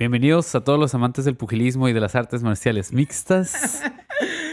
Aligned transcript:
Bienvenidos 0.00 0.54
a 0.54 0.62
todos 0.62 0.78
los 0.78 0.94
amantes 0.94 1.24
del 1.24 1.34
pugilismo 1.34 1.88
y 1.88 1.92
de 1.92 1.98
las 1.98 2.14
artes 2.14 2.44
marciales 2.44 2.92
mixtas. 2.92 3.82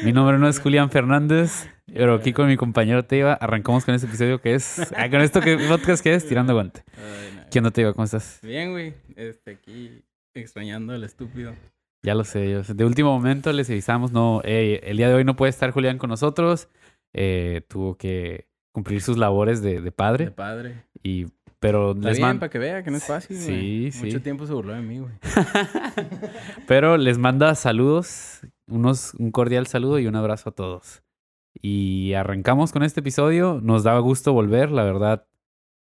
Mi 0.04 0.12
nombre 0.12 0.40
no 0.40 0.48
es 0.48 0.60
Julián 0.60 0.90
Fernández, 0.90 1.70
pero 1.86 2.16
aquí 2.16 2.33
con 2.33 2.48
mi 2.48 2.58
compañero 2.58 3.05
Teiva 3.05 3.33
arrancamos 3.33 3.86
con 3.86 3.94
este 3.94 4.08
episodio 4.08 4.42
que 4.42 4.55
es... 4.55 4.92
ah, 4.97 5.08
con 5.08 5.21
esto 5.21 5.42
que 5.42 5.60
podcast 5.70 6.02
que 6.02 6.16
es 6.16 6.28
Tirando 6.28 6.55
Guante. 6.55 6.84
Ay, 6.97 7.36
no. 7.36 7.44
¿Qué 7.52 7.60
onda 7.60 7.70
Teiva? 7.70 7.94
¿Cómo 7.94 8.05
estás? 8.05 8.39
Bien, 8.42 8.71
güey. 8.71 8.96
Este, 9.16 9.52
aquí 9.52 10.04
extrañando 10.34 10.94
al 10.94 11.04
estúpido. 11.04 11.53
Ya 12.01 12.15
lo 12.15 12.23
sé, 12.23 12.49
yo. 12.49 12.63
De 12.63 12.83
último 12.83 13.13
momento 13.13 13.53
les 13.53 13.69
avisamos, 13.69 14.12
no, 14.12 14.41
eh, 14.46 14.81
el 14.85 14.97
día 14.97 15.09
de 15.09 15.13
hoy 15.13 15.25
no 15.25 15.35
puede 15.35 15.51
estar 15.51 15.69
Julián 15.69 15.99
con 15.99 16.09
nosotros. 16.09 16.70
Eh, 17.13 17.62
tuvo 17.67 17.98
que 17.98 18.48
cumplir 18.71 18.99
sus 18.99 19.20
labores 19.20 19.62
de, 19.62 19.80
de 19.80 19.91
padre. 19.91 20.25
De 20.25 20.31
padre. 20.31 20.85
Y, 21.03 21.27
pero 21.66 21.91
Está 21.91 22.08
les 22.09 22.18
bien, 22.18 22.27
man- 22.27 22.40
para 22.40 22.50
que 22.50 22.59
vea 22.59 22.84
que 22.84 22.91
no 22.91 22.98
es 22.98 23.04
fácil, 23.05 23.38
Sí, 23.38 23.52
güey. 23.52 23.91
sí. 23.91 24.05
Mucho 24.05 24.22
tiempo 24.22 24.45
se 24.45 24.54
burló 24.54 24.73
de 24.73 24.82
mí, 24.82 25.00
güey. 25.00 25.12
Pero 26.68 26.98
les 26.98 27.18
manda 27.18 27.56
saludos, 27.56 28.42
unos, 28.68 29.14
un 29.16 29.32
cordial 29.32 29.68
saludo 29.68 30.00
y 30.00 30.08
un 30.08 30.16
abrazo 30.16 30.50
a 30.50 30.54
todos. 30.54 31.04
Y 31.62 32.14
arrancamos 32.14 32.72
con 32.72 32.84
este 32.84 33.00
episodio. 33.00 33.59
Nos 33.62 33.84
da 33.84 33.98
gusto 34.00 34.34
volver, 34.34 34.72
la 34.72 34.84
verdad. 34.84 35.28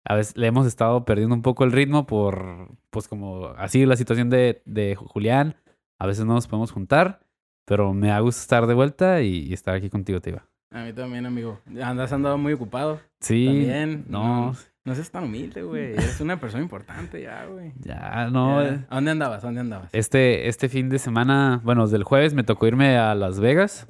A 0.06 0.14
veces 0.14 0.36
le 0.36 0.46
hemos 0.46 0.66
estado 0.66 1.04
perdiendo 1.04 1.34
un 1.34 1.42
poco 1.42 1.64
el 1.64 1.72
ritmo 1.72 2.06
por, 2.06 2.68
pues 2.90 3.08
como 3.08 3.46
así 3.56 3.86
la 3.86 3.96
situación 3.96 4.30
de, 4.30 4.62
de 4.66 4.94
Julián. 4.96 5.56
A 5.98 6.06
veces 6.06 6.24
no 6.26 6.34
nos 6.34 6.46
podemos 6.46 6.72
juntar, 6.72 7.20
pero 7.64 7.94
me 7.94 8.08
da 8.08 8.20
gusto 8.20 8.40
estar 8.40 8.66
de 8.66 8.74
vuelta 8.74 9.22
y, 9.22 9.38
y 9.48 9.52
estar 9.52 9.74
aquí 9.74 9.88
contigo, 9.90 10.20
Tiva. 10.20 10.46
A 10.70 10.84
mí 10.84 10.92
también, 10.92 11.24
amigo. 11.24 11.60
Andas 11.82 12.12
andado 12.12 12.36
muy 12.36 12.52
ocupado. 12.52 13.00
Sí, 13.20 13.46
También. 13.46 14.04
no, 14.08 14.46
No, 14.52 14.56
no 14.84 14.94
seas 14.94 15.10
tan 15.10 15.24
humilde, 15.24 15.62
güey. 15.62 15.92
Eres 15.94 16.20
una 16.20 16.38
persona 16.38 16.62
importante 16.62 17.22
ya, 17.22 17.46
güey. 17.46 17.72
ya 17.80 18.28
no. 18.30 18.62
Ya. 18.62 18.68
eh. 18.68 18.84
¿A 18.90 18.94
dónde 18.96 19.10
andabas? 19.12 19.42
¿A 19.44 19.46
dónde 19.48 19.60
andabas? 19.60 19.88
Este, 19.92 20.48
este 20.48 20.68
fin 20.68 20.88
de 20.88 20.98
semana, 20.98 21.60
bueno, 21.64 21.82
desde 21.84 21.96
el 21.96 22.04
jueves 22.04 22.34
me 22.34 22.44
tocó 22.44 22.66
irme 22.66 22.96
a 22.98 23.14
Las 23.14 23.40
Vegas. 23.40 23.88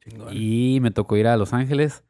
Chingón. 0.00 0.28
Y 0.32 0.78
me 0.80 0.90
tocó 0.90 1.16
ir 1.16 1.26
a 1.26 1.36
Los 1.36 1.52
Ángeles. 1.52 2.04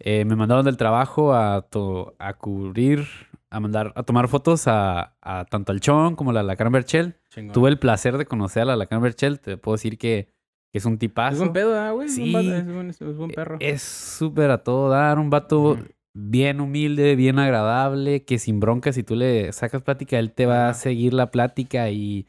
Eh, 0.00 0.24
me 0.24 0.36
mandaron 0.36 0.64
del 0.64 0.76
trabajo 0.76 1.34
a, 1.34 1.62
to- 1.62 2.14
a 2.18 2.34
cubrir, 2.34 3.06
a 3.50 3.60
mandar, 3.60 3.92
a 3.96 4.02
tomar 4.04 4.28
fotos 4.28 4.66
a, 4.68 5.16
a 5.20 5.44
tanto 5.44 5.72
al 5.72 5.80
Chon 5.80 6.14
como 6.16 6.30
a 6.30 6.34
la 6.34 6.42
Lacan 6.42 6.70
Berchel. 6.72 7.16
Chingón. 7.30 7.52
Tuve 7.52 7.68
el 7.70 7.78
placer 7.78 8.16
de 8.16 8.24
conocer 8.26 8.62
a 8.62 8.66
la 8.66 8.76
Lacan 8.76 9.02
Berchel. 9.02 9.40
Te 9.40 9.56
puedo 9.56 9.74
decir 9.76 9.98
que, 9.98 10.28
que 10.72 10.78
es 10.78 10.84
un 10.84 10.98
tipazo. 10.98 11.32
Es 11.34 11.38
buen 11.40 11.52
pedo, 11.52 11.78
¿ah, 11.78 11.90
güey? 11.90 12.06
Es 12.08 12.14
Sí. 12.14 12.34
Es 12.34 13.00
es 13.00 13.16
buen 13.16 13.30
perro. 13.30 13.56
Es 13.60 13.82
súper 13.82 14.50
a 14.52 14.58
todo 14.64 14.88
dar, 14.88 15.18
un 15.18 15.30
vato. 15.30 15.78
Bien 16.20 16.60
humilde, 16.60 17.14
bien 17.16 17.38
agradable, 17.38 18.24
que 18.24 18.38
sin 18.38 18.58
broncas, 18.60 18.94
si 18.96 19.02
tú 19.02 19.14
le 19.14 19.52
sacas 19.52 19.82
plática, 19.82 20.18
él 20.18 20.32
te 20.32 20.46
va 20.46 20.68
a 20.68 20.74
seguir 20.74 21.14
la 21.14 21.30
plática 21.30 21.90
y 21.90 22.26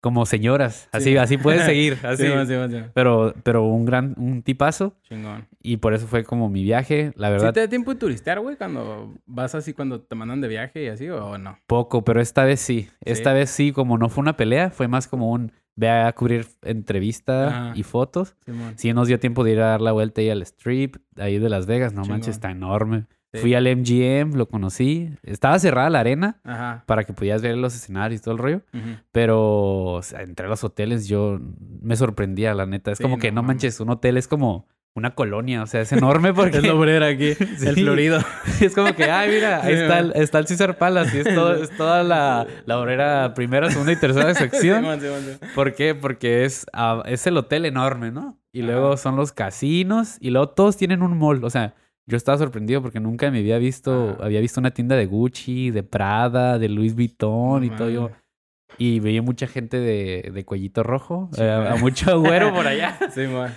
como 0.00 0.26
señoras. 0.26 0.88
Así, 0.92 1.12
Sí. 1.12 1.16
así 1.16 1.38
puedes 1.38 1.62
seguir. 1.64 1.96
Así. 2.04 2.24
Sí, 2.26 2.32
sí, 2.46 2.54
sí, 2.70 2.76
pero, 2.92 3.34
pero 3.42 3.64
un 3.64 3.86
gran, 3.86 4.14
un 4.18 4.42
tipazo. 4.42 4.92
Chingón. 5.02 5.46
Y 5.62 5.78
por 5.78 5.94
eso 5.94 6.06
fue 6.06 6.24
como 6.24 6.48
mi 6.50 6.62
viaje. 6.62 7.12
La 7.16 7.28
¿Sí 7.28 7.32
verdad, 7.32 7.54
te 7.54 7.60
da 7.60 7.68
tiempo 7.68 7.94
de 7.94 7.98
turistear, 8.00 8.38
güey? 8.40 8.56
Cuando 8.56 9.14
vas 9.26 9.54
así, 9.54 9.72
cuando 9.72 10.00
te 10.02 10.14
mandan 10.14 10.42
de 10.42 10.48
viaje 10.48 10.84
y 10.84 10.88
así, 10.88 11.08
o 11.08 11.38
no? 11.38 11.58
poco, 11.66 12.04
pero 12.04 12.20
esta 12.20 12.44
vez 12.44 12.60
sí. 12.60 12.88
Esta 13.00 13.30
Sí. 13.30 13.34
vez 13.34 13.50
sí, 13.50 13.72
como 13.72 13.96
no 13.96 14.10
fue 14.10 14.20
una 14.22 14.36
pelea, 14.36 14.68
fue 14.70 14.88
más 14.88 15.08
como 15.08 15.30
un 15.32 15.52
ve 15.74 15.88
a 15.90 16.12
cubrir 16.12 16.46
entrevista 16.62 17.48
Ajá. 17.48 17.72
y 17.74 17.82
fotos. 17.82 18.36
Simón. 18.44 18.74
Sí 18.76 18.92
nos 18.92 19.08
dio 19.08 19.18
tiempo 19.18 19.42
de 19.42 19.52
ir 19.52 19.60
a 19.60 19.68
dar 19.70 19.80
la 19.80 19.92
vuelta 19.92 20.20
ahí 20.20 20.28
al 20.30 20.42
strip, 20.42 20.96
ahí 21.16 21.38
de 21.38 21.48
Las 21.48 21.64
Vegas. 21.66 21.94
No 21.94 22.02
Chingón. 22.02 22.18
manches, 22.18 22.34
está 22.36 22.50
enorme. 22.50 23.06
Sí. 23.34 23.40
Fui 23.40 23.54
al 23.54 23.64
MGM, 23.64 24.36
lo 24.36 24.46
conocí. 24.48 25.10
Estaba 25.24 25.58
cerrada 25.58 25.90
la 25.90 26.00
arena 26.00 26.40
Ajá. 26.44 26.84
para 26.86 27.04
que 27.04 27.12
pudieras 27.12 27.42
ver 27.42 27.56
los 27.56 27.74
escenarios 27.74 28.20
y 28.20 28.24
todo 28.24 28.32
el 28.34 28.38
rollo. 28.38 28.60
Pero 29.12 29.82
o 29.94 30.02
sea, 30.02 30.22
entre 30.22 30.48
los 30.48 30.64
hoteles 30.64 31.08
yo 31.08 31.40
me 31.82 31.96
sorprendía, 31.96 32.54
la 32.54 32.66
neta. 32.66 32.92
Es 32.92 32.98
Sí, 32.98 33.02
como 33.02 33.18
que 33.18 33.32
no 33.32 33.42
manches, 33.42 33.80
un 33.80 33.90
hotel 33.90 34.16
es 34.16 34.28
como 34.28 34.66
una 34.96 35.14
colonia. 35.16 35.62
O 35.62 35.66
sea, 35.66 35.80
es 35.80 35.92
enorme 35.92 36.32
porque... 36.32 36.58
Es 36.58 36.62
la 36.64 36.74
obrera 36.74 37.08
aquí, 37.08 37.30
el. 37.66 37.74
Florido. 37.74 38.20
Es 38.60 38.74
como 38.74 38.94
que, 38.94 39.04
ay, 39.10 39.30
mira, 39.30 39.62
ahí 39.64 39.74
está 39.74 39.98
el, 39.98 40.12
está 40.14 40.38
el 40.38 40.46
César 40.46 40.78
Palace 40.78 41.16
y 41.16 41.20
es, 41.20 41.34
todo, 41.34 41.54
es 41.54 41.70
toda 41.76 42.02
la, 42.04 42.46
la 42.66 42.78
obrera 42.78 43.34
primera, 43.34 43.68
segunda 43.70 43.92
y 43.92 43.96
tercera 43.96 44.34
sección. 44.34 44.84
¿Por 45.54 45.74
qué? 45.74 45.94
Porque 45.96 46.44
es, 46.44 46.66
ah, 46.72 47.02
es 47.06 47.26
el 47.26 47.36
hotel 47.36 47.64
enorme, 47.66 48.12
¿no? 48.12 48.38
Y 48.52 48.60
Ajá. 48.62 48.70
luego 48.70 48.96
son 48.96 49.16
los 49.16 49.32
casinos 49.32 50.16
y 50.20 50.30
luego 50.30 50.50
todos 50.50 50.76
tienen 50.76 51.02
un 51.02 51.18
mall. 51.18 51.42
O 51.42 51.50
sea, 51.50 51.74
yo 52.06 52.16
estaba 52.16 52.38
sorprendido 52.38 52.82
porque 52.82 53.00
nunca 53.00 53.30
me 53.30 53.38
había 53.38 53.58
visto, 53.58 54.10
Ajá. 54.16 54.26
había 54.26 54.40
visto 54.40 54.60
una 54.60 54.72
tienda 54.72 54.96
de 54.96 55.06
Gucci, 55.06 55.70
de 55.70 55.82
Prada, 55.82 56.58
de 56.58 56.68
Louis 56.68 56.94
Vuitton 56.94 57.60
No 57.60 57.64
y 57.64 57.70
todo. 57.70 57.90
Yo, 57.90 58.10
y 58.78 59.00
veía 59.00 59.22
mucha 59.22 59.46
gente 59.46 59.78
de, 59.78 60.30
de 60.32 60.44
cuellito 60.44 60.82
rojo, 60.82 61.30
Sí, 61.32 61.42
eh, 61.42 61.50
a 61.50 61.76
mucho 61.76 62.18
güero 62.20 62.52
por 62.52 62.66
allá. 62.66 62.98
Simón. 63.14 63.50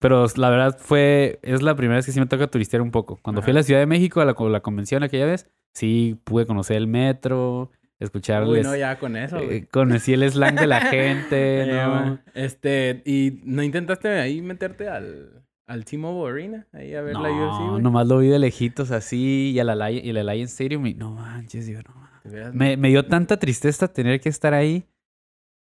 Pero 0.00 0.26
la 0.36 0.50
verdad 0.50 0.76
fue, 0.78 1.38
es 1.42 1.62
la 1.62 1.74
primera 1.76 1.96
vez 1.96 2.06
que 2.06 2.12
sí 2.12 2.20
me 2.20 2.26
toca 2.26 2.46
turistear 2.46 2.80
un 2.82 2.90
poco. 2.90 3.18
Cuando 3.22 3.42
fui 3.42 3.50
a 3.50 3.54
la 3.54 3.62
Ciudad 3.62 3.80
de 3.80 3.86
México, 3.86 4.20
a 4.20 4.24
la, 4.24 4.34
la 4.38 4.60
convención 4.60 5.02
aquella 5.02 5.26
vez, 5.26 5.46
sí 5.74 6.18
pude 6.24 6.46
conocer 6.46 6.76
el 6.78 6.86
metro, 6.86 7.70
Uy, 7.70 7.78
escucharles, 8.00 8.66
no, 8.66 8.74
ya 8.74 8.98
con 8.98 9.14
eso, 9.16 9.38
eh, 9.38 9.66
conocí 9.70 10.14
el 10.14 10.28
slang 10.30 10.58
de 10.58 10.66
la 10.66 10.80
gente, 10.90 11.66
¿no? 11.70 12.18
Este, 12.34 13.02
¿y 13.04 13.40
no 13.44 13.62
intentaste 13.62 14.08
ahí 14.08 14.40
meterte 14.40 14.88
al, 14.88 15.39
al 15.70 15.84
T-Mobile 15.84 16.30
Arena? 16.32 16.66
Ahí 16.72 16.94
a 16.94 17.02
ver 17.02 17.14
la 17.14 17.30
UFC, 17.30 17.60
No, 17.60 17.78
nomás 17.80 18.06
lo 18.08 18.18
vi 18.18 18.28
de 18.28 18.38
lejitos 18.38 18.90
así 18.90 19.52
y 19.54 19.58
a 19.60 19.64
la 19.64 19.74
Lion- 19.74 20.04
y 20.04 20.10
el 20.10 20.16
Alliance 20.18 20.52
Stadium 20.52 20.86
y 20.86 20.94
no 20.94 21.12
manches, 21.12 21.66
digo, 21.66 21.80
no 21.88 21.94
manches. 21.94 22.54
Me, 22.54 22.76
me 22.76 22.88
dio 22.88 23.06
tanta 23.06 23.38
tristeza 23.38 23.88
tener 23.88 24.20
que 24.20 24.28
estar 24.28 24.52
ahí 24.54 24.84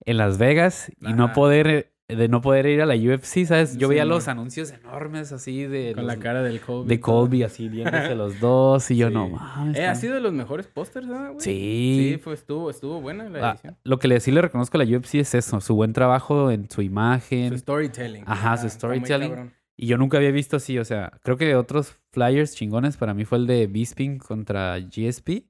en 0.06 0.18
Las 0.18 0.38
Vegas 0.38 0.92
y 1.00 1.14
no 1.14 1.32
poder, 1.34 1.92
de 2.08 2.28
no 2.28 2.42
poder 2.42 2.66
ir 2.66 2.82
a 2.82 2.86
la 2.88 2.96
UFC, 2.96 3.46
¿sabes? 3.46 3.78
Yo 3.78 3.88
Sí, 3.88 3.92
veía 3.92 4.04
los 4.06 4.28
anuncios 4.28 4.72
enormes 4.72 5.32
así 5.32 5.64
de, 5.64 5.94
Con 5.94 6.08
los- 6.08 6.16
la 6.16 6.20
cara 6.22 6.42
del 6.42 6.60
Colby. 6.60 6.90
de. 6.90 7.00
Colby 7.00 7.44
así 7.44 7.70
viéndose 7.70 8.16
los 8.16 8.40
dos 8.40 8.90
y 8.92 8.98
yo 8.98 9.08
Sí. 9.10 9.14
no 9.14 9.30
mames. 9.30 9.78
Eh, 9.78 9.86
ha 9.86 9.94
sido 9.96 10.16
de 10.16 10.20
los 10.22 10.34
mejores 10.34 10.66
pósters, 10.68 11.08
¿verdad, 11.08 11.28
güey? 11.34 11.40
Sí. 11.42 12.12
Sí, 12.14 12.18
fue, 12.18 12.34
estuvo, 12.34 12.70
estuvo 12.72 13.00
buena 13.00 13.30
la 13.30 13.50
Ah, 13.50 13.52
edición. 13.52 13.78
lo 13.84 14.00
que 14.00 14.08
le, 14.08 14.20
sí 14.20 14.32
le 14.32 14.42
reconozco 14.42 14.78
a 14.80 14.84
la 14.84 14.98
UFC 14.98 15.20
es 15.20 15.36
eso, 15.36 15.62
su 15.62 15.76
buen 15.76 15.94
trabajo 15.94 16.50
en 16.50 16.70
su 16.72 16.82
imagen. 16.82 17.50
Su 17.50 17.58
storytelling. 17.60 18.24
Ajá, 18.26 18.58
su 18.58 18.68
storytelling. 18.70 19.52
Y 19.82 19.88
yo 19.88 19.98
nunca 19.98 20.18
había 20.18 20.32
visto 20.32 20.58
así, 20.58 20.78
o 20.78 20.86
sea, 20.86 21.12
creo 21.24 21.38
que 21.38 21.56
otros 21.56 21.98
flyers 22.12 22.54
chingones 22.56 22.98
para 22.98 23.14
mí 23.16 23.26
fue 23.26 23.40
el 23.40 23.48
de 23.48 23.66
Bisping 23.66 24.20
contra 24.20 24.78
GSP. 24.80 25.48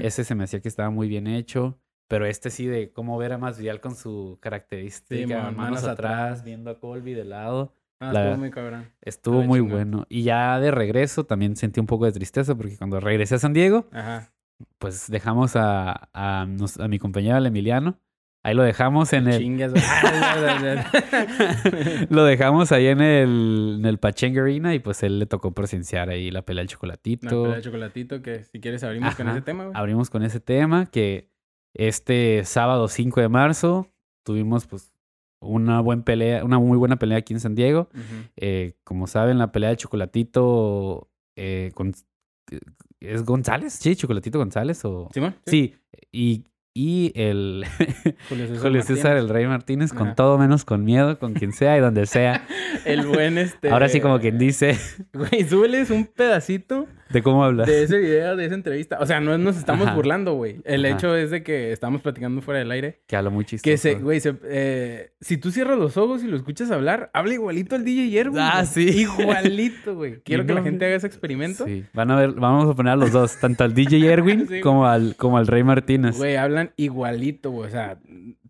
Ese 0.00 0.22
se 0.22 0.34
me 0.36 0.44
hacía 0.44 0.60
que 0.60 0.68
estaba 0.68 0.90
muy 0.90 1.08
bien 1.08 1.26
hecho. 1.26 1.76
Pero 2.08 2.24
este 2.26 2.50
sí 2.50 2.66
de 2.66 2.92
cómo 2.92 3.18
ver 3.18 3.32
a 3.32 3.38
Masvidal 3.38 3.80
con 3.80 3.96
su 3.96 4.38
característica, 4.40 5.16
Sí, 5.26 5.26
mon, 5.26 5.56
manos, 5.56 5.80
atrás, 5.82 5.92
atrás. 6.30 6.44
viendo 6.44 6.70
a 6.70 6.78
Colby 6.78 7.14
de 7.14 7.24
lado. 7.24 7.74
Ah, 7.98 8.12
la- 8.12 8.20
estuvo 8.26 8.38
muy 8.38 8.50
cabrón. 8.52 8.92
Estuvo 9.02 9.42
muy 9.42 9.58
bueno. 9.58 10.06
Y 10.08 10.22
ya 10.22 10.60
de 10.60 10.70
regreso 10.70 11.24
también 11.26 11.56
sentí 11.56 11.80
un 11.80 11.86
poco 11.86 12.04
de 12.04 12.12
tristeza 12.12 12.54
porque 12.54 12.76
cuando 12.76 13.00
regresé 13.00 13.34
a 13.34 13.38
San 13.40 13.52
Diego, 13.52 13.88
Ajá. 13.90 14.30
pues 14.78 15.10
dejamos 15.10 15.56
a, 15.56 16.08
a, 16.12 16.42
a 16.42 16.88
mi 16.88 16.98
compañero 17.00 17.38
el 17.38 17.46
Emiliano. 17.46 17.98
Ahí 18.46 18.54
lo 18.54 18.62
dejamos 18.62 19.12
en 19.12 19.26
el... 19.26 19.38
Chingas. 19.40 19.72
Ah, 19.74 20.84
lo 22.10 22.22
dejamos 22.22 22.70
ahí 22.70 22.86
en 22.86 23.00
el, 23.00 23.80
en 23.80 23.86
el 23.86 23.98
y 24.72 24.78
pues 24.78 25.02
él 25.02 25.18
le 25.18 25.26
tocó 25.26 25.50
presenciar 25.50 26.10
ahí 26.10 26.30
la 26.30 26.42
pelea 26.42 26.60
del 26.60 26.68
chocolatito. 26.68 27.42
pelea 27.42 27.56
de 27.56 27.62
chocolatito 27.62 28.22
que 28.22 28.44
si 28.44 28.60
quieres 28.60 28.84
abrimos 28.84 29.16
con 29.16 29.28
ese 29.30 29.42
tema, 29.42 29.64
güey. 29.64 29.76
Abrimos 29.76 30.10
con 30.10 30.22
ese 30.22 30.38
tema 30.38 30.86
que 30.86 31.28
este 31.74 32.44
sábado 32.44 32.86
5 32.86 33.20
de 33.20 33.28
marzo 33.28 33.90
tuvimos 34.24 34.68
pues 34.68 34.92
una 35.40 35.80
buena 35.80 36.04
pelea, 36.04 36.44
una 36.44 36.60
muy 36.60 36.78
buena 36.78 37.00
pelea 37.00 37.18
aquí 37.18 37.34
en 37.34 37.40
San 37.40 37.56
Diego. 37.56 37.88
Eh, 38.36 38.74
como 38.84 39.08
saben, 39.08 39.38
la 39.38 39.50
pelea 39.50 39.70
de 39.70 39.76
chocolatito 39.76 41.10
eh, 41.34 41.72
con- 41.74 41.94
es 43.00 43.24
González, 43.24 43.72
sí, 43.72 43.96
chocolatito 43.96 44.38
González 44.38 44.84
o 44.84 45.08
¿Simón? 45.12 45.34
sí, 45.46 45.74
y, 46.12 46.44
y 46.76 47.10
el 47.14 47.64
Julio 48.28 48.46
César, 48.48 48.62
Julio 48.62 48.82
César, 48.82 49.04
Martínez. 49.14 49.22
el 49.22 49.28
Rey 49.30 49.46
Martínez, 49.46 49.92
con 49.94 50.08
Ajá. 50.08 50.14
todo 50.14 50.36
menos 50.36 50.66
con 50.66 50.84
miedo, 50.84 51.18
con 51.18 51.32
quien 51.32 51.52
sea 51.52 51.76
y 51.78 51.80
donde 51.80 52.04
sea. 52.04 52.46
El 52.84 53.06
buen 53.06 53.38
este. 53.38 53.70
Ahora 53.70 53.88
sí 53.88 54.00
como 54.00 54.20
quien 54.20 54.38
dice 54.38 54.78
Güey, 55.12 55.48
súbeles 55.48 55.90
un 55.90 56.04
pedacito 56.04 56.86
de 57.08 57.22
cómo 57.22 57.42
habla. 57.44 57.64
de 57.64 57.84
ese 57.84 57.98
video, 57.98 58.36
de 58.36 58.44
esa 58.46 58.54
entrevista. 58.54 58.98
O 59.00 59.06
sea, 59.06 59.18
no 59.20 59.36
nos 59.38 59.56
estamos 59.56 59.86
Ajá. 59.86 59.96
burlando, 59.96 60.34
güey. 60.34 60.60
El 60.64 60.84
Ajá. 60.84 60.94
hecho 60.94 61.16
es 61.16 61.30
de 61.30 61.42
que 61.42 61.72
estamos 61.72 62.00
platicando 62.02 62.42
fuera 62.42 62.58
del 62.60 62.70
aire. 62.70 63.00
Que 63.06 63.16
habla 63.16 63.30
muy 63.30 63.44
chistoso. 63.44 63.70
Que 63.70 63.76
se, 63.78 63.94
güey, 63.94 64.20
se, 64.20 64.34
eh, 64.44 65.10
si 65.20 65.36
tú 65.38 65.50
cierras 65.50 65.78
los 65.78 65.96
ojos 65.96 66.22
y 66.22 66.26
lo 66.26 66.36
escuchas 66.36 66.70
hablar, 66.70 67.10
habla 67.14 67.34
igualito 67.34 67.74
al 67.76 67.84
DJ 67.84 68.20
Erwin. 68.20 68.38
Ah, 68.40 68.62
güey. 68.62 68.66
sí. 68.66 69.00
Igualito, 69.02 69.94
güey. 69.96 70.20
Quiero 70.24 70.46
que 70.46 70.52
la 70.54 70.62
gente 70.62 70.84
haga 70.84 70.96
ese 70.96 71.06
experimento. 71.06 71.64
Sí, 71.64 71.84
van 71.94 72.10
a 72.10 72.16
ver, 72.16 72.32
vamos 72.32 72.68
a 72.70 72.74
poner 72.74 72.92
a 72.92 72.96
los 72.96 73.10
dos, 73.12 73.38
tanto 73.38 73.64
al 73.64 73.74
DJ 73.74 74.06
Erwin 74.12 74.46
Sí, 74.48 74.60
como 74.60 74.86
al 74.86 75.16
como 75.16 75.38
al 75.38 75.46
Rey 75.46 75.62
Martínez. 75.64 76.16
Güey, 76.16 76.36
hablan 76.36 76.65
igualito, 76.76 77.50
güey. 77.50 77.68
O 77.68 77.70
sea, 77.70 77.98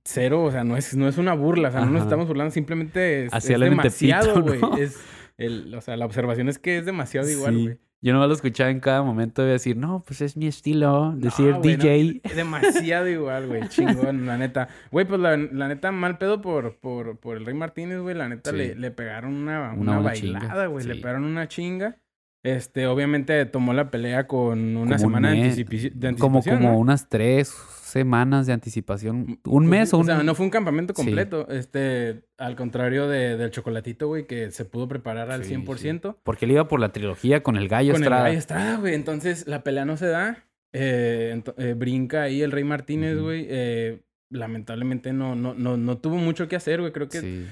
cero, 0.05 0.45
o 0.45 0.51
sea, 0.51 0.65
no 0.65 0.77
es, 0.77 0.97
no 0.97 1.09
es 1.09 1.19
una 1.19 1.35
burla. 1.35 1.69
O 1.69 1.73
sea, 1.73 1.81
no 1.85 1.91
nos 1.91 2.03
estamos 2.03 2.27
burlando, 2.29 2.51
simplemente 2.53 3.27
es, 3.27 3.33
es 3.35 3.61
demasiado, 3.61 4.43
güey. 4.43 4.61
¿no? 4.61 4.77
Es, 4.77 4.99
el, 5.39 5.75
o 5.75 5.81
sea, 5.81 5.97
la 5.97 6.07
observación 6.07 6.49
es 6.49 6.59
que 6.59 6.79
es 6.79 6.87
demasiado 6.87 7.29
igual, 7.31 7.55
Sí. 7.55 7.63
güey. 7.63 7.79
Yo 8.03 8.13
no 8.13 8.25
lo 8.25 8.33
escuchaba 8.35 8.71
en 8.71 8.79
cada 8.79 9.03
momento 9.03 9.43
de 9.43 9.53
decir, 9.53 9.77
no, 9.77 10.05
pues 10.07 10.21
es 10.21 10.37
mi 10.37 10.47
estilo, 10.47 11.15
decir 11.17 11.47
No, 11.47 11.53
no, 11.57 11.61
DJ. 11.63 12.21
es 12.23 12.37
demasiado 12.37 13.09
igual, 13.09 13.47
güey. 13.49 13.63
Chingón, 13.69 14.27
la 14.27 14.37
neta. 14.39 14.69
Güey, 14.93 15.07
pues 15.07 15.19
la, 15.19 15.37
la 15.37 15.67
neta, 15.67 15.91
mal 15.93 16.19
pedo 16.19 16.41
por, 16.41 16.77
por, 16.77 17.19
por 17.19 17.37
el 17.39 17.47
Rey 17.47 17.55
Martínez, 17.55 17.99
güey. 18.01 18.15
La 18.15 18.29
neta, 18.29 18.51
Sí. 18.51 18.57
le, 18.59 18.75
le 18.77 18.91
pegaron 18.91 19.35
una, 19.35 19.73
Una 19.73 19.99
bailada, 19.99 20.67
güey. 20.67 20.87
Le 20.87 20.97
pegaron 20.97 21.25
una 21.25 21.49
chinga. 21.49 21.97
Este, 22.45 22.87
obviamente 22.87 23.45
tomó 23.47 23.73
la 23.73 23.91
pelea 23.91 24.29
con 24.29 24.77
una 24.77 24.83
Como 24.83 24.93
un 24.95 24.99
semana 24.99 25.31
de, 25.33 25.39
anticipi- 25.39 25.91
de 25.93 26.15
como 26.17 26.37
anticipación. 26.39 26.57
como 26.59 26.73
¿no? 26.75 26.79
unas 26.79 27.09
tres 27.09 27.53
semanas 27.97 28.47
de 28.47 28.53
anticipación. 28.53 29.17
Un 29.29 29.39
Pues, 29.43 29.65
mes 29.69 29.95
o 29.95 29.99
un... 29.99 30.07
sea, 30.07 30.23
no 30.23 30.35
fue 30.35 30.45
un 30.47 30.51
campamento 30.51 30.93
Sí. 30.95 31.03
completo. 31.03 31.49
Este, 31.51 32.23
al 32.39 32.57
contrario 32.57 33.09
de, 33.09 33.37
del 33.37 33.51
chocolatito, 33.51 34.07
güey, 34.09 34.27
que 34.27 34.51
se 34.51 34.65
pudo 34.65 34.89
preparar 34.89 35.31
al 35.31 35.45
Sí, 35.45 35.55
100%. 35.55 36.17
Porque 36.23 36.45
él 36.45 36.53
iba 36.53 36.69
por 36.69 36.81
la 36.81 36.91
trilogía 36.93 37.43
con 37.43 37.57
el 37.57 37.69
gallo 37.69 37.93
Con 37.93 38.03
Estrada. 38.03 38.23
el 38.23 38.27
Gallo 38.29 38.39
Estrada, 38.39 38.77
güey. 38.79 38.95
Entonces, 38.95 39.47
la 39.47 39.63
pelea 39.63 39.85
no 39.85 39.97
se 39.97 40.07
da. 40.07 40.45
Eh, 40.73 41.43
eh, 41.57 41.75
brinca 41.77 42.23
ahí 42.23 42.43
el 42.43 42.53
Rey 42.53 42.65
Martínez, 42.65 43.19
güey. 43.19 43.47
Eh, 43.49 44.03
lamentablemente 44.31 45.13
no, 45.13 45.35
no, 45.37 45.55
no, 45.55 45.77
no 45.77 45.99
tuvo 45.99 46.17
mucho 46.17 46.49
que 46.49 46.57
hacer, 46.57 46.81
güey. 46.81 46.93
Creo 46.93 47.09
que 47.09 47.51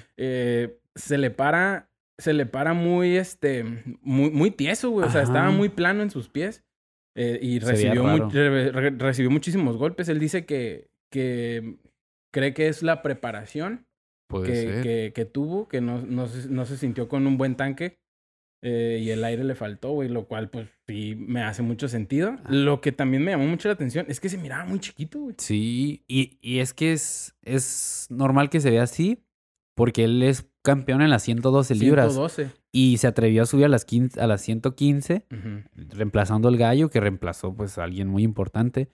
se 0.96 1.18
le 1.18 1.30
para, 1.30 1.88
se 2.18 2.32
le 2.32 2.46
para 2.46 2.74
muy, 2.74 3.16
este, 3.16 3.64
muy, 4.02 4.30
muy 4.30 4.50
tieso, 4.50 4.90
güey. 4.90 5.06
O 5.06 5.10
sea, 5.10 5.22
Ajá. 5.22 5.30
estaba 5.30 5.50
muy 5.50 5.68
plano 5.68 6.02
en 6.02 6.10
sus 6.10 6.28
pies. 6.28 6.62
Eh, 7.14 7.38
y 7.40 7.58
recibió, 7.60 8.02
mu- 8.04 8.18
raro. 8.18 8.30
re- 8.30 8.72
re- 8.72 8.90
recibió 8.90 9.30
muchísimos 9.30 9.76
golpes. 9.76 10.08
Él 10.08 10.18
dice 10.18 10.44
que, 10.46 10.88
que 11.10 11.76
cree 12.32 12.54
que 12.54 12.68
es 12.68 12.82
la 12.82 13.02
preparación 13.02 13.86
que, 14.46 14.80
que, 14.82 15.12
que 15.14 15.24
tuvo, 15.24 15.68
que 15.68 15.80
no, 15.80 16.02
no, 16.02 16.26
se, 16.26 16.48
no 16.48 16.64
se 16.66 16.76
sintió 16.76 17.08
con 17.08 17.26
un 17.26 17.36
buen 17.36 17.54
tanque. 17.56 17.98
eh, 18.66 18.98
y 19.02 19.10
el 19.10 19.22
aire 19.24 19.44
le 19.44 19.54
faltó, 19.54 19.90
güey, 19.92 20.08
lo 20.08 20.26
cual, 20.26 20.48
pues, 20.48 20.68
sí 20.86 21.14
me 21.16 21.42
hace 21.42 21.60
mucho 21.62 21.86
sentido. 21.86 22.36
Lo 22.48 22.80
que 22.80 22.92
también 22.92 23.22
me 23.22 23.32
llamó 23.32 23.46
mucho 23.46 23.68
la 23.68 23.74
atención 23.74 24.06
es 24.08 24.20
que 24.20 24.30
se 24.30 24.38
miraba 24.38 24.64
muy 24.64 24.80
chiquito, 24.80 25.20
güey. 25.20 25.34
Sí, 25.38 26.02
y, 26.08 26.38
y 26.40 26.60
es 26.60 26.72
que 26.72 26.92
es, 26.94 27.34
es 27.42 28.06
normal 28.08 28.48
que 28.48 28.60
se 28.60 28.70
vea 28.70 28.84
así, 28.84 29.22
porque 29.74 30.04
él 30.04 30.22
es 30.22 30.46
campeón 30.64 31.02
en 31.02 31.10
las 31.10 31.22
112 31.22 31.74
libras 31.74 32.12
112. 32.14 32.50
y 32.72 32.96
se 32.96 33.06
atrevió 33.06 33.42
a 33.42 33.46
subir 33.46 33.66
a 33.66 33.68
las, 33.68 33.84
15 33.84 34.20
a 34.20 34.26
las 34.26 34.40
115, 34.42 35.26
Ujú. 35.30 35.62
reemplazando 35.94 36.48
al 36.48 36.56
gallo, 36.56 36.90
que 36.90 37.00
reemplazó 37.00 37.54
pues 37.54 37.78
a 37.78 37.84
alguien 37.84 38.08
muy 38.08 38.22
importante. 38.22 38.88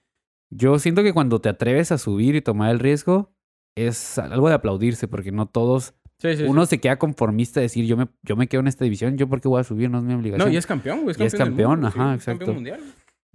Yo 0.50 0.78
siento 0.78 1.02
que 1.02 1.12
cuando 1.12 1.40
te 1.40 1.48
atreves 1.48 1.92
a 1.92 1.98
subir 1.98 2.34
y 2.34 2.40
tomar 2.42 2.70
el 2.72 2.80
riesgo, 2.80 3.32
es 3.76 4.18
algo 4.18 4.48
de 4.48 4.54
aplaudirse, 4.56 5.06
porque 5.08 5.30
no 5.32 5.46
todos, 5.46 5.94
Sí, 6.18 6.32
sí, 6.32 6.36
sí. 6.38 6.42
uno 6.44 6.66
se 6.66 6.80
queda 6.80 6.98
conformista 6.98 7.60
de 7.60 7.66
decir, 7.66 7.86
yo 7.86 7.96
me, 7.96 8.08
yo 8.22 8.36
me 8.36 8.48
quedo 8.48 8.60
en 8.60 8.66
esta 8.66 8.84
división, 8.84 9.16
yo 9.16 9.28
porque 9.28 9.48
voy 9.48 9.60
a 9.60 9.64
subir, 9.64 9.88
no 9.90 9.98
es 9.98 10.04
mi 10.04 10.12
obligación. 10.12 10.48
No, 10.48 10.52
y 10.52 10.56
es 10.56 10.66
campeón, 10.66 11.02
güey. 11.02 11.12
Es 11.12 11.20
Y 11.20 11.24
es 11.24 11.34
campeón, 11.34 11.70
mundo, 11.80 11.86
campeón, 11.86 12.06
ajá, 12.08 12.14
es 12.16 12.24
campeón 12.24 12.50
exacto. 12.50 12.54
mundial. 12.54 12.80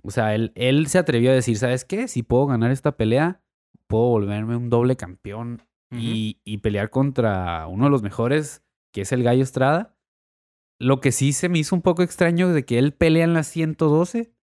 O 0.04 0.12
sea, 0.12 0.36
él, 0.36 0.52
él 0.56 0.86
se 0.88 0.98
atrevió 1.00 1.32
a 1.32 1.34
decir, 1.34 1.58
¿sabes 1.58 1.84
qué? 1.86 2.08
Si 2.10 2.22
puedo 2.22 2.46
ganar 2.46 2.70
esta 2.70 2.92
pelea, 2.98 3.42
puedo 3.88 4.10
volverme 4.10 4.56
un 4.56 4.70
doble 4.70 4.96
campeón 4.98 5.64
Y, 6.00 6.40
y 6.44 6.58
pelear 6.60 6.90
contra 6.90 7.68
uno 7.68 7.86
de 7.86 7.92
los 7.92 8.02
mejores, 8.04 8.64
que 8.94 9.02
es 9.02 9.12
el 9.12 9.24
Gallo 9.24 9.44
Estrada. 9.44 9.96
Lo 10.80 11.00
que 11.00 11.12
sí 11.12 11.32
se 11.34 11.48
me 11.50 11.60
hizo 11.60 11.76
un 11.76 11.82
poco 11.82 12.04
extraño 12.04 12.50
de 12.52 12.66
que 12.66 12.78
él 12.78 12.94
pelea 12.94 13.24
en 13.24 13.34
la 13.34 13.44
112 13.44 14.34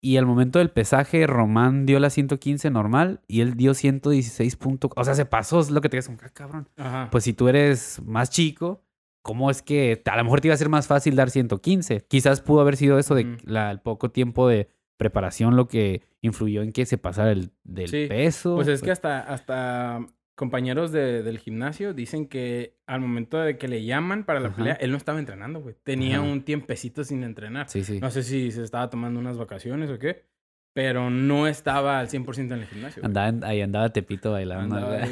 y 0.00 0.16
al 0.16 0.26
momento 0.26 0.58
del 0.58 0.70
pesaje 0.70 1.26
Román 1.26 1.86
dio 1.86 1.98
la 2.00 2.10
115 2.10 2.70
normal 2.70 3.20
y 3.26 3.40
él 3.40 3.54
dio 3.54 3.74
116 3.74 4.56
puntos. 4.56 4.90
O 4.96 5.04
sea, 5.04 5.14
se 5.14 5.24
pasó, 5.26 5.60
es 5.60 5.70
lo 5.70 5.80
que 5.80 5.88
te 5.88 5.96
digas, 5.96 6.10
ah, 6.22 6.28
cabrón. 6.32 6.68
Ajá. 6.76 7.08
Pues 7.10 7.24
si 7.24 7.32
tú 7.32 7.48
eres 7.48 8.00
más 8.04 8.30
chico, 8.30 8.82
¿cómo 9.22 9.50
es 9.50 9.62
que 9.62 10.02
a 10.04 10.16
lo 10.16 10.24
mejor 10.24 10.40
te 10.40 10.48
iba 10.48 10.54
a 10.54 10.58
ser 10.58 10.68
más 10.68 10.86
fácil 10.86 11.14
dar 11.16 11.30
115? 11.30 12.04
Quizás 12.08 12.40
pudo 12.40 12.60
haber 12.60 12.76
sido 12.76 12.98
eso 12.98 13.14
de 13.14 13.38
la- 13.44 13.70
el 13.70 13.80
poco 13.80 14.10
tiempo 14.10 14.48
de 14.48 14.68
preparación 14.96 15.56
lo 15.56 15.66
que 15.66 16.02
influyó 16.20 16.62
en 16.62 16.72
que 16.72 16.86
se 16.86 16.96
pasara 16.98 17.32
el, 17.32 17.50
del 17.64 17.88
Sí, 17.88 18.06
peso. 18.08 18.54
Pues 18.54 18.68
es 18.68 18.82
que 18.82 18.92
hasta, 18.92 19.20
hasta 19.20 20.06
compañeros 20.42 20.90
de- 20.90 21.22
del 21.22 21.38
gimnasio 21.38 21.94
dicen 21.94 22.26
que 22.26 22.74
al 22.88 23.00
momento 23.00 23.38
de 23.38 23.56
que 23.58 23.68
le 23.68 23.84
llaman 23.84 24.24
para 24.24 24.40
la 24.40 24.48
Ajá. 24.48 24.56
pelea, 24.56 24.72
él 24.80 24.90
no 24.90 24.96
estaba 24.96 25.20
entrenando, 25.20 25.60
güey. 25.60 25.76
Tenía 25.84 26.16
Ajá. 26.18 26.26
un 26.26 26.42
tiempecito 26.42 27.04
sin 27.04 27.22
entrenar. 27.22 27.68
Sí, 27.68 27.84
sí. 27.84 28.00
No 28.00 28.10
sé 28.10 28.24
si 28.24 28.50
se 28.50 28.64
estaba 28.64 28.90
tomando 28.90 29.20
unas 29.20 29.38
vacaciones 29.38 29.88
o 29.88 30.00
qué, 30.00 30.24
pero 30.74 31.10
no 31.10 31.46
estaba 31.46 32.00
al 32.00 32.08
100% 32.08 32.54
en 32.56 32.62
el 32.62 32.66
gimnasio. 32.66 33.04
Andaba, 33.04 33.28
en- 33.28 33.44
ahí 33.44 33.60
andaba 33.60 33.90
Tepito 33.90 34.32
bailando. 34.32 34.74
Andaba 34.74 35.06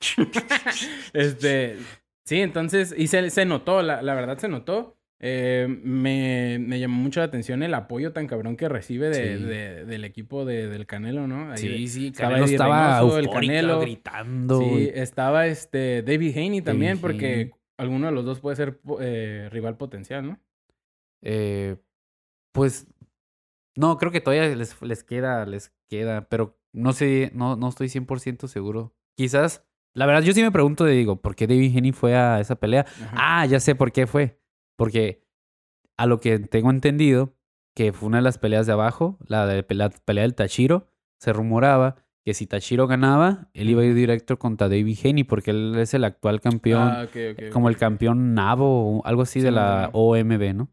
este, 1.14 1.78
sí, 2.26 2.40
entonces, 2.42 2.94
y 2.96 3.06
se, 3.06 3.30
se 3.30 3.46
notó, 3.46 3.80
la, 3.80 4.02
la 4.02 4.14
verdad 4.14 4.36
se 4.36 4.48
notó. 4.48 4.95
Eh, 5.18 5.66
me, 5.82 6.58
me 6.60 6.78
llamó 6.78 6.96
mucho 7.02 7.20
la 7.20 7.26
atención 7.26 7.62
el 7.62 7.72
apoyo 7.72 8.12
tan 8.12 8.26
cabrón 8.26 8.56
que 8.56 8.68
recibe 8.68 9.08
de, 9.08 9.38
Sí. 9.38 9.44
de- 9.44 9.84
del 9.86 10.04
equipo 10.04 10.44
de- 10.44 10.68
del 10.68 10.84
Canelo, 10.86 11.26
¿no? 11.26 11.52
Ahí 11.52 11.58
Sí, 11.58 11.88
sí, 11.88 12.06
estaba 12.08 12.28
Canelo 12.34 12.44
estaba 12.46 12.98
Reynoso, 13.00 13.18
el 13.18 13.30
Canelo. 13.30 13.80
gritando. 13.80 14.60
Sí, 14.60 14.90
estaba 14.94 15.46
este 15.46 16.02
David 16.02 16.36
Haney 16.36 16.60
también, 16.60 16.92
David 16.92 17.00
porque 17.00 17.32
Haney. 17.34 17.50
alguno 17.78 18.06
de 18.08 18.12
los 18.12 18.24
dos 18.26 18.40
puede 18.40 18.56
ser 18.56 18.78
eh, 19.00 19.48
rival 19.50 19.76
potencial, 19.78 20.26
¿no? 20.26 20.38
eh, 21.22 21.76
pues, 22.52 22.86
no, 23.74 23.96
creo 23.98 24.12
que 24.12 24.20
todavía 24.20 24.54
les, 24.54 24.80
les 24.82 25.02
queda, 25.02 25.44
les 25.46 25.72
queda, 25.88 26.28
pero 26.28 26.58
no 26.72 26.92
sé, 26.92 27.30
no, 27.34 27.56
no 27.56 27.68
estoy 27.68 27.88
100% 27.88 28.48
seguro. 28.48 28.94
Quizás, 29.16 29.64
la 29.94 30.06
verdad, 30.06 30.22
yo 30.22 30.32
sí 30.34 30.42
me 30.42 30.52
pregunto, 30.52 30.84
digo, 30.84 31.20
¿por 31.20 31.34
qué 31.34 31.46
David 31.46 31.76
Haney 31.76 31.92
fue 31.92 32.14
a 32.14 32.38
esa 32.38 32.56
pelea? 32.56 32.82
Ajá. 33.02 33.12
Ah, 33.16 33.46
ya 33.46 33.60
sé 33.60 33.74
por 33.74 33.92
qué 33.92 34.06
fue. 34.06 34.38
Porque 34.76 35.22
a 35.96 36.06
lo 36.06 36.20
que 36.20 36.38
tengo 36.38 36.70
entendido, 36.70 37.34
que 37.74 37.92
fue 37.92 38.08
una 38.08 38.18
de 38.18 38.22
las 38.22 38.38
peleas 38.38 38.66
de 38.66 38.72
abajo, 38.72 39.18
la, 39.26 39.46
de, 39.46 39.64
la 39.74 39.90
pelea 39.90 40.22
del 40.22 40.34
Tachiro, 40.34 40.88
se 41.18 41.32
rumoraba 41.32 41.96
que 42.24 42.34
si 42.34 42.46
Tachiro 42.46 42.86
ganaba, 42.88 43.50
él 43.54 43.70
iba 43.70 43.82
a 43.82 43.84
ir 43.84 43.94
directo 43.94 44.38
contra 44.38 44.68
David 44.68 44.98
Haney, 45.04 45.24
porque 45.24 45.52
él 45.52 45.74
es 45.78 45.94
el 45.94 46.02
actual 46.04 46.40
campeón, 46.40 46.88
Ah, 46.88 47.06
como 47.52 47.68
el 47.68 47.76
campeón 47.76 48.34
Nabo 48.34 48.98
o 48.98 49.06
algo 49.06 49.22
así 49.22 49.40
de 49.40 49.52
la 49.52 49.90
OMB, 49.92 50.54
¿no? 50.54 50.68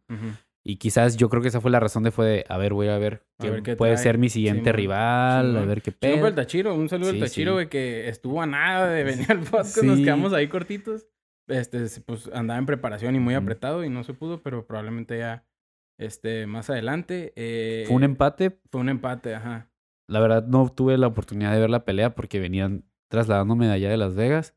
Y 0.66 0.78
quizás 0.78 1.18
yo 1.18 1.30
creo 1.30 1.42
que 1.42 1.50
esa 1.50 1.60
fue 1.62 1.72
la 1.72 1.80
razón 1.82 2.04
de 2.04 2.12
fue 2.12 2.26
de, 2.26 2.46
a 2.48 2.58
ver, 2.58 2.74
voy 2.74 2.88
a 2.88 2.98
ver, 2.98 3.26
A 3.38 3.44
qué 3.44 3.50
ver 3.52 3.64
qué 3.64 3.76
puede 3.76 3.94
trae. 3.94 4.04
ser 4.04 4.18
mi 4.18 4.30
siguiente 4.30 4.72
rival, 4.72 5.58
a 5.58 5.66
ver 5.66 5.82
qué 5.82 5.92
pedo. 5.92 6.26
el 6.26 6.36
Tachiro, 6.36 6.74
un 6.74 6.88
saludo 6.90 7.10
al 7.12 7.20
Tachiro, 7.20 7.54
güey, 7.54 7.68
que 7.70 8.08
estuvo 8.10 8.42
a 8.42 8.46
nada 8.46 8.88
de 8.88 9.04
venir 9.04 9.30
al 9.30 9.40
podcast, 9.52 9.84
nos 9.84 10.00
quedamos 10.00 10.34
ahí 10.34 10.48
cortitos. 10.48 11.06
Este, 11.48 11.86
pues 12.06 12.30
andaba 12.34 12.58
en 12.60 12.66
preparación 12.66 13.16
y 13.16 13.20
muy 13.20 13.34
apretado 13.36 13.84
y 13.84 13.90
no 13.90 14.04
se 14.04 14.14
pudo, 14.14 14.42
pero 14.42 14.66
probablemente 14.66 15.18
ya 15.20 15.46
este, 16.00 16.48
más 16.48 16.70
adelante. 16.70 17.34
eh, 17.36 17.84
Fue 17.88 17.96
un 17.98 18.04
empate, 18.04 18.60
Fue 18.72 18.82
un 18.82 18.90
empate, 18.90 19.36
ajá. 19.36 19.70
La 20.10 20.20
verdad 20.20 20.46
no 20.48 20.70
tuve 20.70 20.98
la 20.98 21.08
oportunidad 21.08 21.54
de 21.54 21.60
ver 21.60 21.70
la 21.70 21.86
pelea 21.86 22.14
porque 22.16 22.40
venían 22.40 22.86
trasladándome 23.10 23.68
de 23.68 23.74
allá 23.74 23.90
de 23.90 23.98
Las 23.98 24.16
Vegas. 24.16 24.56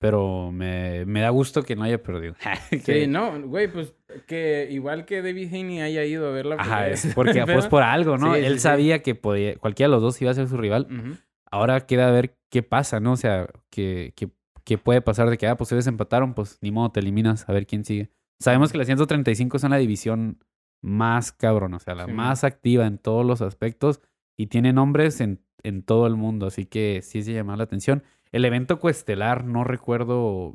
Pero 0.00 0.52
me, 0.52 1.04
me 1.06 1.22
da 1.22 1.30
gusto 1.30 1.64
que 1.64 1.74
no 1.74 1.82
haya 1.82 2.00
perdido. 2.00 2.34
Sí, 2.70 2.78
Que- 2.82 3.06
no, 3.08 3.40
güey, 3.48 3.66
pues 3.66 3.94
que 4.28 4.68
igual 4.70 5.04
que 5.04 5.22
David 5.22 5.48
Haney 5.52 5.80
haya 5.80 6.04
ido 6.04 6.28
a 6.28 6.30
ver 6.30 6.46
la 6.46 6.54
Ajá, 6.54 6.78
pelea. 6.82 6.94
es 6.94 7.12
porque 7.16 7.32
pues 7.44 7.56
Pero- 7.56 7.68
por 7.68 7.82
algo, 7.82 8.16
¿no? 8.16 8.34
Sí, 8.34 8.40
sí, 8.40 8.46
Él 8.46 8.52
sí. 8.54 8.58
sabía 8.60 9.02
que 9.02 9.16
podía, 9.16 9.56
cualquiera 9.56 9.88
de 9.88 9.96
los 9.96 10.02
dos 10.02 10.22
iba 10.22 10.30
a 10.30 10.34
ser 10.34 10.46
su 10.46 10.56
rival. 10.56 10.86
Ujú. 10.88 11.16
Ahora 11.50 11.80
queda 11.86 12.12
ver 12.12 12.36
qué 12.48 12.62
pasa, 12.62 13.00
¿no? 13.00 13.12
O 13.12 13.16
sea, 13.16 13.48
que, 13.72 14.12
que, 14.14 14.28
que 14.68 14.76
puede 14.76 15.00
pasar 15.00 15.30
de 15.30 15.38
que, 15.38 15.46
ah, 15.46 15.56
pues 15.56 15.68
ustedes 15.68 15.86
empataron, 15.86 16.34
pues 16.34 16.58
ni 16.60 16.70
modo, 16.70 16.92
te 16.92 17.00
eliminas 17.00 17.48
a 17.48 17.52
ver 17.54 17.66
quién 17.66 17.86
sigue. 17.86 18.10
Sabemos 18.38 18.70
que 18.70 18.76
las 18.76 18.86
135 18.86 19.58
son 19.58 19.70
la 19.70 19.78
división 19.78 20.44
más 20.82 21.32
cabrón, 21.32 21.72
o 21.72 21.78
sea, 21.78 21.94
la 21.94 22.04
Sí, 22.04 22.12
más 22.12 22.44
activa 22.44 22.86
en 22.86 22.98
todos 22.98 23.24
los 23.24 23.40
aspectos 23.40 24.02
y 24.38 24.48
tiene 24.48 24.74
nombres 24.74 25.22
en, 25.22 25.42
en 25.62 25.82
todo 25.82 26.06
el 26.06 26.16
mundo, 26.16 26.46
así 26.46 26.66
que 26.66 27.00
sí 27.02 27.20
es 27.20 27.26
de 27.26 27.32
llamar 27.32 27.56
la 27.56 27.64
atención. 27.64 28.02
El 28.30 28.44
evento 28.44 28.78
coestelar, 28.78 29.46
no 29.46 29.64
recuerdo 29.64 30.54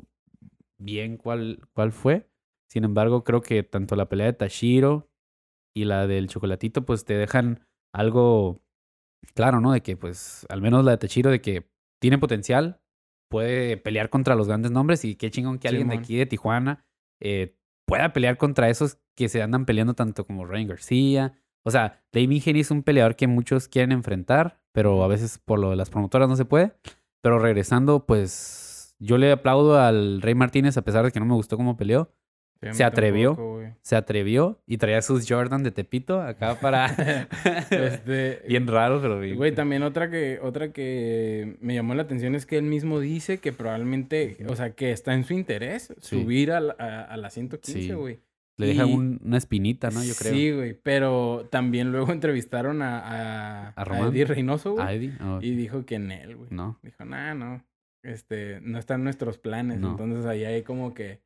bien 0.78 1.16
cuál, 1.16 1.68
cuál 1.72 1.90
fue. 1.90 2.30
Sin 2.70 2.84
embargo, 2.84 3.24
creo 3.24 3.40
que 3.40 3.64
tanto 3.64 3.96
la 3.96 4.08
pelea 4.08 4.26
de 4.26 4.34
Tashiro 4.34 5.10
y 5.74 5.86
la 5.86 6.06
del 6.06 6.28
chocolatito, 6.28 6.84
pues 6.84 7.04
te 7.04 7.14
dejan 7.14 7.66
algo 7.92 8.62
claro, 9.34 9.60
¿no? 9.60 9.72
De 9.72 9.82
que, 9.82 9.96
pues, 9.96 10.46
al 10.50 10.62
menos 10.62 10.84
la 10.84 10.92
de 10.92 10.98
Tashiro, 10.98 11.32
de 11.32 11.40
que 11.40 11.68
tiene 12.00 12.18
potencial, 12.18 12.80
puede 13.34 13.76
pelear 13.76 14.10
contra 14.10 14.36
los 14.36 14.46
grandes 14.46 14.70
nombres 14.70 15.04
y 15.04 15.16
qué 15.16 15.28
chingón 15.28 15.58
que 15.58 15.66
alguien 15.66 15.88
de 15.88 15.96
aquí 15.96 16.16
de 16.16 16.24
Tijuana 16.24 16.86
eh, 17.20 17.56
pueda 17.84 18.12
pelear 18.12 18.36
contra 18.36 18.70
esos 18.70 18.98
que 19.16 19.28
se 19.28 19.42
andan 19.42 19.66
peleando 19.66 19.94
tanto 19.94 20.24
como 20.24 20.44
Ryan 20.44 20.68
García. 20.68 21.32
O 21.64 21.72
sea, 21.72 22.00
David 22.12 22.44
Henry 22.46 22.60
es 22.60 22.70
un 22.70 22.84
peleador 22.84 23.16
que 23.16 23.26
muchos 23.26 23.66
quieren 23.66 23.90
enfrentar, 23.90 24.60
pero 24.70 25.02
a 25.02 25.08
veces 25.08 25.38
por 25.44 25.58
lo 25.58 25.70
de 25.70 25.74
las 25.74 25.90
promotoras 25.90 26.28
no 26.28 26.36
se 26.36 26.44
puede. 26.44 26.76
Pero 27.24 27.40
regresando, 27.40 28.06
pues 28.06 28.94
yo 29.00 29.18
le 29.18 29.32
aplaudo 29.32 29.80
al 29.80 30.22
Rey 30.22 30.36
Martínez 30.36 30.76
a 30.76 30.82
pesar 30.82 31.04
de 31.04 31.10
que 31.10 31.18
no 31.18 31.26
me 31.26 31.34
gustó 31.34 31.56
cómo 31.56 31.76
peleó. 31.76 32.12
Se 32.72 32.84
atrevió. 32.84 33.34
güey. 33.34 33.72
Se 33.82 33.96
atrevió 33.96 34.58
y 34.66 34.78
traía 34.78 35.02
sus 35.02 35.28
Jordan 35.28 35.62
de 35.62 35.70
Tepito 35.72 36.20
acá 36.20 36.58
para... 36.60 36.86
Este, 37.70 38.42
bien 38.48 38.66
raro, 38.66 39.00
pero 39.02 39.20
bien. 39.20 39.36
Güey, 39.36 39.52
también 39.54 39.82
otra 39.82 40.10
que, 40.10 40.38
otra 40.42 40.72
que 40.72 41.56
me 41.60 41.74
llamó 41.74 41.94
la 41.94 42.02
atención 42.02 42.34
es 42.34 42.46
que 42.46 42.56
él 42.56 42.64
mismo 42.64 43.00
dice 43.00 43.38
que 43.38 43.52
probablemente, 43.52 44.36
o 44.48 44.56
sea, 44.56 44.70
que 44.70 44.92
está 44.92 45.14
en 45.14 45.24
su 45.24 45.34
interés 45.34 45.92
Sí. 46.00 46.20
subir 46.22 46.52
a, 46.52 46.60
la- 46.60 46.76
a, 46.78 47.02
a 47.02 47.16
la 47.16 47.30
115, 47.30 47.80
Sí. 47.88 47.92
güey. 47.92 48.20
Le 48.56 48.66
deja 48.68 48.86
un- 48.86 49.20
una 49.24 49.36
espinita, 49.36 49.90
¿no? 49.90 50.04
Yo 50.04 50.14
creo. 50.14 50.32
Sí, 50.32 50.52
güey. 50.52 50.74
Pero 50.80 51.48
también 51.50 51.90
luego 51.90 52.12
entrevistaron 52.12 52.82
a, 52.82 52.98
a, 53.00 53.68
¿A 53.68 53.72
a 53.74 53.84
Román? 53.84 54.08
Eddie 54.12 54.24
Reynoso, 54.26 54.74
güey. 54.74 54.86
¿A 54.86 54.92
Eddie? 54.92 55.12
Oh, 55.20 55.40
Y 55.42 55.56
dijo 55.56 55.84
que 55.84 55.96
en 55.96 56.12
él, 56.12 56.36
güey. 56.36 56.48
no. 56.52 56.78
Dijo, 56.82 57.04
nah, 57.04 57.34
no. 57.34 57.64
Este, 58.04 58.60
no 58.60 58.78
están 58.78 59.02
nuestros 59.02 59.38
planes. 59.38 59.80
No. 59.80 59.90
Entonces 59.92 60.24
ahí 60.26 60.44
hay 60.44 60.62
como 60.62 60.94
que. 60.94 61.20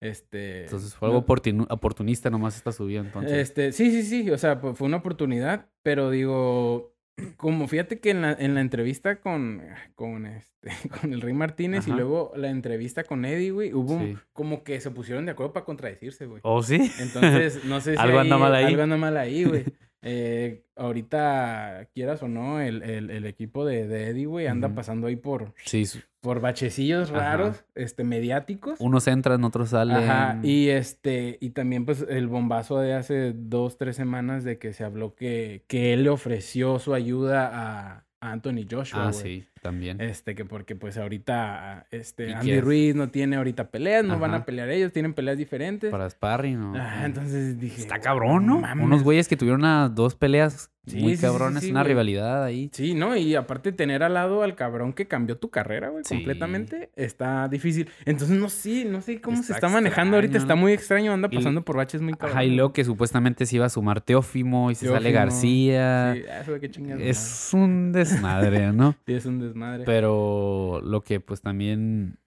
Este. 0.00 0.64
Entonces 0.64 0.94
fue 0.94 1.08
algo 1.08 1.24
no- 1.54 1.66
oportunista 1.70 2.30
nomás 2.30 2.56
esta 2.56 2.72
subida, 2.72 3.00
entonces. 3.00 3.32
Este, 3.32 3.72
sí, 3.72 3.90
sí, 3.90 4.02
sí. 4.02 4.30
O 4.30 4.38
sea, 4.38 4.56
fue 4.56 4.86
una 4.86 4.98
oportunidad. 4.98 5.66
Pero 5.82 6.10
digo. 6.10 6.94
Como 7.36 7.66
fíjate 7.66 7.98
que 7.98 8.10
en 8.10 8.22
la, 8.22 8.32
en 8.32 8.54
la 8.54 8.60
entrevista 8.60 9.20
con, 9.20 9.60
con 9.96 10.24
este, 10.24 10.70
con 11.00 11.12
el 11.12 11.20
Rey 11.20 11.34
Martínez 11.34 11.88
y 11.88 11.90
luego 11.90 12.32
la 12.36 12.48
entrevista 12.48 13.02
con 13.02 13.24
Eddie, 13.24 13.50
güey, 13.50 13.74
hubo 13.74 13.98
Sí. 13.98 14.16
como 14.32 14.62
que 14.62 14.80
se 14.80 14.92
pusieron 14.92 15.26
de 15.26 15.32
acuerdo 15.32 15.52
para 15.52 15.64
contradecirse, 15.66 16.26
güey. 16.26 16.40
¿Oh, 16.44 16.62
sí? 16.62 16.92
Entonces, 17.00 17.64
no 17.64 17.80
sé 17.80 17.94
si 17.94 17.98
Algo 17.98 18.20
anda 18.20 18.38
mal 18.38 18.54
ahí. 18.54 18.66
Algo 18.66 18.82
anda 18.82 18.96
mal 18.96 19.16
ahí, 19.16 19.42
güey. 19.44 19.64
Eh, 20.02 20.62
ahorita, 20.76 21.88
quieras 21.94 22.22
o 22.22 22.28
no, 22.28 22.60
el, 22.60 22.82
el, 22.82 23.10
el 23.10 23.26
equipo 23.26 23.64
de, 23.64 23.86
de 23.88 24.08
Eddie, 24.10 24.26
güey, 24.26 24.46
anda 24.46 24.74
pasando 24.74 25.06
ahí 25.06 25.16
por, 25.16 25.54
Sí, 25.64 25.84
por 26.20 26.40
bachecillos 26.40 27.10
Ajá. 27.10 27.18
raros, 27.36 27.64
este, 27.74 28.04
mediáticos. 28.04 28.80
unos 28.80 29.06
entran, 29.08 29.42
otros 29.44 29.70
salen. 29.70 29.96
Ajá, 29.96 30.38
y 30.42 30.68
este, 30.68 31.38
y 31.40 31.50
también 31.50 31.84
pues 31.84 32.04
el 32.08 32.28
bombazo 32.28 32.78
de 32.78 32.94
hace 32.94 33.32
dos, 33.34 33.76
tres 33.78 33.96
semanas 33.96 34.44
de 34.44 34.58
que 34.58 34.72
se 34.72 34.84
habló 34.84 35.14
que, 35.14 35.64
que 35.66 35.92
él 35.92 36.04
le 36.04 36.10
ofreció 36.10 36.78
su 36.78 36.94
ayuda 36.94 37.50
a, 37.52 38.04
a 38.20 38.32
Anthony 38.32 38.66
Joshua, 38.70 39.08
Ah, 39.08 39.10
güey. 39.12 39.22
sí, 39.40 39.46
también. 39.58 40.00
Este, 40.00 40.34
que 40.34 40.44
porque 40.44 40.74
pues 40.76 40.96
ahorita, 40.98 41.86
¿Y 41.90 41.96
este, 41.96 42.34
Andy 42.34 42.52
es? 42.52 42.64
Ruiz 42.64 42.94
no 42.94 43.08
tiene 43.08 43.36
ahorita 43.36 43.70
peleas, 43.70 44.04
no 44.04 44.18
van 44.18 44.34
a 44.34 44.44
pelear 44.44 44.68
ellos, 44.70 44.92
tienen 44.92 45.14
peleas 45.14 45.36
diferentes. 45.38 45.90
Para 45.90 46.08
sparring, 46.08 46.58
¿no? 46.60 46.72
Ah, 46.76 47.02
entonces 47.04 47.58
dije. 47.58 47.80
Está 47.80 47.98
cabrón, 48.00 48.46
¿no? 48.46 48.60
mames. 48.60 48.84
Unos 48.84 49.02
güeyes 49.02 49.28
que 49.28 49.36
tuvieron 49.36 49.94
dos 49.94 50.14
peleas 50.14 50.70
Sí, 50.86 50.96
muy 51.00 51.10
sí, 51.10 51.16
sí, 51.16 51.20
sí, 51.20 51.26
cabrones, 51.26 51.62
sí, 51.64 51.70
una 51.70 51.80
güey. 51.80 51.88
rivalidad 51.92 52.42
ahí. 52.44 52.70
Sí, 52.72 52.94
¿no? 52.94 53.14
Y 53.14 53.34
aparte 53.34 53.72
tener 53.72 54.02
al 54.02 54.14
lado 54.14 54.42
al 54.42 54.54
cabrón 54.54 54.94
que 54.94 55.06
cambió 55.06 55.36
tu 55.36 55.50
carrera, 55.50 55.90
güey, 55.90 56.02
Sí. 56.04 56.14
completamente, 56.14 56.88
está 56.96 57.46
difícil. 57.48 57.90
Entonces 58.06 58.38
no 58.38 58.48
sé, 58.48 58.86
no 58.86 59.02
sé 59.02 59.20
cómo 59.20 59.42
se 59.42 59.52
Está 59.52 59.68
manejando 59.68 60.16
ahorita, 60.16 60.38
está 60.38 60.54
muy 60.54 60.72
extraño, 60.72 61.12
anda 61.12 61.28
Y- 61.30 61.36
pasando 61.36 61.62
por 61.62 61.76
baches 61.76 62.00
muy 62.00 62.14
cabrones. 62.14 62.34
Ajá, 62.36 62.44
y 62.44 62.54
luego 62.54 62.72
que 62.72 62.84
supuestamente 62.84 63.44
se 63.44 63.56
iba 63.56 63.66
a 63.66 63.68
sumar 63.68 64.00
Teófimo 64.00 64.70
y 64.70 64.76
se 64.76 64.86
sale 64.88 65.12
García. 65.12 66.14
Sí, 66.14 66.22
ah, 66.30 66.40
eso 66.40 66.52
de 66.52 66.60
qué 66.60 66.70
chingados, 66.70 67.02
Es 67.04 67.50
un 67.52 67.92
desmadre, 67.92 68.72
¿no? 68.72 68.94
Sí, 69.06 69.12
es 69.12 69.26
un 69.26 69.40
desmadre. 69.40 69.47
Pero 69.86 70.80
lo 70.84 71.02
que 71.02 71.20
pues 71.20 71.40
también 71.42 72.18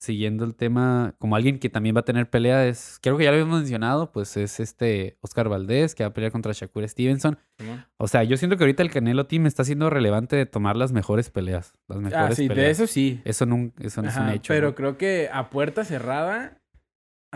siguiendo 0.00 0.44
el 0.44 0.54
tema, 0.54 1.14
como 1.18 1.34
alguien 1.34 1.58
que 1.58 1.70
también 1.70 1.96
va 1.96 2.00
a 2.00 2.04
tener 2.04 2.28
pelea 2.28 2.66
es, 2.66 2.98
creo 3.00 3.16
que 3.16 3.24
ya 3.24 3.30
lo 3.30 3.36
habíamos 3.36 3.60
mencionado, 3.60 4.12
pues 4.12 4.36
es 4.36 4.60
este 4.60 5.16
Oscar 5.22 5.48
Valdés 5.48 5.94
que 5.94 6.02
va 6.04 6.08
a 6.08 6.12
pelear 6.12 6.30
contra 6.30 6.52
Shakur 6.52 6.86
Stevenson. 6.86 7.38
O 7.96 8.06
sea, 8.06 8.22
yo 8.22 8.36
siento 8.36 8.58
que 8.58 8.64
ahorita 8.64 8.82
el 8.82 8.90
Canelo 8.90 9.26
Team 9.26 9.46
está 9.46 9.64
siendo 9.64 9.88
relevante 9.88 10.36
de 10.36 10.44
tomar 10.44 10.76
las 10.76 10.92
mejores 10.92 11.30
peleas, 11.30 11.72
las 11.88 11.98
mejores 12.00 12.32
Ah, 12.32 12.34
sí, 12.34 12.48
de 12.48 12.68
eso 12.70 12.86
sí. 12.86 13.22
Eso, 13.24 13.46
nun- 13.46 13.72
eso 13.80 14.02
no 14.02 14.08
es 14.08 14.16
un 14.16 14.22
Ajá, 14.24 14.34
hecho. 14.34 14.52
Pero 14.52 14.68
¿no? 14.68 14.74
creo 14.74 14.98
que 14.98 15.30
a 15.32 15.48
puerta 15.48 15.84
cerrada 15.86 16.60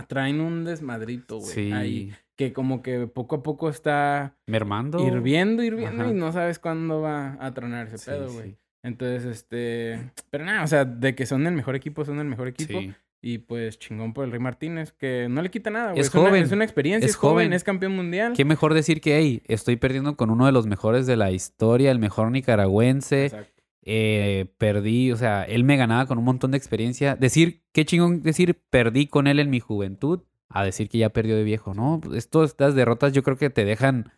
traen 0.07 0.41
un 0.43 0.65
desmadrito, 0.65 1.39
güey. 1.39 1.49
sí, 1.55 1.73
Ahí, 1.73 2.13
que 2.37 2.53
como 2.53 2.83
que 2.83 3.07
poco 3.07 3.37
a 3.37 3.43
poco 3.43 3.71
está 3.71 4.37
mermando. 4.47 4.99
hirviendo, 5.07 5.63
hirviendo 5.63 6.03
Ajá. 6.05 6.13
y 6.13 6.15
no 6.15 6.33
sabes 6.33 6.59
cuándo 6.59 7.01
va 7.01 7.39
a 7.41 7.55
tronar 7.55 7.87
ese 7.87 7.97
Sí, 7.99 8.05
pedo, 8.11 8.29
sí, 8.29 8.35
güey. 8.35 8.59
Entonces, 8.83 9.25
este. 9.25 10.11
Pero 10.31 10.45
nada, 10.45 10.63
o 10.63 10.67
sea, 10.67 10.85
de 10.85 11.15
que 11.15 11.27
son 11.27 11.47
el 11.47 11.55
mejor 11.55 11.75
equipo, 11.77 12.05
son 12.05 12.19
el 12.21 12.27
mejor 12.27 12.49
equipo. 12.49 12.79
sí. 12.81 12.93
Y 13.21 13.39
pues 13.39 13.81
chingón 13.81 14.13
por 14.15 14.25
el 14.25 14.31
Rey 14.31 14.39
Martínez, 14.39 14.93
que 14.93 15.27
no 15.29 15.43
le 15.43 15.51
quita 15.51 15.71
nada, 15.71 15.91
güey. 15.91 16.01
Es 16.01 16.15
una- 16.15 16.29
joven, 16.29 16.45
es 16.45 16.53
una 16.53 16.63
experiencia, 16.63 17.05
es 17.05 17.11
es, 17.11 17.17
joven, 17.17 17.35
joven. 17.47 17.53
es 17.53 17.65
campeón 17.65 17.97
mundial. 17.97 18.33
Qué 18.37 18.45
mejor 18.45 18.75
decir 18.75 19.01
que, 19.01 19.19
hey, 19.19 19.43
estoy 19.49 19.75
perdiendo 19.75 20.17
con 20.17 20.31
uno 20.31 20.47
de 20.47 20.53
los 20.53 20.69
mejores 20.69 21.05
de 21.09 21.17
la 21.17 21.33
historia, 21.33 21.91
el 21.91 21.99
mejor 21.99 22.31
nicaragüense. 22.31 23.25
Exacto. 23.27 23.53
eh, 23.91 24.47
perdí, 24.59 25.11
o 25.11 25.17
sea, 25.17 25.43
él 25.45 25.65
me 25.65 25.77
ganaba 25.77 26.07
con 26.07 26.19
un 26.19 26.25
montón 26.25 26.53
de 26.53 26.59
experiencia. 26.59 27.17
Decir, 27.17 27.63
qué 27.73 27.85
chingón 27.85 28.23
decir, 28.23 28.55
perdí 28.71 29.07
con 29.09 29.27
él 29.27 29.41
en 29.41 29.51
mi 29.51 29.59
juventud, 29.61 30.21
a 30.51 30.63
decir 30.63 30.89
que 30.89 30.99
ya 30.99 31.09
perdió 31.09 31.35
de 31.37 31.43
viejo, 31.43 31.75
¿no? 31.75 32.01
Pues, 32.01 32.29
estas 32.33 32.75
derrotas 32.77 33.13
yo 33.15 33.23
creo 33.25 33.37
que 33.37 33.51
te 33.51 33.65
dejan 33.65 34.13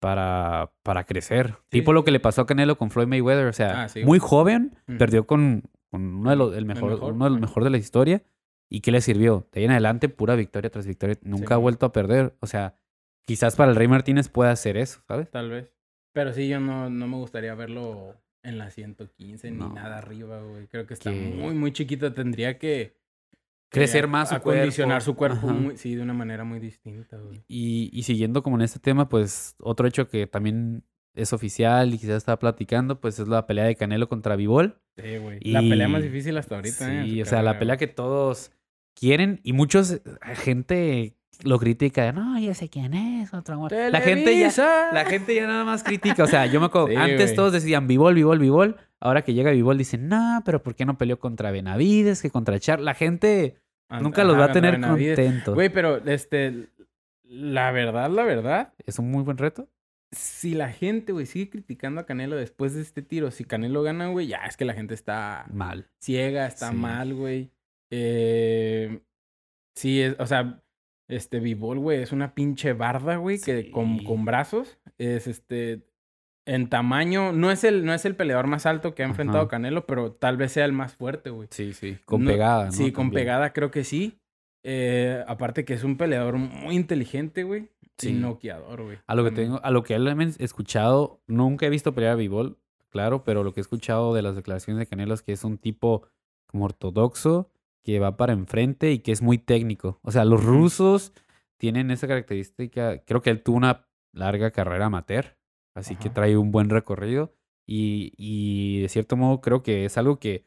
para, 0.00 0.72
para 0.82 1.04
crecer. 1.04 1.48
Sí, 1.70 1.78
tipo 1.80 1.92
lo 1.92 2.04
que 2.04 2.10
le 2.10 2.20
pasó 2.20 2.42
a 2.42 2.46
Canelo 2.46 2.76
con 2.78 2.90
Floyd 2.90 3.06
Mayweather, 3.08 3.46
o 3.46 3.52
sea, 3.52 3.84
Ah, 3.84 3.88
sí, 3.88 4.04
muy 4.04 4.18
joven, 4.18 4.76
Ujú. 4.88 4.98
perdió 4.98 5.26
con, 5.26 5.62
con 5.90 6.02
uno 6.16 6.30
de 6.30 6.36
los, 6.36 6.56
el 6.56 6.64
mejor, 6.66 6.90
mejor, 6.92 7.12
uno 7.14 7.24
de 7.24 7.30
los 7.30 7.38
ajá. 7.38 7.46
mejores 7.46 7.64
de 7.66 7.70
la 7.70 7.78
historia. 7.78 8.22
¿Y 8.68 8.80
qué 8.80 8.90
le 8.90 9.00
sirvió? 9.00 9.48
De 9.52 9.60
ahí 9.60 9.64
en 9.66 9.70
adelante, 9.70 10.08
pura 10.08 10.34
victoria 10.34 10.70
tras 10.70 10.86
victoria. 10.86 11.16
Nunca 11.22 11.54
ha 11.54 11.58
vuelto 11.58 11.86
a 11.86 11.92
perder. 11.92 12.34
O 12.40 12.46
sea, 12.48 12.74
quizás 13.24 13.54
para 13.54 13.70
el 13.70 13.76
Rey 13.76 13.86
Martínez 13.86 14.28
pueda 14.28 14.50
hacer 14.50 14.76
eso, 14.76 15.00
¿sabes? 15.06 15.30
Tal 15.30 15.50
vez. 15.50 15.72
Pero 16.12 16.32
sí, 16.32 16.48
yo 16.48 16.58
no, 16.58 16.90
no 16.90 17.06
me 17.06 17.16
gustaría 17.16 17.54
verlo 17.54 18.16
en 18.42 18.58
la 18.58 18.70
115 18.70 19.50
No. 19.52 19.68
ni 19.68 19.74
nada 19.74 19.98
arriba, 19.98 20.40
güey. 20.42 20.66
Creo 20.66 20.84
que 20.86 20.94
está 20.94 21.10
muy, 21.12 21.54
muy 21.54 21.72
chiquito. 21.72 22.12
Tendría 22.12 22.58
que... 22.58 22.96
Crecer 23.70 24.04
a- 24.04 24.08
más 24.08 24.28
su 24.30 24.34
acondicionar 24.36 25.02
cuerpo. 25.02 25.04
su 25.04 25.14
cuerpo, 25.16 25.46
muy- 25.48 25.76
sí, 25.76 25.94
de 25.94 26.02
una 26.02 26.12
manera 26.14 26.44
muy 26.44 26.60
distinta, 26.60 27.16
güey. 27.18 27.42
Y, 27.48 27.90
y 27.92 28.02
siguiendo 28.04 28.42
como 28.42 28.56
en 28.56 28.62
este 28.62 28.78
tema, 28.78 29.08
pues 29.08 29.54
otro 29.58 29.86
hecho 29.88 30.08
que 30.08 30.26
también 30.26 30.84
es 31.14 31.32
oficial 31.32 31.92
y 31.94 31.98
quizás 31.98 32.16
estaba 32.18 32.38
platicando, 32.38 33.00
pues 33.00 33.18
es 33.18 33.26
la 33.28 33.46
pelea 33.46 33.64
de 33.64 33.74
Canelo 33.76 34.08
contra 34.08 34.36
Vivol. 34.36 34.78
Sí, 34.96 35.16
güey. 35.18 35.40
La 35.40 35.60
pelea 35.60 35.88
más 35.88 36.02
difícil 36.02 36.36
hasta 36.38 36.56
ahorita, 36.56 36.94
¿eh? 37.02 37.04
Sí, 37.04 37.16
su 37.16 37.22
o 37.22 37.24
sea, 37.26 37.42
la 37.42 37.58
pelea 37.58 37.76
que 37.76 37.86
todos 37.86 38.52
quieren 38.94 39.40
y 39.42 39.52
muchos, 39.52 39.92
eh, 39.92 40.00
gente 40.34 41.16
lo 41.44 41.58
critica, 41.58 42.12
no, 42.12 42.38
ya 42.38 42.54
sé 42.54 42.68
quién 42.68 42.94
es, 42.94 43.32
otro 43.34 43.54
amor". 43.56 43.72
La 43.72 44.00
gente 44.00 44.38
ya, 44.38 44.90
la 44.92 45.04
gente 45.04 45.34
ya 45.34 45.46
nada 45.46 45.64
más 45.64 45.82
critica, 45.82 46.24
o 46.24 46.26
sea, 46.26 46.46
yo 46.46 46.60
me 46.60 46.66
acuerdo, 46.66 46.88
Sí, 46.88 46.96
antes 46.96 47.34
todos 47.34 47.52
decían 47.52 47.86
Vivol, 47.86 48.14
Vivol, 48.14 48.38
Vivol, 48.38 48.76
ahora 49.00 49.22
que 49.22 49.34
llega 49.34 49.50
Vivol 49.50 49.78
dicen, 49.78 50.08
no, 50.08 50.42
pero 50.44 50.62
¿por 50.62 50.74
qué 50.74 50.84
no 50.84 50.96
peleó 50.98 51.18
contra 51.18 51.50
Benavides, 51.50 52.22
que 52.22 52.30
contra 52.30 52.58
Char? 52.58 52.80
La 52.80 52.94
gente 52.94 53.56
nunca 54.00 54.24
los 54.24 54.34
ajá, 54.36 54.46
va 54.46 54.50
a 54.50 54.52
tener 54.52 54.80
contentos. 54.80 55.54
Güey, 55.54 55.68
pero 55.70 55.98
este... 56.06 56.68
La 57.28 57.72
verdad, 57.72 58.08
la 58.08 58.22
verdad, 58.22 58.72
Es 58.86 59.00
un 59.00 59.10
muy 59.10 59.24
buen 59.24 59.36
reto. 59.36 59.68
si 60.12 60.54
la 60.54 60.70
gente, 60.70 61.10
güey, 61.12 61.26
sigue 61.26 61.50
criticando 61.50 62.00
a 62.00 62.06
Canelo 62.06 62.36
después 62.36 62.72
de 62.74 62.82
este 62.82 63.02
tiro, 63.02 63.32
si 63.32 63.44
Canelo 63.44 63.82
gana, 63.82 64.06
güey, 64.06 64.28
ya 64.28 64.38
es 64.46 64.56
que 64.56 64.64
la 64.64 64.74
gente 64.74 64.94
está 64.94 65.44
Mal. 65.52 65.88
ciega, 66.00 66.46
está 66.46 66.70
Sí. 66.70 66.76
mal, 66.76 67.14
güey. 67.14 67.50
Eh, 67.90 69.00
sí, 69.74 70.00
es, 70.02 70.14
o 70.20 70.26
sea, 70.26 70.62
este 71.08 71.40
Bivol, 71.40 71.78
güey, 71.78 72.02
es 72.02 72.12
una 72.12 72.34
pinche 72.34 72.72
barda, 72.72 73.16
güey, 73.16 73.40
que 73.40 73.70
con, 73.70 74.02
con 74.04 74.24
brazos 74.24 74.78
es 74.98 75.26
este. 75.26 75.82
En 76.48 76.68
tamaño, 76.68 77.32
no 77.32 77.50
es 77.50 77.64
el, 77.64 77.84
no 77.84 77.92
es 77.92 78.04
el 78.04 78.14
peleador 78.14 78.46
más 78.46 78.66
alto 78.66 78.94
que 78.94 79.02
ha 79.02 79.06
enfrentado 79.06 79.40
Ajá. 79.40 79.48
Canelo, 79.48 79.84
pero 79.84 80.12
tal 80.12 80.36
vez 80.36 80.52
sea 80.52 80.64
el 80.64 80.72
más 80.72 80.94
fuerte, 80.94 81.30
güey. 81.30 81.48
Sí, 81.50 81.72
sí. 81.72 81.98
Con 82.04 82.22
No- 82.22 82.30
pegada, 82.30 82.66
¿no? 82.66 82.72
Sí, 82.72 82.92
con 82.92 83.10
pegada 83.10 83.52
creo 83.52 83.72
que 83.72 83.82
sí. 83.82 84.20
Eh, 84.62 85.24
aparte 85.26 85.64
que 85.64 85.74
es 85.74 85.82
un 85.82 85.96
peleador 85.96 86.36
muy 86.36 86.76
inteligente, 86.76 87.42
güey. 87.42 87.68
Sí. 87.98 88.10
Y 88.10 88.12
noqueador, 88.12 88.82
güey. 88.84 88.98
A 89.08 89.14
lo 89.16 89.24
que 89.24 89.32
tengo, 89.32 89.60
a 89.64 89.70
lo 89.72 89.82
que 89.82 89.94
él 89.94 90.06
he 90.06 90.44
escuchado, 90.44 91.20
nunca 91.26 91.66
he 91.66 91.70
visto 91.70 91.94
pelear 91.94 92.12
a 92.12 92.16
Bivol, 92.16 92.58
claro, 92.90 93.24
pero 93.24 93.42
lo 93.42 93.52
que 93.52 93.58
he 93.58 93.62
escuchado 93.62 94.14
de 94.14 94.22
las 94.22 94.36
declaraciones 94.36 94.78
de 94.78 94.86
Canelo 94.86 95.14
es 95.14 95.22
que 95.22 95.32
es 95.32 95.42
un 95.42 95.58
tipo 95.58 96.06
como 96.46 96.66
ortodoxo, 96.66 97.50
que 97.86 98.00
va 98.00 98.16
para 98.16 98.32
enfrente 98.32 98.90
y 98.90 98.98
que 98.98 99.12
es 99.12 99.22
muy 99.22 99.38
técnico. 99.38 100.00
O 100.02 100.10
sea, 100.10 100.24
los 100.24 100.44
rusos 100.44 101.12
tienen 101.56 101.92
esa 101.92 102.08
característica. 102.08 102.98
Creo 103.04 103.22
que 103.22 103.30
él 103.30 103.44
tuvo 103.44 103.58
una 103.58 103.86
larga 104.12 104.50
carrera 104.50 104.86
amateur, 104.86 105.38
así 105.76 105.94
que 105.94 106.10
trae 106.10 106.36
un 106.36 106.50
buen 106.50 106.68
recorrido. 106.68 107.32
Y, 107.64 108.12
y 108.18 108.80
de 108.82 108.88
cierto 108.88 109.16
modo 109.16 109.40
creo 109.40 109.62
que 109.62 109.84
es 109.84 109.96
algo 109.98 110.18
que, 110.18 110.44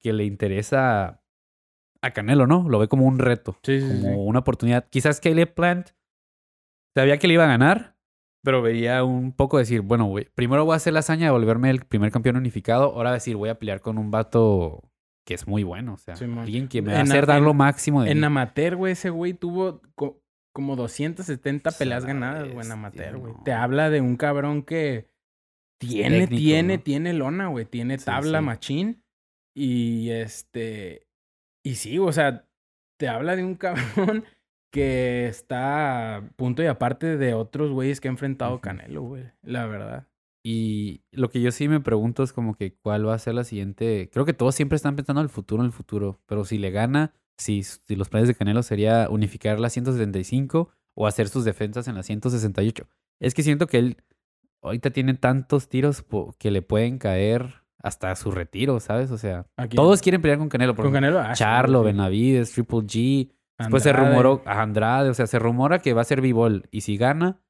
que 0.00 0.12
le 0.12 0.24
interesa 0.24 1.22
a 2.02 2.10
Canelo, 2.10 2.48
¿no? 2.48 2.68
Lo 2.68 2.80
ve 2.80 2.88
como 2.88 3.06
un 3.06 3.20
reto 3.20 3.56
Sí, 3.62 3.80
sí, 3.80 3.86
sí. 3.88 4.02
como 4.02 4.24
una 4.24 4.40
oportunidad. 4.40 4.88
Quizás 4.90 5.20
Caleb 5.20 5.54
Plant 5.54 5.90
sabía 6.96 7.18
que 7.18 7.28
le 7.28 7.34
iba 7.34 7.44
a 7.44 7.48
ganar, 7.48 7.96
pero 8.42 8.62
vería 8.62 9.04
un 9.04 9.30
poco 9.30 9.58
decir, 9.58 9.82
bueno, 9.82 10.12
primero 10.34 10.64
voy 10.64 10.72
a 10.72 10.76
hacer 10.76 10.92
la 10.92 11.00
hazaña 11.00 11.26
de 11.26 11.30
volverme 11.30 11.70
el 11.70 11.84
primer 11.84 12.10
campeón 12.10 12.36
unificado, 12.36 12.86
ahora 12.94 13.12
decir, 13.12 13.36
voy 13.36 13.48
a 13.48 13.60
pelear 13.60 13.80
con 13.80 13.96
un 13.96 14.10
vato 14.10 14.89
que 15.26 15.34
es 15.34 15.46
muy 15.46 15.62
bueno, 15.62 15.94
o 15.94 15.96
sea, 15.96 16.14
alguien 16.14 16.68
que 16.68 16.82
me 16.82 16.92
va 16.92 16.98
a 16.98 17.00
En 17.02 17.06
a- 17.08 17.10
hacer 17.10 17.26
dar 17.26 17.40
lo 17.42 17.54
máximo 17.54 18.02
de 18.02 18.10
En 18.10 18.20
mí. 18.20 18.24
amateur, 18.26 18.76
güey, 18.76 18.92
ese 18.92 19.10
güey 19.10 19.34
tuvo 19.34 19.80
co- 19.94 20.22
como 20.52 20.74
270 20.76 21.70
Pues, 21.70 21.76
a 21.76 21.78
peleas 21.78 22.02
la 22.02 22.08
ganadas, 22.08 22.52
güey, 22.52 22.66
en 22.66 22.72
amateur, 22.72 23.16
güey. 23.18 23.32
no. 23.34 23.42
Te 23.44 23.52
habla 23.52 23.90
de 23.90 24.00
un 24.00 24.16
cabrón 24.16 24.62
que 24.62 25.08
tiene, 25.80 26.20
Técnico, 26.22 26.36
tiene, 26.40 26.76
¿no? 26.78 26.82
tiene 26.82 27.12
lona, 27.14 27.46
güey. 27.48 27.64
Tiene 27.66 27.96
tabla 27.98 28.40
sí. 28.40 28.44
machín. 28.44 29.02
Y 29.56 30.10
este. 30.10 31.06
Y 31.64 31.76
sí, 31.76 31.98
o 31.98 32.12
sea, 32.12 32.46
te 32.98 33.08
habla 33.08 33.36
de 33.36 33.44
un 33.44 33.54
cabrón 34.14 34.24
que 34.72 35.26
está 35.26 36.16
a 36.16 36.22
punto 36.36 36.62
y 36.62 36.66
aparte 36.66 37.16
de 37.16 37.34
otros 37.34 37.70
güeyes 37.70 38.00
que 38.00 38.08
ha 38.08 38.10
enfrentado. 38.10 38.60
Canelo, 38.60 39.02
güey. 39.02 39.24
La 39.42 39.66
verdad. 39.66 40.06
Y 40.42 41.02
lo 41.12 41.28
que 41.30 41.40
yo 41.40 41.52
sí 41.52 41.68
me 41.68 41.80
pregunto 41.80 42.22
es 42.22 42.32
como 42.32 42.54
que 42.54 42.74
cuál 42.74 43.06
va 43.06 43.14
a 43.14 43.18
ser 43.18 43.34
la 43.34 43.44
siguiente. 43.44 44.08
Creo 44.12 44.24
que 44.24 44.32
todos 44.32 44.54
siempre 44.54 44.76
están 44.76 44.96
pensando 44.96 45.20
en 45.20 45.24
el 45.26 45.30
futuro, 45.30 45.62
en 45.62 45.66
el 45.66 45.72
futuro, 45.72 46.18
pero 46.26 46.44
si 46.44 46.58
le 46.58 46.70
gana, 46.70 47.12
si, 47.36 47.62
si 47.62 47.94
los 47.96 48.08
planes 48.08 48.28
de 48.28 48.34
Canelo 48.34 48.62
sería 48.62 49.08
unificar 49.10 49.60
la 49.60 49.68
175 49.70 50.70
o 50.94 51.06
hacer 51.06 51.28
sus 51.28 51.44
defensas 51.44 51.88
en 51.88 51.94
la 51.94 52.02
168. 52.02 52.86
Es 53.20 53.34
que 53.34 53.42
siento 53.42 53.66
que 53.66 53.78
él 53.78 53.96
ahorita 54.62 54.90
tiene 54.90 55.14
tantos 55.14 55.68
tiros 55.68 56.04
que 56.38 56.50
le 56.50 56.62
pueden 56.62 56.98
caer 56.98 57.62
hasta 57.82 58.14
su 58.16 58.30
retiro, 58.30 58.78
¿sabes? 58.80 59.10
O 59.10 59.18
sea, 59.18 59.46
todos 59.74 60.00
quieren 60.02 60.20
pelear 60.22 60.38
con 60.38 60.48
Canelo. 60.48 60.74
Por 60.74 60.86
Con 60.86 60.94
ejemplo, 60.94 61.18
Canelo. 61.18 61.32
ah, 61.32 61.34
Charlo. 61.34 61.82
Benavides, 61.82 62.52
Triple 62.52 62.80
G. 62.80 63.30
Después 63.58 63.82
se 63.82 63.90
Andrade. 63.90 64.08
rumoró 64.10 64.42
a 64.46 64.62
Andrade, 64.62 65.10
o 65.10 65.14
sea, 65.14 65.26
se 65.26 65.38
rumora 65.38 65.80
que 65.80 65.92
va 65.92 66.00
a 66.00 66.04
ser 66.04 66.20
B-Ball. 66.22 66.66
Y 66.70 66.80
si 66.82 66.96
gana, 66.96 67.40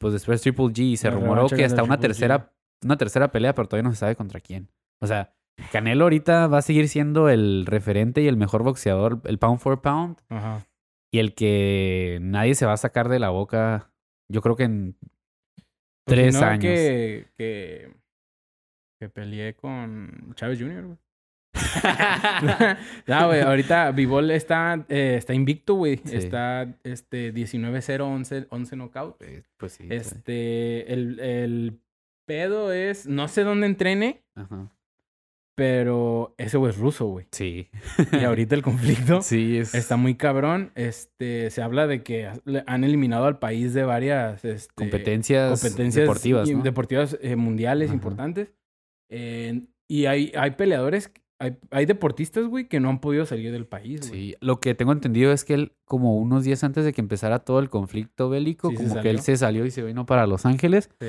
pues 0.00 0.14
después 0.14 0.40
Triple 0.40 0.66
G. 0.66 0.78
Y 0.80 0.96
se 0.96 1.08
La 1.08 1.14
rumoró 1.14 1.48
que 1.48 1.64
hasta 1.64 1.82
una 1.82 1.98
Triple 1.98 2.14
G. 2.14 2.18
tercera, 2.18 2.52
una 2.82 2.96
tercera 2.96 3.30
pelea, 3.30 3.54
pero 3.54 3.68
todavía 3.68 3.88
no 3.88 3.94
se 3.94 4.00
sabe 4.00 4.16
contra 4.16 4.40
quién. 4.40 4.70
O 5.00 5.06
sea, 5.06 5.34
Canelo 5.72 6.04
ahorita 6.04 6.46
va 6.46 6.58
a 6.58 6.62
seguir 6.62 6.88
siendo 6.88 7.28
el 7.28 7.66
referente 7.66 8.22
y 8.22 8.26
el 8.26 8.36
mejor 8.36 8.62
boxeador, 8.62 9.20
el 9.24 9.38
pound 9.38 9.60
for 9.60 9.80
pound. 9.82 10.16
Ajá. 10.30 10.66
Y 11.12 11.18
el 11.18 11.34
que 11.34 12.18
nadie 12.22 12.54
se 12.54 12.66
va 12.66 12.72
a 12.72 12.78
sacar 12.78 13.08
de 13.08 13.18
la 13.18 13.30
boca, 13.30 13.92
yo 14.30 14.40
creo 14.40 14.56
que 14.56 14.64
en 14.64 14.96
Pues 15.00 15.66
tres 16.06 16.40
no, 16.40 16.46
años. 16.46 16.62
Que, 16.62 17.26
que, 17.36 17.94
que 18.98 19.08
peleé 19.10 19.54
con 19.54 20.32
Chávez 20.34 20.58
Jr., 20.58 20.86
güey. 20.86 20.98
no, 23.06 23.26
güey, 23.28 23.40
ahorita 23.40 23.90
Vivol 23.92 24.30
está, 24.30 24.84
eh, 24.88 25.16
está 25.18 25.34
invicto, 25.34 25.74
güey. 25.74 25.98
Sí. 26.04 26.16
Está 26.16 26.68
este, 26.84 27.32
19-0, 27.34 28.00
11, 28.00 28.46
11 28.50 28.76
knockout. 28.76 29.22
Eh, 29.22 29.42
Pues 29.56 29.72
sí. 29.72 29.86
Este, 29.90 30.92
el, 30.92 31.18
el 31.20 31.80
pedo 32.26 32.72
es, 32.72 33.06
no 33.06 33.28
sé 33.28 33.42
dónde 33.44 33.66
entrene, 33.66 34.22
Ajá. 34.36 34.68
pero 35.56 36.34
ese 36.38 36.56
güey 36.56 36.70
es 36.70 36.78
ruso, 36.78 37.06
güey. 37.06 37.26
Sí. 37.32 37.68
Y 38.12 38.24
ahorita 38.24 38.54
el 38.54 38.62
conflicto 38.62 39.20
Sí, 39.22 39.58
es. 39.58 39.74
está 39.74 39.96
muy 39.96 40.14
cabrón. 40.14 40.70
Este, 40.74 41.50
se 41.50 41.62
habla 41.62 41.86
de 41.86 42.02
que 42.02 42.30
han 42.66 42.84
eliminado 42.84 43.26
al 43.26 43.38
país 43.38 43.74
de 43.74 43.82
varias 43.84 44.44
este, 44.44 44.72
competencias, 44.74 45.60
competencias 45.60 46.04
deportivas, 46.04 46.48
¿no? 46.50 46.62
deportivas, 46.62 47.18
eh, 47.20 47.36
mundiales 47.36 47.88
Ajá. 47.88 47.94
importantes. 47.94 48.52
Eh, 49.08 49.62
y 49.88 50.06
hay, 50.06 50.32
hay 50.36 50.52
peleadores, 50.52 51.10
hay, 51.40 51.56
hay 51.70 51.86
deportistas, 51.86 52.46
güey, 52.46 52.68
que 52.68 52.80
no 52.80 52.90
han 52.90 53.00
podido 53.00 53.24
salir 53.24 53.50
del 53.50 53.66
país, 53.66 54.08
güey. 54.08 54.20
Sí, 54.20 54.36
lo 54.40 54.60
que 54.60 54.74
tengo 54.74 54.92
entendido 54.92 55.32
es 55.32 55.44
que 55.44 55.54
él, 55.54 55.72
como 55.86 56.16
unos 56.18 56.44
días 56.44 56.62
antes 56.62 56.84
de 56.84 56.92
que 56.92 57.00
empezara 57.00 57.40
todo 57.40 57.58
el 57.58 57.70
conflicto 57.70 58.28
bélico, 58.28 58.70
Sí, 58.70 58.76
como 58.76 59.00
que 59.00 59.10
él 59.10 59.20
se 59.20 59.36
salió 59.36 59.64
y 59.64 59.70
se 59.70 59.82
vino 59.82 60.04
para 60.04 60.26
Los 60.26 60.44
Ángeles. 60.44 60.90
Sí. 61.00 61.08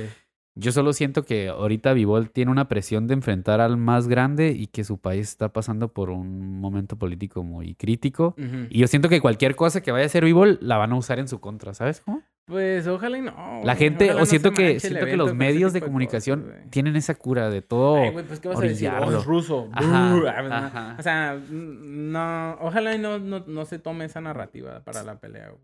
Yo 0.55 0.71
solo 0.71 0.91
siento 0.91 1.23
que 1.23 1.47
ahorita 1.49 1.93
Vivol 1.93 2.29
tiene 2.29 2.51
una 2.51 2.67
presión 2.67 3.07
de 3.07 3.13
enfrentar 3.13 3.61
al 3.61 3.77
más 3.77 4.07
grande 4.07 4.51
y 4.51 4.67
que 4.67 4.83
su 4.83 4.97
país 4.97 5.29
está 5.29 5.53
pasando 5.53 5.93
por 5.93 6.09
un 6.09 6.59
momento 6.59 6.97
político 6.97 7.43
muy 7.43 7.75
crítico. 7.75 8.35
Y 8.69 8.79
yo 8.79 8.87
siento 8.87 9.07
que 9.07 9.21
cualquier 9.21 9.55
cosa 9.55 9.81
que 9.81 9.91
vaya 9.91 10.03
a 10.03 10.07
hacer 10.07 10.25
Vivol 10.25 10.59
la 10.61 10.77
van 10.77 10.91
a 10.91 10.97
usar 10.97 11.19
en 11.19 11.29
su 11.29 11.39
contra, 11.39 11.73
¿sabes 11.73 12.01
cómo? 12.01 12.21
Pues 12.51 12.85
ojalá 12.85 13.17
y 13.17 13.21
no. 13.21 13.61
La 13.63 13.77
gente, 13.77 14.09
ojalá 14.09 14.23
o 14.23 14.25
siento 14.25 14.51
que, 14.51 14.77
siento 14.81 15.05
que 15.05 15.15
los 15.15 15.33
medios 15.33 15.71
de 15.71 15.79
comunicación 15.79 16.41
cosas, 16.41 16.69
tienen 16.69 16.97
esa 16.97 17.15
cura 17.15 17.49
de 17.49 17.61
todo. 17.61 17.95
Ay, 17.95 18.09
güey, 18.09 18.25
pues, 18.25 18.41
¿qué 18.41 18.49
vas 18.49 18.59
a 18.59 18.61
decir? 18.63 18.91
Oh, 18.91 19.09
es 19.09 19.23
ruso. 19.23 19.69
Ajá, 19.71 20.09
no. 20.09 20.27
ajá. 20.27 20.95
O 20.99 21.01
sea, 21.01 21.39
no, 21.49 22.57
ojalá 22.59 22.93
y 22.93 22.99
no, 22.99 23.19
no, 23.19 23.45
no 23.47 23.63
se 23.63 23.79
tome 23.79 24.03
esa 24.03 24.19
narrativa 24.19 24.81
para 24.83 25.01
la 25.03 25.21
pelea, 25.21 25.47
güey. 25.51 25.63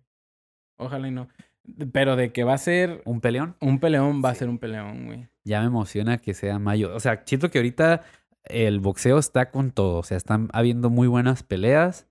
Ojalá 0.77 1.09
y 1.09 1.11
no. 1.11 1.27
Pero 1.91 2.15
de 2.15 2.31
que 2.31 2.45
va 2.45 2.53
a 2.53 2.57
ser 2.57 3.01
Un 3.03 3.19
peleón. 3.19 3.57
un 3.59 3.81
peleón, 3.81 4.21
va 4.23 4.29
a 4.29 4.35
ser 4.35 4.47
un 4.47 4.57
peleón, 4.57 5.07
güey. 5.07 5.27
Ya 5.43 5.59
me 5.59 5.67
emociona 5.67 6.19
que 6.19 6.33
sea 6.33 6.57
mayo. 6.57 6.95
O 6.95 7.01
sea, 7.01 7.23
siento 7.25 7.51
que 7.51 7.57
ahorita 7.57 8.03
el 8.45 8.79
boxeo 8.79 9.17
está 9.17 9.51
con 9.51 9.71
todo. 9.71 9.97
O 9.97 10.03
sea, 10.03 10.15
están 10.15 10.47
habiendo 10.53 10.89
muy 10.89 11.09
buenas 11.09 11.43
peleas. 11.43 12.07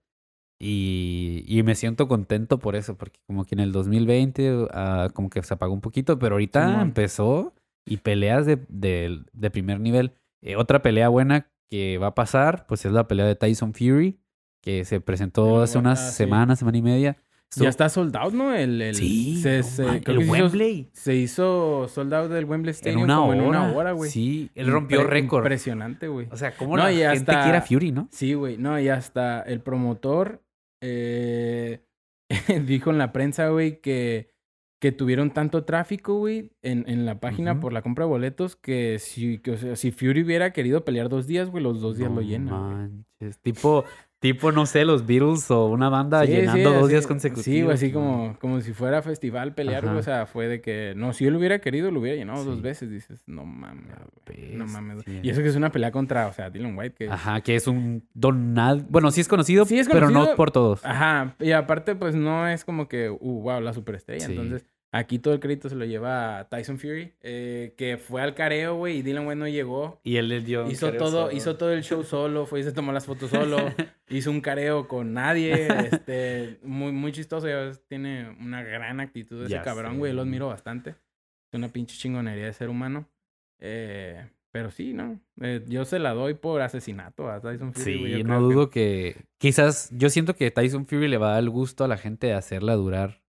Y, 0.58 1.44
y 1.46 1.62
me 1.62 1.74
siento 1.74 2.08
contento 2.08 2.58
por 2.58 2.76
eso, 2.76 2.96
porque 2.96 3.20
como 3.26 3.44
que 3.44 3.54
en 3.54 3.60
el 3.60 3.72
2020 3.72 4.68
ah, 4.72 5.08
como 5.12 5.28
que 5.30 5.42
se 5.42 5.52
apagó 5.54 5.74
un 5.74 5.80
poquito, 5.82 6.18
pero 6.18 6.34
ahorita 6.36 6.66
Simón. 6.68 6.80
empezó 6.82 7.54
y 7.84 7.98
peleas 7.98 8.46
de, 8.46 8.58
de- 8.68 9.20
de 9.32 9.50
primer 9.50 9.80
nivel. 9.80 10.12
Eh, 10.42 10.56
otra 10.56 10.80
pelea 10.82 11.08
buena 11.08 11.48
que 11.70 11.98
va 11.98 12.08
a 12.08 12.14
pasar, 12.14 12.66
pues 12.66 12.84
es 12.86 12.92
la 12.92 13.06
pelea 13.06 13.26
de 13.26 13.34
Tyson 13.36 13.74
Fury, 13.74 14.18
que 14.62 14.84
se 14.84 15.00
presentó 15.00 15.60
Ah, 15.60 15.64
hace 15.64 15.78
unas 15.78 16.00
ah, 16.00 16.10
sí. 16.10 16.16
semanas, 16.16 16.58
semana 16.58 16.78
y 16.78 16.82
media. 16.82 17.16
Ya 17.54 17.68
está 17.68 17.88
soldado, 17.88 18.32
¿no? 18.32 18.52
El, 18.54 18.82
el, 18.82 18.94
Sí, 18.96 19.40
se, 19.40 19.62
se- 19.62 19.84
man- 19.84 20.00
creo 20.00 20.20
el 20.20 20.26
que 20.26 20.30
se 20.32 20.36
hizo- 20.36 20.44
Wembley. 20.44 20.90
Se 20.92 21.14
hizo 21.14 21.86
soldado 21.88 22.28
del 22.28 22.44
Wembley 22.44 22.70
En 22.70 22.74
Stadium 22.76 23.02
una 23.02 23.16
como 23.16 23.28
hora. 23.28 23.38
en 23.38 23.44
una 23.46 23.72
hora, 23.72 23.92
güey. 23.92 24.10
Sí, 24.10 24.50
él 24.54 24.66
rompió 24.66 25.04
récord. 25.04 25.44
Impresionante, 25.44 26.08
güey. 26.08 26.26
O 26.32 26.36
sea, 26.36 26.56
cómo 26.56 26.76
No, 26.76 26.82
la 26.84 26.88
gente 26.90 27.06
hasta- 27.06 27.42
quiere 27.44 27.58
a 27.58 27.62
Fury, 27.62 27.92
¿no? 27.92 28.08
Sí, 28.10 28.34
güey. 28.34 28.56
No, 28.58 28.78
y 28.80 28.88
hasta 28.88 29.42
el 29.42 29.60
promotor 29.60 30.42
eh, 30.80 31.84
dijo 32.66 32.90
en 32.90 32.98
la 32.98 33.12
prensa, 33.12 33.48
güey, 33.48 33.80
que, 33.80 34.32
que 34.80 34.92
tuvieron 34.92 35.30
tanto 35.32 35.64
tráfico, 35.64 36.18
güey, 36.18 36.52
en, 36.62 36.84
en 36.88 37.06
la 37.06 37.18
página 37.20 37.60
por 37.60 37.72
la 37.72 37.82
compra 37.82 38.04
de 38.04 38.10
boletos 38.10 38.56
que 38.56 38.98
si, 38.98 39.38
que, 39.38 39.52
o 39.52 39.56
sea, 39.56 39.76
si 39.76 39.90
Fury 39.92 40.22
hubiera 40.22 40.52
querido 40.52 40.84
pelear 40.84 41.08
dos 41.08 41.26
días, 41.26 41.48
güey, 41.50 41.62
los 41.62 41.80
dos 41.80 41.96
días 41.96 42.10
No 42.10 42.16
lo 42.16 42.22
llenan. 42.22 43.04
manches. 43.20 43.38
Tipo, 43.40 43.84
tipo, 44.32 44.52
no 44.52 44.66
sé, 44.66 44.84
los 44.84 45.06
Beatles 45.06 45.50
o 45.50 45.66
una 45.66 45.88
banda 45.88 46.22
Sí, 46.24 46.32
llenando 46.32 46.56
sí, 46.56 46.62
dos 46.62 46.76
así- 46.84 46.88
días 46.92 47.06
consecutivos. 47.06 47.44
Sí, 47.44 47.62
güey, 47.62 47.74
así 47.74 47.92
como, 47.92 48.36
como 48.40 48.60
si 48.60 48.72
fuera 48.72 49.02
festival 49.02 49.54
pelear, 49.54 49.84
güey. 49.84 49.96
O 49.98 50.02
sea, 50.02 50.26
fue 50.26 50.48
de 50.48 50.60
que, 50.60 50.94
no, 50.96 51.12
si 51.12 51.26
él 51.26 51.36
hubiera 51.36 51.60
querido, 51.60 51.90
lo 51.90 52.00
hubiera 52.00 52.16
llenado 52.16 52.44
dos 52.44 52.62
veces. 52.62 52.90
Dices, 52.90 53.22
no 53.26 53.44
mames, 53.44 53.94
güey. 54.26 54.54
No 54.54 54.66
mames. 54.66 55.04
Y 55.22 55.28
eso 55.30 55.42
que 55.42 55.48
es 55.48 55.56
una 55.56 55.70
pelea 55.72 55.90
contra, 55.90 56.26
o 56.28 56.32
sea, 56.32 56.50
Dylan 56.50 56.76
White, 56.76 56.94
que... 56.96 57.10
Ajá, 57.10 57.40
que 57.40 57.56
es 57.56 57.66
un 57.66 58.04
Donald. 58.14 58.86
Bueno, 58.90 59.10
sí 59.10 59.20
es 59.20 59.28
conocido, 59.28 59.64
Sí 59.64 59.78
es 59.78 59.88
pero 59.88 60.06
no 60.08 60.12
conocido. 60.14 60.36
por 60.36 60.50
todos. 60.50 60.84
Ajá, 60.84 61.34
y 61.40 61.52
aparte, 61.52 61.94
pues 61.94 62.14
no 62.14 62.46
es 62.48 62.64
como 62.64 62.88
que, 62.88 63.10
uh, 63.10 63.18
wow, 63.42 63.60
la 63.60 63.72
superestrella. 63.72 64.26
Entonces, 64.26 64.64
aquí 64.98 65.18
todo 65.18 65.34
el 65.34 65.40
crédito 65.40 65.68
se 65.68 65.74
lo 65.74 65.84
lleva 65.84 66.38
a 66.38 66.48
Tyson 66.48 66.78
Fury, 66.78 67.12
eh, 67.22 67.74
que 67.76 67.96
fue 67.98 68.22
al 68.22 68.34
careo, 68.34 68.76
güey, 68.76 68.98
y 68.98 69.02
Dylan 69.02 69.26
White 69.26 69.36
no 69.38 69.48
llegó. 69.48 70.00
Y 70.04 70.16
él 70.16 70.28
le 70.28 70.40
dio. 70.40 70.70
Hizo 70.70 70.92
todo, 70.92 71.30
hizo 71.32 71.56
todo 71.56 71.72
el 71.72 71.82
show 71.82 72.02
solo, 72.04 72.46
fue 72.46 72.60
y 72.60 72.62
se 72.62 72.72
tomó 72.72 72.92
las 72.92 73.06
fotos 73.06 73.30
solo, 73.30 73.56
hizo 74.08 74.30
un 74.30 74.40
careo 74.40 74.88
con 74.88 75.12
nadie, 75.12 75.68
este, 75.92 76.58
muy, 76.62 76.92
muy 76.92 77.12
chistoso, 77.12 77.46
tiene 77.88 78.36
una 78.40 78.62
gran 78.62 79.00
actitud 79.00 79.42
ese 79.42 79.52
Ya 79.52 79.62
cabrón, 79.62 79.98
güey, 79.98 80.12
lo 80.12 80.22
admiro 80.22 80.48
bastante. 80.48 80.90
Es 80.90 81.54
una 81.58 81.68
pinche 81.68 81.96
chingonería 81.96 82.46
de 82.46 82.52
ser 82.52 82.68
humano. 82.68 83.08
Eh, 83.60 84.26
pero 84.52 84.70
sí, 84.70 84.92
¿no? 84.94 85.20
Eh, 85.40 85.62
yo 85.68 85.84
se 85.84 85.98
la 85.98 86.14
doy 86.14 86.34
por 86.34 86.62
asesinato 86.62 87.30
a 87.30 87.40
Tyson 87.40 87.74
Fury. 87.74 87.98
güey, 87.98 88.12
Sí, 88.12 88.18
yo 88.18 88.24
no 88.24 88.36
creo 88.36 88.48
que- 88.48 88.54
dudo 88.54 88.70
que. 88.70 89.16
Quizás 89.38 89.90
yo 89.92 90.08
siento 90.08 90.34
que 90.34 90.50
Tyson 90.50 90.86
Fury 90.86 91.08
le 91.08 91.18
va 91.18 91.28
a 91.28 91.32
dar 91.34 91.42
el 91.42 91.50
gusto 91.50 91.84
a 91.84 91.88
la 91.88 91.98
gente 91.98 92.28
de 92.28 92.32
hacerla 92.32 92.74
durar. 92.74 93.20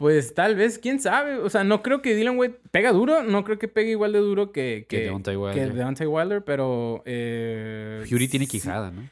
Pues 0.00 0.32
tal 0.32 0.56
vez, 0.56 0.78
quién 0.78 0.98
sabe. 0.98 1.36
O 1.36 1.50
sea, 1.50 1.62
no 1.62 1.82
creo 1.82 2.00
que 2.00 2.14
Dylan 2.14 2.38
White 2.38 2.58
pega 2.70 2.90
duro. 2.90 3.22
No 3.22 3.44
creo 3.44 3.58
que 3.58 3.68
pegue 3.68 3.90
igual 3.90 4.12
de 4.14 4.18
duro 4.20 4.50
que, 4.50 4.86
Que 4.88 4.96
que, 4.96 5.02
Deontay 5.04 5.34
que 5.34 5.38
Wilder. 5.38 5.74
Deontay 5.74 6.06
Wilder, 6.06 6.42
pero. 6.42 7.02
eh, 7.04 8.02
Fury 8.08 8.26
tiene 8.28 8.46
sí- 8.46 8.52
quijada, 8.52 8.90
¿no? 8.90 9.02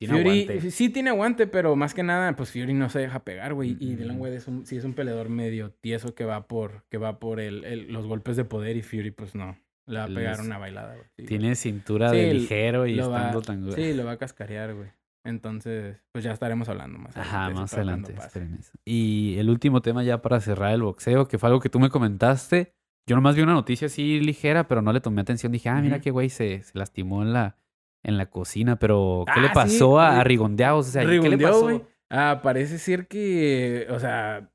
Tiene 0.00 0.14
Fury 0.22 0.42
aguante. 0.44 0.70
sí 0.70 0.88
tiene 0.88 1.10
aguante, 1.10 1.46
pero 1.46 1.76
más 1.76 1.92
que 1.92 2.02
nada, 2.02 2.34
pues 2.36 2.50
Fury 2.50 2.72
no 2.72 2.88
se 2.88 3.00
deja 3.00 3.22
pegar, 3.22 3.52
güey. 3.52 3.76
Y. 3.78 3.96
Dylan 3.96 4.18
White 4.18 4.36
es 4.36 4.48
un, 4.48 4.64
sí 4.66 4.76
es 4.78 4.84
un 4.84 4.94
peleador 4.94 5.28
medio 5.28 5.70
tieso 5.82 6.14
que 6.14 6.24
va 6.24 6.46
por, 6.48 6.84
que 6.88 6.96
va 6.96 7.18
por 7.20 7.38
el, 7.38 7.62
el- 7.64 7.92
los 7.92 8.06
golpes 8.06 8.36
de 8.36 8.46
poder 8.46 8.78
y 8.78 8.82
Fury, 8.82 9.10
pues 9.10 9.34
no. 9.34 9.58
Le 9.86 9.98
va 9.98 10.04
a 10.04 10.08
pegar 10.08 10.38
Les- 10.38 10.46
una 10.46 10.56
bailada, 10.56 10.94
güey. 10.94 11.06
Sí, 11.18 11.26
Tiene 11.26 11.54
cintura 11.54 12.10
de 12.10 12.32
ligero 12.32 12.86
y 12.86 12.96
va- 12.98 13.02
estando 13.18 13.42
tan 13.42 13.70
Sí, 13.72 13.92
lo 13.92 14.06
va 14.06 14.12
a 14.12 14.16
cascarear, 14.16 14.74
güey. 14.74 14.88
Entonces, 15.24 15.96
pues 16.12 16.22
ya 16.22 16.32
estaremos 16.32 16.68
hablando 16.68 16.98
más 16.98 17.16
Ajá, 17.16 17.46
adelante, 17.46 17.60
más 17.60 17.70
para 17.70 17.82
cuando 17.84 18.08
adelante. 18.08 18.60
Y 18.84 19.36
el 19.38 19.48
último 19.48 19.80
tema 19.80 20.02
ya 20.02 20.20
para 20.20 20.40
cerrar 20.40 20.72
el 20.74 20.82
boxeo, 20.82 21.26
que 21.28 21.38
fue 21.38 21.48
algo 21.48 21.60
que 21.60 21.70
tú 21.70 21.80
me 21.80 21.88
comentaste. 21.90 22.74
Yo 23.06 23.16
nomás 23.16 23.34
vi 23.36 23.42
una 23.42 23.54
noticia 23.54 23.86
así 23.86 24.20
ligera, 24.20 24.68
pero 24.68 24.82
no 24.82 24.92
le 24.92 25.00
tomé 25.00 25.22
atención. 25.22 25.50
Dije, 25.52 25.68
ah, 25.70 25.80
mira 25.80 25.96
Ujú. 25.96 26.04
qué 26.04 26.10
güey 26.10 26.28
se, 26.30 26.62
se 26.62 26.78
lastimó 26.78 27.22
en 27.22 27.32
la, 27.32 27.56
en 28.02 28.18
la 28.18 28.26
cocina. 28.26 28.76
Pero, 28.78 29.24
¿qué 29.32 29.40
le 29.40 29.46
Ah, 29.48 29.50
sí, 29.50 29.54
pasó 29.54 29.98
a, 29.98 30.20
a 30.20 30.24
Rigondeados? 30.24 30.88
O 30.88 30.90
sea, 30.90 31.02
¿qué 31.02 31.28
le 31.28 31.38
pasó? 31.38 31.62
güey. 31.62 31.82
Ah, 32.10 32.40
parece 32.42 32.78
ser 32.78 33.08
que, 33.08 33.86
o 33.90 33.98
sea, 33.98 34.50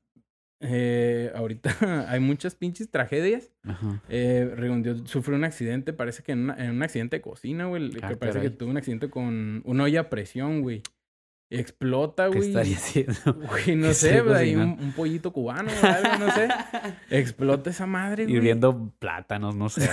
eh, 0.60 1.32
ahorita 1.34 1.70
hay 2.10 2.20
muchas 2.20 2.54
pinches 2.54 2.90
tragedias. 2.90 3.50
Ajá. 3.64 4.02
Eh, 4.08 4.52
Rigondeaux 4.56 5.08
sufrió 5.10 5.36
un 5.36 5.44
accidente, 5.44 5.92
parece 5.92 6.22
que 6.22 6.32
en, 6.32 6.40
una- 6.44 6.56
en 6.64 6.70
un 6.70 6.82
accidente 6.82 7.16
de 7.16 7.22
cocina, 7.22 7.66
güey. 7.66 7.90
Ah, 8.02 8.08
que 8.08 8.16
parece 8.16 8.38
caray. 8.38 8.50
que 8.50 8.56
tuvo 8.56 8.70
un 8.70 8.76
accidente 8.76 9.10
con 9.10 9.62
una 9.64 9.84
olla 9.84 10.00
a 10.00 10.08
presión, 10.10 10.62
güey. 10.62 10.82
Explota, 11.52 12.30
¿Qué 12.30 12.36
güey. 12.36 12.48
estaría 12.50 12.76
haciendo? 12.76 13.12
Güey, 13.48 13.74
no 13.74 13.88
¿Qué 13.88 13.94
sé, 13.94 14.20
güey, 14.20 14.54
un, 14.54 14.78
un 14.80 14.92
pollito 14.92 15.32
cubano 15.32 15.68
o 15.82 15.84
algo, 15.86 16.24
no 16.24 16.30
sé. 16.32 16.48
Explota 17.10 17.70
esa 17.70 17.86
madre, 17.86 18.22
güey. 18.24 18.36
Hirviendo 18.36 18.92
plátanos, 19.00 19.56
no 19.56 19.68
sé. 19.68 19.88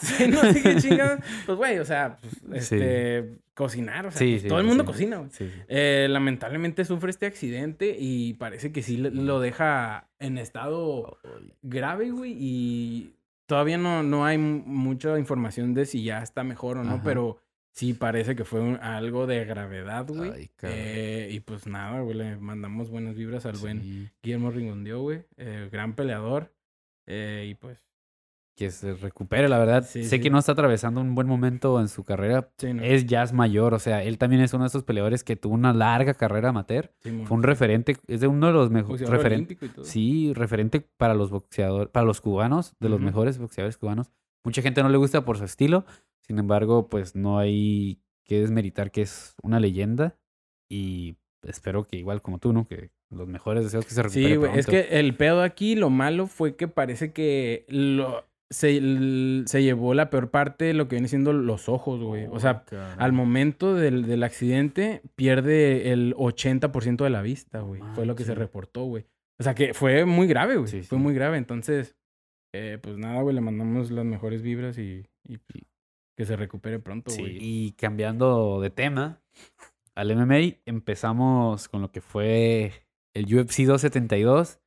Sí, 0.00 0.26
no 0.28 0.40
sé 0.40 0.62
qué 0.62 0.76
chingados. 0.76 1.20
Pues, 1.44 1.58
güey, 1.58 1.78
o 1.80 1.84
sea, 1.84 2.16
pues, 2.48 2.64
Sí. 2.66 2.76
Cocinar, 3.54 4.06
o 4.06 4.10
sea, 4.10 4.18
Sí, 4.18 4.30
pues, 4.32 4.42
sí, 4.42 4.48
todo 4.48 4.60
el 4.60 4.66
mundo 4.66 4.84
sí. 4.84 4.86
cocina. 4.86 5.28
Eh, 5.68 6.06
lamentablemente 6.08 6.84
sufre 6.84 7.10
este 7.10 7.26
accidente 7.26 7.96
y 7.98 8.34
parece 8.34 8.72
que 8.72 8.82
sí 8.82 8.96
lo 8.96 9.40
deja 9.40 10.08
en 10.18 10.38
estado 10.38 11.18
grave, 11.62 12.10
güey, 12.10 12.34
y 12.38 13.14
todavía 13.46 13.76
no, 13.78 14.02
no 14.02 14.24
hay 14.24 14.38
mucha 14.38 15.18
información 15.18 15.74
de 15.74 15.84
si 15.86 16.04
ya 16.04 16.22
está 16.22 16.44
mejor 16.44 16.78
o 16.78 16.84
no, 16.84 16.94
Ajá. 16.94 17.02
pero 17.04 17.38
sí 17.72 17.92
parece 17.94 18.34
que 18.36 18.44
fue 18.44 18.60
un- 18.60 18.76
algo 18.80 19.26
de 19.26 19.44
gravedad, 19.44 20.06
güey. 20.08 20.50
Eh, 20.62 21.28
y 21.32 21.40
pues 21.40 21.66
nada, 21.66 22.00
güey, 22.00 22.16
le 22.16 22.36
mandamos 22.36 22.88
buenas 22.90 23.14
vibras 23.16 23.46
al 23.46 23.56
buen 23.58 24.10
Guillermo 24.22 24.50
Ringondio, 24.50 25.00
güey. 25.02 25.22
eh, 25.36 25.68
gran 25.70 25.94
peleador. 25.94 26.52
Eh, 27.06 27.46
y 27.50 27.54
pues, 27.56 27.89
que 28.60 28.70
se 28.70 28.92
recupere, 28.92 29.48
la 29.48 29.58
verdad. 29.58 29.86
Sí, 29.88 30.04
sé 30.04 30.16
sí. 30.16 30.20
que 30.20 30.28
no 30.28 30.38
está 30.38 30.52
atravesando 30.52 31.00
un 31.00 31.14
buen 31.14 31.26
momento 31.26 31.80
en 31.80 31.88
su 31.88 32.04
carrera. 32.04 32.50
sí, 32.58 32.74
no. 32.74 32.82
Es 32.82 33.10
es 33.10 33.32
mayor, 33.32 33.72
o 33.72 33.78
sea, 33.78 34.02
él 34.02 34.18
también 34.18 34.42
es 34.42 34.52
uno 34.52 34.64
de 34.64 34.68
esos 34.68 34.84
peleadores 34.84 35.24
que 35.24 35.34
tuvo 35.34 35.54
una 35.54 35.72
larga 35.72 36.12
carrera 36.12 36.50
amateur. 36.50 36.92
Fue 37.00 37.38
un 37.38 37.42
referente, 37.42 37.96
es 38.06 38.20
de 38.20 38.26
uno 38.26 38.48
de 38.48 38.52
los 38.52 38.70
mejores 38.70 39.08
referentes. 39.08 39.56
Sí, 39.82 40.34
referente 40.34 40.86
para 40.98 41.14
los 41.14 41.30
boxeadores, 41.30 41.88
para 41.88 42.04
los 42.04 42.20
cubanos, 42.20 42.74
de 42.80 42.90
los 42.90 43.00
mejores 43.00 43.38
boxeadores 43.38 43.78
cubanos. 43.78 44.12
Mucha 44.44 44.60
gente 44.60 44.82
no 44.82 44.90
le 44.90 44.98
gusta 44.98 45.24
por 45.24 45.38
su 45.38 45.44
estilo, 45.44 45.86
sin 46.20 46.38
embargo, 46.38 46.90
pues 46.90 47.16
no 47.16 47.38
hay 47.38 48.02
que 48.24 48.40
desmeritar 48.40 48.90
que 48.90 49.00
es 49.00 49.36
una 49.42 49.58
leyenda 49.58 50.18
y 50.68 51.16
espero 51.44 51.86
que 51.86 51.96
igual 51.96 52.20
como 52.20 52.38
tú, 52.38 52.52
¿no? 52.52 52.66
Que 52.66 52.90
los 53.08 53.26
mejores 53.26 53.64
deseos 53.64 53.86
que 53.86 53.94
se 53.94 54.02
recupere 54.02 54.28
Sí, 54.28 54.36
güey. 54.36 54.58
Es 54.58 54.66
que 54.66 55.00
el 55.00 55.16
pedo 55.16 55.42
aquí, 55.42 55.76
lo 55.76 55.88
malo 55.88 56.26
fue 56.26 56.56
que 56.56 56.68
parece 56.68 57.12
que 57.12 57.64
lo, 57.68 58.24
se, 58.50 59.44
se 59.46 59.62
llevó 59.62 59.94
la 59.94 60.10
peor 60.10 60.30
parte 60.30 60.64
de 60.66 60.74
lo 60.74 60.88
que 60.88 60.96
viene 60.96 61.08
siendo 61.08 61.32
los 61.32 61.68
ojos, 61.68 62.00
güey. 62.02 62.26
O 62.30 62.40
sea, 62.40 62.64
al 62.98 63.12
momento 63.12 63.74
del, 63.74 64.06
del 64.06 64.22
accidente 64.24 65.02
pierde 65.14 65.92
el 65.92 66.14
80% 66.16 67.04
de 67.04 67.10
la 67.10 67.22
vista, 67.22 67.60
güey. 67.60 67.80
Fue 67.94 68.06
lo 68.06 68.16
que 68.16 68.24
se 68.24 68.34
reportó, 68.34 68.84
güey. 68.84 69.06
O 69.38 69.42
sea, 69.42 69.54
que 69.54 69.72
fue 69.72 70.04
muy 70.04 70.26
grave, 70.26 70.56
güey. 70.56 70.68
Sí, 70.68 70.82
Fue 70.82 70.98
muy 70.98 71.14
grave. 71.14 71.38
Entonces, 71.38 71.96
eh, 72.52 72.78
pues 72.82 72.98
nada, 72.98 73.22
güey, 73.22 73.34
le 73.34 73.40
mandamos 73.40 73.90
las 73.90 74.04
mejores 74.04 74.42
vibras 74.42 74.76
y, 74.78 75.06
y, 75.26 75.38
pues, 75.38 75.64
que 76.16 76.26
se 76.26 76.36
recupere 76.36 76.78
pronto, 76.80 77.10
Sí, 77.10 77.22
güey. 77.22 77.38
y 77.40 77.72
cambiando 77.72 78.60
de 78.60 78.70
tema 78.70 79.22
al 79.94 80.14
MMA, 80.14 80.56
empezamos 80.66 81.68
con 81.68 81.80
lo 81.82 81.90
que 81.92 82.00
fue 82.00 82.72
el 83.14 83.24
UFC 83.26 83.64
272, 83.64 84.60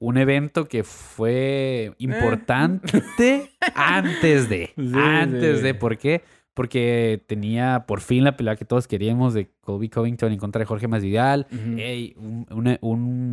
un 0.00 0.16
evento 0.16 0.66
que 0.66 0.82
fue 0.82 1.94
importante 1.98 3.50
antes 3.74 4.48
de, 4.48 4.72
Sí, 4.76 4.92
antes 4.94 5.58
sí. 5.58 5.62
de, 5.62 5.74
¿por 5.74 5.98
qué? 5.98 6.22
Porque 6.54 7.22
tenía 7.26 7.84
por 7.86 8.00
fin 8.00 8.24
la 8.24 8.36
pelea 8.36 8.56
que 8.56 8.64
todos 8.64 8.88
queríamos 8.88 9.34
de 9.34 9.50
Colby 9.60 9.88
Covington 9.88 10.32
en 10.32 10.38
contra 10.38 10.58
de 10.58 10.66
Jorge 10.66 10.88
Masvidal. 10.88 11.46
Un, 11.50 12.46
un- 12.50 12.78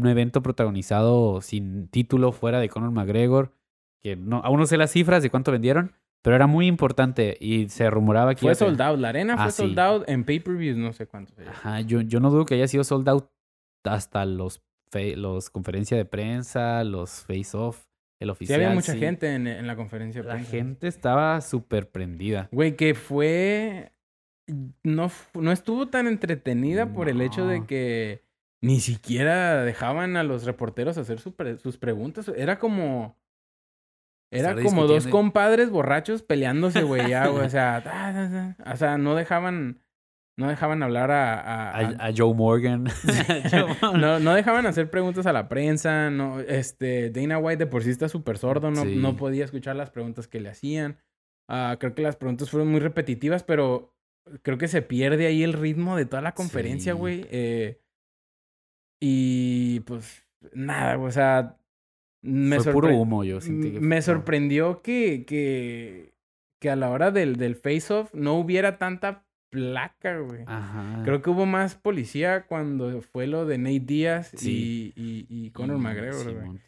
un 0.01 0.07
evento 0.07 0.41
protagonizado 0.43 1.41
sin 1.41 1.87
título 1.87 2.31
fuera 2.31 2.59
de 2.59 2.69
Conor 2.69 2.91
McGregor, 2.91 3.53
que 4.01 4.15
no, 4.15 4.37
aún 4.43 4.59
no 4.59 4.65
sé 4.65 4.77
las 4.77 4.91
cifras 4.91 5.23
de 5.23 5.29
cuánto 5.29 5.51
vendieron, 5.51 5.93
pero 6.21 6.35
era 6.35 6.47
muy 6.47 6.67
importante 6.67 7.37
y 7.39 7.69
se 7.69 7.89
rumoraba 7.89 8.35
que... 8.35 8.41
Fue 8.41 8.55
sold 8.55 8.79
out. 8.81 8.99
La 8.99 9.09
arena 9.09 9.35
Ah, 9.37 9.43
fue 9.43 9.51
sí. 9.51 9.57
sold 9.63 9.79
out 9.79 10.03
en 10.09 10.23
pay-per-views, 10.23 10.77
no 10.77 10.93
sé 10.93 11.07
cuántos. 11.07 11.35
Ajá, 11.47 11.81
yo, 11.81 12.01
yo 12.01 12.19
no 12.19 12.29
dudo 12.29 12.45
que 12.45 12.55
haya 12.55 12.67
sido 12.67 12.83
sold 12.83 13.07
out 13.09 13.29
hasta 13.83 14.25
los, 14.25 14.61
los 15.15 15.49
conferencias 15.49 15.97
de 15.97 16.05
prensa, 16.05 16.83
los 16.83 17.23
face-off, 17.25 17.85
el 18.19 18.27
Sí, 18.27 18.31
oficial. 18.31 18.61
había 18.61 18.73
mucha 18.75 18.93
sí. 18.93 18.99
gente 18.99 19.33
en, 19.33 19.47
en 19.47 19.67
la 19.67 19.75
conferencia. 19.75 20.21
de 20.21 20.27
La 20.27 20.33
prensa. 20.35 20.51
gente 20.51 20.87
estaba 20.87 21.39
súper 21.41 21.89
prendida. 21.89 22.49
Güey, 22.51 22.75
que 22.75 22.95
fue. 22.95 23.91
No, 24.83 25.11
no 25.33 25.51
estuvo 25.51 25.87
tan 25.87 26.07
entretenida 26.07 26.93
por 26.93 27.09
el 27.09 27.21
hecho 27.21 27.45
de 27.47 27.65
que 27.65 28.23
ni 28.61 28.79
siquiera 28.79 29.63
dejaban 29.63 30.15
a 30.17 30.23
los 30.23 30.45
reporteros 30.45 30.97
hacer 30.97 31.19
su 31.19 31.35
pre- 31.35 31.57
sus 31.57 31.77
preguntas. 31.77 32.31
Era 32.35 32.57
como. 32.59 33.17
Era 34.31 34.61
como 34.61 34.87
dos 34.87 35.07
compadres 35.07 35.69
borrachos 35.69 36.21
peleándose, 36.21 36.83
güey, 36.83 37.09
ya, 37.09 37.27
güey. 37.27 37.45
O 37.45 37.49
sea, 37.49 37.81
ta, 37.83 38.11
ta, 38.13 38.55
ta. 38.63 38.73
o 38.73 38.77
sea, 38.77 38.97
no 38.97 39.15
dejaban. 39.15 39.79
No 40.39 40.47
dejaban 40.47 40.83
hablar 40.83 41.09
a. 41.11 41.33
a- 41.39 41.71
A, 41.71 41.79
a- 41.79 42.05
a 42.07 42.13
Joe 42.15 42.33
Morgan. 42.33 42.85
No, 43.99 44.19
no 44.19 44.33
dejaban 44.35 44.65
hacer 44.67 44.89
preguntas 44.89 45.25
a 45.25 45.33
la 45.33 45.47
prensa. 45.49 46.09
No, 46.11 46.39
este, 46.39 47.09
Dana 47.09 47.39
White 47.39 47.65
de 47.65 47.67
por 47.71 47.83
sí 47.83 47.89
está 47.89 48.07
súper 48.09 48.37
sordo. 48.37 48.69
No, 48.71 48.83
Sí. 48.83 48.95
no 48.95 49.15
podía 49.17 49.45
escuchar 49.45 49.75
las 49.75 49.89
preguntas 49.89 50.27
que 50.27 50.39
le 50.39 50.49
hacían. 50.49 50.97
Ah, 51.49 51.77
creo 51.79 51.95
que 51.95 52.01
las 52.03 52.15
preguntas 52.17 52.49
fueron 52.51 52.69
muy 52.69 52.79
repetitivas, 52.79 53.43
pero 53.43 53.93
creo 54.43 54.57
que 54.57 54.67
se 54.67 54.81
pierde 54.81 55.25
ahí 55.27 55.41
el 55.43 55.53
ritmo 55.53 55.95
de 55.95 56.05
toda 56.05 56.21
la 56.21 56.33
conferencia, 56.33 56.93
Sí. 56.93 56.99
güey. 56.99 57.25
Eh, 57.31 57.79
y 59.01 59.79
pues 59.81 60.25
nada, 60.53 60.97
o 60.99 61.11
sea, 61.11 61.57
me, 62.23 62.59
Fue 62.59 62.73
puro 62.73 62.95
humo, 62.95 63.23
yo 63.23 63.39
sentí 63.41 63.71
que 63.73 63.79
me 63.79 64.01
sorprendió 64.01 64.81
que, 64.81 65.23
que, 65.25 66.13
que 66.61 66.69
a 66.69 66.75
la 66.75 66.89
hora 66.89 67.11
del, 67.11 67.37
del 67.37 67.55
face-off 67.55 68.13
no 68.13 68.33
hubiera 68.35 68.77
tanta 68.77 69.26
placa, 69.49 70.17
güey. 70.19 70.41
Ajá. 70.45 71.01
Creo 71.03 71.21
que 71.21 71.29
hubo 71.29 71.45
más 71.45 71.75
policía 71.75 72.45
cuando 72.47 73.01
fue 73.01 73.27
lo 73.27 73.45
de 73.45 73.57
Nate 73.57 73.79
Díaz 73.81 74.31
Sí. 74.35 74.93
y, 74.95 75.25
y, 75.29 75.45
y 75.47 75.51
Conor 75.51 75.77
Y- 75.77 75.81
McGregor, 75.81 76.33
güey. 76.33 76.59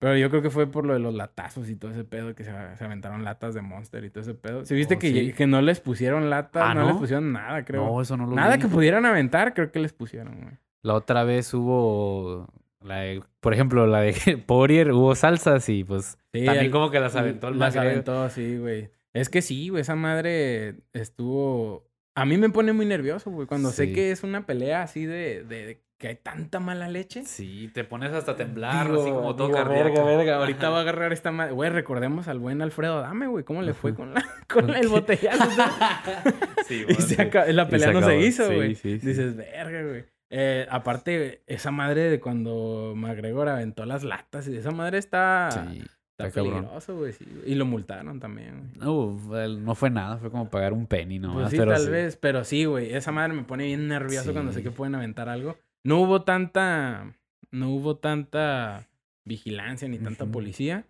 Pero 0.00 0.18
yo 0.18 0.28
creo 0.28 0.42
que 0.42 0.50
fue 0.50 0.66
por 0.66 0.84
lo 0.84 0.92
de 0.92 0.98
los 1.00 1.14
latazos 1.14 1.70
y 1.70 1.76
todo 1.76 1.90
ese 1.92 2.04
pedo 2.04 2.34
que 2.34 2.44
se, 2.44 2.50
se 2.76 2.84
aventaron 2.84 3.24
latas 3.24 3.54
de 3.54 3.62
Monster 3.62 4.04
y 4.04 4.10
todo 4.10 4.20
ese 4.20 4.34
pedo. 4.34 4.66
¿Sí 4.66 4.74
viste 4.74 4.96
Oh, 4.96 4.98
que, 4.98 5.10
sí. 5.12 5.32
que 5.32 5.46
no 5.46 5.62
les 5.62 5.80
pusieron 5.80 6.28
latas? 6.28 6.62
Ah, 6.66 6.74
no, 6.74 6.84
les 6.86 6.94
¿no? 6.94 7.00
pusieron 7.00 7.32
nada, 7.32 7.64
creo. 7.64 7.86
No, 7.86 8.02
eso 8.02 8.16
no 8.18 8.26
lo 8.26 8.34
nada 8.36 8.56
vi. 8.56 8.62
que 8.62 8.68
pudieran 8.68 9.06
aventar, 9.06 9.54
creo 9.54 9.72
que 9.72 9.78
les 9.78 9.94
pusieron, 9.94 10.34
güey. 10.42 10.54
La 10.82 10.92
otra 10.94 11.24
vez 11.24 11.54
hubo, 11.54 12.46
la 12.82 12.96
de- 12.98 13.22
por 13.40 13.54
ejemplo, 13.54 13.86
la 13.86 14.00
de 14.02 14.12
Poirier, 14.46 14.92
hubo 14.92 15.14
salsas 15.14 15.66
y 15.70 15.84
pues 15.84 16.18
Sí, 16.34 16.44
también 16.44 16.66
el- 16.66 16.70
como 16.70 16.90
que 16.90 17.00
las 17.00 17.16
aventó 17.16 17.48
el 17.48 17.58
Las 17.58 17.74
McGregor. 17.74 17.92
aventó, 17.92 18.28
sí, 18.28 18.58
güey. 18.58 18.90
Es 19.14 19.30
que 19.30 19.40
sí, 19.40 19.70
güey, 19.70 19.80
esa 19.82 19.94
madre 19.94 20.74
estuvo... 20.92 21.86
A 22.16 22.24
mí 22.24 22.36
me 22.36 22.48
pone 22.50 22.72
muy 22.72 22.86
nervioso, 22.86 23.30
güey, 23.30 23.46
cuando 23.46 23.70
sé 23.70 23.92
que 23.92 24.10
es 24.12 24.22
una 24.22 24.46
pelea 24.46 24.82
así 24.82 25.04
de, 25.04 25.44
de- 25.44 25.66
de 25.66 25.80
que 25.98 26.08
hay 26.08 26.16
tanta 26.16 26.60
mala 26.60 26.88
leche. 26.88 27.24
Sí, 27.24 27.70
te 27.72 27.82
pones 27.84 28.12
hasta 28.12 28.36
temblar, 28.36 28.86
Digo, 28.88 29.00
así 29.02 29.10
como 29.10 29.34
todo 29.36 29.46
digo, 29.48 29.58
cardíaco. 29.58 29.84
verga, 29.84 30.04
verga, 30.04 30.36
ahorita 30.36 30.68
va 30.70 30.78
a 30.78 30.80
agarrar 30.82 31.12
esta 31.12 31.30
madre. 31.32 31.52
Güey, 31.52 31.70
recordemos 31.70 32.28
al 32.28 32.38
buen 32.38 32.60
Alfredo 32.62 33.00
Dame, 33.00 33.26
güey, 33.26 33.44
cómo 33.44 33.62
le 33.62 33.74
fue 33.74 33.94
con, 33.94 34.12
la, 34.14 34.22
con 34.48 34.66
¿Con 34.66 34.74
el 34.76 34.88
botellazo. 34.88 35.44
Sí, 36.66 36.80
y 36.80 36.84
bueno, 36.84 37.00
se 37.00 37.52
la 37.52 37.62
Y 37.64 37.66
pelea 37.66 37.88
se 37.88 37.94
no 37.94 38.02
se 38.06 38.18
hizo, 38.18 38.48
Sí, 38.48 38.54
güey. 38.54 38.74
sí, 38.74 38.98
sí. 39.00 39.06
Dices, 39.06 39.36
verga, 39.36 39.82
güey. 39.82 40.04
Eh, 40.30 40.66
aparte, 40.70 41.42
esa 41.46 41.70
madre 41.70 42.10
de 42.10 42.20
cuando 42.20 42.94
McGregor 42.96 43.48
aventó 43.48 43.84
las 43.86 44.02
latas 44.02 44.48
y 44.48 44.56
esa 44.56 44.70
madre 44.72 44.98
está, 44.98 45.50
Sí, 45.72 45.82
está 46.26 46.40
está 46.40 46.50
cabrón. 46.50 46.62
peligroso, 46.64 46.96
güey. 46.96 47.12
sí, 47.12 47.24
güey. 47.30 47.52
Y 47.52 47.54
lo 47.54 47.66
multaron 47.66 48.20
también, 48.20 48.70
güey. 48.74 48.86
No, 48.86 49.16
fue- 49.18 49.48
no 49.48 49.74
fue 49.74 49.90
nada, 49.90 50.16
fue 50.18 50.30
como 50.30 50.48
pagar 50.50 50.72
un 50.72 50.86
penny, 50.86 51.18
¿no? 51.18 51.32
Pues 51.34 51.50
sí, 51.50 51.56
pero 51.56 51.72
tal 51.72 51.82
sí. 51.84 51.90
vez, 51.90 52.16
pero 52.16 52.44
sí, 52.44 52.64
güey. 52.64 52.94
Esa 52.94 53.12
madre 53.12 53.32
me 53.34 53.44
pone 53.44 53.64
bien 53.66 53.88
nervioso 53.88 54.32
cuando 54.32 54.52
sé 54.52 54.62
que 54.62 54.70
pueden 54.70 54.94
aventar 54.94 55.28
algo. 55.28 55.56
No 55.82 56.00
hubo 56.00 56.22
tanta, 56.22 57.14
no 57.50 57.70
hubo 57.70 57.96
tanta 57.96 58.88
vigilancia 59.24 59.88
ni 59.88 59.98
tanta 59.98 60.26
policía. 60.26 60.86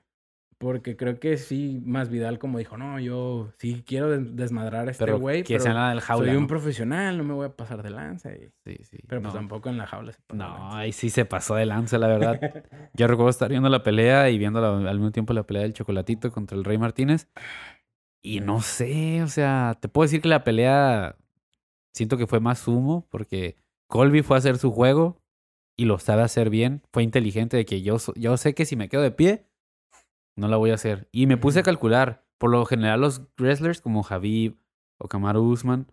Porque 0.59 0.97
creo 0.97 1.19
que 1.19 1.37
sí, 1.37 1.81
más 1.85 2.09
Vidal 2.09 2.39
como 2.39 2.59
dijo, 2.59 2.77
no, 2.77 2.99
yo 3.01 3.51
sí 3.59 3.83
quiero 3.87 4.11
des- 4.11 4.35
desmadrar 4.37 4.89
a 4.89 4.91
este 4.93 5.05
Pero 5.05 5.19
güey, 5.19 5.43
que 5.43 5.55
pero 5.55 5.65
sea 5.65 5.75
nada 5.75 5.91
del 5.91 6.01
jaula. 6.01 6.27
soy 6.29 6.37
un 6.37 6.43
¿no? 6.45 6.49
profesional, 6.49 7.19
no 7.19 7.25
me 7.25 7.35
voy 7.35 7.47
a 7.47 7.57
pasar 7.57 7.83
de 7.83 7.91
lanza. 7.91 8.33
y- 8.33 8.51
Sí, 8.65 8.77
sí. 8.85 8.99
Pero 9.09 9.21
pues 9.21 9.35
no. 9.35 9.41
tampoco 9.41 9.69
en 9.69 9.77
la 9.79 9.87
jaula 9.87 10.13
se 10.13 10.21
pasa 10.27 10.43
de 10.43 10.49
No, 10.51 10.75
ahí 10.75 10.93
sí 10.93 11.11
se 11.11 11.25
pasó 11.25 11.55
de 11.57 11.67
lanza, 11.67 11.99
la 11.99 12.07
verdad. 12.07 12.41
Yo 12.95 13.07
recuerdo 13.07 13.31
estar 13.31 13.51
viendo 13.51 13.69
la 13.69 13.83
pelea 13.83 14.31
y 14.31 14.39
viendo 14.39 14.61
la- 14.61 14.91
al 14.91 14.97
mismo 14.99 15.11
tiempo 15.13 15.33
la 15.33 15.43
pelea 15.43 15.63
del 15.63 15.73
Chocolatito 15.75 16.31
contra 16.33 16.57
el 16.57 16.65
Rey 16.65 16.79
Martínez. 16.79 17.29
Y 18.23 18.41
no 18.41 18.61
sé, 18.63 19.23
o 19.23 19.27
sea, 19.29 19.77
te 19.81 19.89
puedo 19.89 20.05
decir 20.05 20.23
que 20.23 20.29
la 20.29 20.45
pelea 20.45 21.17
siento 21.93 22.17
que 22.17 22.27
fue 22.27 22.41
más 22.41 22.67
humo 22.67 23.07
porque 23.11 23.57
Colby 23.89 24.23
fue 24.23 24.37
a 24.37 24.39
hacer 24.39 24.57
su 24.57 24.73
juego 24.73 25.21
y 25.77 25.85
lo 25.85 25.99
sabe 25.99 26.23
hacer 26.23 26.49
bien. 26.49 26.83
Fue 26.93 27.03
inteligente 27.03 27.57
de 27.57 27.65
que 27.67 27.83
yo, 27.83 27.97
yo 28.17 28.37
sé 28.37 28.55
que 28.55 28.65
si 28.65 28.77
me 28.77 28.89
quedo 28.89 29.03
de 29.03 29.11
pie, 29.11 29.45
no 30.37 30.49
la 30.49 30.57
voy 30.57 30.71
a 30.71 30.75
hacer. 30.75 31.09
Y 31.13 31.27
me 31.27 31.37
puse 31.37 31.61
a 31.61 31.63
calcular. 31.63 32.25
Por 32.39 32.51
lo 32.51 32.65
general, 32.65 33.01
los 33.01 33.23
wrestlers 33.39 33.81
como 33.81 34.03
Javib 34.03 34.59
o 34.99 35.09
Kamaru 35.09 35.43
Usman 35.43 35.87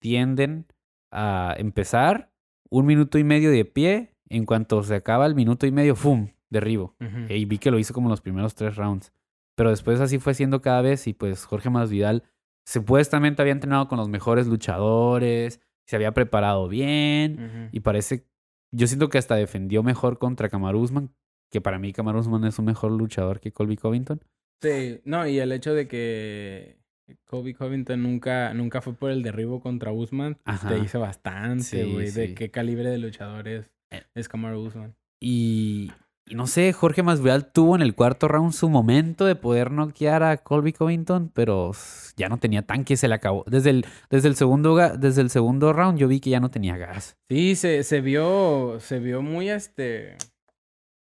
tienden 0.00 0.66
a 1.10 1.54
empezar 1.58 2.32
un 2.70 2.86
minuto 2.86 3.18
y 3.18 3.24
medio 3.24 3.50
de 3.50 3.64
pie. 3.64 4.14
En 4.28 4.44
cuanto 4.44 4.82
se 4.82 4.94
acaba 4.94 5.26
el 5.26 5.34
minuto 5.34 5.66
y 5.66 5.72
medio, 5.72 5.96
¡fum! 5.96 6.28
Derribo. 6.50 6.96
Y 7.28 7.44
vi 7.44 7.58
que 7.58 7.70
lo 7.70 7.78
hizo 7.78 7.92
como 7.92 8.08
los 8.08 8.20
primeros 8.20 8.54
tres 8.54 8.76
rounds. 8.76 9.12
Pero 9.54 9.70
después 9.70 10.00
así 10.00 10.18
fue 10.18 10.34
siendo 10.34 10.62
cada 10.62 10.82
vez 10.82 11.06
y 11.06 11.14
pues 11.14 11.44
Jorge 11.44 11.68
Masvidal 11.68 12.22
supuestamente 12.64 13.42
había 13.42 13.52
entrenado 13.52 13.88
con 13.88 13.98
los 13.98 14.08
mejores 14.08 14.46
luchadores, 14.46 15.60
se 15.86 15.96
había 15.96 16.12
preparado 16.12 16.68
bien 16.68 17.70
y 17.72 17.80
parece, 17.80 18.28
yo 18.70 18.86
siento 18.86 19.08
que 19.08 19.16
hasta 19.16 19.36
defendió 19.36 19.82
mejor 19.82 20.18
contra 20.18 20.50
Kamaru 20.50 20.80
Usman, 20.80 21.14
que 21.50 21.60
para 21.60 21.78
mí 21.78 21.92
Kamaru 21.92 22.20
Usman 22.20 22.44
es 22.44 22.58
un 22.58 22.66
mejor 22.66 22.92
luchador 22.92 23.40
que 23.40 23.52
Colby 23.52 23.76
Covington. 23.76 24.20
Sí, 24.62 25.00
no, 25.04 25.26
y 25.26 25.38
el 25.38 25.52
hecho 25.52 25.72
de 25.74 25.86
que 25.86 26.78
Kobe 27.24 27.54
Covington 27.54 28.02
nunca, 28.02 28.52
nunca 28.54 28.80
fue 28.80 28.92
por 28.94 29.10
el 29.10 29.22
derribo 29.22 29.60
contra 29.60 29.92
Usman, 29.92 30.34
pues, 30.44 30.56
Ajá. 30.56 30.68
te 30.68 30.80
dice 30.80 30.98
bastante, 30.98 31.62
Sí, 31.62 31.92
güey, 31.92 32.10
de 32.10 32.34
qué 32.34 32.50
calibre 32.50 32.90
de 32.90 32.98
luchador 32.98 33.46
es, 33.48 33.70
Eh. 33.90 34.02
es 34.14 34.28
Kamaru 34.28 34.60
Usman. 34.60 34.94
Y 35.20 35.90
y 36.30 36.34
no 36.34 36.46
sé, 36.46 36.74
Jorge 36.74 37.02
Masvidal 37.02 37.50
tuvo 37.50 37.74
en 37.74 37.80
el 37.80 37.94
cuarto 37.94 38.28
round 38.28 38.52
su 38.52 38.68
momento 38.68 39.24
de 39.24 39.34
poder 39.34 39.70
noquear 39.70 40.22
a 40.22 40.36
Colby 40.36 40.74
Covington, 40.74 41.30
pero 41.32 41.72
ya 42.18 42.28
no 42.28 42.36
tenía 42.36 42.60
tanque, 42.66 42.98
se 42.98 43.08
le 43.08 43.14
acabó. 43.14 43.44
Desde 43.46 43.70
el, 43.70 43.86
desde 44.10 44.28
el, 44.28 44.36
segundo, 44.36 44.76
desde 44.76 45.22
el 45.22 45.30
segundo 45.30 45.72
round 45.72 45.98
yo 45.98 46.06
vi 46.06 46.20
que 46.20 46.28
ya 46.28 46.40
no 46.40 46.50
tenía 46.50 46.76
gas. 46.76 47.16
Sí, 47.30 47.56
se, 47.56 47.82
se 47.82 48.02
vio, 48.02 48.76
se 48.80 48.98
vio 48.98 49.22
muy, 49.22 49.48
este... 49.48 50.16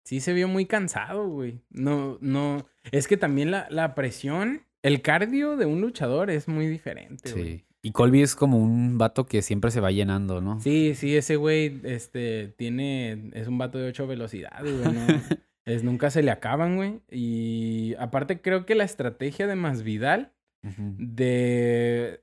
Sí, 0.05 0.21
se 0.21 0.33
vio 0.33 0.49
muy 0.49 0.67
cansado, 0.67 1.29
güey. 1.29 1.61
No, 1.71 2.19
no... 2.21 2.67
Es 2.93 3.09
que 3.09 3.17
también 3.17 3.51
la, 3.51 3.67
la 3.71 3.95
presión, 3.95 4.63
el 4.83 5.01
cardio 5.01 5.57
de 5.57 5.67
un 5.67 5.81
luchador 5.81 6.31
es 6.31 6.47
muy 6.47 6.67
diferente, 6.67 7.33
güey. 7.33 7.59
Sí. 7.59 7.65
Y 7.85 7.93
Colby 7.93 8.23
es 8.23 8.35
como 8.35 8.57
un 8.57 8.97
vato 8.97 9.27
que 9.27 9.43
siempre 9.43 9.71
se 9.71 9.81
va 9.81 9.91
llenando, 9.91 10.41
¿no? 10.41 10.59
Sí, 10.59 10.95
sí, 10.95 11.15
ese 11.19 11.37
güey, 11.37 11.81
este, 11.85 12.49
tiene, 12.57 13.31
es 13.35 13.47
un 13.47 13.59
vato 13.59 13.77
de 13.77 13.89
ocho 13.89 14.07
velocidades, 14.07 14.81
güey, 14.81 14.95
¿no? 14.95 15.07
es, 15.67 15.85
nunca 15.85 16.11
se 16.11 16.23
le 16.23 16.31
acaban, 16.31 16.77
güey. 16.77 17.03
Y 17.11 17.95
aparte 17.99 18.41
creo 18.41 18.65
que 18.65 18.75
la 18.75 18.85
estrategia 18.85 19.47
de 19.47 19.57
Masvidal, 19.57 20.33
de, 20.63 22.23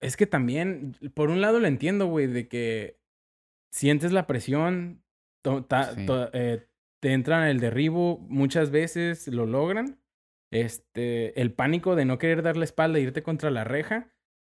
es 0.00 0.16
que 0.16 0.26
también, 0.26 0.96
por 1.12 1.28
un 1.28 1.42
lado 1.42 1.60
lo 1.60 1.66
entiendo, 1.66 2.06
güey, 2.06 2.26
de 2.26 2.48
que 2.48 2.98
sientes 3.70 4.10
la 4.10 4.26
presión, 4.26 5.02
eh, 5.44 6.66
te 7.04 7.12
entran 7.12 7.46
el 7.48 7.60
derribo, 7.60 8.16
muchas 8.30 8.70
veces 8.70 9.28
lo 9.28 9.44
logran. 9.44 10.00
Este, 10.50 11.38
el 11.38 11.52
pánico 11.52 11.96
de 11.96 12.06
no 12.06 12.16
querer 12.16 12.40
dar 12.40 12.56
la 12.56 12.64
espalda 12.64 12.98
e 12.98 13.02
irte 13.02 13.22
contra 13.22 13.50
la 13.50 13.62
reja 13.62 14.08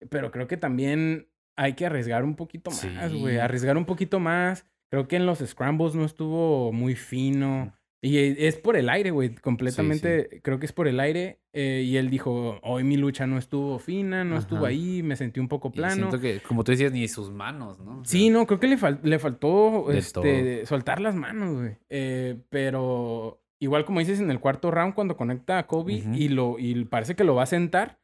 pero 0.09 0.31
creo 0.31 0.49
que 0.49 0.57
también 0.57 1.29
hay 1.57 1.75
que 1.75 1.87
arriesgar 1.87 2.25
un 2.25 2.37
poquito 2.37 2.71
más, 2.71 3.13
güey. 3.13 3.39
Arriesgar 3.39 3.77
un 3.77 3.85
poquito 3.85 4.19
más. 4.19 4.67
Creo 4.91 5.07
que 5.07 5.17
en 5.17 5.27
los 5.27 5.41
scrambles 5.41 5.95
no 5.95 6.05
estuvo 6.05 6.73
muy 6.73 6.95
fino. 6.95 7.75
Y 8.03 8.19
e, 8.19 8.49
es 8.49 8.57
por 8.57 8.77
el 8.77 8.89
aire, 8.89 9.11
güey. 9.11 9.35
Completamente, 9.35 10.41
creo 10.43 10.59
que 10.59 10.67
es 10.67 10.73
por 10.73 10.89
el 10.89 11.01
aire. 11.01 11.41
Eh, 11.53 11.83
y 11.85 11.97
él 11.97 12.11
dijo, 12.11 12.59
hoy 12.63 12.85
mi 12.85 12.97
lucha 12.97 13.27
no 13.27 13.37
estuvo 13.39 13.79
fina, 13.79 14.25
no 14.25 14.39
estuvo 14.39 14.65
ahí, 14.65 15.03
me 15.03 15.17
sentí 15.17 15.41
un 15.41 15.49
poco 15.49 15.73
plano. 15.73 15.95
siento 15.95 16.21
que, 16.21 16.41
como 16.41 16.65
tú 16.65 16.73
decías, 16.73 16.93
ni 16.93 17.07
sus 17.09 17.31
manos, 17.31 17.81
¿no? 17.81 18.05
sí, 18.05 18.31
no, 18.31 18.47
creo 18.47 18.61
que 18.61 18.69
le, 18.69 18.79
le 19.03 19.19
faltó 19.19 19.91
este, 19.91 20.65
soltar 20.67 21.01
las 21.01 21.15
manos, 21.15 21.57
güey. 21.57 21.77
Eh, 21.89 22.37
pero 22.51 23.43
igual 23.59 23.85
como 23.85 23.99
dices 23.99 24.21
en 24.21 24.31
el 24.31 24.41
cuarto 24.41 24.71
round, 24.71 24.95
cuando 24.95 25.17
conecta 25.17 25.59
a 25.59 25.67
Kobe 25.67 25.95
y, 26.15 26.29
lo, 26.29 26.57
y 26.59 26.85
parece 26.85 27.17
que 27.17 27.25
lo 27.25 27.35
va 27.35 27.43
a 27.43 27.47
sentar, 27.47 28.01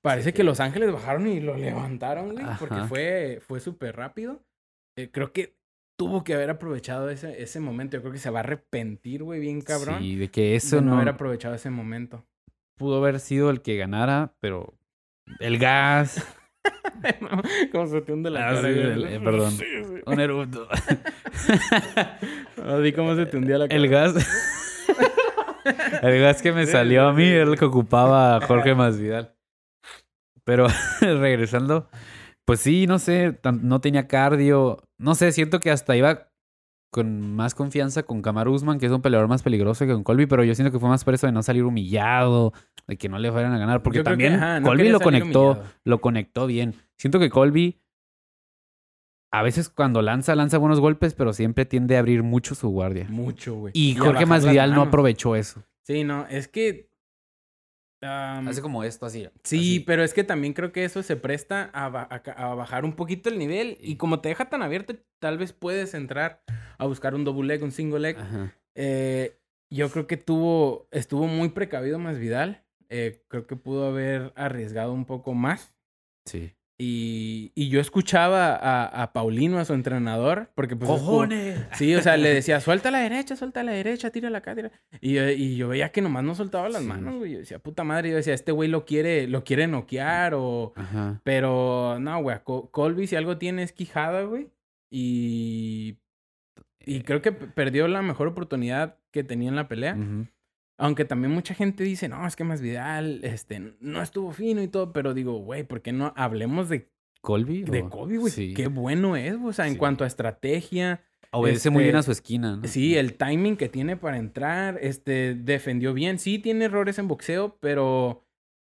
Parece 0.00 0.32
que 0.32 0.44
Los 0.44 0.60
Ángeles 0.60 0.92
bajaron 0.92 1.26
y 1.26 1.40
lo 1.40 1.56
levantaron, 1.56 2.32
güey, 2.32 2.44
porque 2.58 2.82
fue, 2.88 3.40
fue 3.46 3.60
súper 3.60 3.96
rápido. 3.96 4.42
Eh, 4.96 5.10
creo 5.10 5.32
que 5.32 5.56
tuvo 5.96 6.24
que 6.24 6.34
haber 6.34 6.50
aprovechado 6.50 7.10
ese, 7.10 7.42
ese 7.42 7.60
momento. 7.60 7.96
Yo 7.96 8.02
creo 8.02 8.12
que 8.12 8.18
se 8.18 8.30
va 8.30 8.40
a 8.40 8.42
arrepentir, 8.42 9.22
güey, 9.22 9.40
bien 9.40 9.60
cabrón. 9.60 10.00
Sí, 10.00 10.16
de 10.16 10.28
que 10.28 10.56
eso 10.56 10.80
no... 10.80 10.96
haber 10.96 11.10
aprovechado 11.10 11.54
ese 11.54 11.70
momento. 11.70 12.24
Pudo 12.76 12.98
haber 12.98 13.20
sido 13.20 13.50
el 13.50 13.62
que 13.62 13.76
ganara, 13.76 14.34
pero 14.40 14.74
el 15.40 15.58
gas... 15.58 16.26
Como 17.72 17.86
se 17.86 18.00
te 18.00 18.12
hunde 18.12 18.30
la 18.30 18.48
ah, 18.48 18.54
cara. 18.54 18.70
Eh, 18.70 19.20
perdón. 19.22 19.54
Un 20.06 20.20
eructo. 20.20 20.66
no, 22.56 22.80
di 22.80 22.92
cómo 22.92 23.14
se 23.14 23.26
te 23.26 23.36
hundía 23.36 23.58
la 23.58 23.68
cara. 23.68 23.78
El 23.78 23.88
gas... 23.88 24.14
el 26.02 26.20
gas 26.20 26.42
que 26.42 26.52
me 26.52 26.66
salió 26.66 27.06
a 27.06 27.12
mí 27.12 27.26
era 27.26 27.44
el 27.44 27.58
que 27.58 27.64
ocupaba 27.66 28.40
Jorge 28.40 28.74
Masvidal. 28.74 29.34
Pero 30.44 30.66
regresando, 31.00 31.88
pues 32.44 32.60
sí, 32.60 32.86
no 32.86 32.98
sé, 32.98 33.38
no 33.62 33.80
tenía 33.80 34.06
cardio. 34.06 34.82
No 34.98 35.14
sé, 35.14 35.32
siento 35.32 35.60
que 35.60 35.70
hasta 35.70 35.96
iba 35.96 36.30
con 36.90 37.34
más 37.34 37.56
confianza 37.56 38.04
con 38.04 38.22
Kamar 38.22 38.48
Usman, 38.48 38.78
que 38.78 38.86
es 38.86 38.92
un 38.92 39.02
peleador 39.02 39.26
más 39.26 39.42
peligroso 39.42 39.84
que 39.84 39.92
con 39.92 40.04
Colby, 40.04 40.26
pero 40.26 40.44
yo 40.44 40.54
siento 40.54 40.70
que 40.70 40.78
fue 40.78 40.88
más 40.88 41.02
por 41.02 41.14
eso 41.14 41.26
de 41.26 41.32
no 41.32 41.42
salir 41.42 41.64
humillado, 41.64 42.52
de 42.86 42.96
que 42.96 43.08
no 43.08 43.18
le 43.18 43.32
fueran 43.32 43.52
a 43.52 43.58
ganar, 43.58 43.82
porque 43.82 44.04
también 44.04 44.40
Colby 44.62 44.90
lo 44.90 45.00
conectó, 45.00 45.60
lo 45.82 46.00
conectó 46.00 46.46
bien. 46.46 46.74
Siento 46.96 47.18
que 47.18 47.30
Colby 47.30 47.80
a 49.32 49.42
veces 49.42 49.68
cuando 49.68 50.02
lanza, 50.02 50.36
lanza 50.36 50.58
buenos 50.58 50.78
golpes, 50.78 51.14
pero 51.14 51.32
siempre 51.32 51.64
tiende 51.64 51.96
a 51.96 51.98
abrir 51.98 52.22
mucho 52.22 52.54
su 52.54 52.68
guardia. 52.68 53.06
Mucho, 53.08 53.56
güey. 53.56 53.72
Y, 53.74 53.90
y 53.90 53.94
Jorge 53.96 54.26
Masvidal 54.26 54.72
no 54.72 54.82
aprovechó 54.82 55.34
eso. 55.34 55.64
Sí, 55.82 56.04
no, 56.04 56.28
es 56.28 56.46
que 56.46 56.93
Hace 58.04 58.62
como 58.62 58.84
esto 58.84 59.06
así. 59.06 59.28
Sí, 59.42 59.80
pero 59.80 60.02
es 60.02 60.14
que 60.14 60.24
también 60.24 60.52
creo 60.52 60.72
que 60.72 60.84
eso 60.84 61.02
se 61.02 61.16
presta 61.16 61.70
a, 61.72 61.88
bajar 62.54 62.84
un 62.84 62.94
poquito 62.94 63.28
el 63.28 63.38
nivel. 63.38 63.78
Y 63.80 63.96
como 63.96 64.20
te 64.20 64.28
deja 64.28 64.48
tan 64.48 64.62
abierto, 64.62 64.94
tal 65.18 65.38
vez 65.38 65.52
puedes 65.52 65.94
entrar 65.94 66.42
a 66.78 66.86
buscar 66.86 67.14
un 67.14 67.24
double 67.24 67.46
leg, 67.46 67.62
un 67.62 67.72
single 67.72 68.00
leg. 68.00 68.16
Eh, 68.74 69.38
yo 69.70 69.90
creo 69.90 70.06
que 70.06 70.16
tuvo, 70.16 70.88
estuvo 70.90 71.26
muy 71.26 71.48
precavido 71.50 71.98
más 71.98 72.18
Vidal. 72.18 72.64
Eh, 72.88 73.24
creo 73.28 73.46
que 73.46 73.56
pudo 73.56 73.86
haber 73.86 74.32
arriesgado 74.36 74.92
un 74.92 75.04
poco 75.04 75.34
más. 75.34 75.74
Sí. 76.26 76.54
Y, 76.76 77.52
y, 77.54 77.68
yo 77.68 77.80
escuchaba 77.80 78.56
a, 78.56 79.02
a, 79.02 79.12
Paulino, 79.12 79.60
a 79.60 79.64
su 79.64 79.74
entrenador, 79.74 80.50
porque 80.56 80.74
pues... 80.74 80.90
¡Cojones! 80.90 81.60
sí, 81.74 81.94
o 81.94 82.02
sea, 82.02 82.16
le 82.16 82.30
decía, 82.34 82.58
suelta 82.60 82.88
a 82.88 82.92
la 82.92 82.98
derecha, 82.98 83.36
suelta 83.36 83.60
a 83.60 83.62
la 83.62 83.70
derecha, 83.70 84.10
tira 84.10 84.28
la 84.28 84.42
tira. 84.42 84.72
Y, 85.00 85.18
y 85.18 85.56
yo 85.56 85.68
veía 85.68 85.92
que 85.92 86.02
nomás 86.02 86.24
no 86.24 86.34
soltaba 86.34 86.68
las 86.68 86.82
manos, 86.82 87.16
güey. 87.16 87.32
Yo 87.32 87.38
decía, 87.38 87.60
puta 87.60 87.84
madre, 87.84 88.10
yo 88.10 88.16
decía, 88.16 88.34
este 88.34 88.50
güey 88.50 88.68
lo 88.68 88.84
quiere, 88.84 89.28
lo 89.28 89.44
quiere 89.44 89.68
noquear 89.68 90.34
o... 90.34 90.72
Pero, 91.22 91.98
no, 92.00 92.20
güey, 92.22 92.38
Colby 92.42 93.06
si 93.06 93.14
algo 93.14 93.38
tiene 93.38 93.62
es 93.62 93.72
quijada, 93.72 94.22
güey. 94.22 94.50
Y... 94.90 95.98
Y 96.86 97.00
creo 97.00 97.22
que 97.22 97.32
perdió 97.32 97.88
la 97.88 98.02
mejor 98.02 98.28
oportunidad 98.28 98.98
que 99.10 99.24
tenía 99.24 99.48
en 99.48 99.56
la 99.56 99.68
pelea. 99.68 99.96
Aunque 100.76 101.04
también 101.04 101.32
mucha 101.32 101.54
gente 101.54 101.84
dice, 101.84 102.08
no, 102.08 102.26
es 102.26 102.34
que 102.34 102.44
más 102.44 102.60
Vidal, 102.60 103.20
este, 103.22 103.74
no 103.80 104.02
estuvo 104.02 104.32
fino 104.32 104.62
y 104.62 104.68
todo, 104.68 104.92
pero 104.92 105.14
digo, 105.14 105.38
güey, 105.38 105.62
¿por 105.62 105.82
qué 105.82 105.92
no 105.92 106.12
hablemos 106.16 106.68
de 106.68 106.90
Colby? 107.20 107.62
De 107.62 107.88
Colby, 107.88 108.16
güey. 108.16 108.54
Qué 108.54 108.66
bueno 108.66 109.16
es, 109.16 109.36
o 109.42 109.52
sea, 109.52 109.68
en 109.68 109.76
cuanto 109.76 110.04
a 110.04 110.06
estrategia. 110.06 111.04
Obedece 111.30 111.70
muy 111.70 111.84
bien 111.84 111.96
a 111.96 112.00
este, 112.00 112.06
su 112.06 112.12
esquina, 112.12 112.56
¿no? 112.56 112.68
Sí, 112.68 112.96
el 112.96 113.14
timing 113.14 113.56
que 113.56 113.68
tiene 113.68 113.96
para 113.96 114.18
entrar, 114.18 114.78
este, 114.80 115.34
defendió 115.34 115.94
bien. 115.94 116.18
Sí, 116.18 116.38
tiene 116.38 116.66
errores 116.66 116.98
en 116.98 117.08
boxeo, 117.08 117.56
pero 117.60 118.24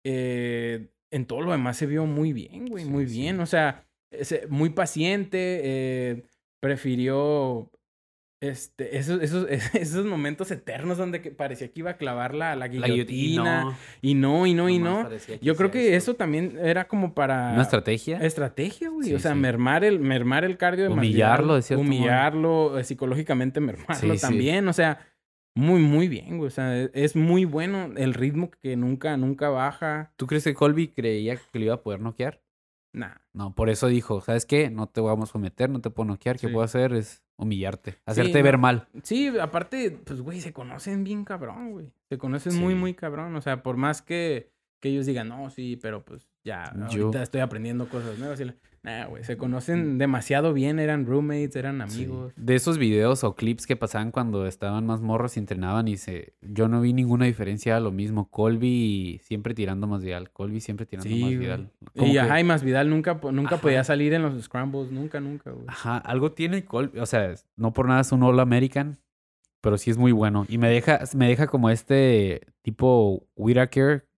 eh, 0.04 0.88
en 1.10 1.26
todo 1.26 1.40
lo 1.40 1.52
demás 1.52 1.76
se 1.76 1.86
vio 1.86 2.06
muy 2.06 2.32
bien, 2.32 2.66
güey, 2.66 2.84
muy 2.84 3.04
bien. 3.04 3.40
O 3.40 3.46
sea, 3.46 3.84
muy 4.48 4.70
paciente, 4.70 5.60
eh, 5.64 6.24
prefirió 6.60 7.70
este, 8.42 8.98
esos, 8.98 9.22
esos, 9.22 9.46
esos 9.72 10.04
momentos 10.04 10.50
eternos 10.50 10.98
donde 10.98 11.20
parecía 11.20 11.68
que 11.68 11.80
iba 11.80 11.92
a 11.92 11.96
clavar 11.96 12.34
la, 12.34 12.56
la 12.56 12.66
guillotina. 12.66 13.78
y 14.02 14.14
no, 14.14 14.46
y 14.46 14.54
no, 14.54 14.68
y 14.68 14.80
no. 14.80 15.08
Yo 15.40 15.54
creo 15.54 15.70
que 15.70 15.94
eso 15.94 16.14
también 16.14 16.58
era 16.60 16.88
como 16.88 17.14
para... 17.14 17.52
¿Una 17.52 17.62
estrategia? 17.62 18.18
Estrategia, 18.18 18.90
güey. 18.90 19.14
o 19.14 19.20
sea, 19.20 19.36
mermar, 19.36 19.84
el, 19.84 20.00
mermar 20.00 20.44
el 20.44 20.56
cardio 20.56 20.84
de 20.84 20.90
Humillarlo, 20.90 21.54
de 21.54 21.62
cierto 21.62 21.82
Humillarlo, 21.82 22.78
eh, 22.78 22.84
psicológicamente 22.84 23.60
mermarlo 23.60 24.16
también. 24.16 24.66
O 24.66 24.72
sea, 24.72 24.98
muy, 25.54 25.80
muy 25.80 26.08
bien, 26.08 26.38
güey. 26.38 26.48
O 26.48 26.50
sea, 26.50 26.76
e, 26.76 26.90
es 26.94 27.14
muy 27.14 27.44
bueno 27.44 27.90
el 27.96 28.12
ritmo 28.12 28.50
que 28.50 28.76
nunca, 28.76 29.16
nunca 29.16 29.50
baja. 29.50 30.12
¿Tú 30.16 30.26
crees 30.26 30.42
que 30.42 30.54
Colby 30.54 30.88
creía 30.88 31.36
que 31.36 31.58
lo 31.60 31.64
iba 31.66 31.74
a 31.74 31.82
poder 31.82 32.00
noquear? 32.00 32.42
Nah. 32.92 33.14
No, 33.32 33.54
por 33.54 33.70
eso 33.70 33.86
dijo, 33.86 34.20
¿sabes 34.20 34.46
qué? 34.46 34.68
No 34.68 34.88
te 34.88 35.00
vamos 35.00 35.30
a 35.30 35.32
someter, 35.32 35.70
no 35.70 35.80
te 35.80 35.90
puedo 35.90 36.08
noquear. 36.08 36.38
¿Qué 36.38 36.48
puedo 36.48 36.64
hacer? 36.64 36.92
Es 36.92 37.21
humillarte, 37.36 37.98
hacerte 38.06 38.42
ver 38.42 38.58
mal. 38.58 38.88
Sí, 39.02 39.32
aparte, 39.40 39.98
pues, 40.04 40.20
güey, 40.20 40.40
se 40.40 40.52
conocen 40.52 41.04
bien 41.04 41.24
cabrón, 41.24 41.72
güey. 41.72 41.92
Se 42.08 42.18
conocen 42.18 42.58
muy, 42.58 42.74
muy 42.74 42.94
cabrón. 42.94 43.34
O 43.36 43.40
sea, 43.40 43.62
por 43.62 43.76
más 43.76 44.02
que, 44.02 44.52
que 44.80 44.90
ellos 44.90 45.06
digan, 45.06 45.28
no, 45.28 45.50
sí, 45.50 45.78
pero 45.80 46.04
pues 46.04 46.28
ya, 46.44 46.72
Yo... 46.90 47.06
ahorita 47.06 47.22
estoy 47.22 47.40
aprendiendo 47.40 47.88
cosas 47.88 48.18
nuevas. 48.18 48.40
Y 48.40 48.44
Nah, 48.84 49.06
güey, 49.06 49.22
se 49.22 49.36
conocen 49.36 49.96
demasiado 49.98 50.52
bien, 50.52 50.80
eran 50.80 51.06
roommates, 51.06 51.54
eran 51.54 51.80
amigos. 51.80 52.32
De 52.34 52.56
esos 52.56 52.78
videos 52.78 53.22
o 53.22 53.36
clips 53.36 53.64
que 53.64 53.76
pasaban 53.76 54.10
cuando 54.10 54.44
estaban 54.44 54.86
más 54.86 55.00
morros 55.00 55.36
y 55.36 55.40
entrenaban 55.40 55.86
y 55.86 55.96
se... 55.96 56.34
Yo 56.40 56.66
no 56.66 56.80
vi 56.80 56.92
ninguna 56.92 57.26
diferencia, 57.26 57.78
lo 57.78 57.92
mismo. 57.92 58.28
Colby 58.28 59.20
siempre 59.22 59.54
tirando 59.54 59.86
más 59.86 60.02
Vidal, 60.02 60.30
Colby 60.30 60.60
siempre 60.60 60.84
tirando 60.84 61.14
más 61.14 61.30
Vidal. 61.30 61.70
Y 61.94 62.16
ajá, 62.16 62.40
y 62.40 62.44
más 62.44 62.64
Vidal 62.64 62.90
nunca, 62.90 63.20
nunca 63.30 63.58
podía 63.58 63.84
salir 63.84 64.14
en 64.14 64.22
los 64.22 64.42
scrambles, 64.42 64.90
nunca, 64.90 65.20
nunca, 65.20 65.52
güey. 65.52 65.66
Ajá, 65.68 65.98
algo 65.98 66.32
tiene 66.32 66.64
Colby, 66.64 66.98
o 66.98 67.06
sea, 67.06 67.36
no 67.56 67.72
por 67.72 67.86
nada 67.86 68.00
es 68.00 68.10
un 68.10 68.24
All 68.24 68.40
American, 68.40 68.98
pero 69.60 69.78
sí 69.78 69.92
es 69.92 69.96
muy 69.96 70.10
bueno. 70.10 70.44
Y 70.48 70.58
me 70.58 70.68
deja, 70.68 71.00
me 71.14 71.28
deja 71.28 71.46
como 71.46 71.70
este 71.70 72.48
tipo 72.62 73.28
Whitaker 73.36 74.08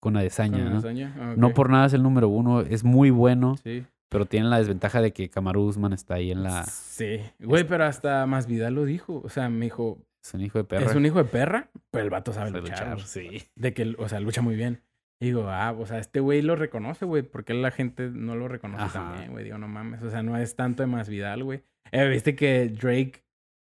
con 0.00 0.16
Adesanya, 0.16 0.58
¿no? 0.70 0.80
Ah, 1.20 1.34
no 1.36 1.54
por 1.54 1.70
nada 1.70 1.86
es 1.86 1.92
el 1.92 2.02
número 2.02 2.28
uno, 2.28 2.60
es 2.60 2.84
muy 2.84 3.10
bueno. 3.10 3.56
Sí. 3.62 3.84
Pero 4.10 4.24
tiene 4.26 4.48
la 4.48 4.58
desventaja 4.58 5.02
de 5.02 5.12
que 5.12 5.28
Kamaru 5.28 5.64
Usman 5.66 5.92
está 5.92 6.14
ahí 6.14 6.30
en 6.30 6.42
la... 6.42 6.64
Sí. 6.64 7.20
Güey, 7.40 7.64
pero 7.64 7.84
hasta 7.84 8.24
más 8.26 8.46
Vidal 8.46 8.74
lo 8.74 8.84
dijo. 8.86 9.20
O 9.22 9.28
sea, 9.28 9.50
me 9.50 9.66
dijo... 9.66 9.98
Es 10.22 10.32
un 10.34 10.40
hijo 10.40 10.58
de 10.58 10.64
perra. 10.64 10.86
Es 10.86 10.94
un 10.94 11.04
hijo 11.04 11.18
de 11.18 11.24
perra, 11.24 11.68
pero 11.90 12.04
el 12.04 12.10
vato 12.10 12.32
sabe 12.32 12.50
luchar. 12.50 13.00
Sí. 13.02 13.42
De 13.54 13.74
que, 13.74 13.94
o 13.98 14.08
sea, 14.08 14.20
lucha 14.20 14.40
muy 14.40 14.56
bien. 14.56 14.82
Y 15.20 15.26
digo, 15.26 15.48
ah, 15.48 15.74
o 15.78 15.84
sea, 15.84 15.98
este 15.98 16.20
güey 16.20 16.40
lo 16.42 16.56
reconoce, 16.56 17.04
güey. 17.04 17.22
¿Por 17.22 17.44
qué 17.44 17.52
la 17.52 17.70
gente 17.70 18.08
no 18.10 18.34
lo 18.34 18.48
reconoce 18.48 18.92
también, 18.92 19.32
güey? 19.32 19.44
Digo, 19.44 19.58
no 19.58 19.68
mames. 19.68 20.02
O 20.02 20.10
sea, 20.10 20.22
no 20.22 20.36
es 20.38 20.56
tanto 20.56 20.82
de 20.82 20.86
más 20.86 21.08
Vidal, 21.08 21.44
güey. 21.44 21.62
Eh, 21.92 22.06
Viste 22.08 22.34
que 22.34 22.68
Drake 22.68 23.24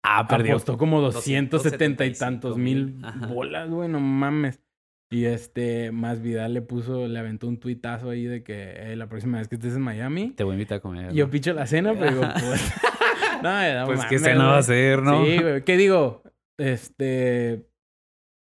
Ah, 0.04 0.28
perdió. 0.28 0.52
apostó 0.52 0.78
como 0.78 1.02
270 1.02 1.56
y 2.06 2.10
275 2.10 2.20
tantos 2.20 2.58
mil 2.58 3.02
bolas, 3.30 3.70
güey, 3.70 3.90
no 3.90 4.00
mames. 4.00 4.62
Y 5.12 5.26
este, 5.26 5.92
más 5.92 6.22
Vidal 6.22 6.54
le 6.56 6.62
puso, 6.62 7.08
le 7.08 7.20
aventó 7.20 7.48
un 7.48 7.60
tuitazo 7.60 8.10
ahí 8.10 8.26
de 8.26 8.44
que 8.44 8.72
"Eh, 8.92 8.96
la 8.96 9.08
próxima 9.08 9.38
vez 9.38 9.48
que 9.48 9.56
estés 9.56 9.76
en 9.76 9.82
Miami, 9.82 10.32
Te 10.32 10.44
voy 10.44 10.54
a 10.54 10.56
invitar 10.56 10.80
a 10.80 10.82
comer. 10.82 11.14
yo 11.14 11.26
¿no? 11.26 11.32
picho 11.32 11.54
la 11.54 11.68
cena, 11.68 11.94
pero 11.94 12.12
digo, 12.12 12.22
pues. 12.34 12.74
no, 13.44 13.80
no 13.80 13.86
Pues 13.86 14.06
qué 14.06 14.18
cena 14.20 14.46
va 14.48 14.58
a 14.58 14.64
ser, 14.64 15.02
¿no? 15.04 15.24
Sí, 15.26 15.38
güey. 15.40 15.64
¿Qué 15.64 15.78
digo? 15.78 16.24
Este. 16.58 17.68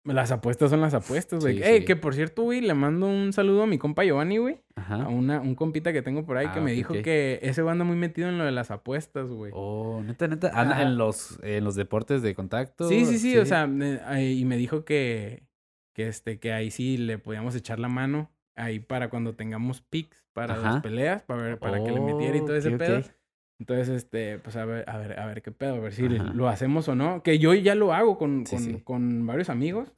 Las 0.05 0.31
apuestas 0.31 0.69
son 0.71 0.81
las 0.81 0.93
apuestas, 0.93 1.41
güey. 1.41 1.57
Sí, 1.57 1.63
Ey, 1.63 1.79
sí. 1.79 1.85
que 1.85 1.95
por 1.95 2.15
cierto, 2.15 2.43
güey, 2.43 2.61
le 2.61 2.73
mando 2.73 3.05
un 3.07 3.31
saludo 3.31 3.63
a 3.63 3.67
mi 3.67 3.77
compa 3.77 4.03
Giovanni, 4.03 4.37
güey. 4.37 4.57
A 4.75 4.81
Ajá. 4.81 4.97
una, 5.09 5.39
un 5.41 5.55
compita 5.55 5.93
que 5.93 6.01
tengo 6.01 6.25
por 6.25 6.37
ahí 6.37 6.47
Ah, 6.49 6.53
que 6.53 6.61
me 6.61 6.71
dijo 6.71 6.93
que 7.03 7.39
ese 7.43 7.61
güey 7.61 7.73
anda 7.73 7.83
muy 7.85 7.97
metido 7.97 8.27
en 8.29 8.37
lo 8.37 8.45
de 8.45 8.51
las 8.51 8.71
apuestas, 8.71 9.29
güey. 9.29 9.51
Oh, 9.53 10.01
neta, 10.03 10.27
neta. 10.27 10.51
Anda 10.53 10.81
en 10.81 10.97
los, 10.97 11.37
en 11.43 11.63
los 11.63 11.75
deportes 11.75 12.21
de 12.21 12.33
contacto. 12.33 12.87
Sí, 12.89 13.05
sí, 13.05 13.19
sí, 13.19 13.37
o 13.37 13.45
sea, 13.45 13.69
ahí- 14.05 14.39
y 14.39 14.45
me 14.45 14.57
dijo 14.57 14.83
que, 14.83 15.43
que, 15.99 16.07
este, 16.07 16.39
que 16.39 16.53
ahí 16.53 16.71
sí 16.71 16.95
le 16.97 17.17
podíamos 17.17 17.55
echar 17.55 17.77
la 17.77 17.89
mano 17.89 18.31
ahí 18.55 18.79
para 18.79 19.09
cuando 19.09 19.35
tengamos 19.35 19.81
picks 19.81 20.23
para 20.31 20.55
las 20.55 20.81
peleas, 20.81 21.23
para, 21.23 21.41
ver, 21.43 21.59
para 21.59 21.83
que 21.83 21.91
le 21.91 21.99
metiera 21.99 22.37
y 22.37 22.41
todo 22.41 22.55
ese 22.55 22.69
Ok, 22.69 22.73
ok. 22.75 22.79
pedo. 22.79 23.01
Entonces, 23.59 23.89
este, 23.89 24.39
pues 24.39 24.55
a 24.55 24.63
ver, 24.63 24.89
a 24.89 24.97
ver, 24.97 25.19
a 25.19 25.25
ver 25.25 25.41
qué 25.41 25.51
pedo, 25.51 25.75
a 25.75 25.79
ver 25.79 25.91
si 25.91 26.05
Ajá. 26.05 26.31
lo 26.33 26.47
hacemos 26.47 26.87
o 26.87 26.95
no. 26.95 27.21
Que 27.21 27.37
yo 27.37 27.53
ya 27.53 27.75
lo 27.75 27.93
hago 27.93 28.17
con, 28.17 28.45
Sí, 28.45 28.55
con, 28.55 28.63
sí. 28.63 28.81
con 28.81 29.25
varios 29.27 29.49
amigos. 29.49 29.91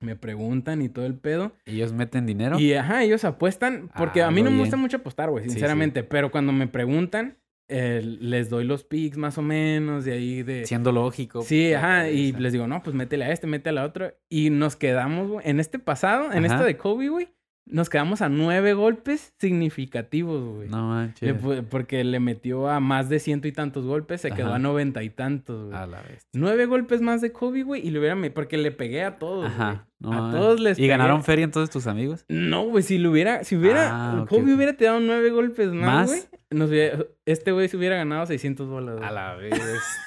Me 0.00 0.16
preguntan 0.16 0.82
y 0.82 0.90
todo 0.90 1.06
el 1.06 1.14
pedo. 1.14 1.52
Ellos 1.64 1.94
meten 1.94 2.26
dinero. 2.26 2.58
Y 2.60 2.74
ajá, 2.74 3.02
ellos 3.02 3.24
apuestan, 3.24 3.88
porque 3.96 4.20
Ah, 4.20 4.26
a 4.26 4.30
mí 4.30 4.42
no 4.42 4.50
me 4.50 4.58
gusta 4.58 4.76
mucho 4.76 4.98
apostar, 4.98 5.30
güey, 5.30 5.44
Sí, 5.44 5.48
sí. 5.48 5.54
sinceramente. 5.54 6.04
Pero 6.04 6.30
cuando 6.30 6.52
me 6.52 6.66
preguntan, 6.66 7.38
eh, 7.68 8.00
les 8.20 8.48
doy 8.48 8.64
los 8.64 8.84
picks 8.84 9.16
más 9.16 9.38
o 9.38 9.42
menos, 9.42 10.04
de 10.04 10.12
ahí 10.12 10.42
de... 10.42 10.66
Siendo 10.66 10.92
lógico. 10.92 11.42
Sí, 11.42 11.70
la 11.70 11.78
ajá, 11.78 12.10
y 12.10 12.32
les 12.32 12.52
digo, 12.52 12.66
no, 12.66 12.82
pues 12.82 12.94
métele 12.94 13.24
a 13.24 13.32
este, 13.32 13.46
métele 13.46 13.80
a 13.80 13.84
otro. 13.84 14.14
Y 14.28 14.50
nos 14.50 14.76
quedamos, 14.76 15.28
güey, 15.28 15.48
en 15.48 15.60
este 15.60 15.78
pasado, 15.78 16.32
en 16.32 16.44
esta 16.44 16.56
Ajá. 16.58 16.64
de 16.64 16.76
Kobe, 16.76 17.08
güey, 17.08 17.28
nos 17.68 17.90
quedamos 17.90 18.22
a 18.22 18.28
nueve 18.28 18.74
golpes 18.74 19.34
significativos, 19.40 20.54
güey. 20.54 20.68
No 20.68 20.88
manches. 20.88 21.34
porque 21.68 22.04
le 22.04 22.20
metió 22.20 22.68
a 22.68 22.78
más 22.78 23.08
de 23.08 23.18
ciento 23.18 23.48
y 23.48 23.52
tantos 23.52 23.84
golpes, 23.84 24.20
se 24.20 24.30
quedó 24.30 24.48
Ajá. 24.48 24.56
a 24.56 24.60
noventa 24.60 25.02
y 25.02 25.10
tantos, 25.10 25.66
güey. 25.66 25.76
A 25.76 25.86
la 25.86 26.00
vez. 26.02 26.28
Nueve 26.32 26.66
golpes 26.66 27.00
más 27.00 27.20
de 27.20 27.32
Kobe, 27.32 27.64
güey, 27.64 27.84
y 27.84 27.90
le 27.90 27.98
hubiera... 27.98 28.16
Porque 28.32 28.56
le 28.56 28.70
pegué 28.70 29.02
a 29.02 29.18
todos, 29.18 29.52
güey. 29.56 29.78
No 29.98 30.28
a 30.28 30.30
todos 30.30 30.60
les 30.60 30.78
¿Y 30.78 30.86
ganaron 30.86 31.24
feria 31.24 31.44
entonces 31.44 31.70
tus 31.72 31.86
amigos? 31.86 32.26
No, 32.28 32.64
güey, 32.68 32.82
si 32.82 32.98
lo 32.98 33.10
hubiera, 33.10 33.44
si 33.44 33.56
hubiera, 33.56 33.88
Ah, 34.20 34.26
Kobe 34.28 34.54
hubiera 34.54 34.74
tirado 34.74 35.00
nueve 35.00 35.30
golpes 35.30 35.72
más, 35.72 36.08
güey, 36.10 36.20
nos 36.50 36.68
hubiera- 36.68 36.98
este 37.24 37.50
güey 37.52 37.66
se 37.68 37.78
hubiera 37.78 37.96
ganado 37.96 38.26
600 38.26 38.68
bolas. 38.68 39.00
A 39.02 39.10
la 39.10 39.34
vez. 39.36 39.58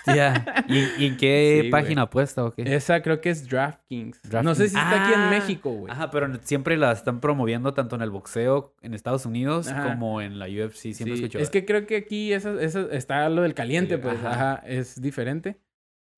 Ya. 0.06 0.64
¿Y, 0.70 1.04
y 1.04 1.08
en 1.08 1.18
qué 1.18 1.62
Sí, 1.64 1.70
página 1.72 2.04
apuesta 2.04 2.46
o 2.46 2.54
qué? 2.54 2.62
Esa 2.76 3.02
creo 3.02 3.20
que 3.20 3.32
es 3.32 3.50
DraftKings. 3.50 4.22
No 4.44 4.54
sé 4.54 4.70
si 4.70 4.76
está 4.78 5.04
aquí 5.06 5.14
en 5.14 5.22
Ah, 5.22 5.30
México, 5.32 5.72
güey. 5.72 5.92
Ajá, 5.92 6.12
pero 6.12 6.30
siempre 6.44 6.78
la 6.78 6.92
están 6.92 7.20
promoviendo 7.20 7.74
tanto 7.74 7.96
en 7.96 8.04
el 8.04 8.12
boxeo 8.12 8.76
en 8.84 8.94
Estados 8.94 9.26
Unidos 9.26 9.70
Ajá. 9.70 9.90
como 9.90 10.22
en 10.22 10.38
la 10.38 10.46
UFC. 10.46 10.94
Siempre 10.94 11.18
Sí, 11.18 11.24
escucho. 11.24 11.40
Es 11.40 11.50
que 11.50 11.66
creo 11.66 11.88
que 11.88 11.96
aquí 11.98 12.32
esa, 12.32 12.62
esa- 12.62 12.88
está 12.92 13.28
lo 13.30 13.42
del 13.42 13.56
caliente, 13.56 13.96
Sí, 13.96 14.02
pues, 14.04 14.18
ajá. 14.20 14.32
ajá. 14.54 14.64
es 14.68 15.02
diferente. 15.02 15.58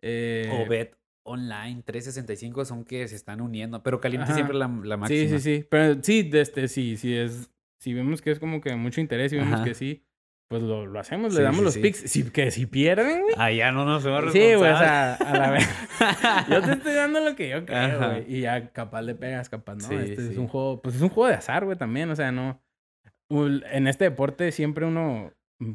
Eh, 0.04 0.50
O 0.66 0.68
Bet 0.70 0.96
Online 1.24 1.84
365 1.84 2.66
son 2.66 2.84
que 2.84 3.08
se 3.08 3.16
están 3.16 3.42
uniendo. 3.42 3.84
Pero 3.84 4.00
caliente 4.00 4.26
Ajá. 4.26 4.36
siempre 4.36 4.58
la, 4.58 4.68
la 4.68 4.98
máxima. 4.98 5.08
sí, 5.08 5.30
sí, 5.30 5.40
sí. 5.40 5.68
Pero 5.70 6.02
sí, 6.02 6.30
este, 6.34 6.68
sí, 6.68 6.98
sí 6.98 7.16
es. 7.16 7.50
Si 7.80 7.94
vemos 7.94 8.22
que 8.22 8.32
es 8.32 8.40
como 8.40 8.62
que 8.62 8.76
mucho 8.76 9.02
interés 9.02 9.34
y 9.34 9.38
vemos 9.38 9.56
Ajá. 9.56 9.64
que 9.64 9.74
sí, 9.74 10.04
pues 10.52 10.64
lo, 10.64 10.86
lo 10.86 11.00
hacemos, 11.00 11.34
le 11.34 11.44
damos 11.44 11.60
sí, 11.60 11.64
los 11.64 11.74
sí. 11.76 11.80
picks. 11.80 12.00
Si, 12.12 12.30
que 12.30 12.52
si 12.52 12.66
pierden, 12.66 13.22
güey. 13.22 13.36
Ah, 13.38 13.52
ya 13.52 13.72
no 13.72 13.86
nos 13.86 14.04
vemos 14.04 14.34
Sí, 14.34 14.54
güey, 14.56 14.72
o 14.72 14.78
sea, 14.78 15.14
a 15.14 15.38
la 15.38 15.52
vez. 15.52 15.70
Yo 16.50 16.62
te 16.62 16.74
estoy 16.74 16.94
dando 16.94 17.22
lo 17.22 17.36
que 17.38 17.48
yo 17.50 17.66
creo, 17.66 17.98
güey. 17.98 18.26
Y 18.36 18.42
ya 18.42 18.70
capaz 18.72 19.02
le 19.02 19.16
pegas, 19.16 19.48
capaz 19.48 19.76
no. 19.76 19.98
Este 19.98 20.32
es 20.32 20.38
un 20.38 20.48
juego, 20.48 20.82
pues 20.82 20.96
es 20.96 21.02
un 21.02 21.08
juego 21.08 21.30
de 21.30 21.36
azar, 21.36 21.64
güey, 21.64 21.78
también. 21.78 22.10
O 22.10 22.16
sea, 22.18 22.34
no. 22.34 22.62
En 23.30 23.88
este 23.88 24.04
deporte 24.04 24.52
siempre 24.52 24.86
uno 24.86 25.32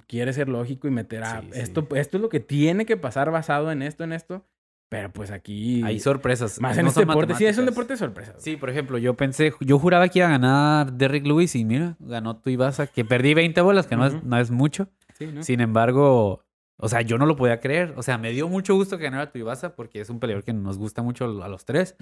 quiere 0.07 0.35
ser 0.35 0.49
lógico 0.51 0.89
y 0.89 0.91
meter 0.91 1.25
a 1.25 1.43
esto, 1.55 1.89
esto 1.95 2.17
es 2.19 2.21
lo 2.21 2.29
que 2.29 2.41
tiene 2.41 2.85
que 2.85 2.99
pasar 2.99 3.31
basado 3.31 3.73
en 3.73 3.81
esto, 3.81 4.05
en 4.05 4.13
esto. 4.13 4.47
Pero 4.88 5.12
pues 5.12 5.31
aquí. 5.31 5.83
Hay 5.83 5.99
sorpresas. 5.99 6.61
Más 6.61 6.77
no 6.77 6.83
en 6.83 6.87
este 6.88 7.01
deporte. 7.01 7.35
Sí, 7.35 7.44
es 7.44 7.59
un 7.59 7.66
deporte 7.66 7.94
de 7.94 7.96
sorpresa. 7.99 8.33
güey. 8.33 8.42
Sí, 8.42 8.57
por 8.57 8.70
ejemplo, 8.70 8.99
yo 8.99 9.14
pensé, 9.14 9.53
yo 9.61 9.79
juraba 9.79 10.09
que 10.09 10.20
iba 10.20 10.29
a 10.29 10.31
ganar 10.31 10.92
Derrick 10.92 11.27
Lewis 11.27 11.57
y 11.57 11.64
mira, 11.64 11.96
ganó 11.99 12.37
tu 12.37 12.51
Ibasa, 12.51 12.87
que 12.87 13.05
perdí 13.05 13.35
20 13.35 13.61
bolas, 13.62 13.87
que 13.87 13.96
no, 13.96 14.07
es, 14.07 14.22
no 14.22 14.38
es 14.38 14.51
mucho. 14.51 14.88
Sí, 15.14 15.27
¿no? 15.27 15.42
Sin 15.42 15.61
embargo, 15.61 16.44
o 16.77 16.88
sea, 16.88 17.01
yo 17.03 17.18
no 17.18 17.27
lo 17.27 17.37
podía 17.37 17.59
creer. 17.61 17.94
O 17.96 18.03
sea, 18.03 18.18
me 18.18 18.31
dio 18.31 18.49
mucho 18.49 18.75
gusto 18.75 18.96
que 18.99 19.05
ganara 19.05 19.33
tu 19.33 19.38
Ibasa 19.38 19.75
porque 19.75 20.01
es 20.01 20.11
un 20.11 20.20
peleador 20.20 20.44
que 20.44 20.53
nos 20.53 20.79
gusta 20.79 21.03
mucho 21.03 21.42
a 21.42 21.49
los 21.49 21.64
tres. 21.64 21.96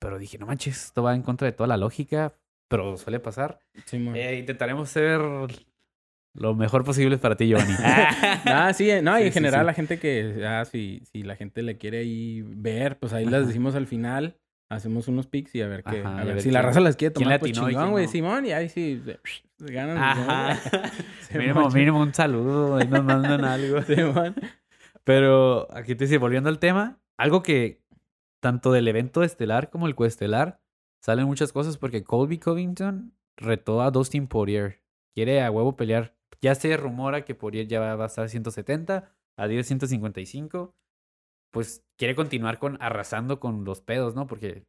Pero 0.00 0.18
dije, 0.18 0.38
no 0.38 0.46
manches, 0.46 0.86
esto 0.86 1.02
va 1.02 1.14
en 1.14 1.22
contra 1.22 1.46
de 1.46 1.52
toda 1.52 1.66
la 1.66 1.76
lógica, 1.76 2.32
pero 2.68 2.96
suele 2.96 3.20
pasar. 3.20 3.60
Simón. 3.84 4.16
Eh, 4.16 4.38
intentaremos 4.38 4.88
ser 4.90 5.20
lo 6.34 6.54
mejor 6.54 6.84
posible 6.84 7.18
para 7.18 7.36
ti, 7.36 7.48
Giovanni. 7.48 7.74
Ah, 8.44 8.72
sí, 8.72 8.90
eh, 8.90 9.02
no, 9.02 9.18
y 9.18 9.22
en 9.22 9.28
sí, 9.28 9.34
general 9.34 9.60
sí. 9.62 9.66
la 9.66 9.74
gente 9.74 9.98
que, 9.98 10.44
ah, 10.46 10.64
si, 10.64 11.02
si 11.12 11.22
la 11.22 11.36
gente 11.36 11.62
le 11.62 11.76
quiere 11.78 11.98
ahí 11.98 12.42
ver, 12.42 12.98
pues 12.98 13.12
ahí 13.12 13.24
las 13.26 13.46
decimos 13.46 13.74
al 13.74 13.86
final, 13.86 14.36
hacemos 14.70 15.08
unos 15.08 15.26
picks 15.26 15.54
y 15.54 15.62
a 15.62 15.66
ver 15.68 15.82
qué, 15.82 16.00
Ajá, 16.00 16.16
a 16.16 16.18
y 16.18 16.20
a 16.20 16.24
ver, 16.24 16.34
ver 16.34 16.42
si 16.42 16.50
la 16.50 16.62
raza 16.62 16.80
las 16.80 16.96
quiere 16.96 17.12
tomar, 17.14 17.40
pues 17.40 17.52
chingón, 17.52 17.90
güey, 17.90 18.06
no. 18.06 18.12
Simón, 18.12 18.46
y 18.46 18.52
ahí 18.52 18.68
sí, 18.68 19.02
se- 19.04 19.18
ganan. 19.58 19.98
Ajá. 19.98 20.54
Se 21.28 21.38
mínimo, 21.38 21.68
mínimo 21.70 22.00
un 22.00 22.14
saludo, 22.14 22.76
ahí 22.76 22.86
nos 22.88 23.04
mandan 23.04 23.44
algo. 23.44 23.82
Simón. 23.82 24.34
Pero 25.04 25.66
aquí 25.74 25.94
te 25.94 26.04
dice, 26.04 26.18
volviendo 26.18 26.48
al 26.48 26.58
tema, 26.58 27.00
algo 27.18 27.42
que 27.42 27.82
tanto 28.40 28.72
del 28.72 28.86
evento 28.88 29.22
estelar 29.22 29.70
como 29.70 29.86
el 29.86 29.94
coestelar 29.94 30.60
salen 31.02 31.26
muchas 31.26 31.52
cosas 31.52 31.76
porque 31.78 32.04
Colby 32.04 32.38
Covington 32.38 33.14
retó 33.36 33.82
a 33.82 33.90
Dustin 33.90 34.26
Poirier. 34.28 34.82
Quiere 35.14 35.42
a 35.42 35.50
huevo 35.50 35.76
pelear. 35.76 36.14
Ya 36.40 36.54
se 36.54 36.76
rumora 36.76 37.24
que 37.24 37.34
Poirier 37.34 37.66
ya 37.66 37.80
va 37.80 38.02
a 38.02 38.06
estar 38.06 38.24
a 38.24 38.28
170, 38.28 39.10
a 39.36 39.46
10 39.48 39.66
155. 39.66 40.74
Pues 41.52 41.82
quiere 41.96 42.14
continuar 42.14 42.58
con 42.58 42.76
arrasando 42.80 43.40
con 43.40 43.64
los 43.64 43.80
pedos, 43.80 44.14
¿no? 44.14 44.26
Porque 44.26 44.64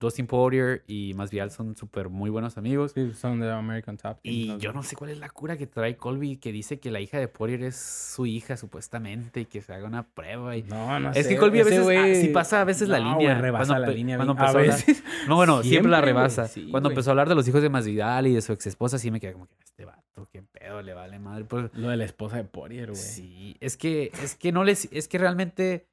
Dustin 0.00 0.26
Poirier 0.26 0.82
y 0.86 1.12
Masvidal 1.14 1.50
son 1.50 1.76
súper 1.76 2.08
muy 2.08 2.30
buenos 2.30 2.56
amigos. 2.56 2.92
Sí, 2.94 3.12
son 3.12 3.40
de 3.40 3.50
American 3.50 3.98
Top. 3.98 4.18
Team, 4.22 4.56
Y 4.56 4.58
yo 4.58 4.72
no 4.72 4.82
sé 4.82 4.96
cuál 4.96 5.10
es 5.10 5.18
la 5.18 5.28
cura 5.28 5.58
que 5.58 5.66
trae 5.66 5.96
Colby, 5.96 6.36
que 6.38 6.52
dice 6.52 6.80
que 6.80 6.90
la 6.90 7.00
hija 7.00 7.18
de 7.18 7.28
Poirier 7.28 7.64
es 7.64 7.76
su 7.76 8.24
hija 8.24 8.56
supuestamente 8.56 9.40
y 9.40 9.44
que 9.44 9.60
se 9.60 9.74
haga 9.74 9.86
una 9.86 10.04
prueba. 10.08 10.56
Y... 10.56 10.62
No, 10.62 10.98
no 11.00 11.10
Es 11.10 11.26
sé, 11.26 11.34
que 11.34 11.36
Colby 11.36 11.60
a 11.60 11.64
veces, 11.64 11.86
ah, 11.98 12.14
sí 12.18 12.28
pasa 12.28 12.62
a 12.62 12.64
veces 12.64 12.88
la 12.88 12.98
línea. 12.98 13.14
güey, 13.16 13.34
rebasa 13.34 13.66
Cuando 13.74 13.86
la 13.88 13.92
línea. 13.92 14.16
cuando 14.16 14.32
empezó 14.32 14.46
a 14.46 14.48
a 14.48 14.62
hablar- 14.62 14.76
veces. 14.86 15.04
No, 15.28 15.36
bueno, 15.36 15.62
siempre, 15.62 15.90
la 15.90 15.96
Siempre, 15.98 16.12
rebasa. 16.14 16.48
sí, 16.48 16.68
Cuando 16.70 16.88
empezó 16.88 17.10
a 17.10 17.12
hablar 17.12 17.28
de 17.28 17.34
los 17.34 17.46
hijos 17.46 17.60
de 17.60 17.68
Masvidal 17.68 18.26
y 18.28 18.34
de 18.34 18.40
su 18.40 18.52
ex 18.54 18.68
esposa, 18.68 18.96
sí 18.98 19.10
me 19.10 19.20
quedé 19.20 19.34
como 19.34 19.48
que 19.48 19.56
este 19.62 19.84
qué 20.30 20.42
pedo, 20.42 20.82
le 20.82 20.92
vale 20.94 21.18
madre. 21.18 21.44
Pues, 21.44 21.70
Lo 21.74 21.88
de 21.88 21.96
la 21.96 22.04
esposa 22.04 22.36
de 22.36 22.44
Poirier, 22.44 22.90
güey. 22.90 22.96
sí, 23.00 23.56
es 23.60 23.76
que, 23.76 24.10
es 24.22 24.34
que 24.36 24.52
no 24.52 24.64
les, 24.64 24.88
es 24.92 25.08
que 25.08 25.18
realmente 25.18 25.88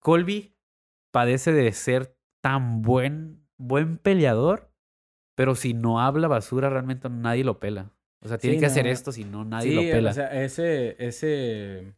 Colby 0.00 0.54
padece 1.12 1.52
de 1.52 1.72
ser 1.72 2.16
tan 2.42 2.82
buen, 2.82 3.46
buen 3.58 3.98
peleador, 3.98 4.70
pero 5.36 5.54
si 5.54 5.74
no 5.74 6.00
habla 6.00 6.28
basura, 6.28 6.70
realmente 6.70 7.08
nadie 7.08 7.44
lo 7.44 7.58
pela. 7.58 7.92
O 8.22 8.28
sea, 8.28 8.38
tiene 8.38 8.56
Sí, 8.56 8.60
que 8.60 8.66
hacer 8.66 8.86
esto, 8.86 9.12
si 9.12 9.24
no, 9.24 9.44
nadie 9.44 9.70
sí, 9.70 9.74
lo 9.74 9.82
pela. 9.82 10.10
o 10.10 10.14
sea, 10.14 10.42
ese, 10.44 10.96
ese, 11.04 11.94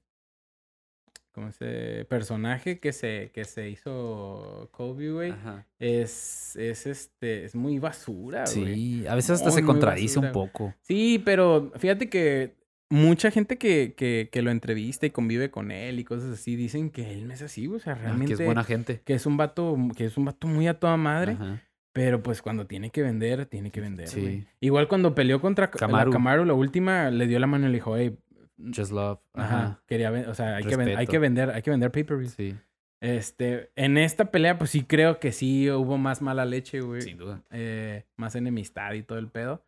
como 1.39 1.51
ese 1.51 2.05
personaje 2.09 2.81
que 2.81 2.93
se, 2.93 3.31
que 3.33 3.45
se 3.45 3.71
hizo 3.71 4.69
Kobe, 4.73 5.13
güey, 5.13 5.35
es, 5.79 6.57
es 6.57 6.87
este, 6.87 7.45
es 7.45 7.55
muy 7.55 7.79
basura, 7.79 8.45
güey. 8.53 8.75
Sí, 8.75 9.07
a 9.07 9.15
veces 9.15 9.31
hasta 9.31 9.51
Muy, 9.51 9.61
se 9.61 9.63
contradice 9.65 10.19
un 10.19 10.33
poco. 10.33 10.75
Sí, 10.83 11.23
pero 11.25 11.71
fíjate 11.77 12.09
que 12.09 12.57
mucha 12.91 13.31
gente 13.31 13.57
que, 13.57 13.95
que, 13.97 14.29
que 14.33 14.43
lo 14.43 14.51
entrevista 14.51 15.07
y 15.07 15.11
convive 15.11 15.51
con 15.51 15.71
él 15.71 16.01
y 16.01 16.05
cosas 16.05 16.31
así, 16.33 16.57
dicen 16.57 16.91
que 16.91 17.13
él 17.13 17.29
no 17.29 17.35
es 17.35 17.43
así, 17.43 17.69
o 17.69 17.79
sea, 17.79 17.93
Ah, 17.93 17.97
realmente 17.97 18.35
que 18.35 18.43
es 18.43 18.45
buena 18.47 18.65
gente. 18.65 19.01
que 19.05 19.15
es 19.15 19.25
un 19.27 19.37
vato, 19.37 19.77
que 19.97 20.07
es 20.07 20.17
un 20.17 20.25
vato 20.25 20.49
muy 20.49 20.67
a 20.67 20.75
toda 20.75 20.97
madre. 20.97 21.33
Ajá. 21.33 21.63
Pero 21.93 22.23
pues 22.23 22.43
cuando 22.43 22.67
tiene 22.67 22.91
que 22.91 23.03
vender, 23.03 23.47
tiene 23.47 23.71
que 23.71 23.81
vender, 23.81 24.09
Sí. 24.09 24.45
Igual 24.61 24.89
cuando 24.89 25.15
peleó 25.15 25.41
contra. 25.41 25.71
Camaro. 25.71 26.11
Camaro, 26.13 26.45
la 26.45 26.55
última, 26.55 27.11
le 27.11 27.27
dio 27.27 27.39
la 27.41 27.47
mano 27.47 27.67
y 27.67 27.69
le 27.71 27.75
dijo, 27.77 27.97
hey, 27.97 28.17
Just 28.59 28.93
love. 28.93 29.21
ajá, 29.35 29.57
Ajá. 29.59 29.83
quería 29.87 30.11
o 30.11 30.35
sea, 30.35 30.57
hay 30.57 30.65
que, 30.65 30.75
hay 30.75 31.07
vender, 31.19 31.51
hay 31.51 31.63
que 31.63 31.71
vender 31.71 31.91
pay-per-view. 31.93 32.29
Sí, 32.31 32.57
Este, 33.01 33.71
en 33.77 33.97
esta 33.99 34.31
pelea, 34.31 34.59
pues 34.59 34.71
sí 34.71 34.83
creo 34.85 35.21
que 35.21 35.33
sí 35.33 35.71
hubo 35.71 35.97
más 35.99 36.21
mala 36.23 36.45
leche, 36.45 36.81
güey. 36.81 37.03
sin 37.03 37.19
duda. 37.19 37.43
Eh, 37.51 38.05
más 38.17 38.35
enemistad 38.35 38.93
y 38.95 39.03
todo 39.03 39.19
el 39.19 39.29
pedo. 39.29 39.65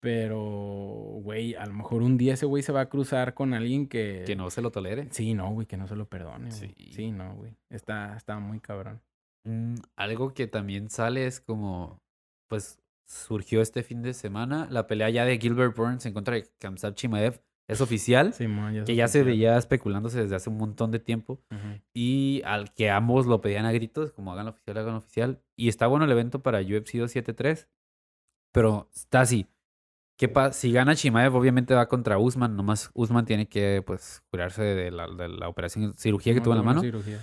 Pero, 0.00 0.38
güey, 1.22 1.54
a 1.54 1.66
lo 1.66 1.72
mejor 1.72 2.02
un 2.02 2.16
día 2.16 2.34
ese 2.34 2.46
güey 2.46 2.62
se 2.62 2.70
va 2.72 2.82
a 2.82 2.88
cruzar 2.88 3.34
con 3.34 3.54
alguien 3.54 3.88
que... 3.88 4.22
Que 4.26 4.36
no 4.36 4.50
se 4.50 4.62
lo 4.62 4.70
tolere. 4.70 5.08
Sí, 5.10 5.34
no, 5.34 5.50
güey, 5.52 5.66
que 5.66 5.76
no 5.76 5.88
se 5.88 5.96
lo 5.96 6.08
perdone, 6.08 6.50
güey. 6.50 6.52
Sí. 6.52 6.74
Sí, 6.92 7.10
no, 7.10 7.34
güey. 7.34 7.56
Está, 7.70 8.16
está 8.16 8.38
muy 8.38 8.60
cabrón. 8.60 9.00
Mm, 9.44 9.74
algo 9.96 10.32
que 10.34 10.46
también 10.46 10.90
sale 10.90 11.26
es 11.26 11.40
como, 11.40 12.00
pues 12.48 12.78
surgió 13.06 13.60
este 13.62 13.82
fin 13.82 14.02
de 14.02 14.12
semana 14.14 14.66
la 14.70 14.86
pelea 14.86 15.08
ya 15.10 15.24
de 15.24 15.38
Gilbert 15.38 15.76
Burns 15.76 16.04
en 16.06 16.12
contra 16.12 16.34
de 16.34 16.46
Kamsat 16.58 16.94
Chimaev. 16.94 17.40
Es 17.68 17.80
oficial. 17.80 18.32
Simón, 18.32 18.74
ya 18.74 18.84
que 18.84 18.94
ya 18.94 19.08
se 19.08 19.22
veía 19.22 19.56
especulándose 19.56 20.20
desde 20.22 20.36
hace 20.36 20.50
un 20.50 20.56
montón 20.58 20.90
de 20.90 20.98
tiempo. 21.00 21.40
Y 21.94 22.42
al 22.44 22.72
que 22.74 22.90
ambos 22.90 23.26
lo 23.26 23.40
pedían 23.40 23.66
a 23.66 23.72
gritos, 23.72 24.12
como 24.12 24.32
hagan 24.32 24.48
oficial, 24.48 24.78
hagan 24.78 24.94
oficial. 24.94 25.42
Y 25.56 25.68
está 25.68 25.86
bueno 25.86 26.04
el 26.04 26.12
evento 26.12 26.42
para 26.42 26.60
UFC 26.60 26.94
273. 26.98 27.68
Pero 28.52 28.88
está 28.94 29.20
así. 29.22 29.46
¿Qué 30.18 30.28
pasa? 30.28 30.52
Si 30.54 30.72
gana 30.72 30.94
Chimaev, 30.94 31.34
obviamente 31.34 31.74
va 31.74 31.88
contra 31.88 32.18
Usman. 32.18 32.56
Nomás 32.56 32.90
Usman 32.94 33.26
tiene 33.26 33.48
que, 33.48 33.82
pues, 33.86 34.22
curarse 34.30 34.62
de 34.62 34.90
la, 34.90 35.08
de 35.08 35.28
la 35.28 35.48
operación, 35.48 35.92
cirugía 35.98 36.32
que 36.32 36.40
tuvo 36.40 36.54
en 36.54 36.58
la 36.60 36.64
mano. 36.64 36.80
cirugía. 36.80 37.18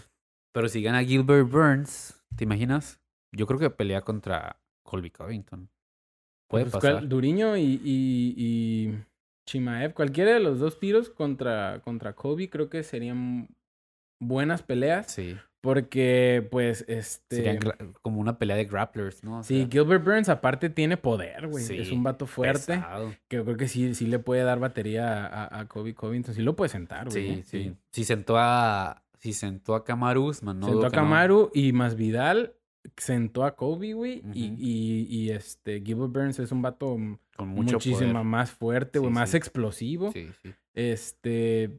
Pero 0.53 0.67
si 0.69 0.83
gana 0.83 1.03
Gilbert 1.03 1.49
Burns, 1.49 2.23
¿te 2.35 2.43
imaginas? 2.43 2.99
Yo 3.31 3.47
creo 3.47 3.59
que 3.59 3.71
pelea 3.71 4.01
contra 4.01 4.61
Colby 4.83 5.09
Covington. 5.09 5.69
Puede 6.47 6.65
Pues, 6.65 6.73
pasar. 6.73 7.07
Duriño 7.07 7.57
y, 7.57 7.81
y, 7.83 8.35
y 8.37 9.03
Chimaev, 9.45 9.93
cualquiera 9.93 10.31
de 10.33 10.39
los 10.39 10.59
dos 10.59 10.79
tiros 10.79 11.09
contra, 11.09 11.81
contra 11.83 12.13
Kobe, 12.13 12.49
creo 12.49 12.69
que 12.69 12.83
serían 12.83 13.49
buenas 14.21 14.61
peleas. 14.63 15.11
Sí. 15.11 15.35
Porque, 15.61 16.45
pues, 16.51 16.83
este. 16.89 17.37
Sería 17.37 17.55
gra- 17.57 17.93
como 18.01 18.19
una 18.19 18.37
pelea 18.37 18.57
de 18.57 18.65
grapplers, 18.65 19.23
¿no? 19.23 19.39
O 19.39 19.43
Sí, 19.43 19.59
sea, 19.59 19.67
Gilbert 19.71 20.03
Burns 20.03 20.27
aparte 20.27 20.69
tiene 20.69 20.97
poder, 20.97 21.47
güey. 21.47 21.63
Sí, 21.63 21.77
es 21.77 21.89
un 21.91 22.03
vato 22.03 22.25
fuerte. 22.25 22.75
pesado. 22.75 23.13
Que 23.29 23.37
yo 23.37 23.45
creo 23.45 23.55
que 23.55 23.69
sí, 23.69 23.95
sí 23.95 24.05
le 24.07 24.19
puede 24.19 24.43
dar 24.43 24.59
batería 24.59 25.25
a, 25.25 25.59
a, 25.61 25.67
Kobe 25.69 25.95
Covington. 25.95 26.35
Sí 26.35 26.41
lo 26.41 26.57
puede 26.57 26.67
sentar, 26.67 27.09
güey. 27.09 27.37
Sí, 27.37 27.43
sí. 27.43 27.75
Si 27.91 28.03
sentó 28.03 28.35
a. 28.37 29.03
Si 29.19 29.31
sentó 29.31 29.75
a 29.75 29.85
Kamaru 29.85 30.25
Usman, 30.25 30.59
no 30.59 30.65
Sentó 30.67 30.81
a 30.87 30.89
no. 30.89 30.91
Kamaru 30.91 31.49
y 31.53 31.71
más 31.71 31.95
Vidal 31.95 32.55
sentó 32.97 33.45
a 33.45 33.55
Kobe, 33.55 33.93
güey. 33.93 34.21
y, 34.34 34.45
y, 34.57 35.07
y 35.09 35.29
este, 35.31 35.81
Gilbert 35.81 36.11
Burns 36.11 36.39
es 36.39 36.51
un 36.51 36.61
vato 36.61 36.95
Con 37.36 37.47
mucho 37.49 37.73
muchísimo 37.75 38.11
poder. 38.11 38.23
más 38.25 38.51
fuerte, 38.51 38.99
güey. 38.99 39.11
Sí, 39.11 39.15
más 39.15 39.29
sí. 39.31 39.38
explosivo. 39.38 40.11
Sí, 40.11 40.29
sí. 40.41 40.53
Este. 40.73 41.77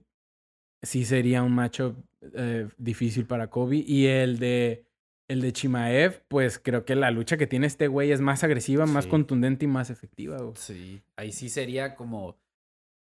Sí 0.82 1.04
sería 1.04 1.42
un 1.42 1.52
matchup 1.52 1.96
eh, 2.34 2.68
difícil 2.78 3.26
para 3.26 3.48
Kobe. 3.48 3.76
Y 3.86 4.06
el 4.06 4.38
de. 4.38 4.84
El 5.26 5.40
de 5.40 5.54
Chimaev, 5.54 6.22
pues 6.28 6.58
creo 6.58 6.84
que 6.84 6.94
la 6.94 7.10
lucha 7.10 7.38
que 7.38 7.46
tiene 7.46 7.66
este 7.66 7.88
güey 7.88 8.12
es 8.12 8.20
más 8.20 8.44
agresiva, 8.44 8.84
más 8.84 9.06
contundente 9.06 9.64
y 9.64 9.68
más 9.68 9.88
efectiva, 9.88 10.36
güey. 10.36 10.52
Sí. 10.56 11.00
Ahí 11.16 11.32
sí 11.32 11.48
sería 11.48 11.94
como. 11.94 12.36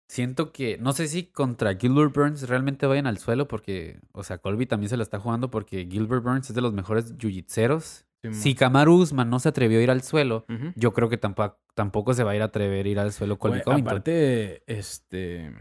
Siento 0.08 0.52
que. 0.52 0.78
No 0.78 0.92
sé 0.92 1.06
si 1.06 1.24
contra 1.24 1.76
Gilbert 1.76 2.14
Burns 2.14 2.48
realmente 2.48 2.86
vayan 2.86 3.06
al 3.06 3.18
suelo, 3.18 3.46
porque. 3.46 4.00
O 4.12 4.24
sea, 4.24 4.38
Colby 4.38 4.66
también 4.66 4.88
se 4.88 4.96
la 4.96 5.02
está 5.02 5.20
jugando 5.20 5.50
porque 5.50 5.86
Gilbert 5.90 6.24
Burns 6.24 6.48
es 6.48 6.54
de 6.54 6.62
los 6.62 6.72
mejores 6.72 7.16
jiu-jitseros. 7.18 8.04
Si 8.32 8.54
Kamaru 8.56 8.94
Usman 8.96 9.30
no 9.30 9.38
se 9.38 9.48
atrevió 9.48 9.78
a 9.78 9.82
ir 9.82 9.90
al 9.92 10.02
suelo, 10.02 10.44
yo 10.74 10.92
creo 10.92 11.08
que 11.08 11.18
tampoco, 11.18 11.60
tampoco 11.74 12.14
se 12.14 12.24
va 12.24 12.32
a 12.32 12.36
ir 12.36 12.42
a 12.42 12.46
atrever 12.46 12.84
a 12.84 12.88
ir 12.88 12.98
al 12.98 13.12
suelo 13.12 13.38
Colby 13.38 13.58
Güey, 13.58 13.64
Covington. 13.64 13.88
aparte, 13.92 14.62
este. 14.66 15.54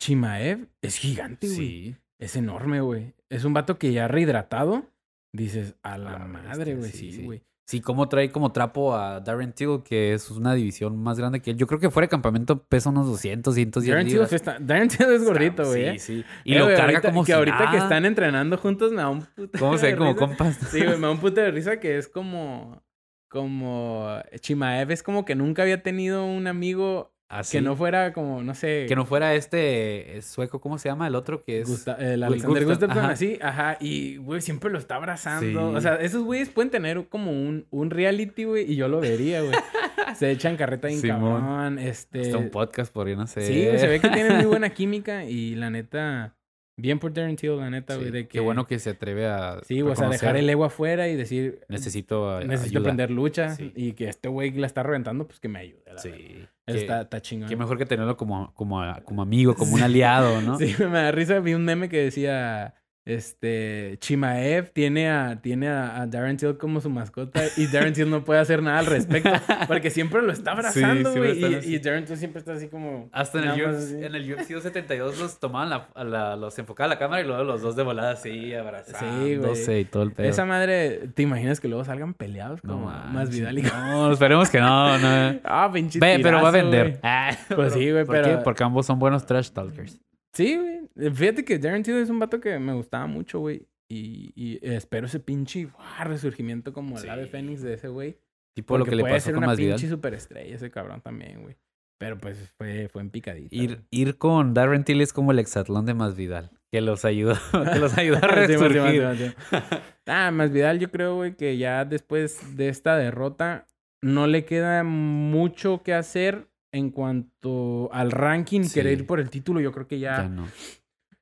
Chimaev 0.00 0.68
es 0.82 0.98
gigante, 0.98 1.46
güey. 1.46 1.56
sí. 1.56 1.96
Es 2.18 2.36
enorme, 2.36 2.80
güey. 2.80 3.14
Es 3.28 3.44
un 3.44 3.52
vato 3.54 3.78
que 3.78 3.92
ya 3.92 4.06
rehidratado. 4.08 4.90
Dices, 5.32 5.74
a 5.82 5.98
la, 5.98 6.12
la 6.12 6.26
madre, 6.26 6.76
güey. 6.76 6.90
sí, 6.92 7.10
Sí, 7.12 7.12
sí. 7.28 7.42
Sí, 7.66 7.80
como 7.80 8.08
trae 8.10 8.30
como 8.30 8.52
trapo 8.52 8.94
a 8.94 9.20
Darren 9.20 9.54
Till, 9.54 9.82
que 9.82 10.12
es 10.12 10.30
una 10.30 10.52
división 10.54 10.98
más 11.02 11.18
grande 11.18 11.40
que 11.40 11.52
él. 11.52 11.56
Yo 11.56 11.66
creo 11.66 11.80
que 11.80 11.90
fuera 11.90 12.04
de 12.04 12.10
campamento 12.10 12.62
pesa 12.62 12.90
unos 12.90 13.06
200, 13.06 13.54
110 13.54 13.90
Darren 13.90 14.06
Till 14.06 14.14
libras. 14.16 14.32
está- 14.34 14.58
Darren 14.60 14.88
Till 14.88 15.06
es 15.10 15.24
gordito, 15.24 15.64
güey. 15.64 15.82
Sí, 15.82 15.88
eh. 15.88 15.98
sí. 15.98 16.24
Y 16.44 16.54
Eh, 16.54 16.58
lo 16.58 16.66
carga 16.66 16.82
ahorita- 16.84 17.08
como 17.08 17.22
que 17.22 17.26
si 17.26 17.32
ahorita 17.32 17.70
que 17.70 17.76
están 17.78 18.04
entrenando 18.04 18.58
juntos 18.58 18.90
me 18.92 18.98
da 18.98 19.08
un 19.08 19.22
puto 19.22 19.58
¿Cómo 19.58 19.78
se 19.78 19.86
ven 19.86 19.96
como 19.96 20.14
compas? 20.14 20.56
Sí, 20.70 20.84
güey, 20.84 20.96
me 20.96 21.02
da 21.06 21.10
un 21.12 21.18
puto 21.20 21.40
de 21.40 21.50
risa 21.52 21.80
que 21.80 21.96
es 21.96 22.06
como 22.08 22.82
como 23.28 24.18
Chimaev 24.40 24.90
es 24.92 25.02
como 25.02 25.24
que 25.24 25.34
nunca 25.34 25.62
había 25.62 25.82
tenido 25.82 26.24
un 26.26 26.46
amigo 26.46 27.13
Así. 27.28 27.56
que 27.58 27.62
no 27.62 27.74
fuera 27.74 28.12
como 28.12 28.42
no 28.42 28.54
sé, 28.54 28.84
Que 28.86 28.94
no 28.94 29.06
fuera 29.06 29.34
este 29.34 30.18
eh, 30.18 30.22
sueco, 30.22 30.60
¿cómo 30.60 30.78
se 30.78 30.88
llama? 30.88 31.06
El 31.08 31.14
otro 31.14 31.42
que 31.42 31.60
es... 31.60 31.68
Gusta- 31.68 31.96
el 31.98 32.22
Alexander 32.22 32.64
Gustafsson, 32.64 32.98
ajá. 33.04 33.10
así, 33.10 33.38
ajá, 33.42 33.76
y 33.80 34.18
güey 34.18 34.40
siempre 34.40 34.70
lo 34.70 34.78
está 34.78 34.96
abrazando. 34.96 35.70
Sí. 35.70 35.76
O 35.76 35.80
sea, 35.80 35.96
esos 35.96 36.22
güeyes 36.22 36.48
pueden 36.50 36.70
tener 36.70 37.08
como 37.08 37.32
un, 37.32 37.66
un 37.70 37.90
reality, 37.90 38.44
güey, 38.44 38.70
y 38.70 38.76
yo 38.76 38.88
lo 38.88 39.00
vería, 39.00 39.40
güey. 39.40 39.52
Se 40.16 40.30
echan 40.30 40.56
carreta 40.56 40.88
Simón. 40.90 41.40
cabrón, 41.40 41.78
este 41.80 42.20
Hasta 42.20 42.38
un 42.38 42.50
podcast 42.50 42.92
podría 42.92 43.16
no 43.16 43.26
sé. 43.26 43.40
Sí, 43.40 43.78
se 43.78 43.86
ve 43.88 43.98
que 44.00 44.10
tienen 44.10 44.36
muy 44.36 44.44
buena 44.44 44.70
química 44.74 45.24
y 45.24 45.54
la 45.56 45.70
neta 45.70 46.36
bien 46.76 46.98
por 47.00 47.12
Darren 47.12 47.34
Till, 47.36 47.56
la 47.56 47.70
neta, 47.70 47.94
güey, 47.94 48.06
Sí, 48.08 48.12
de 48.12 48.22
que 48.24 48.28
Qué 48.28 48.40
bueno 48.40 48.66
que 48.66 48.78
se 48.78 48.90
atreve 48.90 49.26
a 49.26 49.60
Sí, 49.64 49.80
o 49.82 49.94
sea, 49.96 50.08
dejar 50.08 50.36
el 50.36 50.48
ego 50.50 50.64
afuera 50.64 51.08
y 51.08 51.16
decir 51.16 51.60
Necesito 51.68 52.40
necesito 52.40 52.78
ayuda. 52.78 52.80
aprender 52.90 53.10
lucha 53.10 53.50
Sí. 53.56 53.72
y 53.74 53.92
que 53.92 54.08
este 54.08 54.28
güey 54.28 54.50
la 54.52 54.66
está 54.66 54.82
reventando, 54.84 55.26
pues 55.26 55.40
que 55.40 55.48
me 55.48 55.58
ayude. 55.60 55.82
la. 55.86 55.98
Sí. 55.98 56.46
Está, 56.66 57.02
está 57.02 57.20
chingón. 57.20 57.48
qué 57.48 57.56
mejor 57.56 57.76
que 57.76 57.84
tenerlo 57.86 58.16
como, 58.16 58.54
como, 58.54 58.82
como 59.04 59.22
amigo, 59.22 59.54
como 59.54 59.74
un 59.74 59.82
aliado, 59.82 60.40
¿no? 60.40 60.56
Sí, 60.58 60.74
me 60.78 60.98
da 60.98 61.12
risa. 61.12 61.40
Vi 61.40 61.54
un 61.54 61.64
meme 61.64 61.88
que 61.88 61.98
decía, 61.98 62.74
este, 63.06 63.96
Chimaev 64.00 64.70
tiene 64.72 65.10
a, 65.10 65.38
tiene 65.42 65.68
a, 65.68 66.00
a 66.00 66.06
Darren 66.06 66.36
Till 66.36 66.56
como 66.56 66.80
su 66.80 66.88
mascota 66.90 67.42
y 67.56 67.66
Darren 67.66 67.92
Till 67.92 68.08
no 68.08 68.24
puede 68.24 68.40
hacer 68.40 68.62
nada 68.62 68.78
al 68.78 68.86
respecto 68.86 69.30
porque 69.68 69.90
siempre 69.90 70.22
lo 70.22 70.32
está 70.32 70.52
abrazando, 70.52 71.12
güey. 71.14 71.42
y, 71.74 71.78
Darren 71.80 72.06
Till 72.06 72.16
siempre 72.16 72.38
está 72.40 72.54
así 72.54 72.68
como... 72.68 73.08
Hasta 73.12 73.40
en 73.42 73.48
el, 73.50 73.66
más 73.66 73.74
UFC, 73.84 73.92
en 74.02 74.14
el 74.14 74.22
UFC 74.32 74.48
272 74.50 75.18
los 75.18 75.38
tomaban, 75.38 75.70
la, 75.70 75.88
a 75.94 76.04
la- 76.04 76.36
los 76.36 76.58
enfocaba 76.58 76.88
la 76.88 76.98
cámara 76.98 77.22
y 77.22 77.26
luego 77.26 77.44
los 77.44 77.60
dos 77.62 77.76
de 77.76 77.82
volada 77.82 78.12
así, 78.12 78.54
abrazándose 78.54 79.80
y 79.80 79.84
todo 79.84 80.02
el 80.02 80.12
pedo. 80.12 80.28
Esa 80.28 80.44
madre, 80.46 81.08
¿te 81.14 81.22
imaginas 81.22 81.60
que 81.60 81.68
luego 81.68 81.84
salgan 81.84 82.14
peleados 82.14 82.62
No 82.64 82.72
como 82.74 82.86
más 82.86 83.12
manches. 83.12 83.36
Vidal 83.38 83.58
y... 83.58 83.62
No, 83.62 84.12
esperemos 84.12 84.48
que 84.50 84.60
no, 84.60 84.98
no. 84.98 85.40
Ah, 85.44 85.70
pinche 85.72 85.98
Ve, 85.98 86.20
pero 86.22 86.42
va 86.42 86.48
a 86.48 86.52
vender. 86.52 86.88
güey. 86.88 87.00
Ah, 87.02 87.36
Pues 87.54 87.72
sí, 87.74 87.90
güey, 87.90 88.04
¿por 88.04 88.16
qué? 88.16 88.22
pero- 88.22 88.42
Porque 88.42 88.64
ambos 88.64 88.86
son 88.86 88.98
buenos 88.98 89.26
trash 89.26 89.50
talkers. 89.50 90.00
Sí, 90.32 90.56
güey. 90.56 90.83
Fíjate 90.96 91.44
que 91.44 91.58
Darren 91.58 91.82
Till 91.82 91.94
es 91.96 92.10
un 92.10 92.18
vato 92.18 92.40
que 92.40 92.58
me 92.58 92.72
gustaba 92.74 93.06
mucho, 93.06 93.40
güey. 93.40 93.66
Y, 93.88 94.32
y 94.34 94.58
espero 94.62 95.06
ese 95.06 95.20
pinche 95.20 95.66
¡guau! 95.66 96.04
resurgimiento 96.08 96.72
como 96.72 96.98
el 96.98 97.08
ave 97.08 97.24
Sí. 97.24 97.30
fénix 97.30 97.62
de 97.62 97.74
ese 97.74 97.88
güey. 97.88 98.18
Tipo 98.54 98.78
lo 98.78 98.84
que 98.84 98.94
le 98.96 99.02
puede 99.02 99.14
pasó 99.14 99.24
ser 99.26 99.34
con 99.34 99.38
una 99.44 99.48
Masvidal. 99.48 99.74
pinche 99.76 99.88
superestrella 99.88 100.54
ese 100.54 100.70
cabrón 100.70 101.00
también, 101.00 101.42
güey. 101.42 101.56
Pero 101.98 102.18
pues 102.18 102.52
fue, 102.56 102.88
fue 102.88 103.02
en 103.02 103.10
picadita. 103.10 103.54
Ir, 103.54 103.66
güey. 103.76 103.80
ir 103.90 104.18
con 104.18 104.54
Darren 104.54 104.84
Till 104.84 105.00
es 105.00 105.12
como 105.12 105.32
el 105.32 105.38
exatlón 105.38 105.86
de 105.86 105.94
Masvidal. 105.94 106.50
Que 106.72 106.80
los 106.80 107.04
ayudó, 107.04 107.34
que 107.72 107.78
los 107.78 107.96
ayudó 107.98 108.16
a 108.18 108.28
resurgir. 108.28 109.02
sí, 109.16 109.28
sí. 109.50 109.56
Ah, 110.06 110.30
más 110.30 110.52
Vidal, 110.52 110.78
yo 110.80 110.90
creo, 110.90 111.14
güey, 111.16 111.34
que 111.34 111.56
ya 111.56 111.84
después 111.86 112.56
de 112.56 112.68
esta 112.68 112.96
derrota 112.96 113.66
no 114.02 114.26
le 114.26 114.44
queda 114.44 114.82
mucho 114.84 115.82
que 115.82 115.94
hacer 115.94 116.46
en 116.72 116.90
cuanto 116.90 117.88
al 117.92 118.10
ranking, 118.10 118.64
Sí. 118.64 118.74
querer 118.74 118.92
ir 118.98 119.06
por 119.06 119.18
el 119.20 119.30
título. 119.30 119.60
Yo 119.60 119.72
creo 119.72 119.86
que 119.86 119.98
ya, 119.98 120.16
Ya 120.24 120.28
no. 120.28 120.46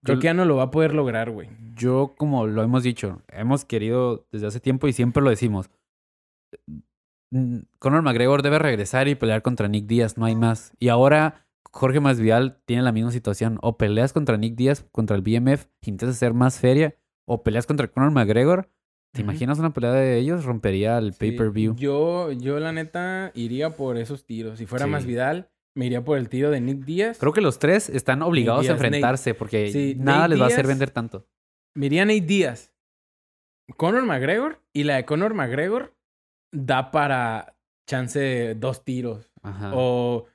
Creo 0.02 0.16
Yo- 0.16 0.20
que 0.20 0.24
ya 0.26 0.34
no 0.34 0.44
lo 0.44 0.56
va 0.56 0.64
a 0.64 0.70
poder 0.70 0.94
lograr, 0.94 1.30
güey. 1.30 1.48
Yo, 1.74 2.14
como 2.16 2.46
lo 2.46 2.62
hemos 2.62 2.82
dicho, 2.82 3.22
hemos 3.28 3.64
querido 3.64 4.26
desde 4.32 4.46
hace 4.46 4.60
tiempo 4.60 4.86
y 4.88 4.92
siempre 4.92 5.22
lo 5.22 5.30
decimos. 5.30 5.70
mm, 7.30 7.58
Conor 7.78 8.02
McGregor 8.02 8.42
debe 8.42 8.58
regresar 8.58 9.08
y 9.08 9.14
pelear 9.14 9.42
contra 9.42 9.68
Nick 9.68 9.86
Díaz, 9.86 10.18
no 10.18 10.26
hay 10.26 10.34
más. 10.36 10.72
Y 10.78 10.88
ahora 10.88 11.46
Jorge 11.70 12.00
Masvidal 12.00 12.58
tiene 12.66 12.82
la 12.82 12.92
misma 12.92 13.10
situación. 13.10 13.58
O 13.62 13.76
peleas 13.78 14.12
contra 14.12 14.36
Nick 14.36 14.54
Díaz, 14.54 14.84
contra 14.92 15.16
el 15.16 15.22
BMF, 15.22 15.66
intentas 15.82 16.16
ser 16.16 16.34
más 16.34 16.58
feria, 16.58 16.94
o 17.26 17.42
peleas 17.42 17.66
contra 17.66 17.88
Conor 17.88 18.10
McGregor. 18.10 18.68
¿Te 19.14 19.20
imaginas 19.20 19.58
una 19.58 19.74
pelea 19.74 19.92
de 19.92 20.16
ellos? 20.18 20.44
Rompería 20.46 20.96
el 20.98 21.12
Sí, 21.12 21.18
pay-per-view. 21.20 21.74
Yo, 21.76 22.32
yo 22.32 22.58
la 22.58 22.72
neta 22.72 23.30
iría 23.34 23.76
por 23.76 23.98
esos 23.98 24.24
tiros. 24.24 24.58
Si 24.58 24.64
fuera 24.66 24.86
Sí. 24.86 24.90
más 24.90 25.04
Vidal, 25.04 25.50
me 25.74 25.86
iría 25.86 26.04
por 26.04 26.18
el 26.18 26.28
tiro 26.28 26.50
de 26.50 26.60
Nick 26.60 26.84
Díaz. 26.84 27.18
Creo 27.18 27.32
que 27.32 27.40
los 27.40 27.58
tres 27.58 27.88
están 27.88 28.22
obligados 28.22 28.66
a 28.68 28.72
Nate- 28.72 28.72
enfrentarse 28.72 29.34
porque 29.34 29.70
Sí, 29.72 29.94
nada 29.98 30.20
Nate 30.20 30.28
les 30.30 30.40
va 30.40 30.44
a 30.44 30.48
hacer 30.48 30.66
vender 30.66 30.90
tanto. 30.90 31.26
Me 31.74 31.86
iría 31.86 32.04
Nate 32.04 32.20
Díaz. 32.20 32.72
Conor 33.76 34.04
McGregor. 34.04 34.60
Y 34.74 34.84
la 34.84 34.96
de 34.96 35.04
Conor 35.04 35.34
McGregor 35.34 35.94
da 36.52 36.90
para 36.90 37.56
chance 37.88 38.18
de 38.18 38.54
dos 38.54 38.84
tiros. 38.84 39.30
Ajá. 39.42 39.72
O 39.74 40.26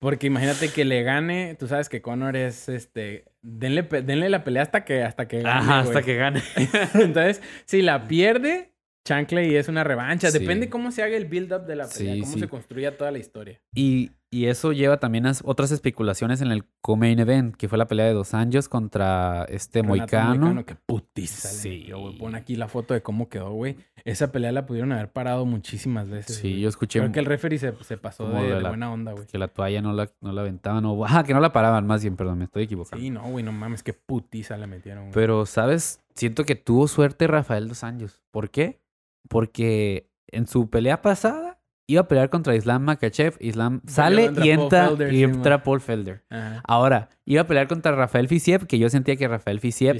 porque 0.00 0.26
imagínate 0.28 0.68
que 0.70 0.84
le 0.84 1.02
gane. 1.02 1.56
Tú 1.58 1.66
sabes 1.66 1.88
que 1.88 2.02
Conor 2.02 2.36
es 2.36 2.68
este. 2.68 3.24
Denle, 3.42 3.82
denle 3.82 4.28
la 4.28 4.44
pelea 4.44 4.62
hasta 4.62 4.84
que, 4.84 5.02
hasta 5.02 5.26
que 5.26 5.40
gane. 5.42 5.58
Ajá, 5.58 5.78
hasta 5.80 6.02
que 6.02 6.16
gane. 6.16 6.42
Entonces, 6.94 7.42
si 7.64 7.82
la 7.82 8.06
pierde, 8.06 8.72
Chanclay 9.06 9.54
es 9.56 9.68
una 9.68 9.84
revancha. 9.84 10.30
Sí. 10.30 10.38
Depende 10.38 10.68
cómo 10.68 10.90
se 10.90 11.02
haga 11.02 11.16
el 11.16 11.26
build-up 11.26 11.64
de 11.66 11.76
la 11.76 11.86
pelea, 11.88 12.14
Sí, 12.14 12.20
cómo 12.20 12.32
sí. 12.34 12.40
se 12.40 12.48
construya 12.48 12.96
toda 12.98 13.10
la 13.12 13.18
historia. 13.18 13.60
Y, 13.74 14.10
y 14.30 14.46
eso 14.46 14.72
lleva 14.72 14.98
también 14.98 15.26
a 15.26 15.32
otras 15.44 15.70
especulaciones 15.70 16.40
en 16.40 16.50
el 16.50 16.64
co-main 16.82 17.18
event, 17.20 17.54
que 17.56 17.68
fue 17.68 17.78
la 17.78 17.86
pelea 17.86 18.06
de 18.06 18.12
dos 18.12 18.34
años 18.34 18.68
contra 18.68 19.44
este 19.48 19.80
Renato 19.82 19.96
Moicano. 20.16 20.64
que 20.66 20.74
putiza 20.74 21.48
Sí. 21.48 21.86
güey. 21.90 22.18
Pon 22.18 22.34
aquí 22.34 22.56
la 22.56 22.66
foto 22.68 22.92
de 22.94 23.02
cómo 23.02 23.28
quedó, 23.28 23.52
güey. 23.52 23.76
Esa 24.04 24.32
pelea 24.32 24.50
la 24.52 24.66
pudieron 24.66 24.92
haber 24.92 25.10
parado 25.12 25.46
muchísimas 25.46 26.08
veces. 26.10 26.36
Sí, 26.36 26.50
güey. 26.50 26.60
yo 26.62 26.68
escuché 26.68 26.98
Creo 26.98 27.12
que 27.12 27.20
el 27.20 27.26
referee 27.26 27.58
se, 27.58 27.72
se 27.84 27.96
pasó 27.96 28.28
de, 28.28 28.60
la- 28.60 28.68
buena 28.68 28.92
onda, 28.92 29.12
güey. 29.12 29.26
que 29.26 29.38
la 29.38 29.48
toalla 29.48 29.80
no 29.82 29.92
la, 29.92 30.10
no 30.20 30.32
la 30.32 30.40
aventaban. 30.42 30.84
O, 30.84 31.04
ajá, 31.04 31.22
que 31.24 31.32
no 31.32 31.40
la 31.40 31.52
paraban, 31.52 31.86
más 31.86 32.02
bien, 32.02 32.16
perdón, 32.16 32.38
me 32.38 32.44
estoy 32.44 32.64
equivocando. 32.64 33.02
Sí, 33.02 33.10
no, 33.10 33.22
güey, 33.28 33.44
no 33.44 33.52
mames, 33.52 33.82
qué 33.84 33.92
putiza 33.92 34.56
le 34.56 34.66
metieron, 34.66 35.04
güey. 35.04 35.14
Pero, 35.14 35.46
¿sabes? 35.46 36.00
Siento 36.14 36.44
que 36.44 36.54
tuvo 36.56 36.88
suerte 36.88 37.26
Rafael 37.26 37.68
dos 37.68 37.84
años. 37.84 38.22
¿Por 38.32 38.50
qué? 38.50 38.80
Porque 39.28 40.10
en 40.28 40.46
su 40.46 40.70
pelea 40.70 41.02
pasada 41.02 41.60
iba 41.88 42.00
a 42.02 42.08
pelear 42.08 42.30
contra 42.30 42.56
Islam 42.56 42.82
Makachev. 42.82 43.36
Islam 43.40 43.80
sale 43.86 44.30
y 44.42 44.50
entra, 44.50 44.88
Felder, 44.88 45.12
y 45.12 45.22
entra. 45.22 45.62
Paul 45.62 45.80
Felder. 45.80 46.24
Ajá. 46.30 46.60
Ahora, 46.66 47.08
iba 47.24 47.42
a 47.42 47.46
pelear 47.46 47.68
contra 47.68 47.92
Rafael 47.92 48.28
Fisiev, 48.28 48.66
que 48.66 48.78
yo 48.78 48.88
sentía 48.90 49.16
que 49.16 49.28
Rafael 49.28 49.60
Fisiev. 49.60 49.96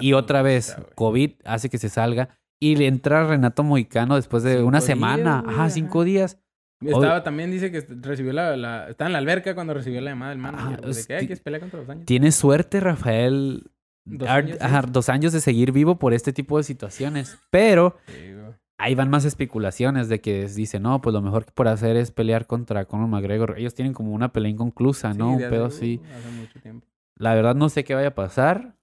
Y 0.00 0.12
otra 0.12 0.42
vez. 0.42 0.76
COVID 0.94 1.32
hace 1.44 1.68
que 1.68 1.78
se 1.78 1.88
salga. 1.88 2.28
Y 2.60 2.76
le 2.76 2.86
entra 2.86 3.26
Renato 3.26 3.62
Mohicano 3.64 4.16
después 4.16 4.42
de 4.42 4.54
Cinco 4.56 4.66
una 4.68 4.80
semana. 4.80 5.40
Ajá, 5.40 5.50
ajá. 5.64 5.70
cinco 5.70 6.04
días. 6.04 6.38
Estaba 6.80 7.22
también, 7.22 7.50
dice 7.50 7.70
que 7.72 7.80
recibió 8.02 8.32
la, 8.34 8.54
la... 8.56 8.88
Estaba 8.90 9.08
en 9.08 9.12
la 9.14 9.18
alberca 9.18 9.54
cuando 9.54 9.72
recibió 9.74 10.00
la 10.02 10.10
llamada 10.10 10.30
del 10.34 10.44
Ah, 10.44 10.52
manager. 10.52 10.80
güey, 10.82 10.92
de 10.92 11.16
es- 11.18 11.28
que 11.28 11.36
pelear 11.38 11.60
contra 11.60 11.80
los 11.80 11.88
años. 11.88 12.04
Tiene 12.06 12.32
suerte, 12.32 12.80
Rafael. 12.80 13.70
Dos 14.06 14.28
Ar- 14.28 14.44
años, 14.44 14.58
dos 14.92 15.06
de 15.32 15.40
seguir 15.40 15.72
vivo 15.72 15.98
por 15.98 16.14
este 16.14 16.32
tipo 16.32 16.56
de 16.56 16.64
situaciones. 16.64 17.38
Pero 17.50 17.96
Sí, 18.06 18.32
ahí 18.78 18.94
van 18.94 19.10
más 19.10 19.24
especulaciones 19.24 20.08
de 20.08 20.20
que 20.20 20.46
dicen, 20.48 20.82
no, 20.82 21.00
pues 21.00 21.12
lo 21.12 21.20
mejor 21.22 21.44
que 21.44 21.52
por 21.52 21.66
hacer 21.68 21.96
es 21.96 22.10
pelear 22.12 22.46
contra 22.46 22.84
Conor 22.84 23.08
McGregor. 23.08 23.58
Ellos 23.58 23.74
tienen 23.74 23.92
como 23.94 24.12
una 24.12 24.32
pelea 24.32 24.50
inconclusa, 24.50 25.12
¿no? 25.12 25.36
Sí, 25.36 25.44
Un 25.44 25.50
pedo 25.50 25.64
así. 25.66 26.00
Hace 26.16 26.30
mucho 26.40 26.60
tiempo. 26.60 26.86
La 27.18 27.34
verdad 27.34 27.54
no 27.54 27.68
sé 27.68 27.82
qué 27.84 27.94
vaya 27.94 28.08
a 28.08 28.14
pasar, 28.14 28.76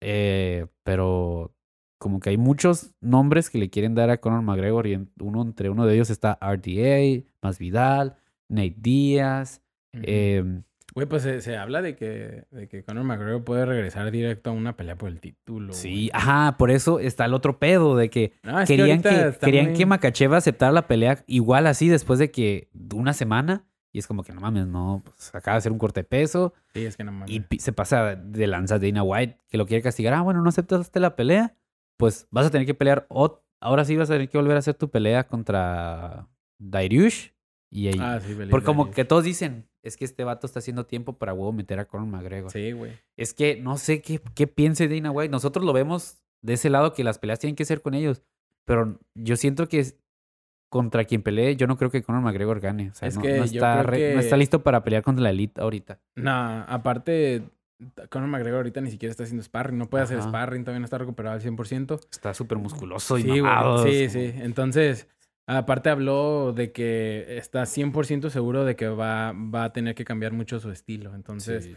eh, 0.00 0.66
pero 0.82 1.52
como 1.98 2.20
que 2.20 2.30
hay 2.30 2.36
muchos 2.36 2.94
nombres 3.00 3.48
que 3.50 3.58
le 3.58 3.70
quieren 3.70 3.94
dar 3.94 4.10
a 4.10 4.18
Conor 4.18 4.42
McGregor 4.42 4.86
y 4.86 4.94
en- 4.94 5.10
uno 5.20 5.42
entre 5.42 5.70
uno 5.70 5.86
de 5.86 5.94
ellos 5.94 6.10
está 6.10 6.38
RDA, 6.40 7.24
Masvidal, 7.40 8.16
Nate 8.48 8.74
Díaz. 8.78 9.62
Eh, 10.02 10.62
Güey, 10.96 11.06
pues 11.06 11.22
se, 11.22 11.40
se 11.42 11.56
habla 11.58 11.82
de 11.82 11.94
que, 11.94 12.44
de 12.50 12.68
que 12.68 12.82
Conor 12.82 13.04
McGregor 13.04 13.44
puede 13.44 13.66
regresar 13.66 14.10
directo 14.10 14.50
a 14.50 14.52
una 14.54 14.76
pelea 14.76 14.96
por 14.96 15.10
el 15.10 15.20
título. 15.20 15.72
sí, 15.74 16.10
ajá, 16.12 16.56
por 16.56 16.70
eso 16.70 16.98
está 17.00 17.26
el 17.26 17.34
otro 17.34 17.58
pedo 17.58 17.96
de 17.96 18.08
que 18.10 18.32
No, 18.42 18.58
que 18.60 18.64
querían 18.64 19.02
que, 19.02 19.28
está 19.28 19.44
querían 19.46 19.66
muy- 19.66 19.74
que 19.74 19.84
Makachev 19.86 20.32
aceptara 20.34 20.72
la 20.72 20.86
pelea 20.88 21.22
igual 21.26 21.66
así 21.66 21.88
después 21.88 22.18
de 22.18 22.30
que 22.30 22.70
una 22.94 23.12
semana. 23.12 23.66
Y 23.92 23.98
es 23.98 24.06
como 24.06 24.24
que 24.24 24.32
no 24.32 24.40
mames, 24.40 24.66
no, 24.66 25.02
pues 25.04 25.34
acaba 25.34 25.54
de 25.54 25.58
hacer 25.58 25.72
un 25.72 25.78
corte 25.78 26.00
de 26.00 26.04
peso. 26.04 26.52
Sí, 26.74 26.84
es 26.84 26.96
que 26.96 27.04
no 27.04 27.12
mames. 27.12 27.30
Y 27.30 27.58
se 27.58 27.72
pasa 27.72 28.14
de 28.16 28.46
lanza 28.46 28.78
Dana 28.78 29.02
White, 29.02 29.38
que 29.48 29.56
lo 29.58 29.66
quiere 29.66 29.82
castigar. 29.82 30.12
Ah, 30.14 30.20
bueno, 30.22 30.42
no 30.42 30.48
aceptaste 30.48 30.98
la 31.00 31.14
pelea. 31.16 31.54
Pues 31.98 32.26
vas 32.30 32.46
a 32.46 32.50
tener 32.50 32.66
que 32.66 32.74
pelear. 32.74 33.06
Ahora 33.60 33.84
sí 33.86 33.96
vas 33.96 34.10
a 34.10 34.14
tener 34.14 34.28
que 34.28 34.36
volver 34.36 34.56
a 34.56 34.58
hacer 34.58 34.74
tu 34.74 34.90
pelea 34.90 35.26
contra 35.26 36.28
Dariush. 36.58 37.28
Y 37.70 37.88
ahí. 37.88 37.98
Ah, 38.00 38.20
sí, 38.20 38.34
porque 38.50 38.64
como 38.66 38.90
que 38.90 39.04
todos 39.04 39.24
dicen, 39.24 39.66
es 39.86 39.96
que 39.96 40.04
este 40.04 40.24
vato 40.24 40.46
está 40.46 40.58
haciendo 40.58 40.86
tiempo 40.86 41.14
para 41.14 41.32
huevo 41.32 41.52
meter 41.52 41.78
a 41.78 41.84
Conor 41.84 42.06
McGregor. 42.08 42.50
Sí, 42.50 42.72
güey. 42.72 42.92
Es 43.16 43.34
que 43.34 43.56
no 43.56 43.78
sé 43.78 44.02
qué, 44.02 44.20
qué 44.34 44.46
piense 44.46 44.88
Dana 44.88 45.10
White. 45.10 45.30
Nosotros 45.30 45.64
lo 45.64 45.72
vemos 45.72 46.18
de 46.42 46.54
ese 46.54 46.70
lado 46.70 46.92
que 46.92 47.04
las 47.04 47.18
peleas 47.18 47.38
tienen 47.38 47.56
que 47.56 47.64
ser 47.64 47.82
con 47.82 47.94
ellos. 47.94 48.22
Pero 48.64 48.98
yo 49.14 49.36
siento 49.36 49.68
que 49.68 49.84
contra 50.68 51.04
quien 51.04 51.22
pelee, 51.22 51.56
yo 51.56 51.66
no 51.66 51.76
creo 51.76 51.90
que 51.90 52.02
Conor 52.02 52.22
McGregor 52.22 52.60
gane. 52.60 52.90
O 52.90 52.94
sea, 52.94 53.08
Es 53.08 53.16
no, 53.16 53.22
que 53.22 53.38
no 53.38 53.44
yo 53.46 53.64
está 53.64 53.82
no 53.82 54.20
está 54.20 54.36
listo 54.36 54.62
para 54.62 54.82
pelear 54.82 55.02
contra 55.02 55.22
la 55.22 55.30
elite 55.30 55.60
ahorita. 55.60 56.00
No, 56.16 56.32
aparte, 56.32 57.42
Conor 58.10 58.28
McGregor 58.28 58.58
ahorita 58.58 58.80
ni 58.80 58.90
siquiera 58.90 59.10
está 59.10 59.22
haciendo 59.22 59.42
sparring. 59.42 59.78
No 59.78 59.88
puede 59.88 60.04
hacer 60.04 60.20
sparring, 60.20 60.64
todavía 60.64 60.80
no 60.80 60.84
está 60.84 60.98
recuperado 60.98 61.36
al 61.36 61.42
100%. 61.42 62.00
Está 62.10 62.34
súper 62.34 62.58
musculoso 62.58 63.18
y 63.18 63.22
Sí, 63.22 63.40
mamado. 63.40 63.84
Sí, 63.84 64.08
sí. 64.08 64.32
Entonces, 64.34 65.08
aparte 65.46 65.90
habló 65.90 66.52
de 66.52 66.72
que 66.72 67.36
está 67.38 67.62
100% 67.66 68.30
seguro 68.30 68.64
de 68.64 68.76
que 68.76 68.88
va, 68.88 69.32
va 69.32 69.64
a 69.64 69.72
tener 69.72 69.94
que 69.94 70.04
cambiar 70.04 70.32
mucho 70.32 70.58
su 70.60 70.70
estilo. 70.70 71.14
Entonces, 71.14 71.64
Sí. 71.64 71.76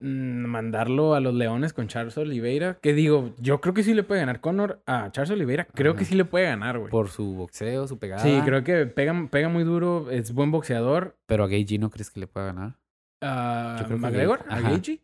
mm, 0.00 0.46
mandarlo 0.46 1.14
a 1.14 1.20
los 1.20 1.34
Leones 1.34 1.72
con 1.72 1.86
Charles 1.88 2.16
Oliveira, 2.18 2.78
que 2.80 2.92
digo, 2.94 3.34
yo 3.38 3.60
creo 3.60 3.74
que 3.74 3.82
sí 3.82 3.94
le 3.94 4.02
puede 4.02 4.20
ganar 4.20 4.40
Conor 4.40 4.82
a 4.86 5.10
Charles 5.12 5.30
Oliveira. 5.30 5.66
Creo 5.74 5.92
Ajá. 5.92 5.98
que 5.98 6.04
sí 6.04 6.14
le 6.14 6.24
puede 6.24 6.46
ganar, 6.46 6.78
güey. 6.78 6.90
Por 6.90 7.08
su 7.10 7.34
boxeo, 7.34 7.86
su 7.86 7.98
pegada. 7.98 8.22
Sí, 8.22 8.40
creo 8.44 8.64
que 8.64 8.86
pega, 8.86 9.28
pega 9.30 9.48
muy 9.48 9.64
duro, 9.64 10.10
es 10.10 10.32
buen 10.32 10.50
boxeador. 10.50 11.16
Pero 11.26 11.44
a 11.44 11.48
Gage 11.48 11.78
no 11.78 11.90
crees 11.90 12.10
que 12.10 12.20
le 12.20 12.26
pueda 12.26 12.46
ganar. 12.46 12.76
Ah, 13.22 13.76
Yo 13.80 13.86
creo 13.86 13.98
¿McGregor? 13.98 14.44
¿A. 14.48 14.60
Gaethje? 14.60 15.00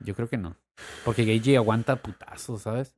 Yo 0.00 0.14
creo 0.14 0.28
que 0.28 0.36
no. 0.38 0.56
Porque 1.04 1.24
Gage 1.24 1.56
aguanta 1.56 1.96
putazos, 1.96 2.62
¿sabes? 2.62 2.96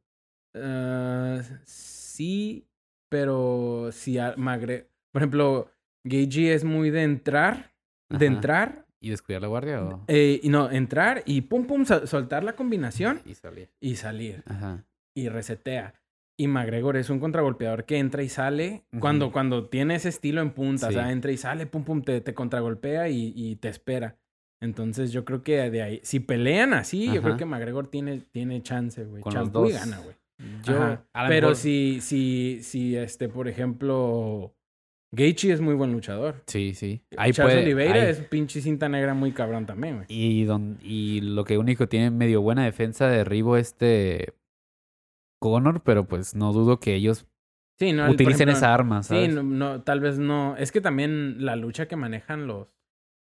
Ah, 0.54 1.40
sí, 1.64 2.66
pero 3.10 3.90
si 3.92 4.16
Magre... 4.38 4.88
Por 5.12 5.20
ejemplo, 5.20 5.70
Gagey 6.04 6.48
es 6.48 6.64
muy 6.64 6.88
de 6.90 7.02
entrar, 7.02 7.72
de 8.08 8.24
entrar, 8.26 8.86
¿Y 9.02 9.10
descuidar 9.10 9.42
la 9.42 9.48
guardia 9.48 9.82
o...? 9.84 10.04
eh, 10.08 10.40
no, 10.44 10.70
entrar 10.70 11.22
y 11.26 11.42
pum 11.42 11.66
pum 11.66 11.84
sol- 11.84 12.06
soltar 12.06 12.44
la 12.44 12.54
combinación 12.54 13.20
Y 13.26 13.34
salir. 13.34 13.68
y 13.80 13.96
salir 13.96 14.42
Ajá. 14.46 14.84
y 15.14 15.28
resetea. 15.28 15.94
Y 16.38 16.46
McGregor 16.46 16.96
es 16.96 17.10
un 17.10 17.18
contragolpeador 17.20 17.84
que 17.84 17.98
entra 17.98 18.22
y 18.22 18.28
sale 18.30 18.84
cuando, 18.98 19.30
cuando 19.32 19.68
tiene 19.68 19.96
ese 19.96 20.08
estilo 20.08 20.40
en 20.40 20.50
punta. 20.52 20.88
O 20.88 20.92
sea, 20.92 21.12
entra 21.12 21.32
y 21.32 21.36
sale, 21.36 21.66
pum 21.66 21.84
pum, 21.84 22.02
te, 22.02 22.20
te 22.22 22.32
contragolpea 22.32 23.08
y, 23.10 23.32
y 23.36 23.56
te 23.56 23.68
espera. 23.68 24.16
Entonces 24.62 25.12
yo 25.12 25.24
creo 25.26 25.42
que 25.42 25.70
de 25.70 25.82
ahí, 25.82 26.00
si 26.02 26.20
pelean 26.20 26.72
así, 26.72 27.12
yo 27.12 27.20
creo 27.22 27.36
que 27.36 27.44
McGregor 27.46 27.88
tiene, 27.88 28.20
tiene 28.30 28.62
chance, 28.62 29.04
güey. 29.04 29.22
Chance 29.24 29.52
y 29.68 29.72
gana, 29.72 29.98
güey. 29.98 30.14
Yo, 30.64 30.76
Ajá. 30.76 31.04
Pero 31.28 31.48
mejor- 31.48 31.56
si, 31.56 32.00
si, 32.00 32.60
si, 32.62 32.96
este, 32.96 33.28
por 33.28 33.48
ejemplo, 33.48 34.54
Gaethje 35.12 35.52
es 35.52 35.60
muy 35.60 35.74
buen 35.74 35.92
luchador. 35.92 36.42
Sí, 36.46 36.74
sí. 36.74 37.02
Ahí 37.16 37.32
Charles 37.32 37.54
puede... 37.54 37.64
Oliveira 37.64 37.94
ahí- 38.02 38.10
es 38.10 38.20
pinche 38.20 38.60
cinta 38.60 38.88
negra 38.88 39.12
muy 39.14 39.32
cabrón 39.32 39.66
también, 39.66 39.96
güey. 39.96 40.06
Y, 40.08 40.44
don, 40.44 40.78
y 40.82 41.20
lo 41.20 41.44
que 41.44 41.58
único 41.58 41.88
tiene 41.88 42.10
medio 42.10 42.40
buena 42.42 42.64
defensa 42.64 43.08
de 43.08 43.18
derribo 43.18 43.56
este... 43.56 44.34
Conor, 45.42 45.82
pero 45.82 46.06
pues 46.06 46.34
no 46.34 46.52
dudo 46.52 46.80
que 46.80 46.94
ellos 46.94 47.26
Sí, 47.78 47.92
no, 47.92 48.10
utilicen 48.10 48.48
ejemplo, 48.50 48.56
esa 48.58 48.74
arma, 48.74 49.02
Sí, 49.02 49.28
no, 49.28 49.80
tal 49.82 50.00
vez 50.00 50.18
no. 50.18 50.54
Es 50.58 50.70
que 50.70 50.82
también 50.82 51.44
la 51.46 51.56
lucha 51.56 51.88
que 51.88 51.96
manejan 51.96 52.46
los, 52.46 52.68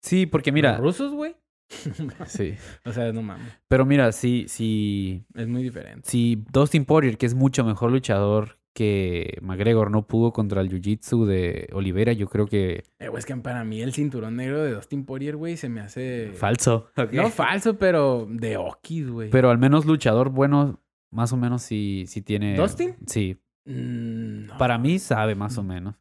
Sí, 0.02 0.26
porque 0.26 0.52
mira... 0.52 0.72
los 0.72 0.80
rusos, 0.82 1.12
güey. 1.14 1.36
Sí. 2.26 2.54
o 2.84 2.92
sea, 2.92 3.12
no 3.12 3.22
mames. 3.22 3.52
Pero 3.68 3.84
mira, 3.84 4.12
si, 4.12 4.46
si, 4.48 5.24
Es 5.34 5.48
muy 5.48 5.62
diferente. 5.62 6.08
si 6.08 6.44
Dustin 6.52 6.84
Poirier, 6.84 7.18
que 7.18 7.26
es 7.26 7.34
mucho 7.34 7.64
mejor 7.64 7.90
luchador 7.90 8.58
que 8.74 9.38
McGregor, 9.42 9.90
no 9.90 10.06
pudo 10.06 10.32
contra 10.32 10.60
el 10.62 10.70
Jiu-Jitsu 10.70 11.26
de 11.26 11.68
Oliveira, 11.72 12.12
yo 12.12 12.28
creo 12.28 12.46
que... 12.46 12.84
Eh, 12.98 13.08
güey, 13.08 13.18
es 13.18 13.26
que 13.26 13.36
para 13.36 13.64
mí 13.64 13.82
el 13.82 13.92
cinturón 13.92 14.36
negro 14.36 14.62
de 14.62 14.72
Dustin 14.72 15.04
Poirier, 15.04 15.36
güey, 15.36 15.56
se 15.56 15.68
me 15.68 15.80
hace... 15.80 16.32
Falso. 16.34 16.90
No 17.12 17.28
falso, 17.30 17.76
pero 17.76 18.26
de 18.30 18.56
Okis, 18.56 19.10
güey. 19.10 19.30
Pero 19.30 19.50
al 19.50 19.58
menos 19.58 19.84
luchador 19.84 20.30
bueno, 20.30 20.80
más 21.10 21.32
o 21.32 21.36
menos 21.36 21.62
sí, 21.62 22.04
sí 22.06 22.22
tiene... 22.22 22.56
¿Dustin? 22.56 22.96
Sí. 23.06 23.36
Mm, 23.66 24.46
no. 24.46 24.58
Para 24.58 24.78
mí 24.78 24.98
sabe 24.98 25.34
más 25.34 25.58
o 25.58 25.62
menos. 25.62 25.94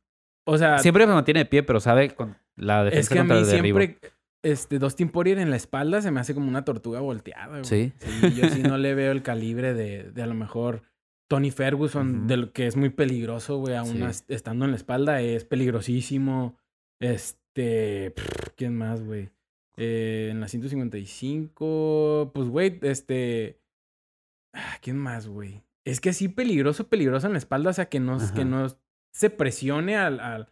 O 0.45 0.57
sea, 0.57 0.79
Siempre 0.79 1.05
se 1.05 1.11
mantiene 1.11 1.41
de 1.41 1.45
pie, 1.45 1.63
pero 1.63 1.79
sabe 1.79 2.11
con 2.11 2.37
la 2.55 2.83
defensa 2.85 2.99
es 3.01 3.09
que 3.09 3.19
a 3.19 3.21
contra 3.21 3.35
mí 3.35 3.41
el 3.43 3.47
derribo. 3.49 3.79
siempre... 3.79 4.11
Este, 4.43 4.79
Dustin 4.79 5.09
Poirier 5.09 5.37
en 5.39 5.49
la 5.51 5.55
espalda 5.55 6.01
se 6.01 6.09
me 6.11 6.19
hace 6.19 6.33
como 6.33 6.47
una 6.47 6.65
tortuga 6.65 6.99
volteada, 6.99 7.47
güey. 7.59 7.65
Sí. 7.65 7.93
Sí, 7.99 8.33
yo 8.35 8.49
sí 8.49 8.63
no 8.63 8.77
le 8.77 8.95
veo 8.95 9.11
el 9.11 9.21
calibre 9.21 9.73
de, 9.73 10.11
de 10.11 10.21
a 10.23 10.27
lo 10.27 10.33
mejor 10.33 10.81
Tony 11.29 11.51
Ferguson, 11.51 12.17
Ujú. 12.19 12.27
del 12.27 12.51
que 12.51 12.65
es 12.67 12.75
muy 12.75 12.89
peligroso, 12.89 13.57
güey, 13.57 13.75
aún 13.75 14.11
Sí. 14.11 14.23
estando 14.29 14.65
en 14.65 14.71
la 14.71 14.77
espalda, 14.77 15.21
es 15.21 15.45
peligrosísimo. 15.45 16.57
Este, 16.99 18.13
¿quién 18.55 18.75
más, 18.75 19.03
güey? 19.03 19.29
Eh, 19.77 20.29
en 20.31 20.39
la 20.39 20.47
155, 20.47 22.31
pues, 22.33 22.47
güey, 22.49 22.79
este, 22.81 23.59
ah, 24.53 24.77
¿quién 24.81 24.97
más, 24.97 25.27
güey? 25.27 25.63
Es 25.85 25.99
que 26.01 26.09
así 26.09 26.27
peligroso, 26.27 26.87
peligroso 26.87 27.27
en 27.27 27.33
la 27.33 27.39
espalda, 27.39 27.69
o 27.69 27.73
sea, 27.73 27.89
que 27.89 27.99
no, 27.99 28.17
que 28.35 28.45
no 28.45 28.67
se 29.13 29.29
presione 29.29 29.95
al, 29.97 30.19
al, 30.19 30.49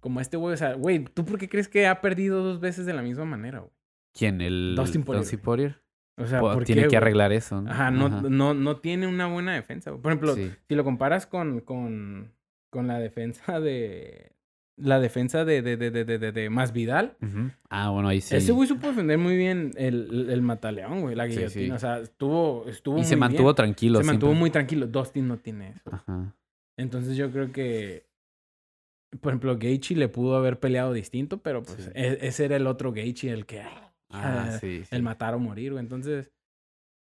como 0.00 0.20
este 0.20 0.36
güey, 0.36 0.54
o 0.54 0.56
sea, 0.56 0.74
güey, 0.74 1.04
¿tú 1.04 1.24
por 1.24 1.38
qué 1.38 1.48
crees 1.48 1.68
que 1.68 1.86
ha 1.86 2.00
perdido 2.00 2.42
dos 2.42 2.60
veces 2.60 2.86
de 2.86 2.94
la 2.94 3.02
misma 3.02 3.24
manera, 3.24 3.60
güey? 3.60 3.72
¿Quién? 4.14 4.40
¿El 4.40 4.74
Dustin 4.76 5.02
Poirier, 5.04 5.22
Dustin. 5.22 5.38
Poirier? 5.40 5.80
O 6.16 6.26
sea, 6.26 6.40
¿por 6.40 6.64
Tiene 6.64 6.82
qué, 6.82 6.88
que 6.88 6.96
arreglar 6.96 7.32
eso, 7.32 7.62
¿no? 7.62 7.70
Ajá, 7.70 7.90
no, 7.92 8.06
Ajá. 8.06 8.22
No, 8.28 8.52
no 8.54 8.76
tiene 8.78 9.06
una 9.06 9.28
buena 9.28 9.54
defensa. 9.54 9.90
güey. 9.90 10.02
Por 10.02 10.10
ejemplo, 10.10 10.34
Sí. 10.34 10.50
si 10.68 10.74
lo 10.74 10.82
comparas 10.82 11.26
con, 11.26 11.60
con, 11.60 12.32
con 12.70 12.88
la 12.88 12.98
defensa 12.98 13.60
de. 13.60 14.32
La 14.80 15.00
defensa 15.00 15.44
de, 15.44 15.60
de, 15.62 15.76
de, 15.76 15.90
de, 15.90 16.18
de, 16.32 16.50
Masvidal. 16.50 17.16
Ujú. 17.20 17.50
Ah, 17.68 17.90
bueno, 17.90 18.08
ahí 18.08 18.20
sí. 18.20 18.34
Ese 18.36 18.52
güey 18.52 18.68
supo 18.68 18.86
defender 18.88 19.18
muy 19.18 19.36
bien 19.36 19.72
el, 19.76 20.28
el, 20.30 20.40
mataleón, 20.42 21.00
güey, 21.02 21.14
la 21.16 21.24
Sí, 21.26 21.30
guillotina. 21.36 21.50
sí. 21.66 21.70
O 21.72 21.78
sea, 21.78 21.98
estuvo, 21.98 22.64
estuvo 22.68 22.98
y 22.98 23.04
se 23.04 23.16
mantuvo 23.16 23.48
bien. 23.48 23.54
tranquilo. 23.56 23.98
Se 24.00 24.04
mantuvo 24.04 24.34
muy 24.34 24.50
tranquilo. 24.50 24.86
Dustin 24.88 25.26
no 25.28 25.36
tiene 25.38 25.70
eso. 25.70 25.90
Ajá. 25.92 26.34
Entonces 26.76 27.16
yo 27.16 27.30
creo 27.30 27.52
que. 27.52 28.07
Por 29.20 29.32
ejemplo, 29.32 29.56
Gaethje 29.58 29.94
le 29.96 30.08
pudo 30.08 30.36
haber 30.36 30.58
peleado 30.60 30.92
distinto, 30.92 31.38
pero 31.38 31.62
pues 31.62 31.84
Sí. 31.84 31.90
e- 31.94 32.18
ese 32.22 32.44
era 32.44 32.56
el 32.56 32.66
otro 32.66 32.92
Gaethje, 32.92 33.30
el 33.30 33.46
que. 33.46 33.60
Ah, 33.60 33.84
Ah, 34.10 34.58
sí, 34.60 34.82
sí. 34.84 34.88
El 34.94 35.02
matar 35.02 35.34
o 35.34 35.38
morir, 35.38 35.72
güey. 35.72 35.82
Entonces. 35.82 36.30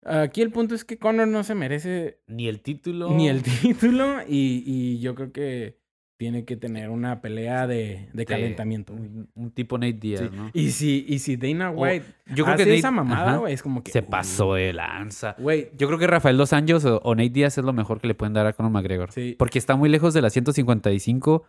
Aquí 0.04 0.40
el 0.40 0.50
punto 0.50 0.74
es 0.74 0.84
que 0.84 0.96
Conor 0.98 1.28
no 1.28 1.44
se 1.44 1.54
merece 1.54 2.20
Ni 2.26 2.48
el 2.48 2.60
título. 2.62 3.10
ni 3.14 3.28
el 3.28 3.42
título 4.02 4.20
y, 4.26 4.62
y 4.66 4.98
yo 5.00 5.14
creo 5.14 5.30
que 5.30 5.78
tiene 6.18 6.44
que 6.46 6.56
tener 6.56 6.88
una 6.90 7.20
pelea 7.22 7.66
de, 7.66 8.08
de 8.12 8.26
calentamiento. 8.26 8.92
Un, 8.94 9.30
un 9.34 9.50
tipo 9.50 9.76
Nate 9.78 9.92
Diaz, 9.94 10.20
Sí. 10.22 10.28
¿no? 10.36 10.50
Y 10.54 10.70
si, 10.70 11.04
y 11.08 11.18
si 11.18 11.36
Dana 11.36 11.70
O- 11.70 11.82
White 11.82 12.04
Yo 12.34 12.44
creo 12.44 12.54
hace 12.54 12.64
que 12.64 12.70
Nate- 12.70 12.78
esa 12.78 12.90
mamada, 12.90 13.36
güey, 13.38 13.52
es 13.54 13.62
como 13.62 13.82
que... 13.82 13.90
se 13.92 14.00
uh, 14.00 14.04
pasó 14.06 14.54
de 14.54 14.72
lanza. 14.72 15.34
Güey, 15.38 15.70
Yo 15.76 15.86
creo 15.86 15.98
que 15.98 16.06
Rafael 16.06 16.36
Dos 16.38 16.52
Anjos 16.54 16.84
o, 16.86 16.98
o 17.02 17.14
Nate 17.14 17.30
Díaz 17.30 17.56
es 17.58 17.64
lo 17.64 17.72
mejor 17.74 18.00
que 18.00 18.06
le 18.08 18.14
pueden 18.14 18.32
dar 18.34 18.46
a 18.46 18.52
Conor 18.54 18.72
McGregor. 18.72 19.12
sí. 19.12 19.34
Porque 19.38 19.58
está 19.58 19.76
muy 19.76 19.88
lejos 19.90 20.12
de 20.14 20.22
la 20.22 20.28
155 20.30 21.44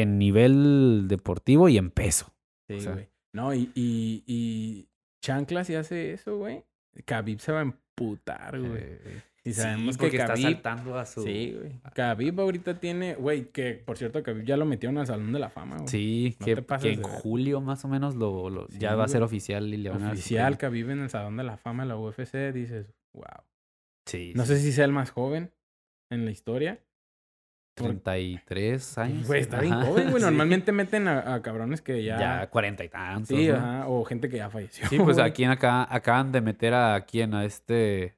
en 0.00 0.18
nivel 0.18 1.04
deportivo 1.08 1.68
y 1.68 1.78
en 1.78 1.90
peso. 1.90 2.32
Sí, 2.68 2.76
O 2.76 2.80
sea- 2.80 2.92
güey. 2.92 3.08
No, 3.34 3.54
y, 3.54 3.70
y, 3.74 4.22
y 4.26 4.88
Chancla 5.24 5.64
si 5.64 5.74
hace 5.74 6.12
eso, 6.12 6.36
güey. 6.36 6.64
Khabib 7.06 7.40
se 7.40 7.50
va 7.52 7.60
a 7.60 7.62
emputar, 7.62 8.58
güey. 8.60 8.72
Eh, 8.76 9.22
y 9.44 9.54
sí, 9.54 9.60
sabemos 9.62 9.96
porque 9.96 10.10
que 10.12 10.16
está 10.18 10.34
Khabib... 10.34 10.42
saltando 10.44 10.98
a 10.98 11.06
su... 11.06 11.22
Sí, 11.22 11.56
güey. 11.58 11.72
Khabib 11.94 12.38
ahorita 12.40 12.78
tiene... 12.78 13.14
Güey, 13.14 13.46
que 13.50 13.72
por 13.74 13.96
cierto, 13.96 14.22
Khabib 14.22 14.44
ya 14.44 14.58
lo 14.58 14.66
metieron 14.66 14.98
al 14.98 15.06
Salón 15.06 15.32
de 15.32 15.38
la 15.38 15.48
Fama, 15.48 15.76
güey. 15.76 15.88
Sí, 15.88 16.36
No 16.40 16.44
que, 16.46 16.54
te 16.56 16.62
pases 16.62 16.86
que 16.88 16.92
en 16.94 17.02
de 17.02 17.08
julio 17.08 17.60
más 17.62 17.82
o 17.86 17.88
menos 17.88 18.14
lo, 18.16 18.50
lo- 18.50 18.68
Sí, 18.68 18.78
ya 18.78 18.94
va 18.94 19.04
a 19.04 19.08
ser 19.08 19.22
oficial 19.22 19.72
y 19.72 19.78
le 19.78 19.88
van 19.90 20.02
a 20.04 20.12
Oficial, 20.12 20.56
premio. 20.56 20.58
Khabib 20.58 20.90
en 20.90 20.98
el 21.04 21.08
Salón 21.10 21.36
de 21.38 21.44
la 21.44 21.56
Fama 21.56 21.84
de 21.84 21.88
la 21.88 21.96
UFC. 21.96 22.52
Dices, 22.52 22.92
wow. 23.14 23.24
Sí, 24.06 24.32
No 24.36 24.44
sé 24.44 24.58
si 24.58 24.72
sea 24.72 24.84
el 24.84 24.92
más 24.92 25.10
joven 25.10 25.52
en 26.10 26.26
la 26.26 26.30
historia. 26.30 26.78
Por- 27.74 27.86
33 27.88 28.98
años. 28.98 29.26
Güey, 29.26 29.40
está 29.40 29.60
bien 29.60 29.74
joven, 29.74 30.10
güey. 30.10 30.14
sí. 30.18 30.22
Normalmente 30.24 30.72
meten 30.72 31.08
a, 31.08 31.34
a 31.34 31.42
cabrones 31.42 31.80
que 31.82 32.02
ya... 32.04 32.18
Ya 32.18 32.46
40 32.50 32.84
y 32.84 32.88
tantos. 32.88 33.28
sí, 33.28 33.48
¿no? 33.48 33.54
ajá. 33.56 33.88
O 33.88 34.04
gente 34.04 34.28
que 34.28 34.36
ya 34.36 34.50
falleció. 34.50 34.88
Sí, 34.88 34.98
pues 34.98 35.18
aquí 35.18 35.44
acá 35.44 35.86
acaban 35.94 36.32
de 36.32 36.40
meter 36.40 36.74
a 36.74 37.00
quién, 37.06 37.34
a 37.34 37.44
este, 37.44 38.14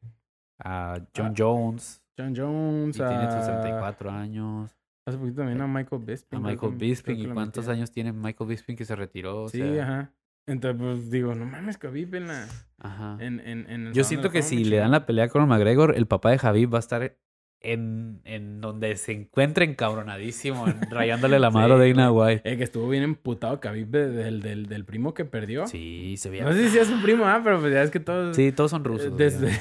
a 0.58 0.98
John 1.16 1.26
Ah, 1.28 1.34
Jones. 1.36 2.02
John 2.18 2.34
Jones. 2.36 2.96
Y 2.96 2.98
tiene 2.98 3.14
a- 3.14 3.42
64 3.42 4.10
años. 4.10 4.70
Hace 5.06 5.18
poquito 5.18 5.38
también 5.38 5.60
a 5.60 5.66
Michael 5.66 6.02
Bisping. 6.04 6.38
A 6.38 6.42
Michael 6.42 6.72
que- 6.72 6.78
Bisping. 6.78 7.16
que 7.16 7.22
¿Y 7.22 7.26
cuántos 7.26 7.68
años 7.68 7.90
tiene 7.90 8.12
Michael 8.12 8.48
Bisping 8.48 8.76
que 8.76 8.84
se 8.84 8.96
retiró? 8.96 9.42
O 9.44 9.48
Sí, 9.48 9.58
sea, 9.58 9.82
ajá. 9.82 10.12
Entonces, 10.46 10.80
pues 10.80 11.10
digo, 11.10 11.34
no 11.34 11.46
mames, 11.46 11.78
Khabib 11.78 12.14
en 12.16 12.28
la... 12.28 12.46
ajá. 12.78 13.16
En, 13.20 13.40
en, 13.40 13.68
en 13.70 13.86
el 13.88 13.92
Yo 13.94 14.04
siento 14.04 14.30
que 14.30 14.42
si 14.42 14.62
le 14.64 14.76
dan 14.76 14.90
la 14.90 15.06
pelea 15.06 15.28
con 15.28 15.46
McGregor, 15.48 15.94
el 15.96 16.06
papá 16.06 16.30
de 16.32 16.38
Javid 16.38 16.68
va 16.70 16.76
a 16.76 16.80
estar 16.80 17.16
en, 17.64 18.20
en 18.24 18.60
donde 18.60 18.94
se 18.96 19.12
encuentra 19.12 19.64
encabronadísimo, 19.64 20.68
en- 20.68 20.80
rayándole 20.90 21.38
la 21.38 21.50
madre 21.50 21.74
Sí, 21.76 21.90
a 21.90 21.94
Dana 21.94 22.12
White. 22.12 22.42
Eh, 22.52 22.56
que 22.56 22.64
estuvo 22.64 22.88
bien 22.88 23.02
emputado 23.02 23.58
Khabib 23.60 23.88
de- 23.88 24.10
del, 24.10 24.42
del, 24.42 24.66
del 24.66 24.84
primo 24.84 25.14
que 25.14 25.24
perdió. 25.24 25.66
Sí, 25.66 26.16
se 26.18 26.30
veía. 26.30 26.44
No 26.44 26.52
sé 26.52 26.68
si 26.68 26.78
es 26.78 26.86
su 26.88 27.00
primo, 27.02 27.24
ah, 27.26 27.40
pero 27.42 27.58
pues 27.60 27.72
ya 27.72 27.82
es 27.82 27.90
que 27.90 28.00
todos 28.00 28.36
Sí, 28.36 28.52
todos 28.52 28.70
son 28.70 28.84
rusos. 28.84 29.12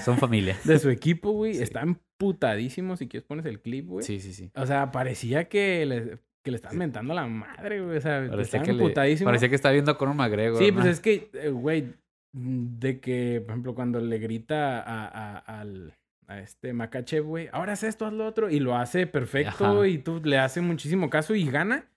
Son 0.03 0.17
familia. 0.17 0.57
de 0.63 0.77
su 0.79 0.89
equipo, 0.89 1.31
güey, 1.31 1.53
Sí. 1.55 1.63
están 1.63 1.89
emputadísimos. 2.19 2.99
Si 2.99 3.07
quieres 3.07 3.25
pones 3.27 3.45
el 3.45 3.59
clip, 3.61 3.87
güey. 3.87 4.05
Sí, 4.05 4.19
sí, 4.19 4.33
sí. 4.33 4.51
O 4.55 4.65
sea, 4.65 4.91
parecía 4.91 5.47
que 5.49 5.85
le, 5.85 6.17
que 6.43 6.51
le 6.51 6.57
estaban 6.57 6.77
mentando 6.77 7.13
la 7.13 7.25
madre, 7.27 7.81
güey. 7.81 7.97
O 7.97 8.01
sea, 8.01 8.25
Parecía 8.29 8.61
que, 8.61 8.73
le- 8.73 8.79
emputadísimos. 8.83 9.27
parecía 9.29 9.49
que 9.49 9.55
está 9.55 9.71
viendo 9.71 9.97
con 9.97 10.09
un 10.09 10.17
McGregor. 10.17 10.57
Sí, 10.59 10.69
¿no? 10.71 10.75
pues 10.75 10.87
es 10.87 10.99
que, 10.99 11.29
eh, 11.33 11.49
güey, 11.49 11.93
de 12.35 12.99
que, 12.99 13.41
por 13.45 13.51
ejemplo, 13.51 13.75
cuando 13.75 13.99
le 13.99 14.17
grita 14.19 14.81
a, 14.81 15.05
a, 15.07 15.37
al, 15.59 15.93
a 16.27 16.39
este 16.39 16.73
Makachev, 16.73 17.23
güey, 17.25 17.49
ahora 17.51 17.73
haz 17.73 17.83
esto, 17.83 18.05
haz 18.05 18.13
lo 18.13 18.25
otro, 18.25 18.49
y 18.49 18.59
lo 18.59 18.75
hace 18.75 19.07
perfecto, 19.07 19.65
Ajá. 19.65 19.87
y 19.87 19.97
tú 19.97 20.21
le 20.23 20.37
haces 20.37 20.63
muchísimo 20.63 21.09
caso 21.09 21.35
y 21.35 21.49
gana. 21.49 21.89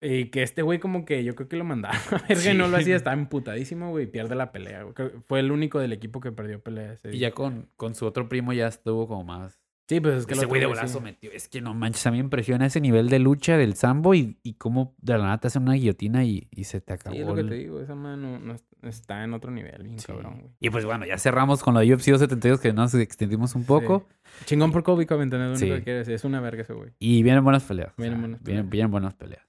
Y 0.00 0.26
que 0.26 0.44
este 0.44 0.62
güey 0.62 0.78
como 0.78 1.04
que 1.04 1.24
yo 1.24 1.34
creo 1.34 1.48
que 1.48 1.56
lo 1.56 1.64
mandaba 1.64 1.94
a 2.12 2.18
verga 2.28 2.54
no 2.54 2.68
lo 2.68 2.76
hacía, 2.76 2.94
estaba 2.94 3.14
emputadísimo, 3.14 3.90
güey, 3.90 4.06
pierde 4.06 4.36
la 4.36 4.52
pelea, 4.52 4.84
güey. 4.84 4.94
Fue 5.26 5.40
el 5.40 5.50
único 5.50 5.80
del 5.80 5.92
equipo 5.92 6.20
que 6.20 6.30
perdió 6.30 6.62
pelea 6.62 6.92
ese 6.92 7.08
Y 7.08 7.12
día. 7.12 7.28
ya 7.30 7.34
con, 7.34 7.68
con 7.76 7.94
su 7.96 8.06
otro 8.06 8.28
primo 8.28 8.52
ya 8.52 8.68
estuvo 8.68 9.08
como 9.08 9.24
más. 9.24 9.60
Sí, 9.88 10.00
pues 10.00 10.16
es 10.16 10.26
que 10.26 10.34
Ese 10.34 10.44
güey 10.44 10.60
de 10.60 10.66
brazo 10.66 10.98
sí. 10.98 11.04
metió. 11.04 11.30
Es 11.32 11.48
que 11.48 11.62
no 11.62 11.72
manches, 11.72 12.06
a 12.06 12.10
mí 12.10 12.18
me 12.18 12.24
impresiona 12.24 12.66
ese 12.66 12.78
nivel 12.80 13.08
de 13.08 13.18
lucha 13.20 13.56
del 13.56 13.74
sambo 13.74 14.14
y, 14.14 14.38
y 14.42 14.54
cómo 14.54 14.94
de 15.00 15.14
la 15.16 15.24
nada 15.24 15.38
te 15.38 15.46
hacen 15.46 15.62
una 15.62 15.72
guillotina 15.72 16.24
y, 16.24 16.46
y 16.50 16.64
se 16.64 16.80
te 16.82 16.92
acabó. 16.92 17.14
Sí, 17.14 17.22
es 17.22 17.26
lo 17.26 17.34
que 17.34 17.40
el- 17.40 17.48
te 17.48 17.54
digo, 17.54 17.80
esa 17.80 17.94
mano 17.94 18.38
no, 18.38 18.52
es- 18.54 18.64
está 18.82 19.24
en 19.24 19.32
otro 19.32 19.50
nivel, 19.50 19.82
bien 19.84 19.98
Sí. 19.98 20.06
cabrón, 20.06 20.40
güey. 20.40 20.52
Y 20.60 20.68
pues 20.70 20.84
bueno, 20.84 21.06
ya 21.06 21.16
cerramos 21.16 21.62
con 21.62 21.72
la 21.72 21.80
UFC 21.80 22.10
272 22.12 22.60
que 22.60 22.72
nos 22.74 22.92
extendimos 22.94 23.54
un 23.54 23.64
poco. 23.64 24.06
Chingón 24.44 24.72
por 24.72 24.82
Kobe 24.82 25.06
Covington, 25.06 25.40
es 25.40 25.46
lo 25.48 25.56
único 25.66 25.76
que 25.78 25.84
quiere 25.84 25.98
decir. 26.00 26.12
Es 26.14 26.24
una 26.24 26.40
verga 26.42 26.62
ese 26.62 26.74
güey. 26.74 26.90
Y 26.98 27.22
vienen 27.22 27.42
buenas 27.42 27.64
peleas. 27.64 27.92
o 27.96 28.02
Vienen 28.02 28.18
sea, 28.18 28.20
buenas 28.20 28.42
vienen- 28.42 28.64
peleas. 28.66 28.70
vienen 28.70 28.90
buenas 28.90 29.14
peleas. 29.14 29.42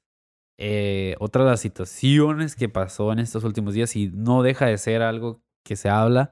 Eh, 0.57 1.15
otra 1.19 1.43
de 1.43 1.51
las 1.51 1.59
situaciones 1.61 2.55
que 2.55 2.69
pasó 2.69 3.11
en 3.13 3.19
estos 3.19 3.43
últimos 3.43 3.73
días 3.73 3.95
y 3.95 4.09
no 4.13 4.41
deja 4.43 4.65
de 4.67 4.77
ser 4.77 5.01
algo 5.01 5.41
que 5.63 5.75
se 5.75 5.89
habla 5.89 6.31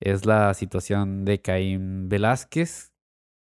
es 0.00 0.24
la 0.26 0.52
situación 0.54 1.24
de 1.24 1.40
Caín 1.40 2.08
Velázquez, 2.08 2.92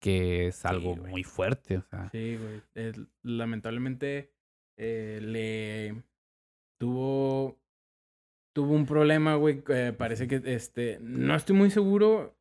que 0.05 0.47
es 0.47 0.65
algo 0.65 0.95
muy 0.95 1.23
fuerte. 1.23 1.77
O 1.77 1.81
sea, 1.89 2.09
Sí, 2.11 2.37
güey. 2.37 2.93
Lamentablemente 3.23 4.31
eh, 4.77 5.19
le 5.21 6.03
tuvo 6.79 7.57
tuvo 8.53 8.73
un 8.73 8.85
problema, 8.85 9.35
güey. 9.35 9.63
eh, 9.69 9.93
parece 9.97 10.27
que 10.27 10.41
este 10.45 10.97
no 11.01 11.35
estoy 11.35 11.55
muy 11.55 11.71
seguro 11.71 12.37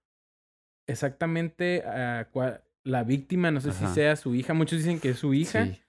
exactamente 0.86 1.82
a 1.86 2.30
cua- 2.32 2.62
la 2.84 3.02
víctima, 3.04 3.50
no 3.50 3.60
sé 3.60 3.72
si 3.72 3.86
sea 3.88 4.14
su 4.16 4.34
hija. 4.34 4.52
Muchos 4.54 4.78
dicen 4.78 5.00
que 5.00 5.10
es 5.10 5.18
su 5.18 5.32
hija, 5.34 5.64
sí. 5.66 5.80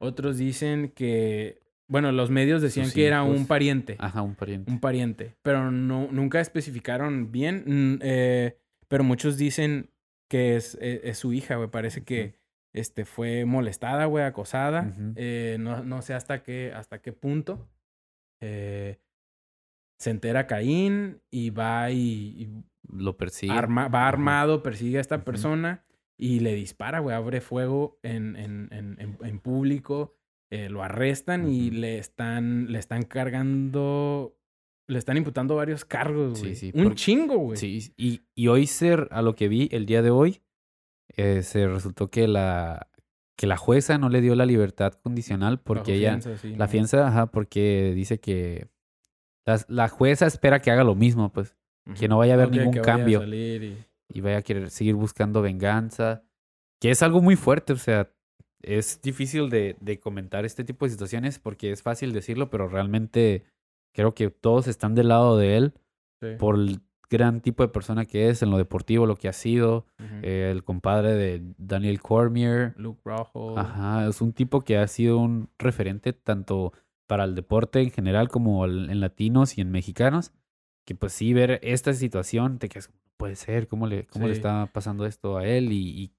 otros 0.00 0.38
dicen 0.38 0.90
que 0.94 1.62
bueno, 1.86 2.12
los 2.12 2.30
medios 2.30 2.62
decían 2.62 2.86
Sus 2.86 2.94
que 2.94 3.06
era 3.06 3.22
un 3.24 3.46
pariente, 3.46 3.96
Ajá, 3.98 4.22
un 4.22 4.34
pariente. 4.36 4.70
un 4.70 4.80
pariente, 4.80 5.34
pero 5.42 5.70
no 5.70 6.08
nunca 6.10 6.40
especificaron 6.40 7.30
bien, 7.30 7.64
mm, 7.66 7.98
eh, 8.02 8.56
pero 8.88 9.04
muchos 9.04 9.36
dicen 9.36 9.90
que 10.28 10.56
es, 10.56 10.76
es, 10.80 11.00
es 11.04 11.18
su 11.18 11.32
hija, 11.32 11.56
güey. 11.56 11.68
Parece 11.70 12.02
que 12.04 12.34
este, 12.72 13.04
fue 13.04 13.44
molestada, 13.44 14.06
güey, 14.06 14.24
acosada. 14.24 14.92
Eh, 15.16 15.56
no, 15.60 15.84
no 15.84 16.02
sé 16.02 16.14
hasta 16.14 16.42
qué, 16.42 16.72
hasta 16.74 17.00
qué 17.00 17.12
punto. 17.12 17.68
Eh, 18.40 18.98
se 19.98 20.10
entera 20.10 20.46
Caín 20.46 21.20
y 21.30 21.50
va 21.50 21.90
y, 21.90 21.98
y 22.42 22.48
Lo 22.88 23.16
persigue. 23.16 23.52
arma- 23.52 23.88
va 23.88 24.08
armado, 24.08 24.62
persigue 24.62 24.98
a 24.98 25.00
esta 25.00 25.24
persona 25.24 25.84
y 26.16 26.40
le 26.40 26.54
dispara, 26.54 26.98
güey, 27.00 27.14
abre 27.14 27.40
fuego 27.40 27.98
en, 28.02 28.36
en, 28.36 28.68
en, 28.72 28.96
en, 29.00 29.18
en 29.22 29.38
público. 29.40 30.16
eh, 30.50 30.68
lo 30.68 30.82
arrestan 30.82 31.48
y 31.48 31.70
le 31.70 31.98
están, 31.98 32.70
le 32.70 32.78
están 32.78 33.02
cargando, 33.04 34.36
le 34.86 34.98
están 34.98 35.16
imputando 35.16 35.56
varios 35.56 35.84
cargos, 35.84 36.38
Sí, 36.38 36.44
güey. 36.44 36.56
sí, 36.56 36.72
Un 36.74 36.82
porque- 36.84 36.96
chingo, 36.96 37.38
güey. 37.38 37.56
Sí, 37.56 37.92
y, 37.96 38.20
y 38.34 38.48
hoy 38.48 38.66
ser, 38.66 39.08
a 39.10 39.22
lo 39.22 39.34
que 39.34 39.48
vi 39.48 39.68
el 39.72 39.86
día 39.86 40.02
de 40.02 40.10
hoy, 40.10 40.42
eh, 41.16 41.42
se 41.42 41.66
resultó 41.68 42.10
que 42.10 42.28
la, 42.28 42.88
que 43.36 43.46
la 43.46 43.56
jueza 43.56 43.98
no 43.98 44.08
le 44.08 44.20
dio 44.20 44.34
la 44.34 44.46
libertad 44.46 44.92
condicional 44.94 45.60
porque 45.60 45.92
Bajo 45.92 45.98
ella, 45.98 46.08
fianza, 46.10 46.36
sí, 46.38 46.50
la 46.56 46.66
¿no? 46.66 46.68
fianza, 46.70 47.08
ajá, 47.08 47.26
porque 47.26 47.92
dice 47.94 48.18
que 48.20 48.68
las- 49.46 49.66
la 49.68 49.88
jueza 49.88 50.26
espera 50.26 50.60
que 50.60 50.70
haga 50.70 50.84
lo 50.84 50.94
mismo, 50.94 51.32
pues, 51.32 51.56
que 51.98 52.08
no 52.08 52.16
vaya 52.18 52.32
a 52.32 52.36
haber 52.36 52.50
ningún 52.50 52.72
que 52.72 52.80
vaya 52.80 52.94
a 52.94 52.96
cambio. 52.96 53.20
salir 53.20 53.62
y- 53.62 53.84
y 54.12 54.20
vaya 54.20 54.38
a 54.38 54.42
querer 54.42 54.70
seguir 54.70 54.94
buscando 54.94 55.42
venganza, 55.42 56.22
que 56.80 56.90
es 56.90 57.02
algo 57.02 57.20
muy 57.20 57.36
fuerte, 57.36 57.72
o 57.72 57.76
sea, 57.76 58.10
es 58.62 59.00
difícil 59.02 59.50
de, 59.50 59.76
de 59.80 59.98
comentar 60.00 60.44
este 60.46 60.64
tipo 60.64 60.86
de 60.86 60.90
situaciones 60.92 61.38
porque 61.38 61.72
es 61.72 61.82
fácil 61.82 62.12
decirlo, 62.14 62.48
pero 62.48 62.68
realmente 62.68 63.44
creo 63.94 64.14
que 64.14 64.28
todos 64.28 64.66
están 64.68 64.94
del 64.94 65.08
lado 65.08 65.38
de 65.38 65.56
él 65.56 65.74
sí. 66.20 66.28
por 66.38 66.56
el 66.56 66.80
gran 67.08 67.40
tipo 67.40 67.62
de 67.62 67.68
persona 67.68 68.04
que 68.04 68.28
es 68.28 68.42
en 68.42 68.50
lo 68.50 68.58
deportivo, 68.58 69.06
lo 69.06 69.16
que 69.16 69.28
ha 69.28 69.32
sido, 69.32 69.86
eh, 70.22 70.50
el 70.50 70.64
compadre 70.64 71.14
de 71.14 71.42
Daniel 71.58 72.00
Cormier. 72.00 72.74
Luke 72.76 73.00
Rojo. 73.04 73.58
Ajá, 73.58 74.06
es 74.08 74.20
un 74.20 74.32
tipo 74.32 74.62
que 74.62 74.78
ha 74.78 74.86
sido 74.88 75.18
un 75.18 75.48
referente 75.58 76.12
tanto 76.12 76.72
para 77.06 77.24
el 77.24 77.34
deporte 77.34 77.80
en 77.80 77.90
general 77.90 78.28
como 78.28 78.64
en 78.64 79.00
latinos 79.00 79.56
y 79.58 79.60
en 79.60 79.70
mexicanos. 79.70 80.32
Que 80.86 80.94
pues 80.94 81.12
sí, 81.12 81.32
ver 81.32 81.60
esta 81.62 81.92
situación, 81.92 82.58
te 82.58 82.68
quedas, 82.68 82.90
"No 82.90 82.96
puede 83.16 83.36
ser, 83.36 83.68
¿cómo 83.68 83.86
le, 83.86 84.06
cómo 84.06 84.26
le 84.26 84.32
está 84.32 84.66
pasando 84.72 85.06
esto 85.06 85.36
a 85.38 85.46
él? 85.46 85.72
Y, 85.72 85.88
y, 85.88 86.12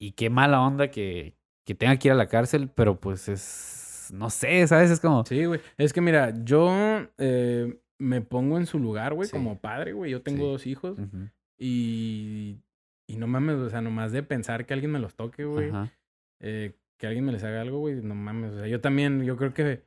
y 0.00 0.12
qué 0.12 0.30
mala 0.30 0.60
onda 0.62 0.90
que, 0.90 1.36
que 1.66 1.74
tenga 1.74 1.96
que 1.96 2.08
ir 2.08 2.12
a 2.12 2.16
la 2.16 2.26
cárcel, 2.26 2.70
pero 2.74 2.98
pues 3.00 3.28
es, 3.28 3.81
no 4.12 4.30
sé, 4.30 4.66
¿sabes? 4.68 4.90
Es 4.90 5.00
como, 5.00 5.24
Sí, 5.26 5.44
güey. 5.44 5.60
Es 5.78 5.92
que 5.92 6.00
mira, 6.00 6.32
yo 6.44 6.70
eh, 7.18 7.78
me 7.98 8.20
pongo 8.20 8.58
en 8.58 8.66
su 8.66 8.78
lugar, 8.78 9.14
güey, 9.14 9.26
Sí. 9.28 9.32
como 9.32 9.58
padre, 9.58 9.92
güey. 9.92 10.10
Yo 10.10 10.22
tengo 10.22 10.44
Sí. 10.44 10.50
dos 10.52 10.66
hijos 10.66 10.98
y, 11.58 12.58
y 13.08 13.16
no 13.16 13.26
mames, 13.26 13.56
o 13.56 13.70
sea, 13.70 13.80
nomás 13.80 14.12
de 14.12 14.22
pensar 14.22 14.66
que 14.66 14.74
alguien 14.74 14.92
me 14.92 14.98
los 14.98 15.14
toque, 15.14 15.44
güey. 15.44 15.70
eh, 16.40 16.72
que 16.98 17.06
alguien 17.06 17.24
me 17.24 17.32
les 17.32 17.42
haga 17.44 17.60
algo, 17.60 17.78
güey, 17.78 17.96
no 18.02 18.14
mames. 18.14 18.52
O 18.52 18.58
sea, 18.58 18.66
yo 18.68 18.80
también, 18.80 19.24
yo 19.24 19.36
creo 19.36 19.52
que... 19.54 19.82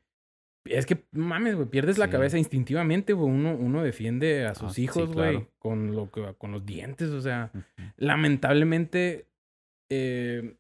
Es 0.66 0.86
que, 0.86 1.06
no 1.12 1.26
mames, 1.26 1.56
güey, 1.56 1.68
pierdes 1.70 1.98
la 1.98 2.10
cabeza 2.10 2.38
instintivamente, 2.40 3.14
güey. 3.14 3.30
Uno, 3.30 3.56
uno 3.56 3.84
defiende 3.84 4.46
a 4.46 4.56
sus 4.56 4.72
Ah, 4.72 4.74
sí, 4.74 4.84
hijos, 4.84 5.14
güey, 5.14 5.32
claro. 5.34 5.48
con, 5.60 5.96
lo 5.96 6.10
que, 6.12 6.34
con 6.38 6.52
los 6.52 6.66
dientes, 6.66 7.10
o 7.12 7.22
sea... 7.22 7.52
lamentablemente 7.98 9.28
eh, 9.92 10.56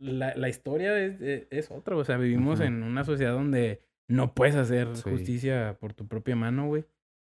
la, 0.00 0.34
la 0.34 0.48
historia 0.48 0.98
es, 0.98 1.20
es- 1.20 1.46
es 1.50 1.70
otra. 1.70 1.96
O 1.96 2.04
sea, 2.04 2.16
vivimos 2.16 2.58
en 2.60 2.82
una 2.82 3.04
sociedad 3.04 3.32
donde 3.32 3.80
no 4.08 4.34
puedes 4.34 4.56
hacer 4.56 4.96
Sí. 4.96 5.08
justicia 5.08 5.76
por 5.78 5.92
tu 5.94 6.08
propia 6.08 6.34
mano, 6.34 6.66
güey. 6.66 6.84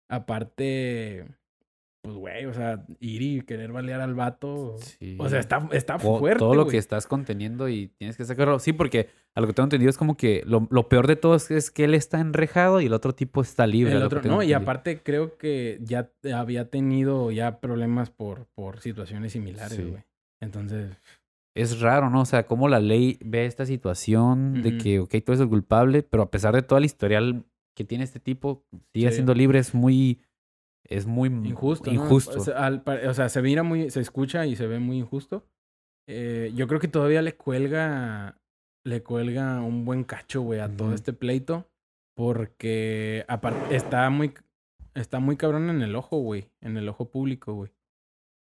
Aparte, 0.09 1.25
pues, 2.01 2.15
güey, 2.15 2.45
o 2.45 2.53
sea, 2.53 2.85
ir 2.99 3.21
y 3.21 3.41
querer 3.41 3.71
balear 3.71 4.01
al 4.01 4.15
vato. 4.15 4.75
Sí. 4.79 5.15
O 5.19 5.29
sea, 5.29 5.39
está, 5.39 5.67
está 5.71 5.99
fuerte. 5.99 6.39
todo 6.39 6.55
lo 6.55 6.63
güey. 6.63 6.71
que 6.73 6.77
estás 6.77 7.07
conteniendo 7.07 7.69
y 7.69 7.87
tienes 7.97 8.17
que 8.17 8.25
sacarlo. 8.25 8.59
Sí, 8.59 8.73
porque 8.73 9.09
a 9.35 9.41
lo 9.41 9.47
que 9.47 9.53
tengo 9.53 9.65
entendido 9.65 9.89
es 9.89 9.97
como 9.97 10.17
que 10.17 10.43
lo, 10.45 10.67
lo 10.71 10.89
peor 10.89 11.07
de 11.07 11.15
todo 11.15 11.35
es, 11.35 11.51
es 11.51 11.71
que 11.71 11.83
él 11.85 11.93
está 11.93 12.19
enrejado 12.19 12.81
y 12.81 12.85
el 12.87 12.93
otro 12.93 13.13
tipo 13.13 13.41
está 13.41 13.67
libre. 13.67 13.93
El 13.93 14.03
otro, 14.03 14.21
no, 14.23 14.41
y 14.43 14.53
aparte 14.53 15.01
creo 15.03 15.37
que 15.37 15.79
ya 15.81 16.09
había 16.33 16.69
tenido 16.69 17.31
ya 17.31 17.59
problemas 17.59 18.09
por, 18.09 18.45
por 18.55 18.79
situaciones 18.79 19.33
similares, 19.33 19.77
Sí. 19.77 19.83
güey. 19.83 20.03
Entonces, 20.39 20.95
es 21.61 21.79
raro, 21.81 22.09
¿no? 22.09 22.21
O 22.21 22.25
sea, 22.25 22.45
cómo 22.45 22.67
la 22.69 22.79
ley 22.79 23.17
ve 23.23 23.45
esta 23.45 23.65
situación 23.65 24.61
de 24.61 24.77
que, 24.77 24.99
ok, 24.99 25.09
tú 25.25 25.31
eres 25.31 25.39
el 25.41 25.49
culpable, 25.49 26.03
pero 26.03 26.23
a 26.23 26.29
pesar 26.31 26.53
de 26.55 26.61
todo 26.61 26.79
el 26.79 26.85
historial 26.85 27.45
que 27.75 27.83
tiene 27.83 28.03
este 28.03 28.19
tipo, 28.19 28.65
sigue 28.93 29.09
Sí. 29.09 29.15
siendo 29.15 29.33
libre, 29.33 29.59
es 29.59 29.73
muy, 29.75 30.21
es 30.87 31.05
muy 31.05 31.29
Injusto. 31.29 31.91
¿no? 31.91 32.03
injusto. 32.03 32.37
O 32.39 32.43
sea, 32.43 32.65
al 32.65 32.83
pa- 32.83 32.99
o 33.09 33.13
sea, 33.13 33.29
se 33.29 33.41
mira 33.41 33.63
muy, 33.63 33.89
se 33.89 33.99
escucha 34.01 34.45
y 34.45 34.55
se 34.55 34.67
ve 34.67 34.79
muy 34.79 34.97
injusto. 34.97 35.45
Eh, 36.07 36.51
yo 36.55 36.67
creo 36.67 36.79
que 36.79 36.87
todavía 36.87 37.21
le 37.21 37.35
cuelga, 37.35 38.39
le 38.85 39.03
cuelga 39.03 39.61
un 39.61 39.83
buen 39.83 40.03
cacho, 40.05 40.41
güey, 40.41 40.59
a 40.61 40.69
todo 40.75 40.87
Ujú. 40.89 40.95
este 40.95 41.13
pleito. 41.13 41.67
Porque 42.15 43.25
está 43.69 44.09
muy, 44.09 44.33
está 44.95 45.19
muy 45.19 45.37
cabrón 45.37 45.69
en 45.69 45.81
el 45.83 45.95
ojo, 45.95 46.17
güey. 46.17 46.49
En 46.61 46.75
el 46.77 46.89
ojo 46.89 47.11
público, 47.11 47.53
güey. 47.53 47.71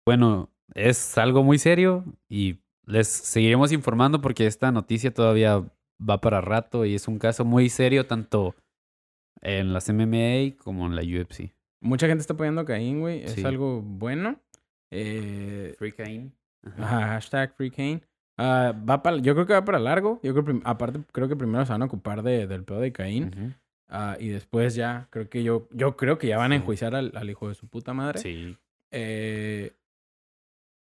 Bueno, 0.08 0.50
es 0.74 1.18
algo 1.20 1.44
muy 1.44 1.60
serio 1.60 2.04
y 2.28 2.58
les 2.92 3.08
seguiremos 3.08 3.72
informando 3.72 4.22
porque 4.22 4.46
esta 4.48 4.72
noticia 4.72 5.14
todavía 5.14 5.64
va 6.00 6.20
para 6.22 6.42
rato 6.42 6.86
y 6.86 6.96
es 6.96 7.08
un 7.08 7.20
caso 7.20 7.46
muy 7.46 7.70
serio 7.70 8.06
tanto 8.06 8.56
en 9.42 9.74
las 9.74 9.90
MMA 9.90 10.58
como 10.58 10.86
en 10.88 10.96
la 10.96 11.02
UFC. 11.02 11.54
Mucha 11.82 12.08
gente 12.08 12.22
está 12.22 12.34
apoyando 12.34 12.62
a 12.62 12.66
Caín, 12.66 13.00
güey. 13.00 13.24
Es 13.24 13.32
Sí. 13.34 13.44
algo 13.44 13.82
bueno. 13.82 14.40
Eh, 14.92 15.74
Free 15.78 15.94
Cain. 15.94 16.34
Ajá, 16.78 17.08
hashtag 17.08 17.56
Free 17.56 17.72
Kane. 17.72 18.02
Ah, 18.38 18.74
va 18.88 19.02
para, 19.02 19.18
yo 19.18 19.34
creo 19.34 19.46
que 19.46 19.54
va 19.54 19.66
para 19.66 19.80
largo. 19.80 20.20
Yo 20.24 20.34
creo, 20.34 20.60
aparte, 20.64 21.00
creo 21.12 21.28
que 21.28 21.36
primero 21.36 21.66
se 21.66 21.72
van 21.72 21.82
a 21.82 21.86
ocupar 21.86 22.22
de, 22.24 22.46
del 22.48 22.64
pedo 22.64 22.80
de 22.80 22.92
Caín. 22.92 23.56
Ah, 23.90 24.16
y 24.20 24.30
después 24.30 24.76
ya, 24.76 25.08
creo 25.10 25.30
que 25.30 25.44
yo, 25.44 25.68
yo 25.72 25.96
creo 25.98 26.18
que 26.18 26.28
ya 26.28 26.38
van 26.38 26.52
a 26.52 26.56
enjuiciar 26.56 26.96
al, 26.96 27.12
al 27.16 27.30
hijo 27.30 27.50
de 27.50 27.56
su 27.56 27.68
puta 27.68 27.94
madre. 27.94 28.20
Sí. 28.20 28.58
Eh, 28.92 29.74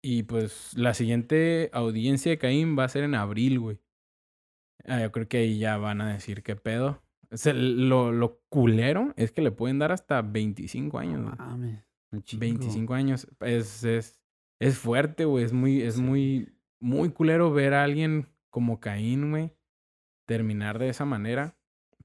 y 0.09 0.23
pues 0.23 0.71
la 0.77 0.93
siguiente 0.93 1.69
audiencia 1.73 2.31
de 2.31 2.37
Caín 2.37 2.77
va 2.77 2.85
a 2.85 2.89
ser 2.89 3.03
en 3.03 3.15
abril, 3.15 3.59
güey. 3.59 3.79
Ah, 4.85 5.01
yo 5.01 5.11
creo 5.11 5.27
que 5.27 5.37
ahí 5.39 5.59
ya 5.59 5.77
van 5.77 5.99
a 6.01 6.13
decir 6.13 6.43
qué 6.43 6.55
pedo. 6.55 7.03
O 7.29 7.35
sea, 7.35 7.53
lo, 7.53 8.11
lo 8.13 8.39
culero 8.47 9.13
es 9.17 9.31
que 9.31 9.41
le 9.41 9.51
pueden 9.51 9.79
dar 9.79 9.91
hasta 9.91 10.21
25 10.21 10.97
años. 10.99 11.19
No 11.19 11.25
güey. 11.35 11.37
mames, 11.37 11.83
un 12.11 12.23
chingo. 12.23 12.39
25 12.39 12.93
años. 12.93 13.27
Es, 13.41 13.83
es, 13.83 14.21
es 14.61 14.77
fuerte, 14.77 15.25
güey. 15.25 15.43
Es 15.43 15.51
muy, 15.51 15.81
es 15.81 15.95
Sí. 15.95 16.01
muy, 16.01 16.53
muy 16.79 17.09
culero 17.09 17.51
ver 17.51 17.73
a 17.73 17.83
alguien 17.83 18.27
como 18.49 18.79
Caín, 18.79 19.31
güey, 19.31 19.51
terminar 20.25 20.79
de 20.79 20.87
esa 20.89 21.03
manera 21.03 21.57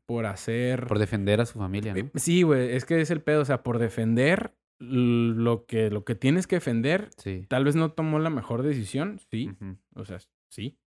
por 0.06 0.26
hacer. 0.26 0.88
Por 0.88 0.98
defender 0.98 1.40
a 1.40 1.46
su 1.46 1.58
familia, 1.60 1.92
Eh, 1.96 2.02
¿no? 2.02 2.10
Sí, 2.16 2.42
güey. 2.42 2.72
Es 2.74 2.84
que 2.84 3.00
es 3.00 3.12
el 3.12 3.20
pedo. 3.22 3.42
O 3.42 3.44
sea, 3.44 3.62
por 3.62 3.78
defender 3.78 4.56
lo 4.82 5.66
que, 5.66 5.90
lo 5.90 6.04
que 6.04 6.14
tienes 6.14 6.46
que 6.46 6.56
defender. 6.56 7.10
Sí. 7.16 7.46
Tal 7.48 7.64
vez 7.64 7.76
no 7.76 7.92
tomó 7.92 8.18
la 8.18 8.30
mejor 8.30 8.62
decisión, 8.62 9.18
sí. 9.30 9.50
O 9.94 10.04
sea, 10.04 10.18
sí. 10.50 10.78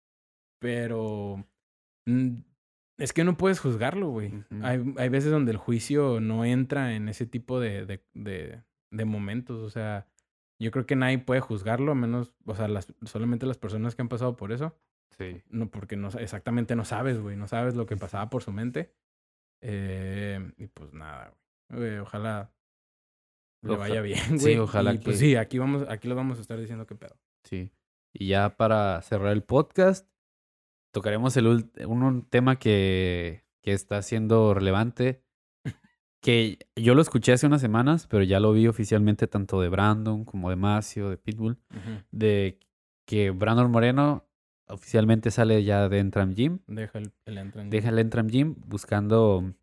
Pero. 0.60 1.46
mm, 2.06 2.38
Es 2.98 3.14
que 3.14 3.24
no 3.24 3.38
puedes 3.38 3.60
juzgarlo, 3.60 4.10
güey. 4.10 4.32
Hay, 4.62 4.94
hay 4.98 5.10
veces 5.10 5.32
donde 5.32 5.52
el 5.52 5.58
juicio 5.58 6.20
no 6.20 6.46
entra 6.46 6.96
en 6.96 7.10
ese 7.10 7.26
tipo 7.26 7.60
de, 7.60 7.86
de, 7.86 8.04
de, 8.14 8.64
de 8.92 9.06
momentos. 9.06 9.62
O 9.62 9.70
sea, 9.70 10.08
yo 10.60 10.72
creo 10.72 10.86
que 10.86 10.96
nadie 10.96 11.20
puede 11.20 11.42
juzgarlo, 11.42 11.92
a 11.92 11.96
menos, 11.96 12.34
o 12.46 12.56
sea, 12.56 12.68
las, 12.68 12.94
solamente 13.04 13.46
las 13.46 13.58
personas 13.58 13.96
que 13.96 14.02
han 14.02 14.10
pasado 14.10 14.36
por 14.38 14.52
eso. 14.52 14.78
Sí. 15.18 15.42
No, 15.50 15.70
porque 15.70 15.96
no, 15.98 16.10
exactamente 16.10 16.76
no 16.76 16.86
sabes, 16.86 17.20
güey. 17.20 17.36
No 17.38 17.48
sabes 17.48 17.76
lo 17.76 17.86
que 17.86 17.98
pasaba 17.98 18.30
por 18.30 18.44
su 18.44 18.52
mente. 18.52 18.94
Eh, 19.62 20.52
y 20.58 20.68
pues 20.68 20.94
nada. 20.94 21.34
Güey, 21.70 21.98
Ojalá 21.98 22.52
le 23.74 23.78
vaya 23.78 24.02
bien, 24.02 24.40
sí, 24.40 24.46
güey. 24.46 24.58
ojalá 24.60 24.94
Y, 24.94 24.98
pues 25.00 25.18
que- 25.20 25.26
sí, 25.26 25.36
aquí 25.36 25.58
vamos, 25.58 25.86
aquí 25.90 26.08
lo 26.08 26.16
vamos 26.16 26.38
a 26.38 26.42
estar 26.42 26.60
diciendo 26.60 26.86
qué 26.86 26.96
pedo. 26.96 27.16
Sí. 27.44 27.72
Y 28.14 28.28
ya 28.28 28.56
para 28.58 29.02
cerrar 29.02 29.34
el 29.34 29.44
podcast, 29.44 30.08
tocaremos 30.94 31.36
el 31.38 31.48
un, 31.48 31.72
un 31.86 32.22
tema 32.30 32.58
que, 32.58 33.44
que 33.62 33.74
está 33.74 34.02
siendo 34.02 34.54
relevante. 34.54 35.22
Que 36.22 36.58
yo 36.76 36.96
lo 36.96 37.04
escuché 37.04 37.34
hace 37.34 37.46
unas 37.46 37.62
semanas, 37.62 38.08
pero 38.08 38.24
ya 38.24 38.40
lo 38.40 38.52
vi 38.52 38.68
oficialmente 38.68 39.28
tanto 39.28 39.62
de 39.62 39.70
Brandon 39.70 40.26
como 40.26 40.50
de 40.50 40.56
Macio, 40.56 41.12
de 41.12 41.18
Pitbull, 41.18 41.60
de 42.10 42.60
que 43.06 43.30
Brandon 43.30 43.70
Moreno 43.70 44.26
oficialmente 44.68 45.30
sale 45.30 45.64
ya 45.64 45.88
de 45.88 46.00
Entram 46.00 46.34
Gym. 46.34 46.62
Deja 46.66 46.98
el, 46.98 47.12
el 47.26 47.38
entran- 47.38 47.70
Deja 47.70 47.90
el 47.90 48.00
Entram 48.00 48.28
Gym 48.28 48.56
buscando. 48.66 49.54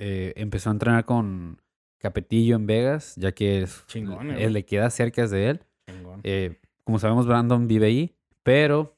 eh, 0.00 0.32
empezó 0.34 0.70
a 0.70 0.72
entrenar 0.72 1.04
con 1.04 1.60
Capetillo 2.00 2.56
en 2.56 2.66
Vegas, 2.66 3.14
ya 3.16 3.32
que 3.32 3.62
es, 3.62 3.84
Chingón, 3.86 4.30
él 4.30 4.36
güey. 4.36 4.50
le 4.50 4.64
queda 4.64 4.90
cerca 4.90 5.26
de 5.26 5.50
él. 5.50 5.60
Eh, 6.24 6.58
como 6.84 6.98
sabemos, 6.98 7.26
Brandon 7.26 7.68
vive 7.68 7.86
ahí, 7.86 8.16
pero 8.42 8.96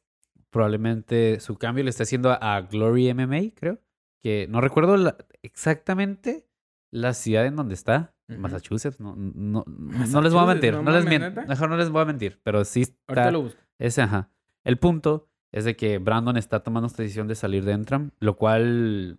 probablemente 0.50 1.40
su 1.40 1.56
cambio 1.56 1.82
le 1.84 1.90
está 1.90 2.04
haciendo 2.04 2.30
a, 2.30 2.56
a 2.56 2.60
Glory 2.62 3.12
MMA, 3.12 3.54
creo. 3.54 3.78
Que 4.20 4.46
no 4.48 4.60
recuerdo 4.60 4.96
la- 4.96 5.16
exactamente 5.42 6.46
la 6.90 7.12
ciudad 7.14 7.46
en 7.46 7.56
donde 7.56 7.74
está. 7.74 8.14
Massachusetts, 8.28 8.98
no, 8.98 9.14
no, 9.16 9.64
no 9.66 10.22
les 10.22 10.32
voy 10.32 10.42
a 10.42 10.46
mentir, 10.46 10.72
no 10.72 10.82
no, 10.82 10.90
les 10.92 11.04
mames, 11.04 11.20
mien- 11.20 11.34
¿neta? 11.34 11.44
mejor 11.46 11.68
no 11.68 11.76
les 11.76 11.90
voy 11.90 12.00
a 12.00 12.04
mentir, 12.06 12.40
pero 12.42 12.64
sí 12.64 12.82
está, 12.82 12.96
Ahorita 13.08 13.30
lo 13.30 13.42
busco. 13.42 13.60
ese, 13.78 14.00
ajá. 14.00 14.30
El 14.64 14.78
punto 14.78 15.28
es 15.50 15.64
de 15.66 15.76
que 15.76 15.98
Brandon 15.98 16.38
está 16.38 16.60
tomando 16.62 16.86
esta 16.86 17.02
decisión 17.02 17.28
de 17.28 17.34
salir 17.34 17.64
de 17.64 17.72
Entram, 17.72 18.10
lo 18.20 18.36
cual 18.36 19.18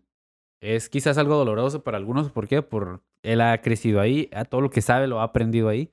es 0.64 0.88
quizás 0.88 1.18
algo 1.18 1.36
doloroso 1.36 1.84
para 1.84 1.97
algunos. 1.97 2.32
¿Por 2.32 2.47
qué? 2.47 2.61
Por 2.61 3.03
él 3.22 3.41
ha 3.41 3.61
crecido 3.61 3.99
ahí, 3.99 4.30
a 4.34 4.45
todo 4.45 4.61
lo 4.61 4.70
que 4.70 4.82
sabe 4.82 5.07
lo 5.07 5.20
ha 5.20 5.24
aprendido 5.24 5.68
ahí. 5.70 5.91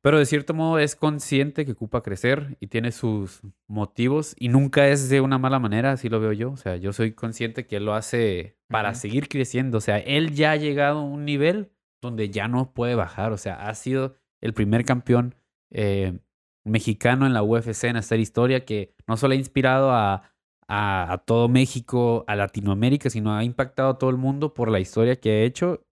Pero 0.00 0.20
de 0.20 0.26
cierto 0.26 0.54
modo 0.54 0.78
es 0.78 0.94
consciente 0.94 1.66
que 1.66 1.72
ocupa 1.72 2.02
crecer 2.02 2.56
y 2.60 2.68
tiene 2.68 2.92
sus 2.92 3.42
motivos 3.66 4.36
y 4.38 4.48
nunca 4.48 4.86
es 4.86 5.08
de 5.08 5.20
una 5.20 5.38
mala 5.38 5.58
manera, 5.58 5.90
así 5.90 6.08
lo 6.08 6.20
veo 6.20 6.32
yo. 6.32 6.52
O 6.52 6.56
sea, 6.56 6.76
yo 6.76 6.92
soy 6.92 7.12
consciente 7.12 7.66
que 7.66 7.78
él 7.78 7.86
lo 7.86 7.94
hace 7.94 8.56
para 8.68 8.94
seguir 8.94 9.28
creciendo. 9.28 9.78
O 9.78 9.80
sea, 9.80 9.98
él 9.98 10.32
ya 10.32 10.52
ha 10.52 10.56
llegado 10.56 11.00
a 11.00 11.04
un 11.04 11.24
nivel 11.24 11.72
donde 12.00 12.30
ya 12.30 12.46
no 12.46 12.72
puede 12.72 12.94
bajar. 12.94 13.32
O 13.32 13.36
sea, 13.36 13.66
ha 13.68 13.74
sido 13.74 14.14
el 14.40 14.54
primer 14.54 14.84
campeón 14.84 15.34
eh, 15.72 16.20
mexicano 16.64 17.26
en 17.26 17.34
la 17.34 17.42
UFC 17.42 17.84
en 17.84 17.96
hacer 17.96 18.20
historia 18.20 18.64
que 18.64 18.94
no 19.08 19.16
solo 19.16 19.32
ha 19.32 19.36
inspirado 19.36 19.90
a, 19.90 20.35
a, 20.68 21.12
a 21.12 21.18
todo 21.18 21.48
México, 21.48 22.24
a 22.26 22.36
Latinoamérica, 22.36 23.10
sino 23.10 23.34
ha 23.34 23.44
impactado 23.44 23.90
a 23.90 23.98
todo 23.98 24.10
el 24.10 24.16
mundo 24.16 24.54
por 24.54 24.70
la 24.70 24.80
historia 24.80 25.16
que 25.16 25.30
ha 25.30 25.42
hecho 25.42 25.86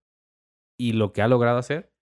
y 0.78 0.92
lo 0.92 1.12
que 1.12 1.22
ha 1.22 1.28
logrado 1.28 1.58
hacer. 1.58 1.92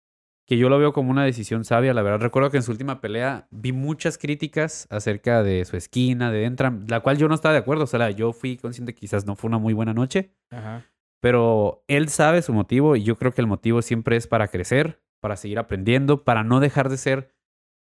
Que 0.47 0.59
yo 0.59 0.69
lo 0.69 0.79
veo 0.79 0.93
como 0.93 1.11
una 1.11 1.25
decisión 1.25 1.65
sabia, 1.65 1.95
la 1.95 2.03
verdad. 2.03 2.21
Recuerdo 2.21 2.51
que 2.51 2.57
en 2.57 2.63
su 2.65 2.73
última 2.73 3.01
pelea 3.01 3.47
vi 3.51 3.73
muchas 3.73 4.19
críticas 4.19 4.89
acerca 4.91 5.43
de 5.43 5.65
su 5.65 5.77
esquina, 5.77 6.33
de 6.33 6.45
Entram, 6.45 6.85
la 6.89 7.01
cual 7.01 7.17
yo 7.17 7.29
no 7.29 7.35
estaba 7.35 7.53
de 7.53 7.61
acuerdo. 7.61 7.85
O 7.85 7.87
sea, 7.87 8.11
yo 8.11 8.33
fui 8.33 8.57
consciente 8.57 8.93
que 8.93 9.01
quizás 9.01 9.25
no 9.25 9.37
fue 9.37 9.49
una 9.49 9.59
muy 9.59 9.73
buena 9.73 9.95
noche. 9.95 10.35
Ajá. 10.51 10.85
Pero 11.21 11.85
él 11.87 12.09
sabe 12.09 12.43
su 12.43 12.53
motivo 12.53 12.97
y 12.97 13.05
yo 13.05 13.17
creo 13.17 13.33
que 13.33 13.41
el 13.41 13.47
motivo 13.47 13.81
siempre 13.83 14.17
es 14.17 14.27
para 14.27 14.49
crecer, 14.49 15.01
para 15.21 15.37
seguir 15.37 15.61
aprendiendo, 15.61 16.25
para 16.25 16.43
no 16.43 16.59
dejar 16.59 16.89
de 16.89 16.97
ser 16.97 17.33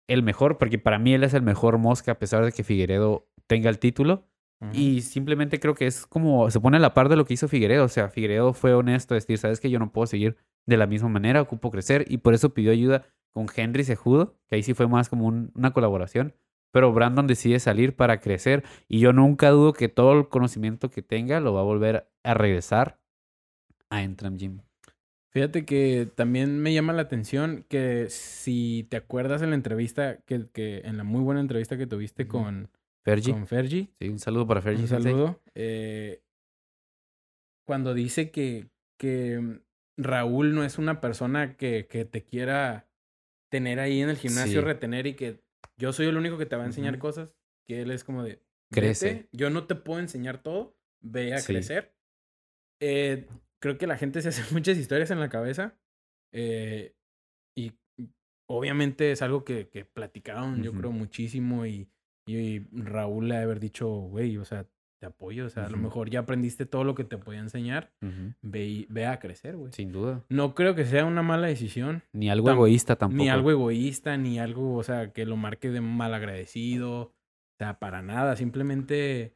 el 0.06 0.22
mejor, 0.22 0.58
porque 0.58 0.78
para 0.78 0.98
mí 0.98 1.14
él 1.14 1.24
es 1.24 1.32
el 1.32 1.42
mejor 1.42 1.78
mosca 1.78 2.12
a 2.12 2.18
pesar 2.18 2.44
de 2.44 2.52
que 2.52 2.64
Figueredo 2.64 3.26
tenga 3.46 3.70
el 3.70 3.78
título. 3.78 4.28
Y 4.72 5.00
simplemente 5.00 5.58
creo 5.58 5.74
que 5.74 5.86
es 5.86 6.06
como 6.06 6.50
se 6.50 6.60
pone 6.60 6.76
a 6.76 6.80
la 6.80 6.92
par 6.92 7.08
de 7.08 7.16
lo 7.16 7.24
que 7.24 7.34
hizo 7.34 7.48
Figueredo. 7.48 7.84
O 7.84 7.88
sea, 7.88 8.08
Figueredo 8.10 8.52
fue 8.52 8.74
honesto, 8.74 9.14
decir, 9.14 9.38
sabes 9.38 9.58
que 9.58 9.70
yo 9.70 9.78
no 9.78 9.90
puedo 9.90 10.06
seguir 10.06 10.36
de 10.66 10.76
la 10.76 10.86
misma 10.86 11.08
manera, 11.08 11.40
ocupo 11.40 11.70
crecer 11.70 12.04
y 12.08 12.18
por 12.18 12.34
eso 12.34 12.52
pidió 12.52 12.70
ayuda 12.70 13.06
con 13.32 13.46
Henry 13.54 13.84
Sejudo, 13.84 14.36
que 14.48 14.56
ahí 14.56 14.62
sí 14.62 14.74
fue 14.74 14.86
más 14.86 15.08
como 15.08 15.24
un- 15.26 15.50
una 15.54 15.72
colaboración. 15.72 16.34
Pero 16.72 16.92
Brandon 16.92 17.26
decide 17.26 17.58
salir 17.58 17.96
para 17.96 18.20
crecer 18.20 18.62
y 18.86 19.00
yo 19.00 19.12
nunca 19.12 19.48
dudo 19.50 19.72
que 19.72 19.88
todo 19.88 20.12
el 20.12 20.28
conocimiento 20.28 20.90
que 20.90 21.02
tenga 21.02 21.40
lo 21.40 21.54
va 21.54 21.60
a 21.60 21.64
volver 21.64 22.08
a 22.22 22.34
regresar 22.34 23.00
a 23.88 24.02
Entram 24.02 24.36
Gym. 24.36 24.60
Fíjate 25.30 25.64
que 25.64 26.08
también 26.14 26.60
me 26.60 26.74
llama 26.74 26.92
la 26.92 27.02
atención 27.02 27.64
que 27.68 28.06
si 28.10 28.86
te 28.90 28.96
acuerdas 28.96 29.42
en 29.42 29.50
la 29.50 29.56
entrevista, 29.56 30.18
que, 30.26 30.48
que 30.52 30.80
en 30.84 30.96
la 30.96 31.04
muy 31.04 31.22
buena 31.22 31.40
entrevista 31.40 31.76
que 31.78 31.86
tuviste 31.86 32.26
con, 32.26 32.68
Fergie. 33.04 33.32
con 33.32 33.46
Fergie, 33.46 33.88
Sí, 33.98 34.08
un 34.08 34.18
saludo 34.18 34.46
para 34.46 34.60
Fergie. 34.62 34.82
un 34.82 34.88
saludo, 34.88 35.40
eh, 35.54 36.22
cuando 37.66 37.94
dice 37.94 38.30
que, 38.30 38.68
que 38.98 39.60
Raúl 39.96 40.54
no 40.54 40.64
es 40.64 40.78
una 40.78 41.00
persona 41.00 41.56
que, 41.56 41.86
que 41.86 42.04
te 42.04 42.24
quiera 42.24 42.88
tener 43.50 43.80
ahí 43.80 44.00
en 44.00 44.08
el 44.10 44.16
gimnasio, 44.16 44.60
Sí. 44.60 44.66
retener 44.66 45.06
y 45.06 45.14
que 45.14 45.42
yo 45.76 45.92
soy 45.92 46.06
el 46.06 46.16
único 46.16 46.38
que 46.38 46.46
te 46.46 46.56
va 46.56 46.62
a 46.64 46.66
enseñar 46.66 46.98
cosas, 46.98 47.30
que 47.66 47.82
él 47.82 47.90
es 47.90 48.04
como 48.04 48.22
de, 48.22 48.42
Crece. 48.72 49.06
"Vete, 49.14 49.28
yo 49.32 49.50
no 49.50 49.66
te 49.66 49.74
puedo 49.74 49.98
enseñar 50.00 50.42
todo, 50.42 50.76
ve 51.00 51.34
a 51.34 51.38
Sí. 51.38 51.52
crecer. 51.52 51.92
Eh, 52.80 53.26
creo 53.60 53.76
que 53.78 53.86
la 53.88 53.98
gente 53.98 54.22
se 54.22 54.28
hace 54.28 54.42
muchas 54.54 54.78
historias 54.78 55.10
en 55.10 55.18
la 55.20 55.28
cabeza 55.28 55.76
eh, 56.32 56.94
y 57.56 57.72
obviamente 58.48 59.10
es 59.12 59.22
algo 59.22 59.44
que, 59.44 59.68
que 59.68 59.84
platicaron, 59.84 60.62
yo 60.62 60.72
creo, 60.72 60.92
muchísimo 60.92 61.66
y, 61.66 61.88
y 62.26 62.60
Raúl 62.72 63.28
le 63.28 63.34
ha 63.34 63.38
de 63.38 63.44
haber 63.44 63.60
dicho, 63.60 63.88
güey, 63.88 64.36
o 64.36 64.44
sea, 64.44 64.66
te 65.00 65.06
apoyo, 65.06 65.46
o 65.46 65.48
sea, 65.48 65.64
a 65.64 65.70
lo 65.70 65.78
mejor 65.78 66.10
ya 66.10 66.20
aprendiste 66.20 66.66
todo 66.66 66.84
lo 66.84 66.94
que 66.94 67.04
te 67.04 67.16
podía 67.16 67.40
enseñar, 67.40 67.90
ve, 68.42 68.66
y- 68.66 68.86
ve 68.90 69.06
a 69.06 69.18
crecer, 69.18 69.56
güey. 69.56 69.72
Sin 69.72 69.92
duda. 69.92 70.22
No 70.28 70.54
creo 70.54 70.74
que 70.74 70.84
sea 70.84 71.06
una 71.06 71.22
mala 71.22 71.46
decisión, 71.46 72.02
Ni 72.12 72.28
algo 72.28 72.48
Tam- 72.48 72.54
egoísta 72.54 72.96
tampoco. 72.96 73.22
ni 73.22 73.30
algo 73.30 73.50
egoísta, 73.50 74.16
ni 74.18 74.38
algo, 74.38 74.74
o 74.76 74.82
sea, 74.82 75.12
que 75.12 75.24
lo 75.24 75.36
marque 75.36 75.70
de 75.70 75.80
malagradecido. 75.80 77.14
sea, 77.58 77.78
para 77.78 78.02
nada. 78.02 78.36
Simplemente. 78.36 79.34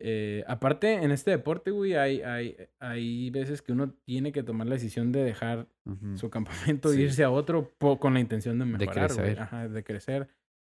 eh, 0.00 0.42
aparte, 0.48 0.92
en 1.04 1.12
este 1.12 1.30
deporte, 1.30 1.70
güey, 1.70 1.94
hay, 1.94 2.20
hay, 2.22 2.56
hay 2.80 3.30
veces 3.30 3.62
que 3.62 3.72
uno 3.72 3.92
tiene 4.04 4.32
que 4.32 4.42
tomar 4.42 4.66
la 4.66 4.74
decisión 4.74 5.12
de 5.12 5.22
dejar 5.22 5.68
su 6.16 6.28
campamento 6.30 6.90
e 6.90 6.96
Sí. 6.96 7.02
irse 7.02 7.24
a 7.24 7.30
otro 7.30 7.72
con 8.00 8.12
la 8.14 8.20
intención 8.20 8.58
de 8.58 8.64
mejorar, 8.64 9.06
güey. 9.12 9.18
crecer. 9.18 9.40
Ajá, 9.40 9.68
de 9.68 9.84
crecer. 9.84 10.28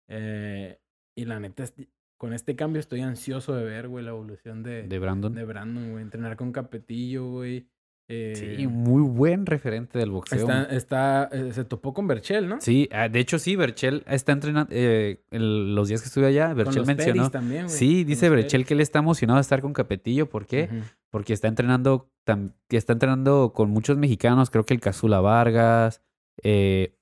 Eh, 0.09 0.77
y 1.15 1.25
la 1.25 1.39
neta, 1.39 1.63
es- 1.63 1.73
con 2.17 2.33
este 2.33 2.55
cambio 2.55 2.79
estoy 2.79 3.01
ansioso 3.01 3.53
de 3.53 3.63
ver, 3.65 3.87
güey, 3.89 4.03
la 4.05 4.11
evolución 4.11 4.63
de, 4.63 4.83
De 4.83 4.99
Brandon. 4.99 5.33
de 5.33 5.43
Brandon, 5.43 5.91
güey. 5.91 6.03
Entrenar 6.03 6.37
con 6.37 6.51
Capetillo, 6.53 7.29
güey. 7.29 7.67
Eh, 8.09 8.55
Sí, 8.57 8.67
muy 8.67 9.01
buen 9.01 9.45
referente 9.45 9.97
del 9.97 10.11
boxeo. 10.11 10.39
está, 10.39 10.63
está, 10.65 11.29
eh, 11.31 11.51
se 11.53 11.63
topó 11.63 11.93
con 11.93 12.05
Berchel, 12.05 12.47
¿no? 12.49 12.59
Sí, 12.59 12.89
ah, 12.91 13.07
de 13.07 13.19
hecho 13.19 13.39
sí, 13.39 13.55
Berchel 13.55 14.03
está 14.07 14.33
entrenando, 14.33 14.69
eh, 14.75 15.23
el- 15.31 15.73
los 15.73 15.87
días 15.87 16.01
que 16.01 16.07
estuve 16.07 16.25
allá, 16.27 16.47
con 16.49 16.57
Berchel 16.57 16.75
los 16.77 16.87
mencionó. 16.87 17.31
También. 17.31 17.69
Sí, 17.69 18.03
con 18.03 18.07
dice 18.09 18.29
Berchel 18.29 18.65
que 18.65 18.73
él 18.73 18.81
está 18.81 18.99
emocionado 18.99 19.37
de 19.37 19.41
estar 19.41 19.61
con 19.61 19.71
Capetillo. 19.73 20.29
¿Por 20.29 20.45
qué? 20.47 20.69
Porque 21.09 21.31
está 21.33 21.47
entrenando, 21.47 22.11
tam- 22.25 22.53
está 22.69 22.93
entrenando 22.93 23.53
con 23.53 23.69
muchos 23.69 23.97
mexicanos, 23.97 24.49
creo 24.49 24.65
que 24.65 24.73
el 24.73 24.81
Cazula 24.81 25.21
Vargas, 25.21 26.01
eh, 26.43 26.97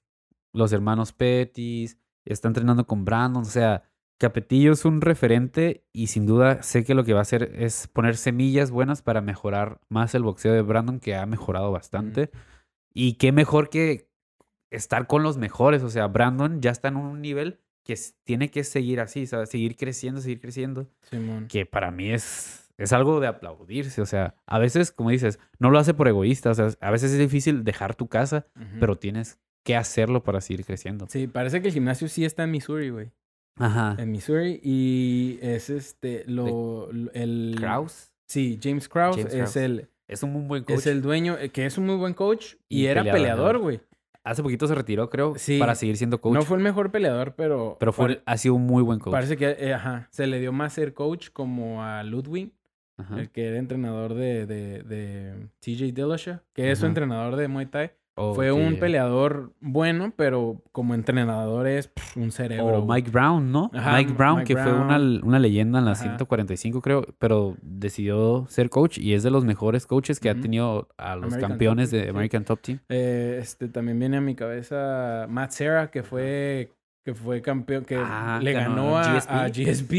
los 0.53 0.71
hermanos 0.71 1.13
Petis, 1.13 1.97
está 2.25 2.47
entrenando 2.47 2.85
con 2.85 3.05
Brandon, 3.05 3.41
o 3.41 3.45
sea, 3.45 3.83
Capetillo 4.21 4.73
es 4.73 4.85
un 4.85 5.01
referente 5.01 5.83
y 5.93 6.05
sin 6.05 6.27
duda 6.27 6.61
sé 6.61 6.83
que 6.83 6.93
lo 6.93 7.03
que 7.03 7.13
va 7.13 7.19
a 7.19 7.23
hacer 7.23 7.53
es 7.55 7.87
poner 7.87 8.15
semillas 8.15 8.69
buenas 8.69 9.01
para 9.01 9.19
mejorar 9.19 9.81
más 9.89 10.13
el 10.13 10.21
boxeo 10.21 10.53
de 10.53 10.61
Brandon, 10.61 10.99
que 10.99 11.15
ha 11.15 11.25
mejorado 11.25 11.71
bastante. 11.71 12.29
Y 12.93 13.13
qué 13.13 13.31
mejor 13.31 13.69
que 13.69 14.11
estar 14.69 15.07
con 15.07 15.23
los 15.23 15.37
mejores, 15.37 15.81
o 15.81 15.89
sea, 15.89 16.05
Brandon 16.05 16.61
ya 16.61 16.69
está 16.69 16.89
en 16.89 16.97
un 16.97 17.19
nivel 17.19 17.61
que 17.83 17.97
tiene 18.23 18.51
que 18.51 18.63
seguir 18.63 18.99
así, 18.99 19.25
¿sabes? 19.25 19.49
Seguir 19.49 19.75
creciendo, 19.75 20.21
seguir 20.21 20.39
creciendo 20.39 20.87
Simón. 21.09 21.47
que 21.47 21.65
para 21.65 21.89
mí 21.89 22.11
es, 22.11 22.71
es 22.77 22.93
algo 22.93 23.21
de 23.21 23.25
aplaudirse. 23.25 24.03
O 24.03 24.05
sea, 24.05 24.35
a 24.45 24.59
veces, 24.59 24.91
como 24.91 25.09
dices, 25.09 25.39
no 25.57 25.71
lo 25.71 25.79
hace 25.79 25.95
por 25.95 26.07
egoísta. 26.07 26.51
O 26.51 26.53
sea, 26.53 26.69
a 26.79 26.91
veces 26.91 27.11
es 27.11 27.17
difícil 27.17 27.63
dejar 27.63 27.95
tu 27.95 28.07
casa, 28.07 28.45
pero 28.79 28.99
tienes 28.99 29.39
que 29.63 29.75
hacerlo 29.75 30.23
para 30.23 30.41
seguir 30.41 30.63
creciendo. 30.63 31.07
Sí, 31.09 31.25
parece 31.25 31.59
que 31.59 31.69
el 31.69 31.73
gimnasio 31.73 32.07
sí 32.07 32.23
está 32.23 32.43
en 32.43 32.51
Missouri, 32.51 32.91
güey. 32.91 33.09
Ajá. 33.57 33.95
En 33.99 34.11
Missouri. 34.11 34.59
Y 34.63 35.39
es 35.41 35.69
este, 35.69 36.23
lo, 36.27 36.89
el... 37.13 37.55
Kraus 37.57 38.11
Sí, 38.27 38.57
James 38.63 38.87
Krause 38.87 39.17
James 39.17 39.33
es 39.33 39.39
Krause. 39.39 39.55
el... 39.57 39.89
es 40.07 40.23
un 40.23 40.31
muy 40.31 40.43
buen 40.43 40.63
coach. 40.63 40.77
Es 40.77 40.87
el 40.87 41.01
dueño, 41.01 41.37
eh, 41.37 41.49
que 41.49 41.65
es 41.65 41.77
un 41.77 41.85
muy 41.85 41.95
buen 41.97 42.13
coach 42.13 42.55
y, 42.69 42.83
Y 42.83 42.85
era 42.87 43.03
peleador, 43.03 43.57
güey. 43.57 43.81
Hace 44.23 44.41
poquito 44.43 44.67
se 44.67 44.75
retiró, 44.75 45.09
creo, 45.09 45.33
Sí. 45.35 45.57
para 45.59 45.75
seguir 45.75 45.97
siendo 45.97 46.21
coach. 46.21 46.33
No 46.35 46.43
fue 46.43 46.55
el 46.57 46.63
mejor 46.63 46.91
peleador, 46.91 47.33
pero... 47.35 47.75
pero 47.79 47.91
fue, 47.91 48.21
ha 48.25 48.37
sido 48.37 48.53
un 48.55 48.65
muy 48.67 48.83
buen 48.83 48.99
coach. 48.99 49.11
Parece 49.11 49.35
que, 49.35 49.49
eh, 49.59 49.73
ajá, 49.73 50.07
se 50.11 50.27
le 50.27 50.39
dio 50.39 50.51
más 50.53 50.73
ser 50.73 50.93
coach 50.93 51.29
como 51.33 51.83
a 51.83 52.03
Ludwig, 52.03 52.53
Ajá. 52.97 53.19
el 53.19 53.31
que 53.31 53.47
era 53.47 53.57
entrenador 53.57 54.13
de, 54.13 54.45
de, 54.45 54.83
de 54.83 55.47
TJ 55.59 55.91
Dillashaw, 55.91 56.39
que 56.53 56.71
es 56.71 56.79
su 56.79 56.85
entrenador 56.85 57.35
de 57.35 57.47
Muay 57.47 57.65
Thai. 57.65 57.91
Fue 58.15 58.51
un 58.51 58.77
peleador 58.77 59.53
bueno, 59.61 60.13
pero 60.15 60.61
como 60.71 60.93
entrenador 60.93 61.65
es 61.67 61.91
un 62.15 62.31
cerebro. 62.31 62.77
O 62.79 62.81
güey. 62.83 63.01
Mike 63.01 63.09
Brown, 63.11 63.51
¿no? 63.51 63.71
Ajá, 63.73 63.97
Mike 63.97 64.13
Brown, 64.13 64.37
Mike 64.39 64.53
que 64.53 64.61
fue 64.61 64.73
una, 64.73 64.97
Brown. 64.97 65.21
una 65.23 65.39
leyenda 65.39 65.79
en 65.79 65.85
la 65.85 65.91
Ajá. 65.91 66.01
145, 66.03 66.81
creo, 66.81 67.05
pero 67.19 67.55
decidió 67.61 68.45
ser 68.49 68.69
coach 68.69 68.97
y 68.99 69.13
es 69.13 69.23
de 69.23 69.31
los 69.31 69.43
mejores 69.45 69.87
coaches 69.87 70.19
que 70.19 70.29
ha 70.29 70.35
tenido 70.35 70.89
a 70.97 71.15
los 71.15 71.25
American 71.33 71.49
campeones 71.51 71.89
Top 71.91 71.99
de. 71.99 72.09
American 72.09 72.45
Top 72.45 72.61
Team. 72.61 72.79
Eh, 72.89 73.39
este, 73.41 73.67
también 73.69 73.97
viene 73.97 74.17
a 74.17 74.21
mi 74.21 74.35
cabeza 74.35 75.25
Matt 75.29 75.51
Serra, 75.51 75.89
que 75.89 76.03
fue, 76.03 76.71
que 77.03 77.15
fue 77.15 77.41
campeón, 77.41 77.85
que 77.85 77.95
Ah, 77.97 78.39
le 78.43 78.51
ganó 78.53 78.93
ganó 78.93 78.97
a 78.99 79.13
GSP. 79.15 79.31
a 79.31 79.47
GSP, 79.47 79.93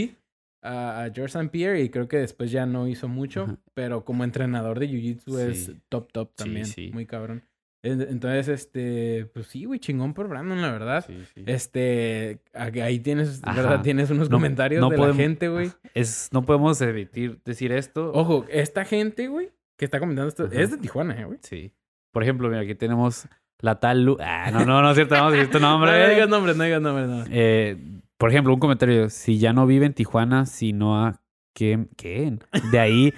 a, 0.63 1.03
a 1.05 1.11
George 1.11 1.39
St. 1.39 1.49
Pierre, 1.49 1.81
y 1.83 1.89
creo 1.89 2.07
que 2.07 2.19
después 2.19 2.51
ya 2.53 2.67
no 2.67 2.87
hizo 2.87 3.09
mucho, 3.09 3.45
Ajá. 3.45 3.57
pero 3.75 4.05
como 4.05 4.23
entrenador 4.23 4.79
de 4.79 4.89
Jiu-Jitsu 4.89 5.39
es 5.41 5.73
top, 5.89 6.13
top 6.13 6.29
Sí, 6.37 6.45
también. 6.45 6.67
sí. 6.67 6.91
Muy 6.93 7.07
cabrón. 7.07 7.43
En- 7.85 8.01
Entonces, 8.03 8.49
este, 8.49 9.27
pues 9.35 9.47
sí, 9.49 9.65
güey, 9.65 9.81
chingón 9.81 10.15
por 10.15 10.29
Brandon, 10.29 10.61
la 10.63 10.71
verdad. 10.71 11.05
Sí, 11.07 11.19
sí. 11.35 11.43
Este, 11.47 12.41
ahí 12.55 13.01
tienes, 13.01 13.41
Ajá. 13.43 13.61
¿verdad? 13.61 13.83
Tienes 13.83 14.11
unos 14.11 14.31
No- 14.31 14.37
comentarios 14.37 14.81
no 14.81 14.89
de 14.91 14.97
podemos- 14.97 15.17
la 15.17 15.23
gente, 15.23 15.49
güey. 15.49 15.71
Es, 15.95 16.29
no 16.33 16.43
podemos 16.43 16.81
evitar 16.81 17.39
decir 17.45 17.73
esto. 17.73 18.13
Ojo, 18.15 18.45
esta 18.49 18.85
gente, 18.85 19.29
güey, 19.29 19.51
que 19.77 19.85
está 19.85 19.99
comentando 19.99 20.29
esto, 20.29 20.45
Ajá. 20.45 20.61
es 20.61 20.71
de 20.71 20.77
Tijuana, 20.79 21.21
eh, 21.21 21.25
güey. 21.25 21.39
Sí. 21.43 21.73
Por 22.13 22.23
ejemplo, 22.23 22.49
mira, 22.49 22.61
aquí 22.61 22.75
tenemos 22.75 23.27
la 23.59 23.81
tal 23.81 24.05
Lu- 24.05 24.17
Ah, 24.21 24.51
no, 24.53 24.65
no, 24.65 24.83
no 24.83 24.91
es 24.91 24.95
cierto, 24.97 25.15
vamos 25.15 25.33
a 25.33 25.37
decir 25.37 25.51
tu 25.51 25.59
nombre. 25.61 25.91
No 25.91 26.09
digas 26.15 26.29
nombres, 26.29 26.57
no 26.57 26.65
digas 26.65 26.83
nombres, 26.83 27.09
no. 27.09 27.25
Eh, 27.31 27.77
por 28.19 28.31
ejemplo, 28.31 28.53
un 28.55 28.61
comentario. 28.61 29.11
Si 29.11 29.39
ya 29.39 29.53
no 29.53 29.67
vive 29.67 29.87
en 29.87 29.95
Tijuana, 29.95 30.47
si 30.47 30.73
no 30.73 31.05
a... 31.05 31.21
¿Qué? 31.55 31.87
¿Qué? 31.97 32.39
De 32.71 32.79
ahí, 32.79 33.13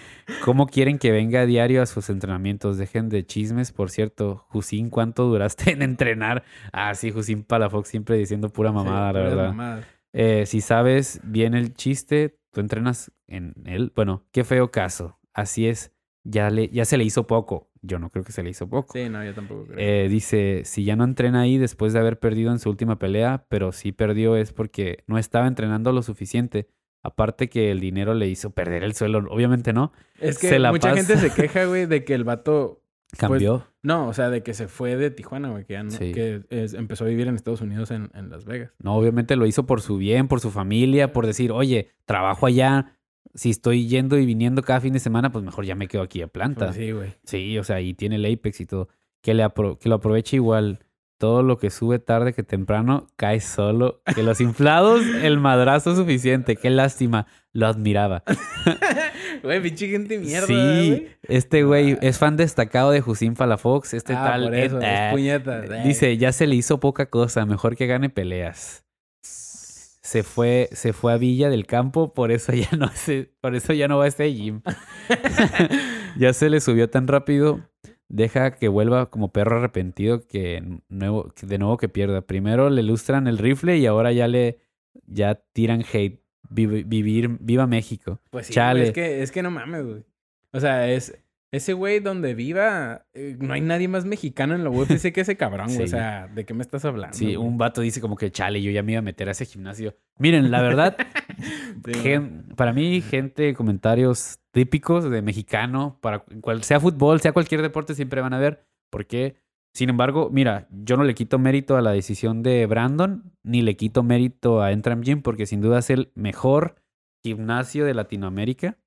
¿cómo 0.45 0.67
quieren 0.67 0.99
que 0.99 1.13
venga 1.13 1.43
a 1.43 1.47
diario 1.47 1.83
a 1.83 1.87
sus 1.87 2.11
entrenamientos? 2.11 2.79
Dejen 2.79 3.09
de 3.09 3.25
chismes. 3.25 3.71
Por 3.73 3.91
cierto, 3.91 4.45
Jusín, 4.49 4.91
¿cuánto 4.91 5.25
duraste 5.27 5.71
en 5.73 5.83
entrenar? 5.83 6.43
Ah, 6.73 6.95
sí, 6.95 7.11
Jusín 7.13 7.45
Palafox 7.45 7.89
siempre 7.89 8.17
diciendo 8.17 8.49
pura 8.49 8.73
mamada, 8.73 9.11
Sí, 9.11 9.15
la 9.15 9.21
puras 9.21 9.35
verdad. 9.37 9.49
mamadas. 9.49 9.87
Eh, 10.13 10.47
si 10.47 10.61
sabes 10.61 11.21
bien 11.25 11.55
el 11.55 11.75
chiste, 11.75 12.39
tú 12.53 12.61
entrenas 12.61 13.13
en 13.27 13.55
él. 13.67 13.93
Bueno, 13.95 14.25
qué 14.33 14.45
feo 14.45 14.71
caso. 14.71 15.19
Así 15.33 15.67
es. 15.67 15.93
Ya, 16.25 16.49
le, 16.51 16.69
ya 16.71 16.85
se 16.85 16.97
le 16.97 17.05
hizo 17.05 17.27
poco. 17.27 17.71
Yo 17.83 17.99
no 17.99 18.11
creo 18.11 18.25
que 18.25 18.33
se 18.33 18.43
le 18.43 18.51
hizo 18.51 18.67
poco. 18.69 18.95
Sí, 18.95 19.09
no, 19.11 19.23
yo 19.25 19.35
tampoco 19.35 19.67
creo. 19.67 19.79
Eh, 19.79 20.09
dice, 20.09 20.63
si 20.65 20.85
ya 20.85 20.97
no 20.97 21.05
entrena 21.05 21.43
ahí 21.43 21.59
después 21.59 21.93
de 21.93 21.99
haber 21.99 22.19
perdido 22.19 22.51
en 22.51 22.59
su 22.59 22.71
última 22.71 22.99
pelea, 22.99 23.45
pero 23.49 23.73
sí 23.73 23.93
perdió 23.93 24.37
es 24.37 24.53
porque 24.53 25.05
no 25.07 25.19
estaba 25.19 25.47
entrenando 25.47 25.93
lo 25.93 26.03
suficiente. 26.03 26.69
Aparte 27.05 27.49
que 27.49 27.71
el 27.71 27.79
dinero 27.79 28.15
le 28.15 28.27
hizo 28.29 28.51
perder 28.51 28.83
el 28.83 28.95
suelo. 28.95 29.19
Obviamente 29.31 29.73
no. 29.73 29.93
es 30.19 30.39
que 30.39 30.49
se 30.49 30.59
la 30.59 30.73
mucha 30.73 30.91
pasa- 30.91 31.05
gente 31.05 31.17
se 31.29 31.35
queja, 31.41 31.67
güey, 31.67 31.87
de 31.87 32.05
que 32.05 32.15
el 32.15 32.25
vato. 32.25 32.81
Cambió. 33.17 33.65
No, 33.83 34.09
o 34.09 34.13
sea, 34.13 34.29
de 34.31 34.43
que 34.43 34.55
se 34.55 34.67
fue 34.67 34.97
de 34.97 35.13
Tijuana, 35.13 35.51
güey, 35.51 35.65
que 35.65 35.75
ya 35.75 35.85
no, 35.85 35.91
Sí. 35.93 36.11
que 36.13 36.43
es- 36.51 36.75
empezó 36.75 37.05
a 37.05 37.09
vivir 37.09 37.29
en 37.29 37.37
Estados 37.37 37.61
Unidos, 37.61 37.93
en, 37.93 38.11
en 38.15 38.29
Las 38.31 38.45
Vegas. 38.45 38.73
No, 38.83 38.97
obviamente 38.97 39.37
lo 39.37 39.47
hizo 39.47 39.67
por 39.67 39.83
su 39.83 39.99
bien, 39.99 40.27
por 40.27 40.41
su 40.41 40.51
familia, 40.51 41.13
por 41.13 41.27
decir, 41.27 41.53
oye, 41.53 41.91
trabajo 42.07 42.47
allá. 42.47 42.97
Si 43.35 43.51
estoy 43.51 43.87
yendo 43.89 44.17
y 44.19 44.27
viniendo 44.27 44.63
cada 44.63 44.81
fin 44.81 44.93
de 44.95 44.99
semana, 45.01 45.31
pues 45.31 45.45
mejor 45.45 45.65
ya 45.65 45.75
me 45.75 45.87
quedo 45.89 46.03
aquí 46.03 46.23
a 46.23 46.27
planta. 46.29 46.67
Pues 46.67 46.77
sí, 46.77 46.91
güey. 46.93 47.15
Sí, 47.25 47.59
o 47.59 47.65
sea, 47.65 47.81
y 47.81 47.95
tiene 47.95 48.17
el 48.17 48.25
Apex 48.33 48.61
y 48.61 48.67
todo. 48.67 48.89
Que, 49.23 49.35
le 49.35 49.45
apro- 49.45 49.79
que 49.79 49.89
lo 49.89 49.97
aproveche 49.97 50.37
igual. 50.37 50.81
Todo 51.25 51.43
lo 51.43 51.57
que 51.57 51.71
sube 51.71 51.99
tarde 51.99 52.35
que 52.35 52.43
temprano 52.43 53.07
cae 53.17 53.41
solo. 53.41 54.03
Que 54.15 54.23
los 54.23 54.43
inflados, 54.43 55.01
el 55.23 55.41
madrazo 55.41 55.97
suficiente. 55.97 56.55
Qué 56.55 56.69
lástima. 56.69 57.27
Lo 57.55 57.67
admiraba. 57.67 58.25
Güey, 59.43 59.63
pinche 59.63 59.89
gente 59.89 60.19
mierda, 60.19 60.47
sí, 60.47 61.09
este 61.23 61.65
güey 61.65 61.99
es 62.03 62.19
fan 62.19 62.37
destacado 62.37 62.91
de 62.91 63.01
Jusín 63.01 63.35
Palafox. 63.35 63.95
Este 63.95 64.13
ah, 64.13 64.25
tal. 64.25 64.45
por 64.45 64.55
eso, 64.55 64.79
es 64.81 65.13
puñetas. 65.13 65.71
eh. 65.71 65.83
Dice, 65.85 66.17
ya 66.19 66.33
se 66.33 66.47
le 66.47 66.57
hizo 66.57 66.79
poca 66.79 67.07
cosa. 67.07 67.47
Mejor 67.47 67.75
que 67.75 67.87
gane 67.87 68.11
peleas. 68.11 68.85
Se 69.23 70.23
fue, 70.23 70.69
se 70.73 70.93
fue 70.93 71.15
a 71.15 71.17
Villa 71.17 71.49
del 71.49 71.67
Campo, 71.67 72.13
por 72.13 72.33
eso 72.33 72.53
ya 72.53 72.69
no 72.77 72.89
se, 72.95 73.33
por 73.41 73.55
eso 73.55 73.73
ya 73.73 73.89
no 73.89 73.97
va 73.97 74.05
a 74.05 74.09
este 74.09 74.31
gym. 74.31 74.61
ya 76.19 76.35
se 76.35 76.51
le 76.51 76.61
subió 76.61 76.91
tan 76.91 77.09
rápido. 77.09 77.61
Deja 78.09 78.53
que 78.53 78.69
vuelva 78.69 79.11
como 79.11 79.33
perro 79.33 79.59
arrepentido 79.59 80.27
que, 80.27 80.63
nuevo, 80.89 81.31
que 81.35 81.47
de 81.47 81.59
nuevo 81.59 81.77
que 81.79 81.89
pierda. 81.89 82.21
Primero 82.23 82.71
le 82.71 82.83
lustran 82.83 83.27
el 83.27 83.39
rifle 83.39 83.79
y 83.79 83.87
ahora 83.87 84.13
ya 84.13 84.29
le 84.29 84.59
ya 85.07 85.35
tiran 85.53 85.83
hate. 85.93 86.23
Vivi- 86.51 86.85
vivir, 86.87 87.39
viva 87.41 87.67
México. 87.67 88.21
Pues 88.31 88.47
sí, 88.49 88.53
Chale. 88.53 88.81
güey, 88.81 88.89
es 88.89 88.95
que, 88.95 89.23
es 89.23 89.33
que 89.33 89.43
no 89.43 89.51
mames, 89.51 89.85
güey. 89.85 90.05
O 90.53 90.61
sea, 90.61 90.89
es... 90.91 91.19
Ese 91.51 91.73
güey 91.73 92.01
donde 92.01 92.35
viva, 92.35 93.07
eh, 93.15 93.37
no 93.39 93.55
hay 93.55 93.61
nadie 93.61 93.87
más 93.87 94.05
mexicano 94.05 94.57
en 94.57 94.65
la 94.65 94.71
UFC 94.71 95.13
que 95.15 95.21
ese 95.21 95.37
cabrón, 95.37 95.69
güey. 95.69 95.85
O 95.85 95.87
sea, 95.87 96.27
¿de 96.27 96.45
qué 96.45 96.53
me 96.53 96.63
estás 96.63 96.85
hablando? 96.85 97.17
Sí, 97.17 97.27
güey? 97.27 97.37
un 97.37 97.59
vato 97.59 97.81
dice 97.81 98.01
como 98.01 98.17
que 98.17 98.33
chale, 98.33 98.61
yo 98.61 98.73
ya 98.73 98.83
me 98.83 98.93
iba 98.93 98.99
a 98.99 99.03
meter 99.03 99.29
a 99.29 99.33
ese 99.33 99.47
gimnasio. 99.47 99.95
Miren, 100.19 100.51
la 100.51 100.61
verdad, 100.63 100.97
Sí, 101.87 101.95
Gen- 102.03 102.47
para 102.57 102.73
mí, 102.73 103.01
gente, 103.01 103.55
comentarios 103.55 104.41
típicos 104.55 105.11
de 105.11 105.21
mexicano, 105.21 105.99
para 106.01 106.21
cual 106.41 106.63
sea 106.63 106.81
fútbol, 106.81 107.21
sea 107.21 107.33
cualquier 107.33 107.61
deporte, 107.61 107.95
siempre 107.95 108.21
van 108.23 108.33
a 108.33 108.39
ver. 108.39 108.65
Porque, 108.91 109.37
sin 109.75 109.91
embargo, 109.91 110.31
mira, 110.33 110.69
yo 110.71 110.97
no 110.97 111.05
le 111.05 111.15
quito 111.15 111.39
mérito 111.39 111.77
a 111.77 111.83
la 111.83 111.91
decisión 111.91 112.43
de 112.43 112.65
Brandon, 112.67 113.33
ni 113.43 113.61
le 113.63 113.77
quito 113.77 114.03
mérito 114.03 114.63
a 114.63 114.73
Entram 114.73 115.03
Gym, 115.03 115.21
porque 115.23 115.45
sin 115.47 115.61
duda 115.61 115.81
es 115.81 115.91
el 115.91 116.13
mejor 116.15 116.77
gimnasio 117.23 117.85
de 117.85 117.95
Latinoamérica. 117.95 118.79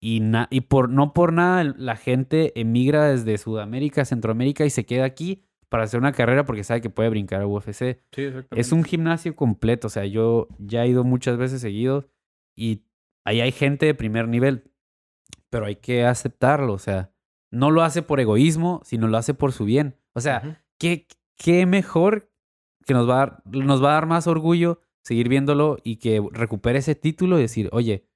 Y, 0.00 0.20
na- 0.20 0.46
y 0.50 0.60
por, 0.62 0.90
no 0.90 1.12
por 1.14 1.32
nada 1.32 1.64
la 1.76 1.96
gente 1.96 2.52
emigra 2.60 3.06
desde 3.08 3.36
Sudamérica, 3.38 4.04
Centroamérica 4.04 4.64
y 4.66 4.70
se 4.70 4.84
queda 4.86 5.04
aquí 5.04 5.42
para 5.68 5.84
hacer 5.84 5.98
una 6.00 6.12
carrera 6.12 6.44
porque 6.44 6.64
sabe 6.64 6.80
que 6.80 6.90
puede 6.90 7.08
brincar 7.08 7.40
a 7.42 7.46
UFC. 7.46 7.98
Sí. 8.12 8.30
Es 8.52 8.72
un 8.72 8.84
gimnasio 8.84 9.34
completo, 9.36 9.88
o 9.88 9.90
sea, 9.90 10.04
yo 10.06 10.48
ya 10.58 10.84
he 10.84 10.88
ido 10.88 11.02
muchas 11.04 11.36
veces 11.36 11.60
seguido 11.60 12.08
y 12.56 12.82
ahí 13.26 13.40
hay 13.40 13.52
gente 13.52 13.86
de 13.86 13.94
primer 13.94 14.28
nivel, 14.28 14.70
pero 15.50 15.66
hay 15.66 15.76
que 15.76 16.04
aceptarlo, 16.04 16.72
o 16.72 16.78
sea, 16.78 17.12
no 17.50 17.70
lo 17.70 17.82
hace 17.82 18.02
por 18.02 18.20
egoísmo, 18.20 18.80
sino 18.84 19.08
lo 19.08 19.16
hace 19.16 19.34
por 19.34 19.52
su 19.52 19.64
bien. 19.64 19.96
O 20.14 20.20
sea. 20.20 20.62
¿qué, 20.78 21.06
qué 21.36 21.66
mejor 21.66 22.30
que 22.86 22.94
nos 22.94 23.08
va 23.08 23.14
a 23.14 23.18
dar, 23.18 23.42
nos 23.44 23.82
va 23.82 23.90
a 23.90 23.94
dar 23.94 24.06
más 24.06 24.26
orgullo 24.26 24.80
seguir 25.02 25.28
viéndolo 25.28 25.78
y 25.82 25.96
que 25.96 26.22
recupere 26.32 26.78
ese 26.78 26.94
título 26.94 27.38
y 27.38 27.42
decir, 27.42 27.68
oye, 27.72 28.06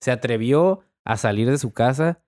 se 0.00 0.10
atrevió 0.10 0.80
a 1.04 1.16
salir 1.16 1.50
de 1.50 1.58
su 1.58 1.72
casa 1.72 2.22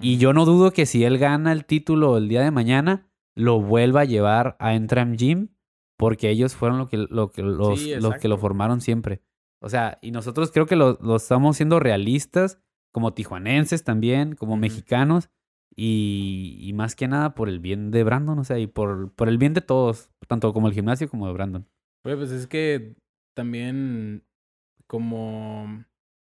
y 0.00 0.18
yo 0.18 0.32
no 0.32 0.44
dudo 0.44 0.72
que 0.72 0.86
si 0.86 1.04
él 1.04 1.18
gana 1.18 1.52
el 1.52 1.64
título 1.64 2.16
el 2.16 2.28
día 2.28 2.42
de 2.42 2.50
mañana, 2.50 3.10
lo 3.34 3.60
vuelva 3.60 4.02
a 4.02 4.06
llevar 4.06 4.56
a 4.58 4.74
Entram 4.74 5.16
Gym 5.16 5.48
porque 5.96 6.30
ellos 6.30 6.54
fueron 6.54 6.78
lo 6.78 6.88
que, 6.88 6.96
lo 6.96 7.30
que, 7.30 7.42
los, 7.42 7.80
Sí, 7.80 7.94
los 7.96 8.16
que 8.16 8.28
lo 8.28 8.38
formaron 8.38 8.80
siempre. 8.80 9.22
O 9.62 9.68
sea, 9.68 9.98
y 10.00 10.10
nosotros 10.10 10.50
creo 10.50 10.66
que 10.66 10.76
lo, 10.76 10.98
lo 11.02 11.16
estamos 11.16 11.56
siendo 11.56 11.78
realistas, 11.80 12.58
como 12.92 13.12
tijuanenses 13.14 13.84
también, 13.84 14.34
como 14.34 14.56
mexicanos, 14.56 15.30
y, 15.76 16.58
y 16.60 16.72
más 16.72 16.94
que 16.96 17.08
nada 17.08 17.34
por 17.34 17.48
el 17.48 17.60
bien 17.60 17.90
de 17.90 18.02
Brandon, 18.04 18.38
o 18.38 18.44
sea, 18.44 18.58
y 18.58 18.66
por, 18.66 19.12
por 19.14 19.28
el 19.28 19.38
bien 19.38 19.54
de 19.54 19.60
todos, 19.60 20.10
tanto 20.26 20.52
como 20.52 20.68
el 20.68 20.74
gimnasio 20.74 21.08
como 21.08 21.26
de 21.26 21.32
Brandon. 21.32 21.66
Pues 22.02 22.30
es 22.30 22.46
que 22.46 22.96
también 23.34 24.24
como, 24.86 25.84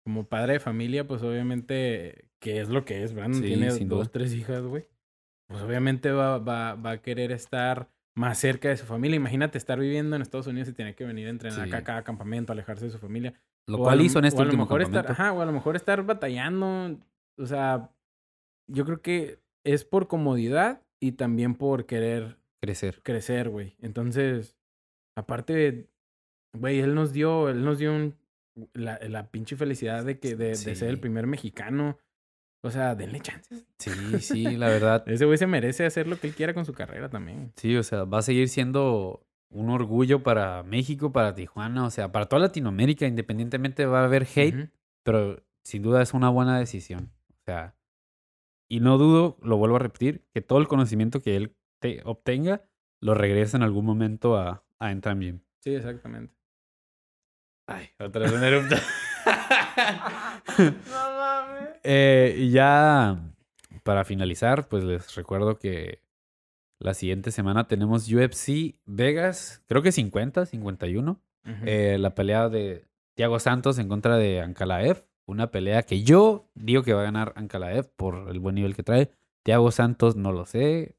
como 0.05 0.25
padre 0.29 0.55
de 0.55 0.61
familia, 0.61 1.07
pues 1.07 1.23
obviamente, 1.23 2.29
que 2.41 2.61
es 2.61 2.69
lo 2.69 2.85
que 2.85 3.03
es, 3.05 3.15
Brandon 3.15 3.41
Sí, 3.43 3.49
tiene 3.49 3.67
dos, 3.69 3.89
duda. 3.89 4.05
tres 4.07 4.35
hijas, 4.35 4.63
güey. 4.65 4.87
Pues 5.49 5.63
obviamente 5.63 6.11
va, 6.11 6.39
va, 6.39 6.75
va 6.75 6.91
a 6.93 7.03
querer 7.03 7.33
estar 7.33 7.91
más 8.17 8.39
cerca 8.39 8.69
de 8.69 8.77
su 8.77 8.87
familia. 8.87 9.17
Imagínate 9.17 9.59
estar 9.59 9.79
viviendo 9.79 10.17
en 10.17 10.23
Estados 10.23 10.47
Unidos 10.47 10.69
y 10.69 10.73
tener 10.73 10.95
que 10.95 11.05
venir 11.05 11.27
a 11.27 11.31
entrenar 11.31 11.63
Sí. 11.63 11.69
acá 11.69 11.79
a 11.79 11.85
cada 11.85 12.03
campamento, 12.05 12.53
alejarse 12.53 12.85
de 12.87 12.91
su 12.91 12.99
familia. 12.99 13.35
Lo 13.67 13.79
O 13.79 13.83
cual 13.85 14.01
hizo 14.01 14.19
en 14.19 14.25
o 14.25 14.29
este 14.29 14.43
a 14.43 14.45
lo 14.45 14.53
mejor 14.57 14.83
estar, 14.83 15.11
ajá, 15.11 15.33
o 15.33 15.41
a 15.41 15.47
lo 15.47 15.53
mejor 15.53 15.77
estar 15.77 16.03
batallando. 16.05 16.99
O 17.39 17.47
sea, 17.47 17.91
yo 18.69 18.85
creo 18.85 19.01
que 19.01 19.39
es 19.65 19.85
por 19.85 20.09
comodidad 20.09 20.83
y 21.01 21.13
también 21.13 21.55
por 21.55 21.87
querer 21.87 22.39
Crecer. 22.63 23.01
crecer, 23.03 23.49
güey. 23.49 23.77
Entonces, 23.81 24.59
aparte, 25.17 25.89
güey, 26.55 26.81
él 26.81 26.95
nos 26.95 27.13
dio, 27.13 27.49
él 27.49 27.65
nos 27.65 27.79
dio 27.79 27.93
un- 27.93 28.15
la, 28.75 28.99
la 29.09 29.31
pinche 29.31 29.57
felicidad 29.57 30.05
de 30.05 30.19
que 30.19 30.35
de, 30.37 30.49
de 30.49 30.55
ser 30.57 30.89
el 30.89 30.99
primer 31.01 31.27
mexicano. 31.27 31.99
O 32.63 32.71
sea, 32.71 32.95
denle 32.95 33.21
chances. 33.21 33.65
Sí, 33.79 33.91
sí, 34.21 34.45
la 34.57 34.69
verdad. 34.69 35.09
Ese 35.09 35.25
güey 35.25 35.39
se 35.39 35.47
merece 35.47 35.87
hacer 35.87 36.07
lo 36.07 36.19
que 36.21 36.27
él 36.27 36.35
quiera 36.35 36.53
con 36.53 36.67
su 36.67 36.75
carrera 36.75 37.09
también. 37.09 37.53
Sí, 37.57 37.75
o 37.77 37.83
sea, 37.83 38.05
va 38.05 38.19
a 38.19 38.23
seguir 38.23 38.49
siendo 38.51 39.25
un 39.51 39.71
orgullo 39.71 40.23
para 40.23 40.63
México, 40.63 41.13
para 41.13 41.35
Tijuana, 41.35 41.85
o 41.85 41.91
sea, 41.91 42.13
para 42.13 42.27
toda 42.27 42.43
Latinoamérica, 42.43 43.07
independientemente 43.07 43.85
va 43.87 44.01
a 44.01 44.05
haber 44.05 44.27
hate, 44.35 44.71
pero 45.03 45.43
sin 45.65 45.83
duda 45.83 46.03
es 46.03 46.15
una 46.15 46.29
buena 46.29 46.59
decisión. 46.59 47.13
O 47.31 47.45
sea, 47.45 47.75
y 48.69 48.81
no 48.81 48.99
dudo, 48.99 49.37
lo 49.43 49.57
vuelvo 49.57 49.77
a 49.77 49.81
repetir, 49.81 50.25
que 50.33 50.41
todo 50.41 50.59
el 50.59 50.69
conocimiento 50.69 51.21
que 51.21 51.37
él 51.37 51.57
te 51.81 52.03
obtenga 52.05 52.63
lo 53.01 53.15
regresa 53.15 53.57
en 53.57 53.63
algún 53.63 53.85
momento 53.85 54.37
a, 54.37 54.63
a 54.79 54.93
Entram 54.93 55.21
Gym. 55.21 55.41
Sí, 55.61 55.75
exactamente. 55.75 56.35
Ay, 57.67 57.89
otra 57.99 58.23
vez 58.23 58.33
no 58.33 58.39
mames. 58.39 58.83
Eh, 61.83 62.35
y 62.37 62.51
ya 62.51 63.19
para 63.85 64.05
finalizar, 64.05 64.69
pues 64.69 64.85
les 64.85 65.15
recuerdo 65.15 65.59
que 65.59 66.03
la 66.81 66.95
siguiente 66.95 67.31
semana 67.31 67.69
tenemos 67.69 68.11
UFC 68.11 68.75
Vegas, 68.87 69.63
creo 69.67 69.83
que 69.83 69.93
50, 69.93 70.47
51. 70.47 71.21
Eh, 71.65 71.97
la 71.99 72.15
pelea 72.15 72.49
de 72.49 72.87
Thiago 73.15 73.39
Santos 73.39 73.79
en 73.79 73.89
contra 73.89 74.17
de 74.17 74.41
Ankalaev. 74.41 75.05
Una 75.27 75.51
pelea 75.51 75.83
que 75.83 76.03
yo 76.03 76.51
digo 76.55 76.83
que 76.83 76.93
va 76.93 77.01
a 77.01 77.05
ganar 77.05 77.33
Ankalaev 77.37 77.91
por 77.97 78.31
el 78.31 78.41
buen 78.41 78.55
nivel 78.55 78.75
que 78.75 78.83
trae. 78.83 79.11
Thiago 79.43 79.71
Santos 79.71 80.17
no 80.17 80.33
lo 80.33 80.47
sé. 80.47 80.97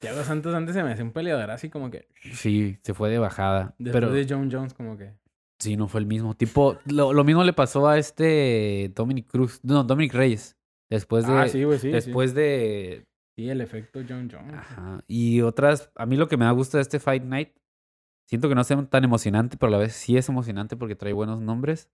Thiago 0.00 0.22
Santos 0.24 0.54
antes 0.54 0.74
se 0.74 0.82
me 0.82 0.92
hacía 0.92 1.04
un 1.04 1.12
peleador 1.12 1.50
así 1.50 1.70
como 1.70 1.90
que. 1.90 2.08
Sí, 2.34 2.78
se 2.82 2.94
fue 2.94 3.10
de 3.10 3.18
bajada. 3.18 3.74
Después 3.78 3.92
pero 3.92 4.12
de 4.12 4.26
John 4.28 4.50
Jones, 4.50 4.74
como 4.74 4.96
que. 4.96 5.14
sí, 5.58 5.76
no 5.76 5.88
fue 5.88 6.00
el 6.00 6.06
mismo. 6.06 6.34
Tipo, 6.34 6.78
lo, 6.84 7.12
lo 7.12 7.24
mismo 7.24 7.44
le 7.44 7.52
pasó 7.52 7.88
a 7.88 7.98
este 7.98 8.92
Dominic 8.94 9.26
Cruz. 9.26 9.60
No, 9.62 9.84
Dominic 9.84 10.12
Reyes. 10.12 10.56
Después 10.90 11.26
de. 11.26 11.32
ah, 11.32 11.48
sí, 11.48 11.64
güey, 11.64 11.78
sí. 11.78 11.88
sí. 11.88 11.92
después 11.92 12.34
de. 12.34 13.07
Sí, 13.38 13.48
el 13.48 13.60
efecto 13.60 14.00
John 14.08 14.28
Jones. 14.28 14.52
Ajá. 14.52 15.04
Y 15.06 15.42
otras. 15.42 15.92
A 15.94 16.06
mí 16.06 16.16
lo 16.16 16.26
que 16.26 16.36
me 16.36 16.44
da 16.44 16.50
gusto 16.50 16.76
de 16.76 16.82
este 16.82 16.98
Fight 16.98 17.22
Night. 17.22 17.50
Siento 18.26 18.48
que 18.48 18.56
no 18.56 18.64
sea 18.64 18.84
tan 18.86 19.04
emocionante, 19.04 19.56
pero 19.56 19.68
a 19.68 19.70
la 19.70 19.78
vez 19.78 19.92
sí 19.92 20.16
es 20.16 20.28
emocionante 20.28 20.76
porque 20.76 20.96
trae 20.96 21.12
buenos 21.12 21.40
nombres. 21.40 21.88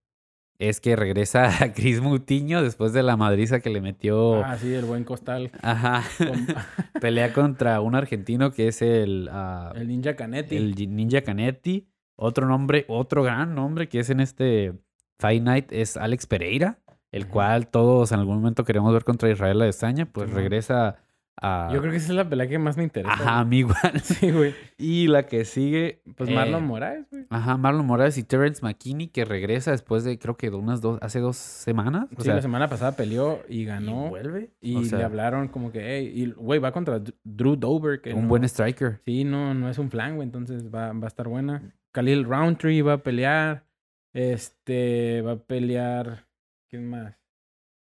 Es 0.57 0.81
que 0.81 0.95
regresa 0.95 1.63
a 1.63 1.71
Chris 1.75 2.01
Mutiño 2.01 2.63
después 2.63 2.93
de 2.93 3.03
la 3.03 3.15
madriza 3.15 3.59
que 3.59 3.69
le 3.69 3.79
metió. 3.79 4.43
Ah, 4.43 4.57
sí, 4.57 4.73
el 4.73 4.85
buen 4.85 5.03
costal. 5.03 5.51
Ajá. 5.61 6.01
con- 6.17 6.47
Pelea 6.99 7.31
contra 7.31 7.79
un 7.79 7.93
argentino 7.93 8.51
que 8.51 8.67
es 8.69 8.81
el, 8.81 9.29
ah, 9.31 9.71
el 9.75 9.87
Ninja 9.87 10.15
Canetti. 10.15 10.55
el 10.57 10.73
Ninja 10.95 11.21
Canetti. 11.21 11.87
Otro 12.15 12.47
nombre, 12.47 12.85
otro 12.87 13.21
gran 13.21 13.53
nombre 13.53 13.87
que 13.87 13.99
es 13.99 14.09
en 14.09 14.19
este 14.19 14.73
Fight 15.19 15.43
Night 15.43 15.71
es 15.71 15.95
Alex 15.95 16.25
Pereira, 16.25 16.79
el 17.11 17.27
cual 17.27 17.67
todos 17.67 18.11
en 18.13 18.19
algún 18.19 18.37
momento 18.37 18.63
queremos 18.63 18.91
ver 18.93 19.03
contra 19.03 19.29
Israel 19.29 19.61
Adesanya. 19.61 20.07
Pues 20.07 20.31
regresa 20.31 21.04
a. 21.41 21.69
Yo 21.73 21.79
creo 21.79 21.91
que 21.91 21.97
esa 21.97 22.07
es 22.11 22.15
la 22.15 22.27
pelea 22.29 22.47
que 22.47 22.57
más 22.59 22.77
me 22.77 22.83
interesa. 22.83 23.13
Ajá, 23.13 23.39
a 23.39 23.45
mí 23.45 23.59
igual. 23.59 23.75
Sí, 24.03 24.31
güey. 24.31 24.53
Y 24.77 25.07
la 25.07 25.23
que 25.25 25.45
sigue. 25.45 26.01
Pues 26.15 26.29
eh, 26.29 26.33
Marlon 26.33 26.65
Moraes, 26.65 27.05
güey. 27.11 27.25
Ajá, 27.29 27.57
Marlon 27.57 27.85
Morales 27.85 28.17
y 28.17 28.23
Terrence 28.23 28.61
McKinney 28.63 29.07
que 29.07 29.25
regresa 29.25 29.71
después 29.71 30.03
de 30.03 30.17
creo 30.19 30.35
que 30.37 30.49
de 30.49 30.55
unas 30.55 30.81
dos, 30.81 30.99
hace 31.01 31.19
dos 31.19 31.37
semanas. 31.37 32.05
O 32.15 32.21
Sí, 32.21 32.25
sea, 32.25 32.35
la 32.35 32.41
semana 32.41 32.67
pasada 32.67 32.93
peleó 32.95 33.39
y 33.49 33.65
ganó. 33.65 34.07
y 34.07 34.09
vuelve. 34.09 34.49
Y, 34.61 34.75
O 34.77 34.83
sea, 34.83 34.97
le 34.99 35.03
hablaron 35.05 35.47
como 35.47 35.71
que, 35.71 35.79
hey, 35.97 36.11
y 36.15 36.31
güey, 36.31 36.59
va 36.59 36.71
contra 36.71 37.01
Drew 37.23 37.55
Dober. 37.55 38.01
Que 38.01 38.13
un 38.13 38.23
no- 38.23 38.27
buen 38.29 38.43
striker. 38.45 39.01
Sí, 39.05 39.23
no, 39.23 39.53
no 39.53 39.69
es 39.69 39.77
un 39.77 39.89
flan, 39.89 40.15
güey, 40.15 40.25
entonces 40.25 40.73
va, 40.73 40.93
va 40.93 41.05
a 41.05 41.07
estar 41.07 41.27
buena. 41.27 41.61
Khalil 41.91 42.23
Roundtree 42.25 42.81
va 42.81 42.93
a 42.93 42.97
pelear. 43.03 43.65
Este, 44.13 45.21
va 45.21 45.33
a 45.33 45.37
pelear. 45.37 46.25
¿Quién 46.69 46.89
más? 46.89 47.15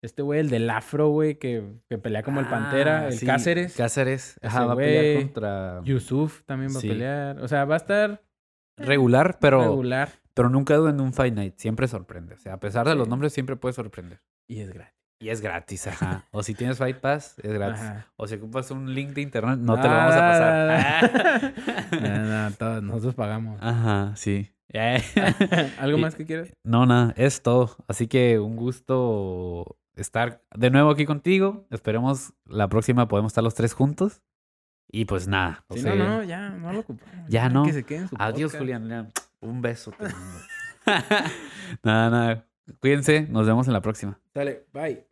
Este 0.02 0.20
güey, 0.22 0.40
el 0.40 0.50
del 0.50 0.68
afro, 0.68 1.08
güey, 1.10 1.36
que, 1.38 1.64
que 1.88 1.96
pelea 1.96 2.22
como 2.24 2.40
el 2.40 2.46
Pantera, 2.46 3.02
Ah, 3.02 3.06
el 3.08 3.12
sí, 3.12 3.24
Cáceres. 3.24 3.76
Cáceres. 3.76 4.36
Ajá, 4.42 4.58
Ese 4.58 4.66
va 4.66 4.72
a 4.72 4.76
pelear 4.76 5.22
contra. 5.22 5.80
Yusuf 5.84 6.42
también 6.44 6.74
va 6.74 6.80
Sí. 6.80 6.88
a 6.88 6.92
pelear. 6.92 7.38
O 7.40 7.46
sea, 7.48 7.64
va 7.64 7.74
a 7.74 7.78
estar 7.78 8.22
Regular, 8.78 9.38
pero, 9.40 9.60
regular 9.60 10.08
pero 10.34 10.48
nunca 10.48 10.74
en 10.74 11.00
un 11.00 11.12
Fight 11.12 11.34
Night. 11.34 11.54
Siempre 11.58 11.86
sorprende. 11.86 12.34
O 12.34 12.38
sea, 12.38 12.54
a 12.54 12.60
pesar 12.60 12.88
de 12.88 12.94
los 12.96 13.06
nombres, 13.06 13.32
siempre 13.32 13.54
puede 13.56 13.74
sorprender. 13.74 14.20
y 14.48 14.60
es 14.60 14.72
gratis. 14.72 14.94
Y 15.20 15.28
es 15.28 15.40
gratis, 15.40 15.86
ajá. 15.86 16.26
O 16.32 16.42
si 16.42 16.54
tienes 16.54 16.78
Fight 16.78 16.96
Pass, 16.98 17.38
es 17.40 17.52
gratis. 17.52 17.80
Ajá. 17.80 18.12
O 18.16 18.26
si 18.26 18.34
ocupas 18.34 18.72
un 18.72 18.92
link 18.92 19.10
de 19.10 19.20
internet, 19.20 19.58
no 19.60 19.80
te 19.80 19.86
lo 19.86 19.94
vamos 19.94 20.14
a 20.16 20.18
pasar. 20.18 21.54
no, 22.02 22.48
no, 22.48 22.56
todos 22.56 22.82
nosotros 22.82 23.14
pagamos. 23.14 23.60
Ajá, 23.62 24.16
sí. 24.16 24.50
¿Algo 25.78 25.98
más 25.98 26.14
que 26.16 26.24
quieras? 26.24 26.48
No, 26.64 26.86
nada, 26.86 27.12
es 27.16 27.42
todo. 27.42 27.76
Así 27.86 28.08
que 28.08 28.38
un 28.40 28.56
gusto 28.56 29.76
estar 29.96 30.42
de 30.54 30.70
nuevo 30.70 30.90
aquí 30.90 31.06
contigo. 31.06 31.66
Esperemos 31.70 32.32
la 32.46 32.68
próxima 32.68 33.08
podemos 33.08 33.32
estar 33.32 33.44
los 33.44 33.54
tres 33.54 33.74
juntos. 33.74 34.22
Y 34.90 35.06
pues 35.06 35.26
nada. 35.26 35.64
Sí, 35.70 35.82
no, 35.82 35.94
no, 35.94 36.22
ya, 36.22 36.50
no 36.50 36.72
lo 36.72 36.80
ocupamos. 36.80 37.28
Ya 37.28 37.48
no. 37.48 37.64
Que 37.64 37.72
se 37.72 37.84
quede 37.84 37.98
en 38.00 38.08
su 38.08 38.16
Adiós, 38.18 38.52
podcast. 38.52 38.58
Julián. 38.60 39.12
Un 39.40 39.62
beso. 39.62 39.92
nada, 41.82 42.10
nada. 42.10 42.46
Cuídense. 42.80 43.26
Nos 43.28 43.46
vemos 43.46 43.66
en 43.66 43.72
la 43.72 43.80
próxima. 43.80 44.20
Dale, 44.34 44.66
bye. 44.72 45.11